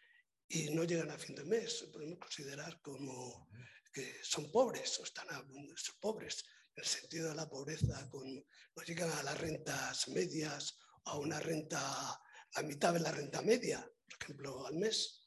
y 0.48 0.70
no 0.70 0.84
llegan 0.84 1.10
a 1.10 1.18
fin 1.18 1.34
de 1.34 1.44
mes. 1.44 1.88
Podemos 1.92 2.18
considerar 2.18 2.80
como 2.80 3.48
que 3.92 4.22
son 4.22 4.50
pobres 4.50 4.98
o 5.00 5.04
están 5.04 5.26
son 5.76 5.96
pobres 6.00 6.44
en 6.74 6.82
el 6.82 6.88
sentido 6.88 7.28
de 7.28 7.36
la 7.36 7.48
pobreza, 7.48 8.08
con, 8.10 8.26
no 8.34 8.82
llegan 8.82 9.10
a 9.10 9.22
las 9.22 9.38
rentas 9.38 10.08
medias 10.08 10.78
o 11.04 11.10
a 11.10 11.18
una 11.18 11.38
renta, 11.38 11.80
a 12.54 12.62
mitad 12.62 12.92
de 12.92 13.00
la 13.00 13.12
renta 13.12 13.42
media, 13.42 13.80
por 13.80 14.22
ejemplo, 14.22 14.66
al 14.66 14.74
mes 14.74 15.24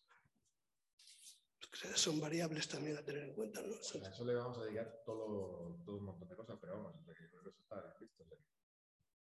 son 1.96 2.20
variables 2.20 2.68
también 2.68 2.98
a 2.98 3.04
tener 3.04 3.24
en 3.24 3.34
cuenta. 3.34 3.62
¿no? 3.62 3.76
A 3.76 4.10
eso 4.10 4.26
le 4.26 4.34
vamos 4.34 4.58
a 4.58 4.64
dedicar 4.64 5.02
todo, 5.06 5.80
todo 5.86 5.98
un 5.98 6.06
montón 6.06 6.28
de 6.28 6.36
cosas, 6.36 6.58
pero 6.60 6.74
vamos, 6.74 6.96
eso 7.08 7.50
está 7.50 7.96
visto. 8.00 8.26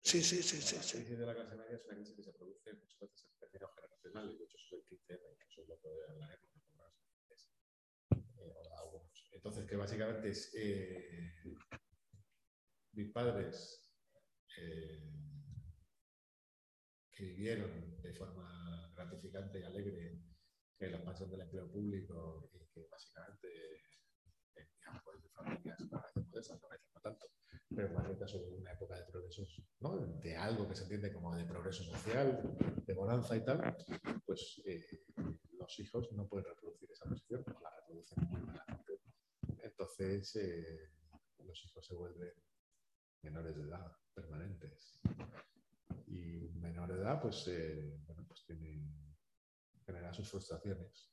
Sí, 0.02 0.24
sí, 0.24 0.42
sí. 0.42 0.62
sí, 0.62 0.76
la 0.76 0.82
sí. 0.84 0.98
crisis 0.98 1.20
de 1.20 1.26
la 1.26 1.36
clase 1.36 1.56
media 1.56 1.76
es 1.76 1.86
una 1.86 1.96
crisis 1.96 2.16
que 2.16 2.24
se 2.24 2.34
produce 2.34 2.74
muchas 2.74 3.00
veces 3.00 3.26
en 3.26 3.40
términos 3.40 3.72
generacionales, 3.76 4.40
de 4.40 4.46
hecho 4.46 4.58
eso 4.58 4.76
es 4.78 4.82
el 4.82 4.88
15 4.88 5.14
eso 5.14 5.62
es 5.62 5.68
lo 5.68 5.80
que 5.80 5.90
hablaremos 6.10 6.50
eh, 8.38 8.56
Entonces, 9.32 9.66
que 9.66 9.76
básicamente 9.76 10.30
es 10.30 10.52
eh, 10.56 11.44
mis 12.94 13.12
padres 13.12 13.86
eh, 14.58 15.12
que 17.12 17.24
vivieron 17.24 18.02
de 18.02 18.14
forma 18.14 18.92
gratificante 18.96 19.60
y 19.60 19.64
alegre 19.64 20.22
que 20.78 20.90
la 20.90 20.98
expansión 20.98 21.30
del 21.30 21.42
empleo 21.42 21.70
público 21.70 22.50
y 22.54 22.66
que 22.74 22.88
básicamente 22.90 23.48
en 24.56 24.68
pues, 25.04 25.22
de 25.22 25.30
familias 25.30 25.80
no 25.92 26.02
no 26.02 27.02
tanto, 27.02 27.28
pero 27.76 27.90
más 27.94 28.06
bien 28.06 28.28
sobre 28.28 28.52
una 28.52 28.72
época 28.72 28.96
de 28.96 29.06
progresos, 29.06 29.62
¿no? 29.80 29.98
de 29.98 30.36
algo 30.36 30.68
que 30.68 30.76
se 30.76 30.84
entiende 30.84 31.14
como 31.14 31.36
de 31.36 31.46
progreso 31.46 31.84
social, 31.84 32.42
de 32.86 32.94
bonanza 32.94 33.36
y 33.36 33.46
tal, 33.46 33.76
pues 34.26 34.62
eh, 34.66 35.06
los 35.52 35.80
hijos 35.80 36.12
no 36.14 36.28
pueden 36.28 36.46
reproducir 36.46 36.92
esa 36.92 37.06
posición, 37.06 37.44
o 37.48 37.62
la 37.62 37.70
reproducen 37.76 38.24
muy 38.30 38.42
malamente. 38.42 39.02
Entonces, 39.62 40.36
eh, 40.38 40.92
los 41.46 41.66
hijos 41.66 41.86
se 41.86 41.94
vuelven 41.96 42.34
menores 43.24 43.56
de 43.56 43.64
edad, 43.64 43.92
permanentes. 44.14 45.00
Y 46.08 46.50
menor 46.56 46.92
de 46.92 47.00
edad, 47.00 47.22
pues, 47.22 47.48
eh, 47.48 48.00
bueno, 48.08 48.26
pues 48.28 48.44
tienen 48.46 49.00
genera 49.90 50.14
sus 50.14 50.30
frustraciones. 50.30 51.12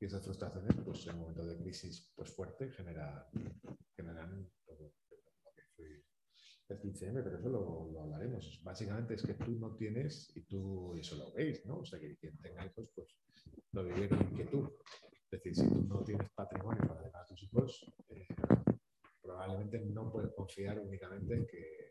Y 0.00 0.06
esas 0.06 0.22
frustraciones, 0.24 0.74
pues 0.84 1.06
en 1.06 1.18
momento 1.18 1.44
de 1.44 1.56
crisis 1.58 2.12
pues, 2.14 2.30
fuerte, 2.30 2.70
genera, 2.70 3.28
generan 3.94 4.50
todo 4.64 4.82
lo 4.82 4.90
que 4.90 5.00
fue 5.08 5.18
el 5.78 6.80
15M, 6.80 7.22
pero 7.22 7.38
eso 7.38 7.48
lo, 7.48 8.00
hablaremos. 8.00 8.60
Básicamente 8.62 9.14
es 9.14 9.22
que 9.22 9.34
tú 9.34 9.52
no 9.52 9.74
tienes, 9.76 10.30
y 10.34 10.42
tú 10.42 10.96
eso 10.96 11.16
lo 11.16 11.32
veis, 11.32 11.64
¿no? 11.66 11.78
O 11.78 11.84
sea, 11.84 12.00
que 12.00 12.16
quien 12.16 12.36
tenga 12.38 12.66
hijos, 12.66 12.88
pues 12.94 13.16
lo 13.72 13.84
vivieron 13.84 14.18
tú 14.50 14.76
Es 15.30 15.42
decir, 15.42 15.54
si 15.54 15.68
tú 15.68 15.82
no 15.88 16.02
tienes 16.02 16.28
patrimonio 16.30 16.82
para 16.88 17.02
dejar 17.02 17.22
a 17.22 17.26
tus 17.26 17.42
hijos, 17.42 17.92
eh, 18.08 18.26
probablemente 19.22 19.80
no 19.80 20.10
puedes 20.10 20.32
confiar 20.34 20.80
únicamente 20.80 21.34
en 21.34 21.46
que 21.46 21.90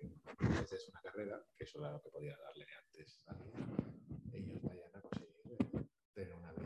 es 0.62 0.90
una 0.90 1.02
carrera, 1.02 1.41
que 1.57 1.64
eso 1.64 1.80
era 1.80 1.91
lo 1.91 2.02
que 2.02 2.10
podía 2.10 2.36
darle 2.38 2.66
antes 2.84 3.24
a 3.28 3.36
ellos 4.34 4.62
vayan 4.64 4.95
a 4.95 5.02
conseguir 5.02 5.57
tener 6.14 6.34
una 6.34 6.52
vida 6.53 6.66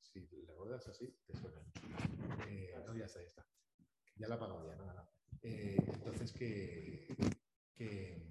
Si 0.00 0.20
le 0.20 0.54
ruedas 0.54 0.86
así, 0.88 1.16
te 1.26 1.36
suena 1.36 1.60
eh, 2.48 2.74
no, 2.86 2.96
ya 2.96 3.06
está, 3.06 3.20
ya 3.20 3.28
está. 3.28 3.46
Ya 4.16 4.28
la 4.28 4.36
apagado 4.36 4.66
ya, 4.68 4.76
nada. 4.76 5.10
Eh, 5.42 5.76
entonces, 5.86 6.32
que, 6.32 7.06
que, 7.74 8.22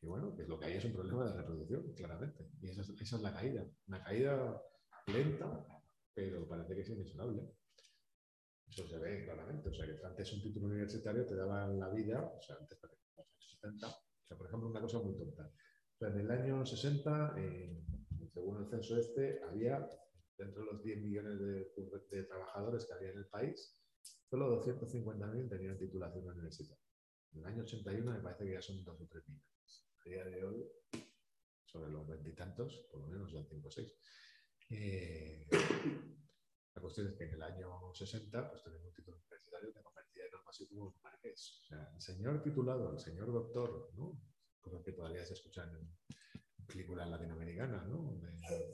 que, 0.00 0.06
bueno, 0.06 0.34
que 0.34 0.44
lo 0.44 0.58
que 0.58 0.66
hay 0.66 0.76
es 0.76 0.84
un 0.84 0.92
problema 0.92 1.26
de 1.26 1.36
reproducción, 1.36 1.94
claramente. 1.94 2.50
Y 2.60 2.70
esa 2.70 2.82
es, 2.82 3.12
la 3.20 3.32
caída. 3.32 3.66
Una 3.86 4.02
caída 4.02 4.62
lenta, 5.06 5.66
pero 6.14 6.48
parece 6.48 6.74
que 6.74 6.80
es 6.80 6.90
inexorable. 6.90 7.42
Eso 8.68 8.88
se 8.88 8.98
ve 8.98 9.24
claramente. 9.24 9.68
O 9.68 9.74
sea, 9.74 9.86
que 9.86 9.98
antes 10.04 10.32
un 10.32 10.42
título 10.42 10.66
universitario 10.66 11.26
te 11.26 11.36
daba 11.36 11.66
la 11.68 11.90
vida, 11.90 12.22
o 12.22 12.40
sea, 12.40 12.56
antes 12.56 12.80
de 12.80 12.88
los 12.88 13.18
años 13.18 13.58
70, 13.60 13.88
o 13.88 14.26
sea, 14.26 14.36
por 14.36 14.46
ejemplo, 14.46 14.68
una 14.68 14.80
cosa 14.80 14.98
muy 15.00 15.16
tonta 15.16 15.50
en 16.08 16.18
el 16.18 16.30
año 16.30 16.64
60, 16.64 17.34
eh, 17.36 17.82
según 18.32 18.58
el 18.58 18.70
censo 18.70 18.96
este, 18.96 19.40
había, 19.42 19.86
dentro 20.36 20.64
de 20.64 20.72
los 20.72 20.82
10 20.82 21.02
millones 21.02 21.38
de, 22.10 22.22
trabajadores 22.24 22.86
que 22.86 22.94
había 22.94 23.10
en 23.10 23.18
el 23.18 23.26
país, 23.26 23.76
solo 24.30 24.62
250.000 24.62 25.48
tenían 25.48 25.76
titulación 25.76 26.24
universitaria. 26.24 26.80
En 27.32 27.40
el 27.40 27.46
año 27.46 27.62
81 27.64 28.12
me 28.12 28.20
parece 28.20 28.44
que 28.44 28.52
ya 28.52 28.62
son 28.62 28.84
dos 28.84 29.00
o 29.00 29.06
tres 29.08 29.24
millones. 29.28 29.86
A 30.00 30.08
día 30.08 30.24
de 30.24 30.44
hoy, 30.44 30.70
sobre 31.64 31.90
los 31.90 32.06
veintitantos, 32.06 32.86
por 32.90 33.00
lo 33.00 33.08
menos 33.08 33.30
son 33.32 33.46
cinco 33.48 33.68
o 33.68 33.70
seis. 33.70 33.92
Eh, 34.70 35.46
la 36.74 36.80
cuestión 36.80 37.08
es 37.08 37.14
que 37.14 37.24
en 37.24 37.34
el 37.34 37.42
año 37.42 37.92
60, 37.92 38.50
pues 38.50 38.62
tenemos 38.62 38.86
un 38.86 38.94
título 38.94 39.16
universitario 39.18 39.72
que 39.74 39.82
convertía 39.82 40.26
en 40.26 40.34
algo 40.36 40.48
así 40.48 40.68
como 40.68 40.86
un 40.86 40.94
marqués. 41.02 41.60
O 41.62 41.64
sea, 41.66 41.90
el 41.92 42.00
señor 42.00 42.42
titulado, 42.42 42.92
el 42.92 43.00
señor 43.00 43.32
doctor, 43.32 43.90
¿no? 43.96 44.22
Como 44.60 44.82
que 44.82 44.92
todavía 44.92 45.24
se 45.26 45.34
escuchan 45.34 45.74
en 45.74 46.66
películas 46.66 47.08
latinoamericanas, 47.08 47.86
¿no? 47.88 48.12
De, 48.14 48.30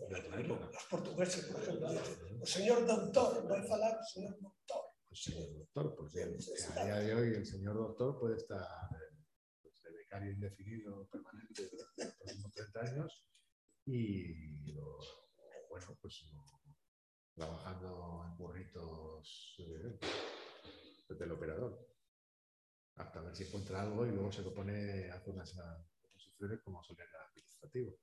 de 0.08 0.20
otra 0.20 0.40
época. 0.40 0.70
Los 0.70 0.84
portugueses, 0.84 1.46
por 1.46 1.62
ejemplo, 1.62 1.88
"O 2.42 2.46
señor 2.46 2.86
doctor, 2.86 3.48
vai 3.48 3.62
falar, 3.66 3.96
señor 4.04 4.36
doctor. 4.38 4.85
Pues 5.16 5.34
señor 5.34 5.56
doctor, 5.56 5.96
porque 5.96 6.22
a 6.24 6.84
día 6.84 6.96
de 6.96 7.14
hoy 7.14 7.28
el 7.36 7.46
señor 7.46 7.74
doctor 7.74 8.18
puede 8.20 8.36
estar 8.36 8.68
pues, 9.62 9.82
de 9.82 9.90
becario 9.92 10.30
indefinido 10.32 11.08
permanente 11.08 11.70
durante 11.72 12.04
los 12.04 12.14
próximos 12.16 12.52
30 12.52 12.80
años 12.80 13.24
y 13.86 14.72
lo- 14.74 14.98
bueno, 15.70 15.96
pues 16.02 16.22
trabajando 17.34 18.24
en 18.28 18.36
burritos 18.36 19.56
eh, 19.60 19.98
de 21.08 21.14
teleoperador 21.16 21.88
hasta 22.96 23.22
ver 23.22 23.34
si 23.34 23.44
encuentra 23.44 23.80
algo 23.80 24.06
y 24.06 24.10
luego 24.10 24.30
se 24.30 24.42
lo 24.42 24.52
pone 24.52 25.10
a 25.10 25.22
unas 25.26 25.54
posiciones 26.12 26.60
como 26.62 26.78
auxiliar 26.78 27.08
administrativo. 27.30 27.98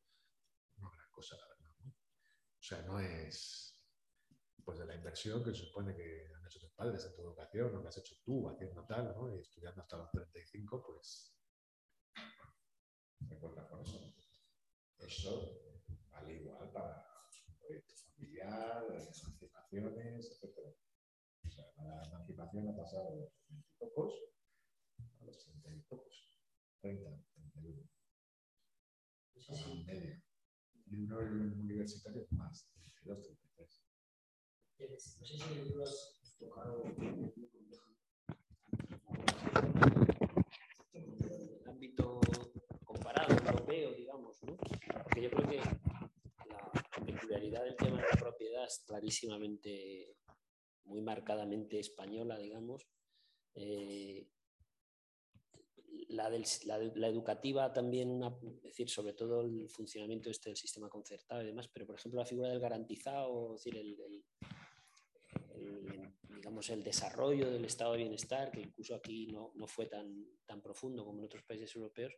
Una 0.78 0.90
gran 0.90 1.12
cosa, 1.12 1.36
la 1.38 1.48
verdad. 1.48 1.76
¿no? 1.84 1.92
O 1.92 2.62
sea, 2.64 2.82
no 2.82 3.00
es 3.00 3.70
pues 4.66 4.80
de 4.80 4.86
la 4.86 4.96
inversión 4.96 5.44
que 5.44 5.54
supone 5.54 5.94
que 5.94 6.32
hecho 6.54 6.68
tus 6.68 6.76
padres 6.76 7.06
en 7.06 7.16
tu 7.16 7.22
educación, 7.22 7.76
o 7.76 7.82
que 7.82 7.88
has 7.88 7.98
hecho 7.98 8.16
tú 8.24 8.48
haciendo 8.50 8.86
tal, 8.86 9.16
¿no? 9.16 9.36
Y 9.36 9.40
estudiando 9.40 9.82
hasta 9.82 9.98
los 9.98 10.12
35, 10.12 10.86
pues 10.86 11.34
recuerda 13.22 13.68
con 13.68 13.82
eso. 13.82 14.14
Eso 15.00 15.60
vale 16.12 16.34
igual 16.36 16.72
para 16.72 17.06
un 17.48 17.56
proyecto 17.58 17.96
familiar, 17.96 18.86
emancipaciones, 18.90 20.42
etc. 20.44 20.76
O 21.46 21.50
sea, 21.50 21.66
la 21.78 22.04
emancipación 22.04 22.70
ha 22.70 22.76
pasado 22.76 23.12
de 23.12 23.22
los 23.22 23.34
20 23.50 23.68
y 23.68 23.74
pocos 23.78 24.14
a 25.22 25.26
los 25.26 25.44
30 25.44 25.74
y 25.74 25.80
pocos. 25.82 26.30
30, 26.82 27.10
31. 27.34 27.90
Eso 29.36 29.54
es 29.54 29.66
un 29.66 29.86
medio. 29.86 30.22
Y 30.86 30.96
uno 30.96 31.18
universitario 31.18 32.28
más, 32.32 32.70
32, 32.74 33.24
33. 33.24 33.84
No 35.20 35.26
sé 35.26 35.38
si 35.38 35.44
en 35.44 36.23
tocado 36.44 36.84
el 40.94 41.70
ámbito 41.70 42.20
comparado, 42.86 43.34
europeo, 43.34 43.94
digamos, 43.94 44.42
¿no? 44.44 44.58
Porque 45.04 45.22
yo 45.22 45.30
creo 45.32 45.48
que 45.50 45.58
la 45.58 47.06
peculiaridad 47.06 47.64
del 47.64 47.76
tema 47.76 47.98
de 48.02 48.08
la 48.10 48.20
propiedad 48.20 48.66
es 48.66 48.84
clarísimamente, 48.86 50.16
muy 50.86 51.02
marcadamente 51.02 51.80
española, 51.80 52.38
digamos. 52.38 52.86
Eh, 53.56 54.28
la, 56.10 56.28
educativa 57.08 57.72
también, 57.74 58.10
una- 58.12 58.36
es 58.58 58.62
decir, 58.64 58.90
sobre 58.90 59.14
todo 59.14 59.42
el 59.42 59.70
funcionamiento 59.70 60.30
este 60.30 60.50
del 60.50 60.58
sistema 60.58 60.90
concertado 60.90 61.42
y 61.42 61.48
demás, 61.48 61.68
pero 61.70 61.86
por 61.88 61.96
ejemplo 61.96 62.20
la 62.20 62.26
figura 62.26 62.50
del 62.50 62.60
garantizado, 62.60 63.56
es 63.56 63.64
decir, 63.64 63.78
el- 63.80 64.24
el, 65.68 66.14
digamos, 66.36 66.70
el 66.70 66.84
desarrollo 66.84 67.50
del 67.52 67.66
estado 67.66 67.94
de 67.94 68.00
bienestar, 68.00 68.52
que 68.52 68.62
incluso 68.62 68.96
aquí 68.96 69.28
no, 69.28 69.52
no 69.56 69.68
fue 69.68 69.86
tan, 69.88 70.26
tan 70.46 70.62
profundo 70.62 71.06
como 71.06 71.20
en 71.20 71.26
otros 71.26 71.44
países 71.44 71.76
europeos, 71.76 72.14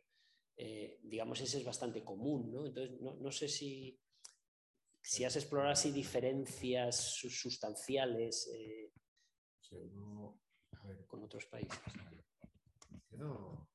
eh, 0.56 0.98
digamos, 1.02 1.40
ese 1.40 1.58
es 1.58 1.64
bastante 1.64 2.02
común, 2.04 2.52
¿no? 2.52 2.66
Entonces, 2.66 3.00
no, 3.00 3.14
no 3.16 3.30
sé 3.30 3.48
si, 3.48 3.98
si 5.02 5.24
has 5.24 5.36
explorado 5.36 5.72
así 5.72 5.90
diferencias 5.92 6.96
su- 7.14 7.30
sustanciales 7.30 8.48
eh, 8.54 8.92
O 9.60 9.64
sea, 9.64 9.78
uno- 9.78 10.40
a 10.72 10.86
ver, 10.86 11.06
con 11.06 11.22
otros 11.24 11.46
países. 11.46 11.78
No. 13.10 13.68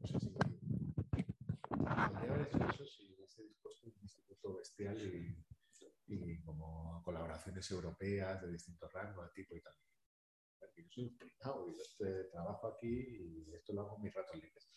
No 0.00 0.06
sé 0.06 0.18
si. 0.20 0.28
Podría 0.30 2.34
haber 2.34 2.48
hecho 2.48 2.64
eso 2.74 2.86
si 2.86 3.12
hubiese 3.14 3.42
dispuesto 3.44 3.86
un 3.86 3.94
instituto 4.02 4.54
bestial 4.54 4.96
y, 5.02 5.37
colaboraciones 7.08 7.70
europeas 7.70 8.42
de 8.42 8.52
distintos 8.52 8.92
rangos, 8.92 9.24
de 9.24 9.32
tipo 9.32 9.56
y 9.56 9.62
tal. 9.62 9.72
Yo 10.76 10.84
soy 10.90 11.04
un 11.04 11.16
pringao 11.16 11.70
y 11.70 11.74
yo 11.74 11.82
este, 11.82 12.24
trabajo 12.24 12.68
aquí 12.68 13.46
y 13.48 13.54
esto 13.54 13.72
lo 13.72 13.80
hago 13.80 13.96
en 13.96 14.02
mis 14.02 14.14
ratos 14.14 14.36
libres. 14.36 14.70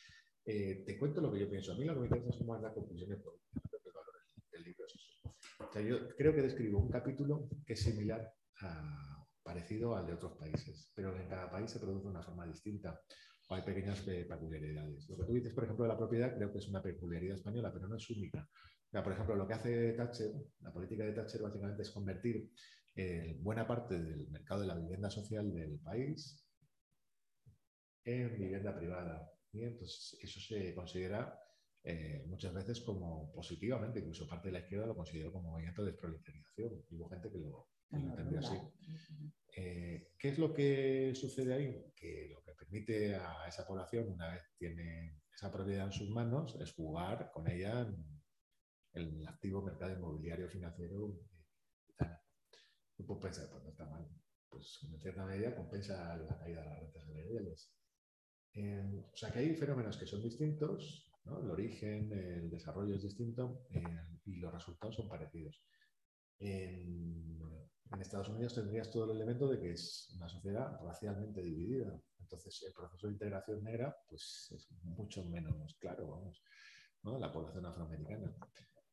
Eh, 0.46 0.84
te 0.86 0.98
cuento 0.98 1.20
lo 1.20 1.32
que 1.32 1.42
yo 1.42 1.50
pienso. 1.50 1.74
A 1.74 1.76
mí 1.76 1.84
lo 1.84 1.94
que 1.94 2.00
me 2.00 2.08
interesa 2.08 2.30
es 2.30 2.46
más 2.46 2.62
las 2.62 2.74
conclusiones 2.74 3.20
políticas, 3.20 3.64
creo 3.70 3.82
que 3.82 3.90
el 3.90 3.94
valor 3.94 4.16
del 4.52 4.64
libro 4.64 4.86
es 4.86 4.96
eso. 4.96 5.68
O 5.70 5.74
sea, 5.74 5.82
yo 5.82 6.16
creo 6.16 6.34
que 6.34 6.42
describo 6.42 6.80
un 6.80 6.90
capítulo 6.90 7.50
que 7.66 7.74
es 7.74 7.84
similar 7.84 8.34
a, 8.62 9.28
parecido 9.44 9.96
al 9.96 10.08
de 10.08 10.14
otros 10.14 10.38
países, 10.38 10.90
pero 10.96 11.14
en 11.20 11.28
cada 11.28 11.52
país 11.52 11.70
se 11.70 11.80
produce 11.80 12.06
de 12.06 12.12
una 12.12 12.24
forma 12.24 12.48
distinta 12.48 13.02
o 13.50 13.56
hay 13.56 13.64
pequeñas 13.64 14.00
peculiaridades. 14.00 15.10
Lo 15.10 15.18
que 15.18 15.26
tú 15.26 15.34
dices, 15.34 15.54
por 15.54 15.66
ejemplo, 15.66 15.84
de 15.84 15.90
la 15.90 15.98
propiedad, 15.98 16.34
creo 16.34 16.50
que 16.54 16.60
es 16.60 16.70
una 16.70 16.82
peculiaridad 16.82 17.36
española, 17.36 17.72
pero 17.74 17.90
no 17.90 17.98
es 17.98 18.10
única. 18.10 18.48
Por 18.92 19.14
ejemplo, 19.14 19.36
lo 19.36 19.48
que 19.48 19.54
hace 19.54 19.94
Thatcher, 19.94 20.32
la 20.60 20.74
política 20.74 21.06
de 21.06 21.14
Thatcher 21.14 21.42
básicamente 21.42 21.84
es 21.84 21.92
convertir 21.92 22.52
eh, 22.94 23.38
buena 23.40 23.66
parte 23.66 23.98
del 23.98 24.30
mercado 24.30 24.62
de 24.62 24.68
la 24.68 24.76
vivienda 24.76 25.10
social 25.10 25.54
del 25.54 25.80
país 25.80 26.46
en 28.04 28.38
vivienda 28.38 28.76
privada. 28.76 29.32
Y 29.54 29.64
entonces 29.64 30.18
eso 30.22 30.42
se 30.42 30.76
considera 30.76 31.40
eh, 31.84 32.26
muchas 32.28 32.54
veces 32.54 32.82
como 32.82 33.32
positivamente, 33.32 34.00
incluso 34.00 34.28
parte 34.28 34.50
de 34.50 34.54
la 34.54 34.60
izquierda 34.60 34.88
lo 34.88 34.96
consideró 34.96 35.32
como 35.32 35.52
movimiento 35.52 35.84
de 35.84 35.92
desproliferación. 35.92 36.84
Y 36.90 36.96
hubo 36.96 37.10
gente 37.10 37.32
que 37.32 37.38
lo, 37.38 37.70
que 37.90 37.98
lo 37.98 38.10
entendió 38.10 38.40
así. 38.40 38.58
Eh, 39.56 40.12
¿Qué 40.18 40.30
es 40.30 40.38
lo 40.38 40.54
que 40.54 41.14
sucede 41.16 41.54
ahí? 41.54 41.94
Que 41.96 42.30
lo 42.34 42.44
que 42.44 42.54
permite 42.56 43.16
a 43.16 43.48
esa 43.48 43.66
población, 43.66 44.10
una 44.10 44.34
vez 44.34 44.44
tiene 44.58 45.22
esa 45.34 45.50
propiedad 45.50 45.86
en 45.86 45.92
sus 45.94 46.10
manos, 46.10 46.58
es 46.60 46.74
jugar 46.74 47.32
con 47.34 47.50
ella 47.50 47.82
en 47.82 48.11
el 48.94 49.28
activo 49.28 49.62
mercado 49.62 49.94
inmobiliario 49.94 50.50
financiero. 50.50 51.20
y 51.88 51.94
tal. 51.96 52.20
Tú 52.96 53.06
puedes 53.06 53.24
pensar, 53.24 53.50
pues 53.50 53.64
no 53.64 53.70
está 53.70 53.86
mal. 53.86 54.08
Pues 54.50 54.80
en 54.84 55.00
cierta 55.00 55.26
medida 55.26 55.56
compensa 55.56 56.18
la 56.18 56.38
caída 56.38 56.62
de 56.62 56.68
las 56.68 56.80
rentas 56.80 57.04
salariales. 57.06 57.74
Eh, 58.54 59.04
o 59.12 59.16
sea 59.16 59.32
que 59.32 59.40
hay 59.40 59.56
fenómenos 59.56 59.98
que 59.98 60.06
son 60.06 60.22
distintos, 60.22 61.10
¿no? 61.24 61.40
el 61.40 61.50
origen, 61.50 62.12
el 62.12 62.50
desarrollo 62.50 62.96
es 62.96 63.04
distinto 63.04 63.66
eh, 63.70 63.82
y 64.26 64.36
los 64.36 64.54
resultados 64.54 64.96
son 64.96 65.08
parecidos. 65.08 65.64
En, 66.40 67.40
en 67.92 68.02
Estados 68.02 68.30
Unidos 68.30 68.56
tendrías 68.56 68.92
todo 68.92 69.06
el 69.06 69.18
elemento 69.18 69.48
de 69.48 69.60
que 69.60 69.72
es 69.72 70.14
una 70.16 70.28
sociedad 70.28 70.80
racialmente 70.84 71.42
dividida. 71.42 72.02
Entonces, 72.20 72.64
el 72.64 72.74
proceso 72.74 73.08
de 73.08 73.14
integración 73.14 73.64
negra 73.64 73.96
pues, 74.08 74.50
es 74.56 74.72
mucho 74.84 75.26
menos 75.26 75.76
claro, 75.80 76.08
vamos, 76.08 76.42
¿no? 77.04 77.20
la 77.20 77.32
población 77.32 77.66
afroamericana. 77.66 78.34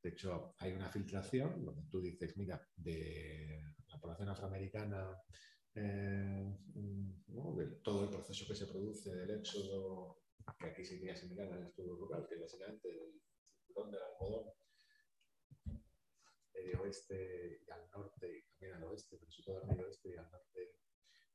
De 0.09 0.15
hecho, 0.15 0.55
hay 0.61 0.73
una 0.73 0.89
filtración 0.89 1.63
donde 1.67 1.83
tú 1.91 2.01
dices, 2.01 2.35
mira, 2.39 2.59
de 2.77 3.63
la 3.89 4.01
población 4.01 4.31
afroamericana, 4.31 5.23
eh, 5.75 6.57
de 6.75 7.67
todo 7.85 8.05
el 8.05 8.09
proceso 8.09 8.47
que 8.49 8.55
se 8.55 8.67
produce 8.69 9.15
del 9.15 9.39
éxodo, 9.39 10.23
que 10.59 10.67
aquí 10.69 10.83
sería 10.83 11.15
similar 11.15 11.53
al 11.53 11.67
éxodo 11.67 11.95
rural, 11.97 12.27
que 12.27 12.41
básicamente 12.41 12.89
el 12.89 13.21
cinturón 13.53 13.91
del 13.91 14.01
algodón 14.01 14.51
medio 16.55 16.81
oeste 16.81 17.61
y 17.67 17.71
al 17.71 17.91
norte, 17.91 18.39
y 18.39 18.43
también 18.49 18.77
al 18.77 18.85
oeste, 18.85 19.19
pero 19.19 19.31
sobre 19.31 19.45
todo 19.45 19.61
al 19.61 19.67
medio 19.69 19.89
oeste 19.89 20.09
y 20.09 20.17
al 20.17 20.31
norte 20.31 20.79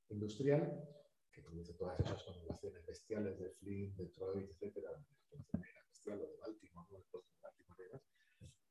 industrial, 0.09 0.83
que 1.31 1.43
produce 1.43 1.75
todas 1.75 1.99
esas 1.99 2.23
conurbaciones 2.23 2.83
bestiales 2.87 3.37
de 3.37 3.51
Flint, 3.51 3.95
Detroit, 3.97 4.49
etcétera, 4.49 4.89
la 4.93 5.85
bestial 5.87 6.21
o 6.21 6.27
de 6.27 6.37
Baltimore, 6.37 6.87
¿no? 6.89 6.97
de 6.97 7.39
Baltimore 7.39 7.83
negras, 7.83 8.01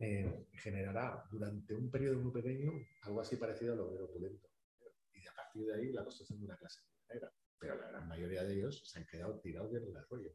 eh, 0.05 0.49
generará 0.55 1.25
durante 1.31 1.77
un 1.77 1.89
periodo 1.89 2.19
muy 2.19 2.33
pequeño 2.33 2.73
algo 3.03 3.21
así 3.21 3.37
parecido 3.37 3.75
a 3.75 3.77
lo 3.77 3.87
obrero 3.87 4.07
opulento. 4.07 4.49
Y 5.15 5.25
a 5.29 5.33
partir 5.33 5.65
de 5.65 5.75
ahí 5.77 5.93
la 5.93 6.03
construcción 6.03 6.41
de 6.41 6.47
una 6.47 6.57
clase 6.57 6.81
negra. 7.09 7.33
Pero 7.57 7.77
la 7.77 7.87
gran 7.87 8.09
mayoría 8.09 8.43
de 8.43 8.53
ellos 8.55 8.83
se 8.85 8.99
han 8.99 9.07
quedado 9.07 9.39
tirados 9.39 9.73
en 9.77 9.85
el 9.85 9.97
arroyo. 9.97 10.35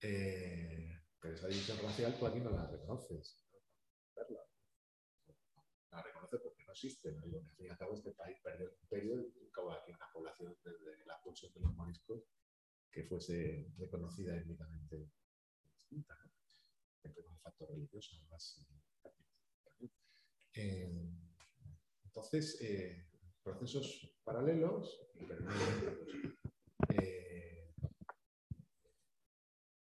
Eh, 0.00 1.00
pero 1.20 1.34
esa 1.34 1.46
división 1.46 1.78
racial 1.80 2.18
tú 2.18 2.26
aquí 2.26 2.40
no 2.40 2.50
la 2.50 2.66
reconoces. 2.66 3.46
¿no? 3.52 4.34
La 5.92 6.02
reconoce 6.02 6.38
porque 6.38 6.64
no 6.64 6.72
existe. 6.72 7.16
Y 7.24 7.36
al 7.36 7.48
fin 7.54 7.66
y 7.66 7.68
al 7.68 7.78
cabo 7.78 7.94
este 7.94 8.10
país 8.14 8.36
perdió 8.42 8.66
el 8.66 8.76
imperio 8.82 9.20
y 9.20 9.44
nunca 9.44 9.62
hubo 9.62 9.70
aquí 9.74 9.92
una 9.92 10.10
población 10.12 10.58
desde 10.64 11.06
la 11.06 11.14
expulsión 11.14 11.52
de 11.54 11.60
los 11.60 11.72
moriscos 11.76 12.24
que 12.90 13.04
fuese 13.04 13.72
reconocida 13.78 14.36
étnicamente 14.36 15.08
distinta. 15.62 16.25
Con 17.14 17.24
el 17.32 17.38
factor 17.40 17.70
religioso, 17.70 18.16
además. 18.18 18.66
Eh, 20.54 20.90
entonces, 22.04 22.58
eh, 22.62 23.06
procesos 23.42 24.16
paralelos, 24.24 25.06
pero 25.28 25.40
no 25.40 25.50
eh, 26.88 27.72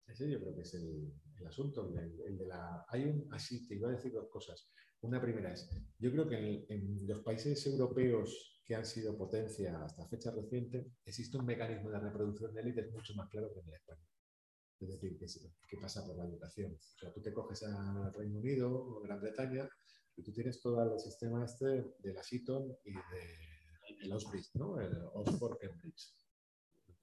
ese 0.08 0.30
yo 0.30 0.40
creo 0.40 0.56
que 0.56 0.62
es 0.62 0.74
el, 0.76 1.14
asunto, 1.46 1.94
el, 1.98 2.38
de 2.38 2.46
la... 2.46 2.86
Hay 2.88 3.04
un... 3.04 3.28
Así, 3.34 3.68
te 3.68 3.76
iba 3.76 3.90
a 3.90 3.92
decir 3.92 4.14
dos 4.14 4.30
cosas. 4.30 4.72
Una 5.02 5.20
primera 5.20 5.52
es, 5.52 5.70
yo 6.00 6.12
creo 6.12 6.30
que 6.30 6.66
en, 6.70 7.08
los 7.08 7.22
países 7.22 7.66
europeos 7.66 8.62
que 8.64 8.76
han 8.76 8.86
sido 8.86 9.18
potencia 9.18 9.84
hasta 9.84 10.08
fecha 10.08 10.32
reciente, 10.32 10.94
existe 11.04 11.38
un 11.38 11.46
mecanismo 11.46 11.90
de 11.90 12.00
reproducción 12.00 12.54
de 12.54 12.62
élites 12.62 12.92
mucho 12.94 13.14
más 13.16 13.28
claro 13.30 13.52
que 13.54 13.60
en 13.60 13.74
España. 13.74 14.11
Es 14.82 14.88
decir, 14.88 15.18
que, 15.68 15.78
pasa 15.78 16.06
por 16.06 16.18
la 16.18 16.26
educación. 16.26 16.74
O 16.74 17.00
sea, 17.00 17.14
tú 17.14 17.22
te 17.22 17.32
coges 17.32 17.64
al 17.64 18.12
Reino 18.14 18.40
Unido 18.40 18.74
o 18.74 19.00
Gran 19.02 19.22
Bretaña 19.22 19.70
y 20.16 20.24
tú 20.24 20.34
tienes 20.34 20.60
todo 20.60 20.82
el 20.82 21.00
sistema 21.00 21.46
este 21.46 21.94
de 22.00 22.14
la 22.14 22.24
Seaton 22.24 22.76
y 22.84 22.94
de 22.94 23.52
el 24.02 24.12
Oxbridge, 24.12 24.56
¿no? 24.56 24.80
El 24.80 24.98
Oxford 25.14 25.58
Cambridge. 25.60 26.14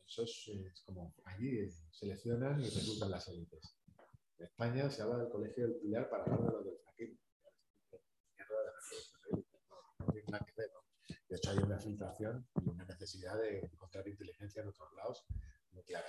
Eso 0.07 0.23
es, 0.25 0.83
como 0.85 1.15
allí 1.25 1.71
seleccionan 1.93 2.61
y 2.61 2.69
reclutan 2.69 3.11
las 3.11 3.29
élites. 3.29 3.77
En 4.39 4.47
España 4.47 4.91
se 4.91 5.03
habla 5.03 5.19
del 5.19 5.29
Colegio 5.29 5.69
del 5.69 5.77
Pilar 5.77 6.09
para 6.09 6.25
hablar 6.25 6.41
de 6.41 6.53
los 6.53 6.65
del 6.65 6.79
que 10.45 10.53
ver. 10.57 10.71
De 11.29 11.37
hecho, 11.37 11.51
hay 11.51 11.59
una 11.59 11.79
filtración 11.79 12.49
y 12.65 12.69
una 12.69 12.85
necesidad 12.85 13.37
de 13.39 13.61
encontrar 13.61 14.09
inteligencia 14.09 14.63
en 14.63 14.69
otros 14.69 14.93
lados 14.95 15.27
muy 15.73 15.85
clara. 15.85 16.09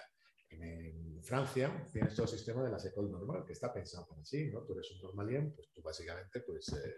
En, 0.50 1.10
Francia 1.22 1.88
tienes 1.92 2.16
todo 2.16 2.26
el 2.26 2.32
sistema 2.32 2.64
de 2.64 2.72
la 2.72 2.80
secol 2.80 3.12
normal, 3.12 3.46
que 3.46 3.54
está 3.54 3.72
pensado 3.72 4.08
para 4.08 4.22
así, 4.22 4.50
¿no? 4.50 4.64
Tú 4.64 4.74
eres 4.74 4.90
un 4.94 5.02
normalien, 5.02 5.54
pues 5.54 5.70
tú 5.70 5.82
básicamente 5.82 6.40
pues, 6.40 6.70
eh, 6.74 6.96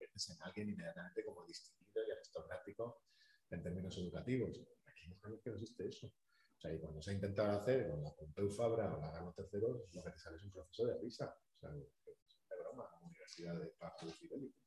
en 0.00 0.42
alguien 0.42 0.70
inmediatamente 0.70 1.24
como 1.24 1.44
distinguido 1.44 2.06
y 2.06 2.10
aristocrático 2.12 3.02
en 3.50 3.62
términos 3.62 3.98
educativos. 3.98 4.60
Aquí 4.86 5.04
en 5.04 5.12
España 5.12 5.36
no 5.44 5.52
existe 5.52 5.88
eso. 5.88 6.06
O 6.06 6.60
sea, 6.60 6.72
y 6.72 6.78
cuando 6.78 7.02
se 7.02 7.10
ha 7.10 7.14
intentado 7.14 7.60
hacer 7.60 7.90
con 7.90 8.02
la 8.02 8.14
Pompeu 8.14 8.48
Fabra 8.48 8.96
o 8.96 9.00
la 9.00 9.10
Galo 9.10 9.34
III, 9.36 9.60
lo 9.92 10.02
que 10.02 10.10
te 10.10 10.18
sale 10.18 10.36
es 10.36 10.44
un 10.44 10.52
proceso 10.52 10.86
de 10.86 10.98
risa. 10.98 11.36
O 11.56 11.58
sea, 11.58 11.70
es 11.70 12.38
una 12.50 12.62
broma, 12.62 12.88
la 12.90 13.06
universidad 13.06 13.58
de 13.58 13.66
para 13.78 13.94
producir 13.96 14.32
élite. 14.32 14.58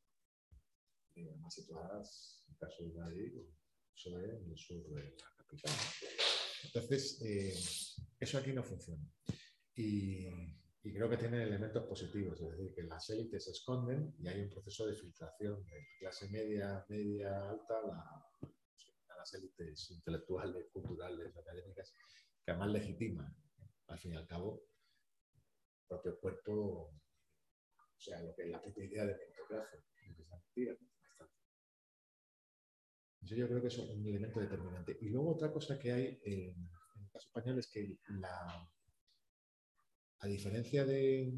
Y 1.15 1.27
además 1.27 1.53
situadas, 1.53 2.43
en 2.47 2.53
el 2.53 2.59
caso 2.59 2.83
de 2.83 2.93
Madrid, 2.93 3.41
eso 3.95 4.19
es 4.19 4.41
en 4.41 4.51
el 4.51 4.57
sur 4.57 4.87
de 4.89 5.15
la 5.17 5.38
Entonces, 6.63 7.21
eh, 7.21 7.53
eso 8.19 8.37
aquí 8.37 8.53
no 8.53 8.63
funciona. 8.63 9.03
Y, 9.75 10.27
creo 10.81 11.09
que 11.09 11.17
tiene 11.17 11.43
elementos 11.43 11.85
positivos, 11.85 12.41
es 12.41 12.49
decir, 12.49 12.73
que 12.73 12.83
las 12.83 13.09
élites 13.09 13.45
se 13.45 13.51
esconden 13.51 14.15
y 14.19 14.27
hay 14.27 14.41
un 14.41 14.49
proceso 14.49 14.87
de 14.87 14.95
filtración 14.95 15.63
de 15.65 15.87
clase 15.99 16.27
media, 16.29 16.83
media, 16.89 17.49
alta, 17.49 17.75
a 17.77 19.15
las 19.15 19.33
élites 19.35 19.91
intelectuales, 19.91 20.67
culturales, 20.73 21.37
académicas, 21.37 21.93
que 22.43 22.51
además 22.51 22.71
legitima, 22.71 23.33
al 23.87 23.99
fin 23.99 24.13
y 24.13 24.15
al 24.17 24.27
cabo, 24.27 24.63
el 25.33 25.87
propio 25.87 26.19
cuerpo, 26.19 26.53
o 26.53 27.99
sea, 27.99 28.21
lo 28.21 28.33
que 28.35 28.43
es 28.43 28.49
la 28.49 28.61
propia 28.61 28.85
idea 28.85 29.05
de 29.05 29.15
meritocracia, 29.15 29.79
que 29.95 30.11
es 30.11 30.29
mentira. 30.29 30.77
Yo 33.21 33.47
creo 33.47 33.61
que 33.61 33.67
es 33.67 33.77
un 33.77 34.05
elemento 34.05 34.39
determinante. 34.39 34.97
Y 35.01 35.09
luego 35.09 35.35
otra 35.35 35.51
cosa 35.51 35.77
que 35.77 35.91
hay 35.91 36.19
en, 36.23 36.69
el 37.01 37.09
caso 37.11 37.27
español 37.27 37.59
es 37.59 37.67
que 37.67 37.97
la, 38.19 38.69
a 40.19 40.27
diferencia 40.27 40.85
de, 40.85 41.33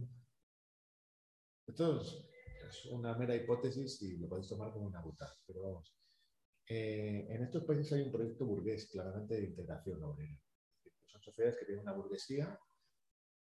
esto 1.68 2.02
es 2.02 2.86
una 2.86 3.18
mera 3.18 3.36
hipótesis 3.36 4.02
y 4.02 4.18
lo 4.18 4.28
podéis 4.28 4.48
tomar 4.48 4.72
como 4.72 4.88
una 4.88 5.02
buta, 5.02 5.34
pero 5.46 5.64
vamos. 5.64 5.96
Eh, 6.68 7.28
en 7.30 7.44
estos 7.44 7.66
países 7.66 7.94
hay 7.94 8.04
un 8.04 8.12
proyecto 8.12 8.46
burgués 8.46 8.88
claramente 8.88 9.36
de 9.36 9.44
integración 9.44 10.04
obrera. 10.04 10.40
Son 11.06 11.22
sociedades 11.22 11.58
que 11.58 11.66
tienen 11.66 11.82
una 11.84 11.94
burguesía, 11.94 12.58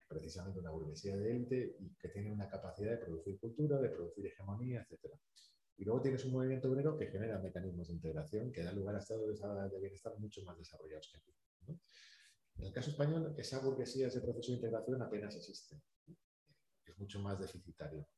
precisamente 0.09 0.61
una 0.61 0.71
burguesía 0.71 1.17
de 1.17 1.31
élite, 1.31 1.77
y 1.79 1.95
que 1.97 2.09
tiene 2.09 2.33
una 2.33 2.49
capacidad 2.49 2.93
de 2.93 3.05
producir 3.05 3.39
cultura, 3.39 3.79
de 3.81 3.91
producir 3.91 4.27
hegemonía, 4.27 4.87
etc. 4.89 5.13
Y 5.79 5.85
luego 5.85 6.03
tienes 6.03 6.25
un 6.25 6.33
movimiento 6.33 6.69
obrero 6.69 6.99
que 6.99 7.07
genera 7.07 7.39
mecanismos 7.39 7.87
de 7.87 7.95
integración 7.95 8.51
que 8.51 8.65
da 8.65 8.73
lugar 8.73 8.97
a 8.97 8.99
estados 8.99 9.71
de 9.71 9.81
bienestar 9.81 10.19
mucho 10.19 10.43
más 10.43 10.59
desarrollados 10.59 11.09
que 11.09 11.19
aquí. 11.19 11.33
En 12.57 12.65
el 12.65 12.73
caso 12.73 12.91
español, 12.91 13.33
esa 13.39 13.61
burguesía, 13.61 14.09
ese 14.09 14.21
proceso 14.21 14.51
de 14.51 14.57
integración 14.57 15.01
apenas 15.01 15.37
existe. 15.37 15.81
Es 16.85 16.99
mucho 16.99 17.21
más 17.21 17.39
deficitario. 17.39 18.09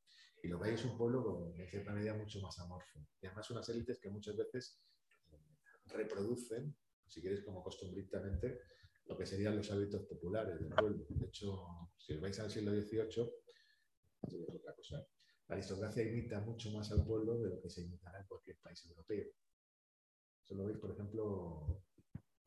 Y 0.41 0.47
lo 0.47 0.57
veis 0.57 0.83
un 0.85 0.97
pueblo 0.97 1.53
en 1.55 1.67
cierta 1.69 1.93
medida 1.93 2.15
mucho 2.15 2.41
más 2.41 2.57
amorfo. 2.57 3.07
Y 3.21 3.27
además 3.27 3.51
unas 3.51 3.69
élites 3.69 3.99
que 3.99 4.09
muchas 4.09 4.35
veces 4.35 4.81
eh, 5.29 5.37
reproducen, 5.85 6.75
si 7.07 7.21
quieres 7.21 7.43
como 7.43 7.61
costumbristamente, 7.61 8.59
lo 9.05 9.15
que 9.15 9.27
serían 9.27 9.55
los 9.55 9.69
hábitos 9.71 10.01
populares 10.07 10.59
del 10.59 10.73
pueblo. 10.73 11.05
De 11.07 11.27
hecho, 11.27 11.91
si 11.95 12.13
os 12.13 12.21
vais 12.21 12.39
al 12.39 12.49
siglo 12.49 12.71
XVIII, 12.71 13.31
es 14.23 14.49
otra 14.49 14.73
cosa 14.73 15.07
la 15.51 15.57
aristocracia 15.57 16.03
imita 16.03 16.39
mucho 16.39 16.71
más 16.71 16.89
al 16.93 17.05
pueblo 17.05 17.37
de 17.37 17.49
lo 17.49 17.61
que 17.61 17.69
se 17.69 17.81
imitará 17.81 18.21
en 18.21 18.25
cualquier 18.25 18.57
país 18.59 18.85
europeo. 18.85 19.25
Eso 20.41 20.55
lo 20.55 20.63
veis, 20.63 20.77
por 20.77 20.91
ejemplo, 20.91 21.83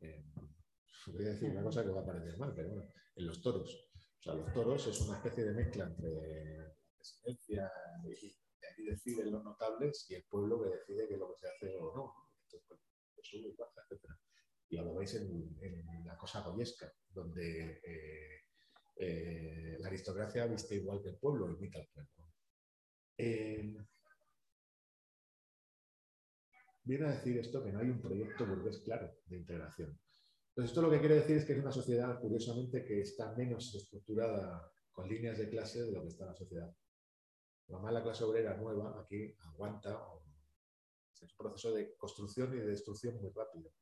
voy 1.12 1.26
a 1.26 1.28
decir 1.28 1.50
una 1.50 1.62
cosa 1.62 1.84
que 1.84 1.90
va 1.90 2.00
a 2.00 2.06
parecer 2.06 2.38
mal, 2.38 2.54
pero 2.56 2.70
bueno, 2.70 2.90
en 3.16 3.26
los 3.26 3.42
toros. 3.42 3.90
O 4.20 4.22
sea, 4.22 4.32
los 4.32 4.50
toros 4.54 4.86
es 4.86 4.98
una 5.02 5.18
especie 5.18 5.44
de 5.44 5.52
mezcla 5.52 5.84
entre 5.84 6.56
la 6.56 6.74
presidencia 6.96 7.72
y 8.04 8.16
ahí 8.64 8.86
deciden 8.86 9.32
los 9.32 9.44
notables 9.44 10.06
y 10.08 10.14
el 10.14 10.24
pueblo 10.24 10.62
que 10.62 10.70
decide 10.70 11.06
qué 11.06 11.12
es 11.12 11.20
lo 11.20 11.34
que 11.34 11.40
se 11.40 11.48
hace 11.48 11.76
o 11.76 11.94
no. 11.94 12.14
Entonces, 12.44 12.64
pues, 12.66 12.80
pues 13.14 13.28
sube 13.28 13.50
y 13.50 13.54
baja, 13.54 13.82
etc. 13.90 14.12
Y 14.70 14.76
lo 14.76 14.94
veis 14.94 15.14
en, 15.16 16.06
la 16.06 16.16
cosa 16.16 16.40
goyesca, 16.40 16.90
donde 17.10 17.82
eh, 17.84 18.44
eh, 18.96 19.76
la 19.78 19.88
aristocracia 19.88 20.46
viste 20.46 20.76
igual 20.76 21.02
que 21.02 21.10
el 21.10 21.18
pueblo, 21.18 21.50
imita 21.50 21.80
al 21.80 21.88
pueblo. 21.88 22.23
Eh, 23.16 23.76
viene 26.82 27.06
a 27.06 27.12
decir 27.12 27.38
esto 27.38 27.62
que 27.62 27.72
no 27.72 27.80
hay 27.80 27.88
un 27.88 28.00
proyecto 28.00 28.46
burgués 28.46 28.78
claro 28.80 29.10
de 29.26 29.36
integración. 29.36 29.98
Entonces, 30.48 30.70
esto 30.70 30.82
lo 30.82 30.90
que 30.90 31.00
quiere 31.00 31.16
decir 31.16 31.36
es 31.36 31.44
que 31.44 31.54
es 31.54 31.58
una 31.58 31.72
sociedad, 31.72 32.20
curiosamente, 32.20 32.84
que 32.84 33.00
está 33.00 33.34
menos 33.34 33.74
estructurada 33.74 34.70
con 34.92 35.08
líneas 35.08 35.38
de 35.38 35.48
clase 35.48 35.82
de 35.82 35.92
lo 35.92 36.02
que 36.02 36.08
está 36.08 36.26
la 36.26 36.34
sociedad. 36.34 36.72
La 37.68 38.02
clase 38.02 38.24
obrera 38.24 38.56
nueva 38.56 39.00
aquí 39.00 39.34
aguanta, 39.40 39.98
un 40.12 41.28
proceso 41.36 41.72
de 41.72 41.96
construcción 41.96 42.54
y 42.54 42.58
de 42.58 42.66
destrucción 42.66 43.20
muy 43.20 43.30
rápido 43.30 43.72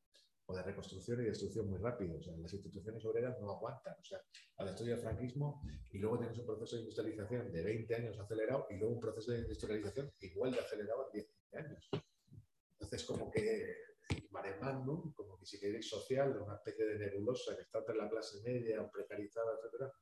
o 0.53 0.57
de 0.57 0.63
reconstrucción 0.63 1.21
y 1.23 1.25
destrucción 1.25 1.69
muy 1.69 1.79
rápido. 1.79 2.19
O 2.19 2.23
sea, 2.23 2.37
las 2.37 2.53
instituciones 2.53 3.05
obreras 3.05 3.41
no 3.41 3.51
aguantan. 3.51 3.95
O 3.99 4.05
sea, 4.05 4.21
al 4.59 4.69
estudio 4.69 4.93
del 4.93 5.03
franquismo 5.03 5.63
y 5.91 5.99
luego 5.99 6.19
tienes 6.19 6.39
un 6.39 6.47
proceso 6.47 6.77
de 6.77 6.83
industrialización 6.83 7.51
de 7.51 7.63
20 7.63 7.95
años 7.95 8.19
acelerado 8.19 8.67
y 8.71 8.77
luego 8.77 8.95
un 8.95 9.01
proceso 9.01 9.33
de 9.33 9.41
industrialización 9.41 10.13
igual 10.21 10.53
de 10.53 10.61
acelerado 10.61 11.07
en 11.07 11.13
10 11.13 11.65
años. 11.65 11.91
Entonces, 12.73 13.05
como 13.05 13.31
que 13.31 13.77
maremando, 14.31 15.13
como 15.17 15.39
que 15.39 15.47
si 15.47 15.59
queréis 15.59 15.89
social, 15.89 16.37
una 16.43 16.57
especie 16.57 16.85
de 16.85 16.99
nebulosa 16.99 17.57
que 17.57 17.63
está 17.63 17.79
entre 17.79 17.97
la 17.97 18.09
clase 18.09 18.43
media, 18.43 18.91
precarizada, 18.91 19.53
etcétera, 19.57 19.93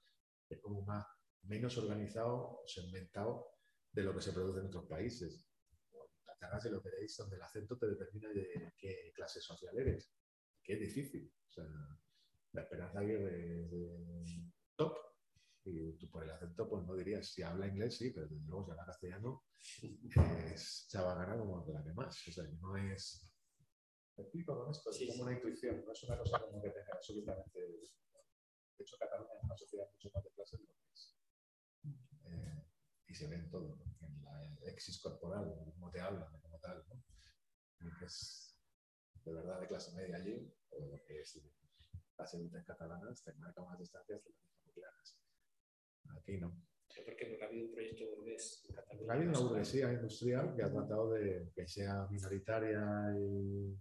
es 0.48 0.60
como 0.60 0.82
más, 0.82 1.06
menos 1.42 1.76
organizado, 1.78 2.62
segmentado 2.66 3.46
de 3.92 4.02
lo 4.02 4.14
que 4.14 4.22
se 4.22 4.32
produce 4.32 4.60
en 4.60 4.66
otros 4.66 4.86
países. 4.86 5.46
La 6.40 6.58
si 6.58 6.70
lo 6.70 6.80
veréis, 6.80 7.14
donde 7.18 7.36
el 7.36 7.42
acento 7.42 7.76
te 7.76 7.86
determina 7.86 8.30
de 8.30 8.72
qué 8.78 9.12
clase 9.14 9.42
social 9.42 9.78
eres 9.78 10.10
que 10.70 10.84
es 10.84 10.94
difícil. 10.94 11.32
O 11.48 11.52
sea, 11.52 11.64
la 12.52 12.62
Esperanza 12.62 13.00
Aguirre 13.00 13.60
es 13.60 13.70
de 13.70 14.24
top, 14.76 14.96
y 15.64 15.92
tú 15.94 16.08
por 16.10 16.22
el 16.22 16.30
acento 16.30 16.68
pues 16.68 16.84
no 16.86 16.94
dirías 16.94 17.28
si 17.28 17.42
habla 17.42 17.66
inglés, 17.66 17.98
sí, 17.98 18.10
pero 18.10 18.28
desde 18.28 18.46
luego 18.46 18.64
si 18.64 18.70
habla 18.70 18.86
castellano 18.86 19.44
es 20.54 20.86
chavagana 20.88 21.36
como 21.36 21.64
de 21.64 21.72
la 21.72 21.82
que 21.82 21.92
más. 21.92 22.28
O 22.28 22.32
sea, 22.32 22.44
no 22.60 22.76
es... 22.76 23.28
¿Me 24.16 24.22
explico 24.22 24.56
con 24.56 24.70
esto? 24.70 24.90
es 24.90 25.06
como 25.08 25.24
una 25.24 25.32
intuición, 25.32 25.84
no 25.84 25.92
es 25.92 26.02
una 26.04 26.18
cosa 26.18 26.40
como 26.40 26.62
que 26.62 26.70
tenga 26.70 26.92
absolutamente... 26.92 27.60
De 27.60 28.84
hecho, 28.84 28.96
Cataluña 28.98 29.34
es 29.36 29.44
una 29.44 29.56
sociedad 29.56 29.90
mucho 29.92 30.10
más 30.14 30.24
de 30.24 30.30
clase 30.30 30.56
de 30.56 30.64
lo 30.64 30.74
que 30.74 30.92
es. 30.92 31.16
Eh, 32.24 32.64
y 33.08 33.14
se 33.14 33.26
ve 33.28 33.36
en 33.36 33.50
todo, 33.50 33.78
en 34.00 34.22
la 34.22 34.70
exis 34.70 35.00
corporal, 35.00 35.52
como 35.74 35.90
te 35.90 36.00
hablan, 36.00 36.40
como 36.40 36.58
tal, 36.60 36.84
¿no? 36.88 37.04
que 37.98 38.04
es 38.04 38.49
de 39.24 39.32
verdad 39.32 39.60
de 39.60 39.66
clase 39.66 39.94
media 39.94 40.16
allí, 40.16 40.52
o 40.70 40.80
lo 40.80 41.04
que 41.04 41.20
es 41.20 41.40
las 42.18 42.34
élites 42.34 42.64
catalanas, 42.64 43.22
te 43.22 43.32
marcan 43.34 43.64
unas 43.64 43.78
distancias 43.78 44.22
las 44.24 44.66
nucleares. 44.66 45.18
Aquí 46.18 46.38
no. 46.38 46.56
Porque 47.04 47.38
no 47.38 47.44
ha 47.44 47.48
habido 47.48 47.66
un 47.66 47.72
proyecto 47.72 48.04
burgués 48.16 48.64
en 48.68 48.74
Cataluña. 48.74 49.12
Ha 49.12 49.16
habido 49.16 49.30
una 49.30 49.40
burguesía 49.40 49.92
industrial 49.92 50.54
que 50.54 50.62
ha 50.62 50.70
tratado 50.70 51.12
de 51.12 51.50
que 51.54 51.66
sea 51.66 52.06
minoritaria 52.10 53.14
y 53.18 53.78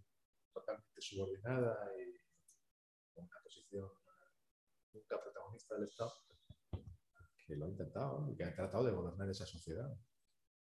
totalmente 0.53 1.01
subordinada 1.01 1.91
y 1.97 2.17
con 3.13 3.25
una 3.25 3.41
posición 3.43 3.89
nunca 4.93 5.21
protagonista 5.21 5.75
del 5.75 5.83
Estado, 5.85 6.13
que 7.45 7.55
lo 7.55 7.65
ha 7.65 7.69
intentado 7.69 8.31
y 8.31 8.35
que 8.35 8.43
ha 8.43 8.55
tratado 8.55 8.85
de 8.85 8.91
gobernar 8.91 9.29
esa 9.29 9.45
sociedad 9.45 9.91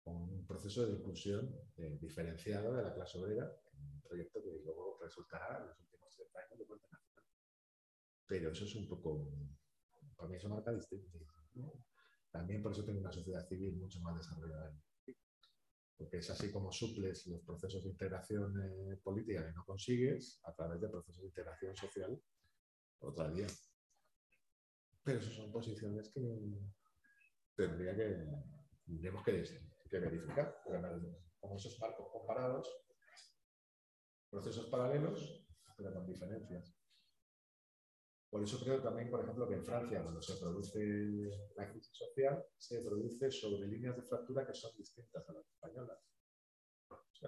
con 0.03 0.15
un 0.15 0.45
proceso 0.45 0.85
de 0.85 0.94
inclusión 0.94 1.53
eh, 1.76 1.98
diferenciada 1.99 2.72
de 2.72 2.84
la 2.84 2.94
clase 2.94 3.18
obrera 3.18 3.52
proyecto 4.08 4.41
que 4.41 4.62
luego 4.64 4.99
resultará 5.02 5.58
en 5.58 5.68
los 5.68 5.80
últimos 5.80 6.16
30 6.16 6.40
años 6.40 6.60
de 6.60 6.66
puente 6.66 6.88
nacional. 6.91 7.24
Pero 8.28 8.52
eso 8.52 8.66
es 8.66 8.76
un 8.76 8.88
poco, 8.88 9.28
para 10.16 10.30
mí 10.30 10.36
eso 10.36 10.49
marca 10.49 10.72
distinto. 10.72 11.20
También 12.32 12.62
por 12.62 12.72
eso 12.72 12.86
tengo 12.86 12.99
una 12.99 13.12
sociedad 13.12 13.48
civil 13.48 13.76
mucho 13.78 13.99
más 14.02 14.16
desarrollada. 14.18 14.74
Porque 15.98 16.18
es 16.18 16.30
así 16.30 16.52
como 16.52 16.72
suples 16.72 17.26
los 17.26 17.41
procesos 17.41 17.84
de 17.84 17.90
integración 17.90 18.54
eh, 18.62 18.98
política 18.98 19.45
que 19.45 19.54
no 19.54 19.66
consigues 19.66 20.40
a 20.44 20.54
través 20.54 20.80
de 20.80 20.90
procesos 20.90 21.22
de 21.22 21.28
integración 21.28 21.76
social 21.76 22.22
otra 22.99 23.30
vía. 23.30 23.48
Pero 25.04 25.20
esas 25.20 25.34
son 25.34 25.52
posiciones 25.52 26.10
que 26.10 26.22
tendría 27.56 27.95
que, 27.95 28.28
tendríamos 28.86 29.24
que, 29.24 29.44
que 29.90 29.99
verificar. 29.99 30.62
Como 31.40 31.56
esos 31.56 31.80
marcos 31.80 32.08
comparados, 32.12 32.68
procesos 34.30 34.66
paralelos, 34.68 35.45
pero 35.76 35.94
con 35.94 36.06
diferencias. 36.06 36.76
Por 38.30 38.44
eso 38.44 38.60
creo 38.60 38.82
también, 38.82 39.10
por 39.10 39.22
ejemplo, 39.24 39.48
que 39.48 39.56
en 39.56 39.66
Francia, 39.66 40.04
cuando 40.04 40.22
se 40.22 40.36
produce 40.36 40.80
la 41.56 41.72
crisis 41.72 41.95
social, 41.95 42.44
se 42.58 42.82
produce 42.82 43.32
sobre 43.32 43.68
líneas 43.68 43.95
de 43.95 44.04
fractura 44.04 44.45
que 44.45 44.54
son 44.54 44.76
distintas 44.78 45.28
a 45.30 45.34
las 45.34 45.48
españolas. 45.48 45.99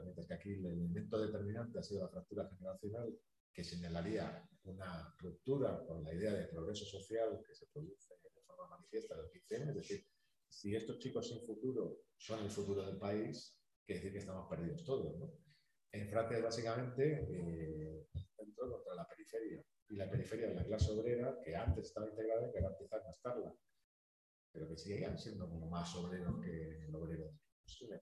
mientras 0.03 0.27
que 0.27 0.33
aquí 0.33 0.53
el 0.53 0.65
elemento 0.65 1.19
determinante 1.19 1.79
ha 1.79 1.83
sido 1.83 2.01
la 2.01 2.09
fractura 2.09 2.49
generacional, 2.49 3.17
que 3.51 3.63
señalaría 3.63 4.47
una 4.63 5.15
ruptura 5.19 5.83
con 5.87 6.03
la 6.03 6.13
idea 6.13 6.33
de 6.33 6.47
progreso 6.47 6.85
social 6.85 7.41
que 7.47 7.55
se 7.55 7.65
produce 7.67 8.13
de 8.21 8.41
forma 8.41 8.67
manifiesta 8.67 9.15
de 9.15 9.23
los 9.23 9.31
15 9.31 9.55
años, 9.55 9.69
es 9.69 9.75
decir, 9.75 10.05
si 10.47 10.75
estos 10.75 10.99
chicos 10.99 11.29
sin 11.29 11.45
futuro 11.45 12.01
son 12.17 12.43
el 12.43 12.51
futuro 12.51 12.85
del 12.85 12.97
país, 12.97 13.57
quiere 13.85 14.01
decir 14.01 14.11
que 14.11 14.19
estamos 14.19 14.49
perdidos 14.49 14.83
todos. 14.83 15.17
¿no? 15.17 15.31
En 15.91 16.07
Francia, 16.09 16.39
básicamente, 16.41 17.25
eh, 17.29 18.07
centro 18.35 18.69
contra 18.69 18.95
la 18.95 19.07
periferia. 19.07 19.63
Y 19.89 19.95
la 19.95 20.09
periferia 20.09 20.49
de 20.49 20.55
la 20.55 20.65
clase 20.65 20.91
obrera, 20.91 21.39
que 21.43 21.55
antes 21.55 21.87
estaba 21.87 22.07
integrada 22.07 22.47
y 22.47 22.51
que 22.51 22.59
ahora 22.59 22.77
a 22.91 22.99
gastarla. 22.99 23.55
Pero 24.51 24.67
que 24.69 24.77
siguen 24.77 25.17
siendo 25.17 25.49
como 25.49 25.67
más 25.67 25.95
obreros 25.95 26.43
que 26.43 26.85
el 26.85 26.95
obrero. 26.95 27.31
Eso 27.65 27.87
me. 27.87 27.99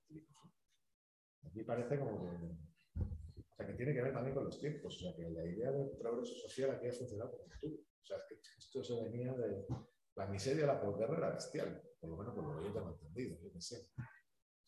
Aquí 1.48 1.64
parece 1.64 1.98
como 2.00 2.22
que. 2.22 2.46
O 3.00 3.56
sea, 3.56 3.66
que 3.66 3.74
tiene 3.74 3.94
que 3.94 4.02
ver 4.02 4.14
también 4.14 4.36
con 4.36 4.46
los 4.46 4.60
tiempos. 4.60 4.96
O 4.96 5.00
sea, 5.00 5.16
que 5.16 5.30
la 5.30 5.46
idea 5.46 5.72
del 5.72 5.92
progreso 5.98 6.36
social 6.36 6.72
aquí 6.72 6.88
ha 6.88 6.94
funcionado 6.94 7.32
como 7.32 7.46
tú. 7.60 7.68
O 8.02 8.06
sea, 8.06 8.18
es 8.18 8.24
que 8.28 8.36
esto 8.58 8.84
se 8.84 9.02
venía 9.04 9.34
de. 9.34 9.66
La 10.16 10.28
miseria 10.28 10.62
de 10.62 10.68
la 10.68 10.82
posguerra 10.82 11.18
era 11.18 11.34
bestial. 11.34 11.82
Por 12.00 12.10
lo 12.10 12.18
menos 12.18 12.34
por 12.36 12.44
lo 12.44 12.60
que 12.60 12.68
yo 12.68 12.74
tengo 12.74 12.90
entendido. 12.90 13.38
Yo 13.42 13.52
qué 13.52 13.62
sé. 13.62 13.90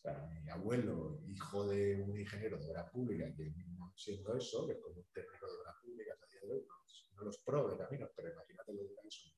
Mi 0.04 0.50
abuelo, 0.50 1.20
hijo 1.28 1.68
de 1.68 2.02
un 2.02 2.18
ingeniero 2.18 2.58
de 2.58 2.70
obra 2.70 2.90
pública, 2.90 3.26
que 3.36 3.52
siendo 3.96 4.36
eso, 4.36 4.66
que 4.66 4.74
es 4.74 4.80
como 4.80 4.96
un 4.96 5.08
técnico 5.14 5.46
de 5.46 5.54
obra 5.60 5.76
pública 5.82 6.14
a 6.14 6.28
día 6.28 6.42
de 6.42 6.54
hoy, 6.54 6.66
no, 7.16 7.24
los 7.24 7.38
pro 7.40 7.70
de 7.70 7.78
caminos, 7.78 8.10
pero 8.16 8.32
imagínate 8.32 8.74
lo 8.74 8.86
que 8.86 8.94
era 8.94 9.02
eso 9.06 9.30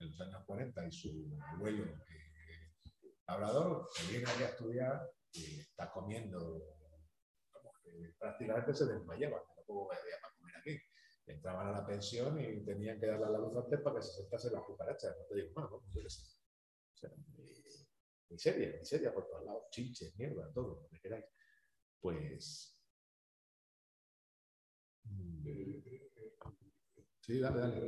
en 0.00 0.10
los 0.10 0.20
años 0.20 0.44
40 0.46 0.86
y 0.86 0.92
su 0.92 1.38
abuelo, 1.54 1.84
eh, 1.84 2.72
labrador, 3.26 3.88
que 3.94 4.12
viene 4.12 4.30
aquí 4.30 4.42
a 4.42 4.48
estudiar 4.48 5.10
y 5.32 5.60
está 5.60 5.90
comiendo, 5.90 6.62
como 7.50 7.72
que 7.82 8.14
prácticamente 8.18 8.74
se 8.74 8.86
desmayaba, 8.86 9.42
no 9.56 9.62
puedo 9.66 9.92
había 9.92 10.20
para 10.22 10.34
comer 10.34 10.56
aquí. 10.56 10.78
Entraban 11.26 11.68
a 11.68 11.72
la 11.72 11.86
pensión 11.86 12.40
y 12.40 12.64
tenían 12.64 12.98
que 12.98 13.06
darle 13.06 13.26
a 13.26 13.30
la 13.30 13.38
luz 13.38 13.54
antes 13.56 13.80
para 13.80 13.96
que 13.96 14.02
se 14.02 14.12
sentase 14.12 14.50
las 14.50 14.62
cucarachas, 14.62 15.14
no 15.18 15.24
te 15.26 15.34
digo 15.34 15.52
más, 15.54 15.70
¿no? 15.70 15.82
Yo 15.92 16.00
qué. 16.00 16.06
O 16.06 16.96
sea, 16.96 17.10
miseria, 18.30 18.76
miseria 18.78 19.12
por 19.12 19.26
todos 19.26 19.44
lados, 19.44 19.64
chinches, 19.70 20.16
mierda, 20.18 20.52
todo, 20.52 20.82
lo 20.82 20.88
que 20.88 21.00
queráis. 21.00 21.24
Pues. 22.00 22.74
Sí, 27.20 27.40
dale, 27.40 27.60
dale. 27.60 27.78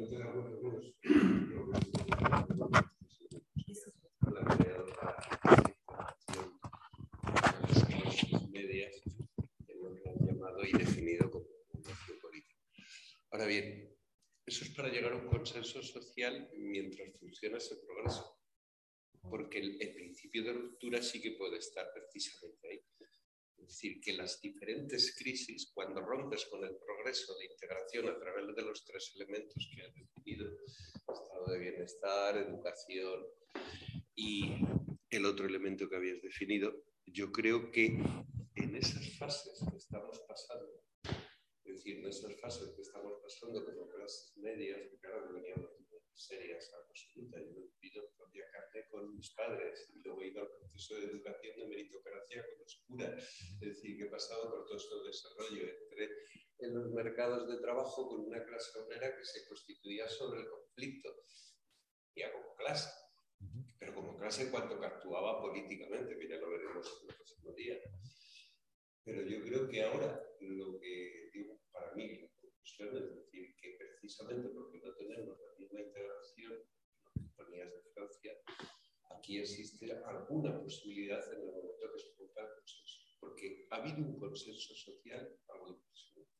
Ahora 13.32 13.46
bien, 13.46 13.96
eso 14.44 14.64
es 14.64 14.70
para 14.74 14.88
llegar 14.88 15.12
a 15.12 15.16
un 15.16 15.28
consenso 15.28 15.82
social 15.82 16.50
mientras 16.58 17.16
funciona 17.18 17.58
ese 17.58 17.76
progreso 17.76 18.39
porque 19.28 19.58
el, 19.58 19.76
principio 19.94 20.44
de 20.44 20.52
ruptura 20.52 21.02
sí 21.02 21.20
que 21.20 21.32
puede 21.32 21.58
estar 21.58 21.92
precisamente 21.92 22.68
ahí. 22.68 22.80
Es 23.58 23.66
decir, 23.66 24.00
que 24.00 24.14
las 24.14 24.40
diferentes 24.40 25.14
crisis, 25.16 25.70
cuando 25.74 26.00
rompes 26.00 26.46
con 26.46 26.64
el 26.64 26.76
progreso 26.76 27.36
de 27.38 27.46
integración 27.46 28.08
a 28.08 28.18
través 28.18 28.54
de 28.56 28.62
los 28.62 28.84
tres 28.84 29.12
elementos 29.14 29.70
que 29.74 29.82
has 29.82 29.94
definido, 29.94 30.50
estado 31.12 31.46
de 31.52 31.58
bienestar, 31.58 32.36
educación 32.38 33.26
y 34.14 34.56
el 35.10 35.26
otro 35.26 35.46
elemento 35.46 35.88
que 35.88 35.96
habías 35.96 36.22
definido, 36.22 36.84
yo 37.06 37.30
creo 37.30 37.70
que 37.70 37.86
en 37.86 38.76
esas 38.76 39.16
fases 39.18 39.62
que 39.70 39.76
estamos 39.76 40.18
pasando, 40.26 40.82
es 41.64 41.74
decir, 41.74 41.98
en 41.98 42.06
esas 42.06 42.40
fases 42.40 42.70
que 42.74 42.82
estamos 42.82 43.20
pasando 43.22 43.64
como 43.64 43.88
clases 43.88 44.32
medias, 44.36 44.80
que 44.90 44.98
claro, 44.98 45.32
veníamos 45.32 45.70
serias 46.20 46.70
absoluta. 46.74 47.38
Yo 47.40 47.60
he 47.60 47.68
vivido 47.80 48.10
propia 48.16 48.44
con 48.90 49.14
mis 49.14 49.30
padres 49.34 49.90
y 49.94 50.00
luego 50.02 50.22
he 50.22 50.28
ido 50.28 50.42
al 50.42 50.50
proceso 50.58 50.94
de 50.96 51.06
educación 51.06 51.56
de 51.56 51.66
meritocracia 51.66 52.44
con 52.46 52.58
los 52.58 52.84
curas. 52.86 53.12
Es 53.60 53.60
decir, 53.60 53.96
que 53.96 54.04
he 54.04 54.10
pasado 54.10 54.50
por 54.50 54.64
todo 54.66 54.76
este 54.76 54.94
desarrollo. 55.06 55.68
Entré 55.68 56.08
en 56.60 56.74
los 56.74 56.90
mercados 56.92 57.48
de 57.48 57.58
trabajo 57.60 58.08
con 58.08 58.20
una 58.20 58.44
clase 58.44 58.78
obrera 58.78 59.16
que 59.16 59.24
se 59.24 59.46
constituía 59.46 60.08
sobre 60.08 60.40
el 60.40 60.48
conflicto, 60.48 61.08
ya 62.14 62.32
como 62.32 62.54
clase, 62.54 62.90
pero 63.78 63.94
como 63.94 64.18
clase 64.18 64.42
en 64.44 64.50
cuanto 64.50 64.78
que 64.78 64.86
actuaba 64.86 65.40
políticamente, 65.40 66.18
que 66.18 66.28
ya 66.28 66.36
lo 66.36 66.50
veremos 66.50 66.86
en 67.02 67.08
el 67.08 67.16
próximo 67.16 67.52
día. 67.54 67.78
Pero 69.04 69.22
yo 69.22 69.42
creo 69.42 69.68
que 69.68 69.82
ahora 69.82 70.22
lo 70.40 70.78
que 70.78 71.30
digo 71.32 71.58
para 71.72 71.92
mí, 71.94 72.20
la 72.20 72.28
conclusión 72.40 72.96
es 72.96 73.14
decir, 73.16 73.56
que 73.56 73.76
precisamente 73.78 74.48
porque 74.50 74.80
no 74.84 74.94
tenemos 74.94 75.38
la 75.70 75.80
integración 75.80 76.69
de 77.48 77.82
Francia, 77.94 78.32
aquí 79.16 79.38
existe 79.38 79.92
alguna 80.04 80.60
posibilidad 80.60 81.20
en 81.32 81.40
el 81.40 81.46
momento 81.46 81.92
que 81.92 81.98
se 81.98 82.14
cumpla 82.16 82.42
el 82.42 82.48
consenso, 82.56 83.00
porque 83.20 83.66
ha 83.70 83.76
habido 83.76 83.98
un 83.98 84.18
consenso 84.18 84.74
social 84.74 85.36
algo 85.48 85.68
impresionante. 85.68 86.30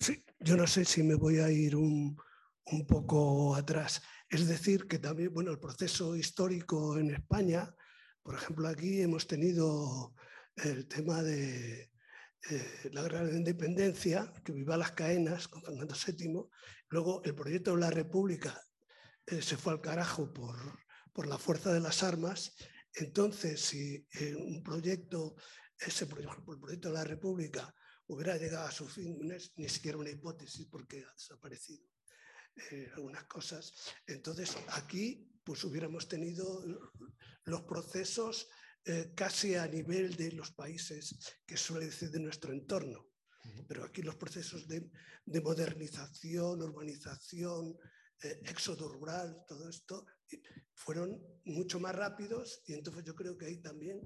Sí, 0.00 0.24
yo 0.40 0.56
no 0.56 0.66
sé 0.66 0.84
si 0.84 1.02
me 1.02 1.14
voy 1.14 1.38
a 1.38 1.50
ir 1.50 1.76
un, 1.76 2.16
un 2.66 2.86
poco 2.86 3.54
atrás. 3.54 4.02
Es 4.28 4.48
decir, 4.48 4.86
que 4.86 4.98
también, 4.98 5.32
bueno, 5.32 5.50
el 5.50 5.60
proceso 5.60 6.16
histórico 6.16 6.98
en 6.98 7.10
España 7.10 7.74
por 8.24 8.34
ejemplo, 8.36 8.66
aquí 8.68 9.02
hemos 9.02 9.26
tenido 9.26 10.14
el 10.56 10.86
tema 10.86 11.22
de 11.22 11.90
eh, 12.50 12.90
la 12.92 13.02
guerra 13.02 13.24
de 13.24 13.36
independencia, 13.36 14.32
que 14.44 14.52
viva 14.52 14.76
las 14.76 14.92
caenas 14.92 15.48
con 15.48 15.62
Fernando 15.62 15.94
VII. 15.94 16.44
Luego 16.90 17.22
el 17.24 17.34
proyecto 17.34 17.74
de 17.74 17.80
la 17.80 17.90
República 17.90 18.60
eh, 19.26 19.40
se 19.40 19.56
fue 19.56 19.72
al 19.72 19.80
carajo 19.80 20.32
por, 20.32 20.56
por, 21.12 21.26
la 21.26 21.38
fuerza 21.38 21.72
de 21.72 21.80
las 21.80 22.02
armas. 22.02 22.54
Entonces, 22.92 23.60
si 23.60 24.06
eh, 24.12 24.34
un 24.36 24.62
proyecto, 24.62 25.36
ese 25.78 26.06
proyecto, 26.06 26.52
el 26.52 26.60
proyecto 26.60 26.88
de 26.88 26.94
la 26.94 27.04
República 27.04 27.74
hubiera 28.06 28.36
llegado 28.36 28.66
a 28.66 28.72
su 28.72 28.86
fin, 28.86 29.18
no 29.22 29.34
es 29.34 29.52
ni 29.56 29.68
siquiera 29.68 29.96
una 29.96 30.10
hipótesis 30.10 30.66
porque 30.70 31.02
ha 31.02 31.12
desaparecido 31.12 31.82
algunas 32.94 33.24
cosas. 33.24 33.72
Entonces, 34.06 34.56
aquí 34.68 35.28
pues 35.42 35.64
hubiéramos 35.64 36.06
tenido 36.06 36.62
los 37.44 37.62
procesos 37.62 38.48
eh, 38.86 39.12
casi 39.14 39.54
a 39.54 39.66
nivel 39.66 40.14
de 40.14 40.32
los 40.32 40.52
países 40.52 41.16
que 41.46 41.56
suele 41.56 41.86
decir 41.86 42.10
de 42.10 42.20
nuestro 42.20 42.52
entorno. 42.52 43.08
Pero 43.68 43.84
aquí 43.84 44.02
los 44.02 44.16
procesos 44.16 44.66
de, 44.68 44.90
modernización, 45.40 46.62
urbanización, 46.62 47.76
eh, 48.22 48.40
éxodo 48.44 48.88
rural, 48.88 49.44
todo 49.46 49.68
esto, 49.68 50.06
fueron 50.74 51.22
mucho 51.44 51.78
más 51.80 51.94
rápidos 51.94 52.62
y 52.66 52.74
entonces 52.74 53.04
yo 53.04 53.14
creo 53.14 53.36
que 53.36 53.46
ahí 53.46 53.58
también 53.58 54.00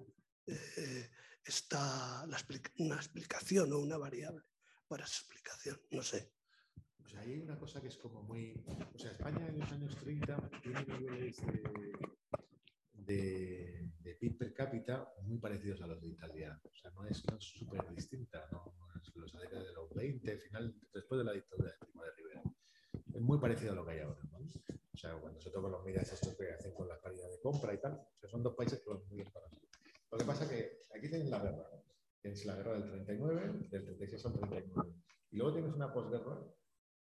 eh, 0.46 1.10
está 1.44 2.24
una 2.78 2.96
explicación 2.96 3.72
o 3.72 3.78
una 3.78 3.96
variable 3.96 4.44
para 4.86 5.04
esa 5.04 5.18
explicación, 5.18 5.80
no 5.90 6.02
sé. 6.02 6.32
Pues 6.98 7.14
hay 7.14 7.38
una 7.38 7.58
cosa 7.58 7.80
que 7.80 7.88
es 7.88 7.96
como 7.96 8.22
muy... 8.22 8.54
O 8.94 8.98
sea, 8.98 9.12
España 9.12 9.46
en 9.48 9.58
los 9.58 9.72
años 9.72 9.96
30 9.96 10.50
tiene 10.62 10.84
niveles 10.84 11.36
de 11.36 12.08
de, 13.08 13.77
de, 14.08 14.14
PIB 14.14 14.38
per 14.38 14.54
cápita 14.54 15.12
muy 15.22 15.38
parecidos 15.38 15.82
a 15.82 15.86
los 15.86 16.00
de 16.00 16.08
Italia. 16.08 16.60
O 16.64 16.74
sea, 16.74 16.90
no 16.92 17.06
es 17.06 17.22
súper 17.38 17.88
distinta, 17.94 18.48
¿no? 18.50 18.74
Es 19.00 19.14
los 19.14 19.32
de 19.32 19.72
los 19.72 19.94
20, 19.94 20.38
final, 20.38 20.74
después 20.92 21.18
de 21.18 21.24
la 21.24 21.32
dictadura 21.32 21.70
de 21.70 21.78
Primo 21.78 22.02
de 22.02 22.10
Rivera. 22.12 22.42
Es 23.14 23.20
muy 23.20 23.38
parecido 23.38 23.72
a 23.72 23.74
lo 23.76 23.84
que 23.84 23.92
hay 23.92 24.00
ahora. 24.00 24.20
¿no? 24.30 24.38
O 24.38 24.96
sea, 24.96 25.14
cuando 25.14 25.40
se 25.40 25.50
toman 25.50 25.72
los 25.72 25.84
medidas 25.84 26.12
estos 26.12 26.36
que 26.36 26.50
hacen 26.50 26.74
con 26.74 26.88
las 26.88 26.98
paridas 26.98 27.30
de 27.30 27.40
compra 27.40 27.72
y 27.72 27.80
tal, 27.80 27.92
o 27.92 28.18
sea, 28.18 28.28
son 28.28 28.42
dos 28.42 28.54
países 28.56 28.82
que 28.82 28.90
van 28.90 29.06
muy 29.06 29.18
bien 29.18 29.32
para 29.32 29.46
Lo 30.10 30.18
que 30.18 30.24
pasa 30.24 30.44
es 30.44 30.50
que 30.50 30.80
aquí 30.96 31.08
tienes 31.08 31.28
la 31.28 31.38
guerra, 31.38 31.68
¿no? 31.72 31.84
tienes 32.20 32.44
la 32.44 32.56
guerra 32.56 32.72
del 32.80 32.90
39, 32.90 33.68
del 33.70 33.84
36 33.84 34.26
al 34.26 34.32
39, 34.32 34.94
y 35.30 35.36
luego 35.36 35.52
tienes 35.52 35.72
una 35.72 35.92
posguerra 35.92 36.44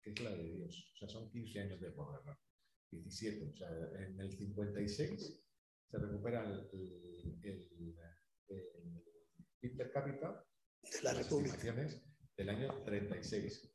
que 0.00 0.10
es 0.10 0.20
la 0.20 0.30
de 0.30 0.42
Dios, 0.42 0.92
o 0.94 0.96
sea, 0.96 1.08
son 1.08 1.30
15 1.30 1.60
años 1.60 1.80
de 1.80 1.90
posguerra, 1.90 2.38
17, 2.90 3.50
o 3.52 3.56
sea, 3.56 3.68
en 3.98 4.18
el 4.18 4.32
56 4.32 5.44
se 5.92 5.98
recupera 5.98 6.42
el, 6.48 6.70
el, 7.42 7.68
el, 9.60 9.76
per 9.76 9.92
cápita 9.92 10.42
de 10.80 11.02
la 11.02 11.12
República 11.12 11.58
del 12.34 12.48
año 12.48 12.82
36, 12.82 13.70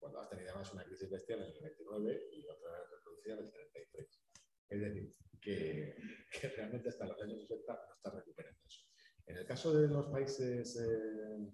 cuando 0.00 0.20
has 0.20 0.28
tenido 0.30 0.50
además 0.50 0.72
una 0.74 0.84
crisis 0.84 1.08
bestial 1.08 1.42
en 1.42 1.54
el 1.54 1.62
29 1.62 2.28
y 2.32 2.48
otra 2.48 2.72
reproducida 2.90 3.34
en 3.34 3.44
el 3.44 3.52
33. 3.52 4.22
Es 4.68 4.80
decir, 4.80 5.14
que, 5.40 5.94
que, 6.32 6.48
realmente 6.48 6.88
hasta 6.88 7.06
los 7.06 7.22
años 7.22 7.40
60 7.42 7.72
no 7.72 7.94
está 7.94 8.10
recuperando 8.10 8.60
eso. 8.66 8.80
En 9.26 9.36
el 9.36 9.46
caso 9.46 9.72
de 9.72 9.86
los 9.86 10.06
países, 10.08 10.76
eh, 10.76 11.52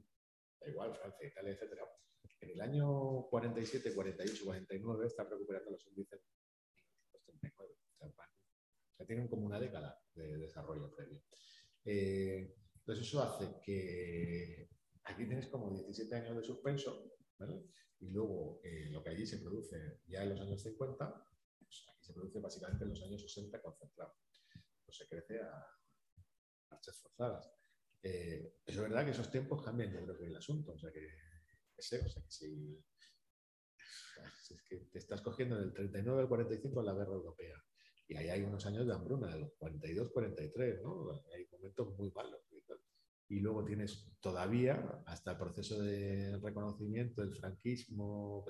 igual 0.67 0.97
Francia, 0.97 1.29
Italia, 1.29 1.53
etc., 1.53 1.79
en 2.41 2.51
el 2.51 2.61
año 2.63 3.27
47, 3.29 3.95
48, 3.95 4.45
49 4.47 5.07
están 5.07 5.29
recuperando 5.29 5.73
los 5.73 5.87
índices 5.89 6.23
de 7.13 7.21
39. 7.21 7.75
O 7.99 7.99
sea, 7.99 8.09
tienen 9.05 9.29
como 9.29 9.47
una 9.47 9.61
década 9.61 10.01
de 10.15 10.39
desarrollo 10.39 10.95
previo. 10.95 11.23
Eh, 11.85 12.55
entonces 12.77 13.07
eso 13.07 13.23
hace 13.23 13.61
que 13.63 14.71
aquí 15.05 15.27
tienes 15.27 15.49
como 15.49 15.71
17 15.71 16.15
años 16.15 16.37
de 16.37 16.43
suspenso, 16.43 17.13
¿vale? 17.39 17.65
y 18.01 18.11
luego 18.11 18.61
eh, 18.63 18.89
lo 18.91 19.03
que 19.03 19.11
allí 19.11 19.27
se 19.27 19.39
produce 19.39 20.01
ya 20.07 20.23
en 20.23 20.31
los 20.31 20.41
años 20.41 20.63
50, 20.63 21.27
pues 21.59 21.85
aquí 21.89 22.05
se 22.05 22.13
produce 22.13 22.41
básicamente 22.41 22.85
en 22.85 22.91
los 22.91 23.03
años 23.03 23.23
60 23.23 23.61
concentrado. 23.63 24.17
Pues 24.85 24.99
se 24.99 25.09
crece 25.09 25.41
a 25.41 25.67
marchas 26.71 27.01
forzadas. 27.01 27.51
Eh, 28.03 28.59
es 28.65 28.77
verdad 28.77 29.05
que 29.05 29.13
esos 29.13 29.31
tiempos 29.31 29.65
cambian, 29.65 29.93
yo 29.93 30.03
creo 30.05 30.19
que 30.19 30.27
el 30.27 30.37
asunto. 30.37 30.73
O 30.73 30.79
sea 30.79 30.93
que, 30.93 31.09
ese, 31.77 32.05
o 32.05 32.09
sea 32.09 32.23
que 32.23 32.31
si, 32.31 32.83
es 34.55 34.63
que 34.69 34.77
te 34.93 34.99
estás 34.99 35.23
cogiendo 35.23 35.59
del 35.59 35.73
39 35.73 36.23
al 36.23 36.29
45 36.29 36.83
la 36.83 36.95
guerra 36.95 37.15
europea. 37.15 37.63
Y 38.09 38.17
ahí 38.17 38.29
hay 38.29 38.43
unos 38.43 38.65
años 38.67 38.87
de 38.87 38.93
hambruna, 38.93 39.29
de 39.29 39.41
los 39.41 39.53
42, 39.59 40.13
43, 40.13 40.83
¿no? 40.83 41.23
Hay 41.35 41.47
momentos 41.51 41.97
muy 41.99 42.11
malos 42.11 42.41
y 43.29 43.41
luego 43.41 43.65
tienes 43.65 44.07
todavía 44.21 45.03
hasta 45.05 45.33
el 45.33 45.37
proceso 45.37 45.83
de 45.83 46.39
reconocimiento 46.39 47.23
del 47.23 47.35
franquismo, 47.35 48.47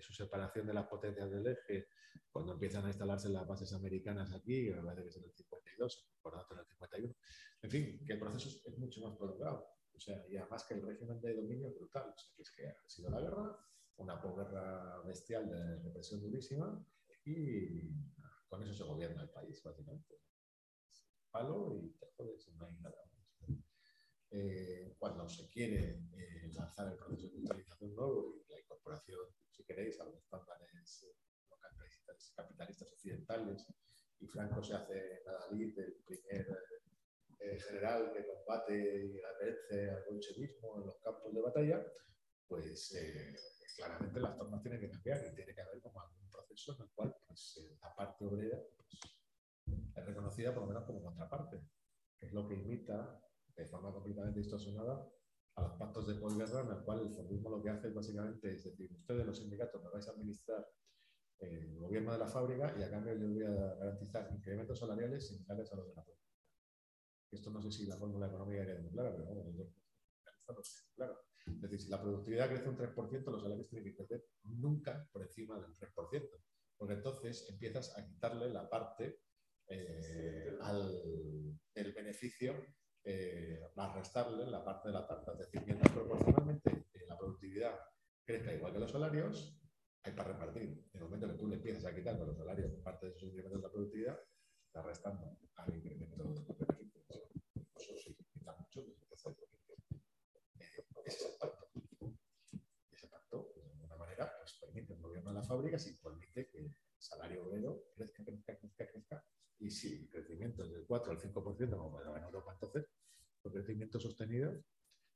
su 0.00 0.12
separación 0.12 0.66
de 0.66 0.74
las 0.74 0.88
potencias 0.88 1.30
del 1.30 1.46
eje, 1.46 1.86
cuando 2.28 2.54
empiezan 2.54 2.84
a 2.84 2.88
instalarse 2.88 3.28
las 3.28 3.46
bases 3.46 3.72
americanas 3.72 4.32
aquí, 4.32 4.70
me 4.70 4.82
parece 4.82 5.02
que 5.02 5.08
es 5.08 5.16
en 5.18 5.24
el 5.24 5.32
52, 5.32 6.10
por 6.20 6.32
tanto 6.34 6.54
en 6.54 6.60
el 6.60 6.66
51. 6.66 7.14
En 7.62 7.70
fin, 7.70 8.04
que 8.04 8.12
el 8.14 8.18
proceso 8.18 8.48
es 8.68 8.78
mucho 8.78 9.00
más 9.02 9.16
prolongado. 9.16 9.68
O 9.94 10.00
sea, 10.00 10.24
y 10.28 10.36
además 10.36 10.64
que 10.64 10.74
el 10.74 10.82
régimen 10.82 11.20
de 11.20 11.34
dominio 11.34 11.68
es 11.68 11.76
brutal. 11.76 12.08
O 12.08 12.18
sea, 12.18 12.34
que 12.34 12.42
es 12.42 12.50
que 12.50 12.66
ha 12.66 12.88
sido 12.88 13.10
la 13.10 13.20
guerra, 13.20 13.56
una 13.98 14.20
posguerra 14.20 15.00
bestial 15.02 15.48
de 15.48 15.76
represión 15.80 16.20
durísima 16.20 16.84
y 17.24 17.82
con 18.48 18.62
eso 18.62 18.74
se 18.74 18.84
gobierna 18.84 19.22
el 19.22 19.30
país, 19.30 19.62
básicamente. 19.62 20.16
Palo 21.30 21.74
y 21.74 21.90
te 21.90 22.06
jodes, 22.16 22.48
no 22.56 22.66
hay 22.66 22.74
nada 22.80 23.08
eh, 24.30 24.94
cuando 24.98 25.26
se 25.28 25.48
quiere 25.48 26.02
eh, 26.12 26.50
lanzar 26.52 26.88
el 26.88 26.98
proceso 26.98 27.28
de 27.28 27.36
industrialización 27.36 27.94
nuevo 27.94 28.36
y 28.36 28.52
la 28.52 28.60
incorporación, 28.60 29.20
si 29.50 29.64
queréis, 29.64 29.98
a 30.00 30.04
los 30.04 30.16
estándares 30.16 31.06
capitalistas, 31.60 32.32
capitalistas 32.36 32.88
occidentales, 32.92 33.66
y 34.20 34.26
Franco 34.26 34.62
se 34.62 34.74
hace 34.74 35.22
Nadalid, 35.24 35.78
el 35.78 35.94
primer 36.04 36.46
eh, 37.40 37.58
general 37.58 38.12
que 38.12 38.26
combate 38.26 39.06
y 39.06 39.20
vence 39.40 39.90
al 39.90 40.04
bolchevismo 40.04 40.80
en 40.80 40.86
los 40.86 41.00
campos 41.00 41.32
de 41.32 41.40
batalla, 41.40 41.86
pues 42.46 42.92
claramente 43.76 44.20
las 44.20 44.36
formas 44.36 44.62
tienen 44.62 44.80
que 44.80 44.90
cambiar 44.90 45.24
y 45.26 45.34
tiene 45.34 45.54
que 45.54 45.60
haber 45.60 45.80
como 45.80 46.00
algún 46.00 46.28
proceso 46.30 46.74
en 46.74 46.82
el 46.82 46.90
cual 46.94 47.16
pues, 47.26 47.76
la 47.80 47.94
parte 47.94 48.24
obrera 48.24 48.58
pues, 48.76 48.98
es 49.96 50.06
reconocida 50.06 50.52
por 50.52 50.62
lo 50.62 50.68
menos 50.68 50.84
como 50.84 51.02
contraparte, 51.02 51.60
que 52.18 52.26
es 52.26 52.32
lo 52.32 52.46
que 52.46 52.54
imita 52.54 53.20
de 53.56 53.66
forma 53.66 53.92
completamente 53.92 54.40
distorsionada 54.40 55.08
a 55.56 55.62
los 55.62 55.72
pactos 55.72 56.06
de 56.06 56.14
posguerra, 56.14 56.62
en 56.62 56.70
el 56.70 56.84
cual 56.84 57.00
el 57.00 57.10
Fordismo 57.10 57.50
lo 57.50 57.62
que 57.62 57.70
hace 57.70 57.90
básicamente 57.90 58.54
es 58.54 58.64
decir, 58.64 58.92
ustedes 58.92 59.26
los 59.26 59.38
sindicatos 59.38 59.82
me 59.82 59.90
vais 59.90 60.06
a 60.08 60.12
administrar 60.12 60.64
eh, 61.40 61.60
el 61.62 61.78
gobierno 61.78 62.12
de 62.12 62.18
la 62.18 62.28
fábrica 62.28 62.74
y 62.78 62.82
a 62.82 62.90
cambio 62.90 63.14
yo 63.14 63.28
voy 63.28 63.42
a 63.42 63.74
garantizar 63.74 64.30
incrementos 64.32 64.78
salariales 64.78 65.28
similares 65.28 65.72
a 65.72 65.76
los 65.76 65.88
de 65.88 65.94
la 65.94 66.02
fábrica. 66.02 66.28
Esto 67.30 67.50
no 67.50 67.60
sé 67.60 67.70
si 67.70 67.86
la 67.86 67.96
fórmula 67.96 68.26
económica 68.26 68.64
queda 68.64 68.80
muy 68.80 68.90
clara, 68.90 69.12
pero 69.12 69.26
bueno, 69.26 69.44
claro. 70.94 71.27
Es 71.54 71.60
decir, 71.62 71.80
si 71.80 71.88
la 71.88 72.00
productividad 72.00 72.48
crece 72.48 72.68
un 72.68 72.76
3%, 72.76 73.24
los 73.30 73.42
salarios 73.42 73.68
tienen 73.68 73.90
que 73.90 73.96
crecer 73.96 74.24
nunca 74.44 75.08
por 75.12 75.22
encima 75.22 75.58
del 75.60 75.74
3%, 75.74 76.28
porque 76.76 76.94
entonces 76.94 77.46
empiezas 77.50 77.96
a 77.96 78.06
quitarle 78.06 78.50
la 78.50 78.68
parte 78.68 79.20
eh, 79.68 80.56
del 81.74 81.92
beneficio 81.92 82.54
eh, 83.04 83.60
a 83.76 83.94
restarle 83.94 84.46
la 84.46 84.64
parte 84.64 84.88
de 84.88 84.94
la 84.94 85.06
tarta. 85.06 85.32
Es 85.32 85.38
decir, 85.38 85.62
mientras 85.64 85.90
proporcionalmente 85.92 86.86
eh, 86.92 87.06
la 87.06 87.16
productividad 87.16 87.78
crezca 88.24 88.52
igual 88.52 88.72
que 88.72 88.80
los 88.80 88.90
salarios, 88.90 89.58
hay 90.02 90.12
para 90.12 90.32
repartir. 90.32 90.84
En 90.92 91.00
el 91.00 91.04
momento 91.04 91.28
que 91.28 91.38
tú 91.38 91.48
le 91.48 91.56
empiezas 91.56 91.84
a 91.84 91.94
quitar 91.94 92.18
los 92.18 92.36
salarios 92.36 92.72
parte 92.80 93.06
de 93.06 93.12
esos 93.12 93.22
incrementos 93.24 93.60
de 93.60 93.66
la 93.66 93.72
productividad, 93.72 94.20
está 94.66 94.82
restando 94.82 95.38
al 95.56 95.74
incremento 95.74 96.22
de 96.22 96.66
beneficios. 96.66 97.30
Eso 97.76 97.94
sí, 97.96 98.16
quita 98.32 98.56
mucho. 98.56 98.84
Eh, 100.60 100.84
ese 101.08 101.24
es 101.24 101.32
el 101.32 101.38
pacto. 101.38 101.66
Ese 102.90 103.08
pacto, 103.08 103.50
pues, 103.52 103.66
de 103.66 103.72
alguna 103.72 103.96
manera, 103.96 104.32
pues, 104.38 104.58
permite 104.60 104.92
el 104.94 105.00
gobierno 105.00 105.30
de 105.30 105.36
las 105.36 105.48
fábricas 105.48 105.86
y 105.86 105.94
permite 105.96 106.48
que 106.48 106.58
el 106.58 106.76
salario 106.98 107.46
obrero 107.46 107.84
crezca, 107.94 108.24
crezca, 108.24 108.56
crezca, 108.56 108.86
crezca. 108.86 109.24
Y 109.58 109.70
si 109.70 109.94
el 109.94 110.08
crecimiento 110.08 110.62
es 110.62 110.70
del 110.70 110.86
4 110.86 111.12
al 111.12 111.18
5%, 111.18 111.76
como 111.76 112.00
en 112.00 112.22
Europa, 112.22 112.52
entonces 112.52 112.86
crecimiento 113.50 113.98
sostenido, 113.98 114.52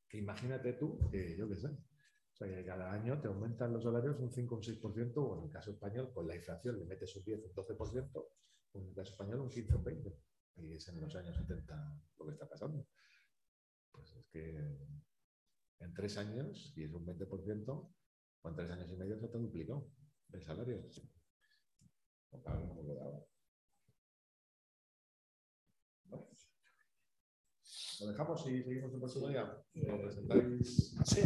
que 0.09 0.19
imagínate 0.19 0.75
tú, 0.75 0.99
que 1.11 1.37
yo 1.37 1.49
qué 1.49 1.57
sé, 1.57 1.69
o 1.69 2.35
sea, 2.35 2.49
que 2.49 2.65
cada 2.65 2.93
año 2.93 3.21
te 3.21 3.29
aumentan 3.29 3.73
los 3.73 3.85
salarios 3.85 4.19
un 4.19 4.33
5 4.33 4.55
o 4.55 4.59
un 4.59 4.65
6%, 4.65 5.13
o 5.17 5.39
en 5.39 5.45
el 5.45 5.51
caso 5.51 5.71
español, 5.71 6.13
con 6.13 6.27
la 6.27 6.37
inflación 6.37 6.79
le 6.79 6.87
metes 6.87 7.15
un 7.17 7.25
10 7.25 7.45
o 7.45 7.49
un 7.49 7.55
12%, 7.55 8.11
o 8.17 8.79
en 8.79 8.89
el 8.89 8.95
caso 8.95 9.13
español 9.13 9.41
un 9.41 9.51
15 9.51 9.75
o 9.75 9.79
un 9.79 9.85
20%. 9.85 10.17
Y 10.57 10.75
es 10.75 10.89
en 10.89 11.01
los 11.01 11.15
años 11.15 11.37
70 11.37 12.03
lo 12.19 12.27
que 12.27 12.33
está 12.33 12.49
pasando. 12.49 12.87
Pues 13.91 14.15
es 14.17 14.27
que 14.27 14.79
en 15.83 15.93
tres 15.95 16.17
años, 16.17 16.73
y 16.77 16.85
es 16.85 16.93
un 16.93 17.05
20%, 17.05 17.95
o 18.43 18.49
en 18.49 18.55
tres 18.55 18.71
años 18.71 18.91
y 18.91 18.97
medio 18.97 19.19
se 19.19 19.29
te 19.29 19.39
duplicó 19.39 19.91
el 20.33 20.43
salario. 20.43 20.83
¿Lo 28.01 28.09
dejamos 28.09 28.47
y 28.49 28.63
seguimos 28.63 28.93
el 28.93 28.99
próximo 28.99 29.29
día? 29.29 29.65
¿Lo 29.75 30.01
presentáis? 30.01 30.97
Sí. 31.05 31.23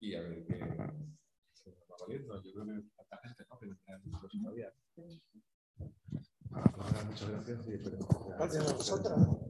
Y 0.00 0.14
a 0.14 0.22
ver 0.22 0.44
qué 0.44 0.58
se 1.52 1.70
nos 1.70 1.78
va 1.88 1.96
valiendo. 2.00 2.42
Yo 2.42 2.52
creo 2.52 2.66
que 2.66 2.88
falta 2.96 3.20
gente, 3.22 3.44
¿no? 3.48 3.58
Que 3.58 3.66
vendrá 3.66 3.96
el 3.96 4.10
próximo 4.18 4.52
día. 4.52 4.74
Muchas 7.06 7.30
gracias 7.30 7.68
y 7.68 7.74
esperemos. 7.74 8.08
Gracias 8.38 8.70
a 8.70 8.74
vosotros. 8.74 9.44